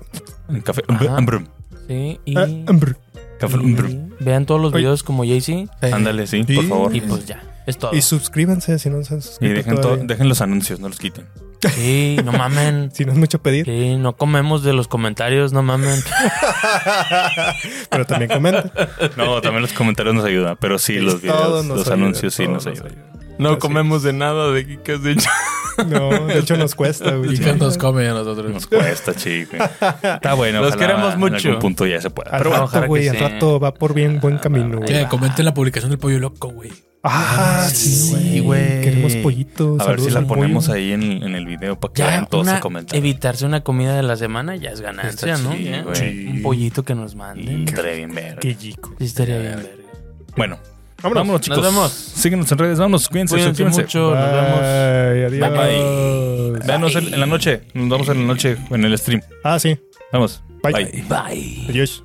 En 0.49 0.61
Café. 0.63 0.83
Sí, 1.87 2.19
y, 2.25 2.35
Y 3.49 4.25
vean 4.25 4.47
todos 4.47 4.61
los 4.61 4.73
Oye. 4.73 4.83
videos 4.83 5.03
como 5.03 5.25
Jay-Z 5.25 5.73
Sí. 5.83 5.93
Ándale, 5.93 6.27
sí, 6.27 6.43
por 6.45 6.65
favor. 6.69 6.95
y 6.97 7.01
pues 7.01 7.27
ya, 7.27 7.43
es 7.67 7.79
todo. 7.79 7.95
Y 7.95 8.03
suscríbanse 8.03 8.79
si 8.79 8.91
no 8.91 9.03
se 9.05 9.15
han 9.15 9.21
Y 9.21 9.23
suscrito 9.23 9.55
dejen, 9.55 9.81
todavía. 9.81 10.05
dejen 10.07 10.29
los 10.29 10.41
anuncios, 10.41 10.81
no 10.81 10.89
los 10.89 10.99
quiten. 10.99 11.27
Sí, 11.75 12.17
no 12.25 12.33
mamen. 12.33 12.91
Si 12.95 13.05
no 13.07 13.13
es 13.13 13.19
mucho 13.19 13.39
pedir, 13.41 13.65
Sí, 13.65 13.97
no 13.97 14.17
comemos 14.17 14.63
de 14.63 14.73
los 14.75 14.87
comentarios, 14.87 15.53
no 15.55 15.63
mamen. 15.63 15.99
pero 17.91 18.05
también 18.07 18.31
comenten. 18.31 18.71
No, 19.17 19.41
también 19.41 19.63
los 19.63 19.73
comentarios 19.73 20.15
nos 20.15 20.25
ayudan, 20.25 20.57
pero 20.61 20.79
sí, 20.79 20.99
los 20.99 21.21
videos, 21.23 21.65
los 21.67 21.81
ayuda, 21.81 21.95
anuncios 21.95 22.35
sí 22.35 22.47
nos 22.47 22.67
ayudan. 22.67 22.93
No 23.39 23.51
Así 23.51 23.59
comemos 23.59 24.03
de 24.03 24.13
nada 24.13 24.51
de 24.53 24.65
Geekas, 24.65 25.03
de 25.03 25.13
hecho. 25.13 25.29
No, 25.89 26.27
de 26.27 26.39
hecho 26.39 26.57
nos 26.57 26.77
cuesta, 26.77 27.17
güey. 27.17 27.35
¿Y 27.35 27.39
qué 27.39 27.53
nos 27.55 27.77
come 27.79 28.07
a 28.09 28.13
nosotros? 28.13 28.53
Nos 28.53 28.67
cuesta, 28.69 29.13
chico. 29.15 29.57
Está 29.57 30.35
bueno. 30.35 30.61
Los 30.63 30.77
queremos 30.77 31.15
En 31.15 31.19
mucho. 31.21 31.49
algún 31.49 31.61
punto 31.61 31.85
ya 31.85 32.01
se 32.01 32.11
pueda. 32.11 32.31
Al 32.31 32.43
Pero 32.45 32.51
rato, 32.67 32.87
güey, 32.87 33.09
al 33.09 33.17
que 33.17 33.19
sí. 33.27 33.29
rato 33.33 33.59
va 33.59 33.75
por 33.75 33.93
bien 33.93 34.21
buen 34.21 34.39
camino, 34.39 34.77
güey. 34.79 34.89
Che, 34.89 35.09
comenten 35.09 35.45
la 35.45 35.53
publicación 35.53 35.91
del 35.91 35.99
pollo 35.99 36.21
loco, 36.21 36.49
güey. 36.51 36.71
Ah, 37.03 37.67
sí, 37.71 38.39
güey. 38.39 38.83
Queremos 38.83 39.17
pollitos. 39.17 39.81
a 39.81 39.87
ver 39.89 40.01
si 40.01 40.11
la 40.11 40.23
ponemos 40.23 40.67
pollo. 40.67 40.77
ahí 40.79 40.93
en, 40.93 41.03
en 41.03 41.35
el 41.35 41.45
video 41.45 41.79
para 41.79 41.93
que 41.93 42.03
Ya, 42.03 42.09
vean 42.09 42.27
todos 42.29 42.49
comentarios. 42.61 42.97
evitarse 43.05 43.45
una 43.45 43.63
comida 43.65 43.97
de 43.97 44.05
la 44.05 44.17
semana 44.17 44.55
ya 44.55 44.71
es 44.71 44.81
ganancia, 44.81 45.35
Está 45.35 45.43
¿no? 45.45 45.51
Un 46.31 46.41
pollito 46.43 46.85
que 46.85 46.95
nos 46.95 47.17
manden. 47.17 47.67
Estaría 47.67 47.95
bien 47.97 48.15
verga. 48.15 48.39
Qué 48.41 48.57
chico. 48.57 48.95
Sí, 49.01 49.07
estaría 49.07 49.39
bien 49.39 49.57
verga. 49.57 49.71
Bueno, 50.37 50.59
Vámonos. 51.03 51.21
vámonos, 51.23 51.41
chicos. 51.43 51.59
Nos 51.59 51.67
vemos. 51.67 51.93
Síguenos 51.93 52.51
en 52.53 52.59
redes. 52.59 52.79
Vámonos, 52.79 53.09
cuídense, 53.09 53.35
Cuídense 53.35 53.51
suscríbanse. 53.65 53.83
mucho, 53.83 54.15
nos 54.15 54.33
vemos. 54.33 54.61
Bye, 54.61 55.25
adiós. 55.27 55.51
Bye. 56.59 56.67
Veanos 56.67 56.97
en, 56.97 57.15
en 57.15 57.21
la 57.21 57.27
noche. 57.27 57.61
Nos 57.75 57.89
vemos 57.89 58.09
en 58.09 58.21
la 58.21 58.25
noche 58.27 58.57
en 58.71 58.85
el 58.85 58.99
stream. 58.99 59.21
Ah, 59.43 59.59
sí. 59.59 59.79
Vamos. 60.13 60.43
Bye. 60.63 60.73
Bye. 60.73 61.05
Bye. 61.09 61.67
Adiós. 61.69 62.03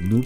Noob 0.00 0.24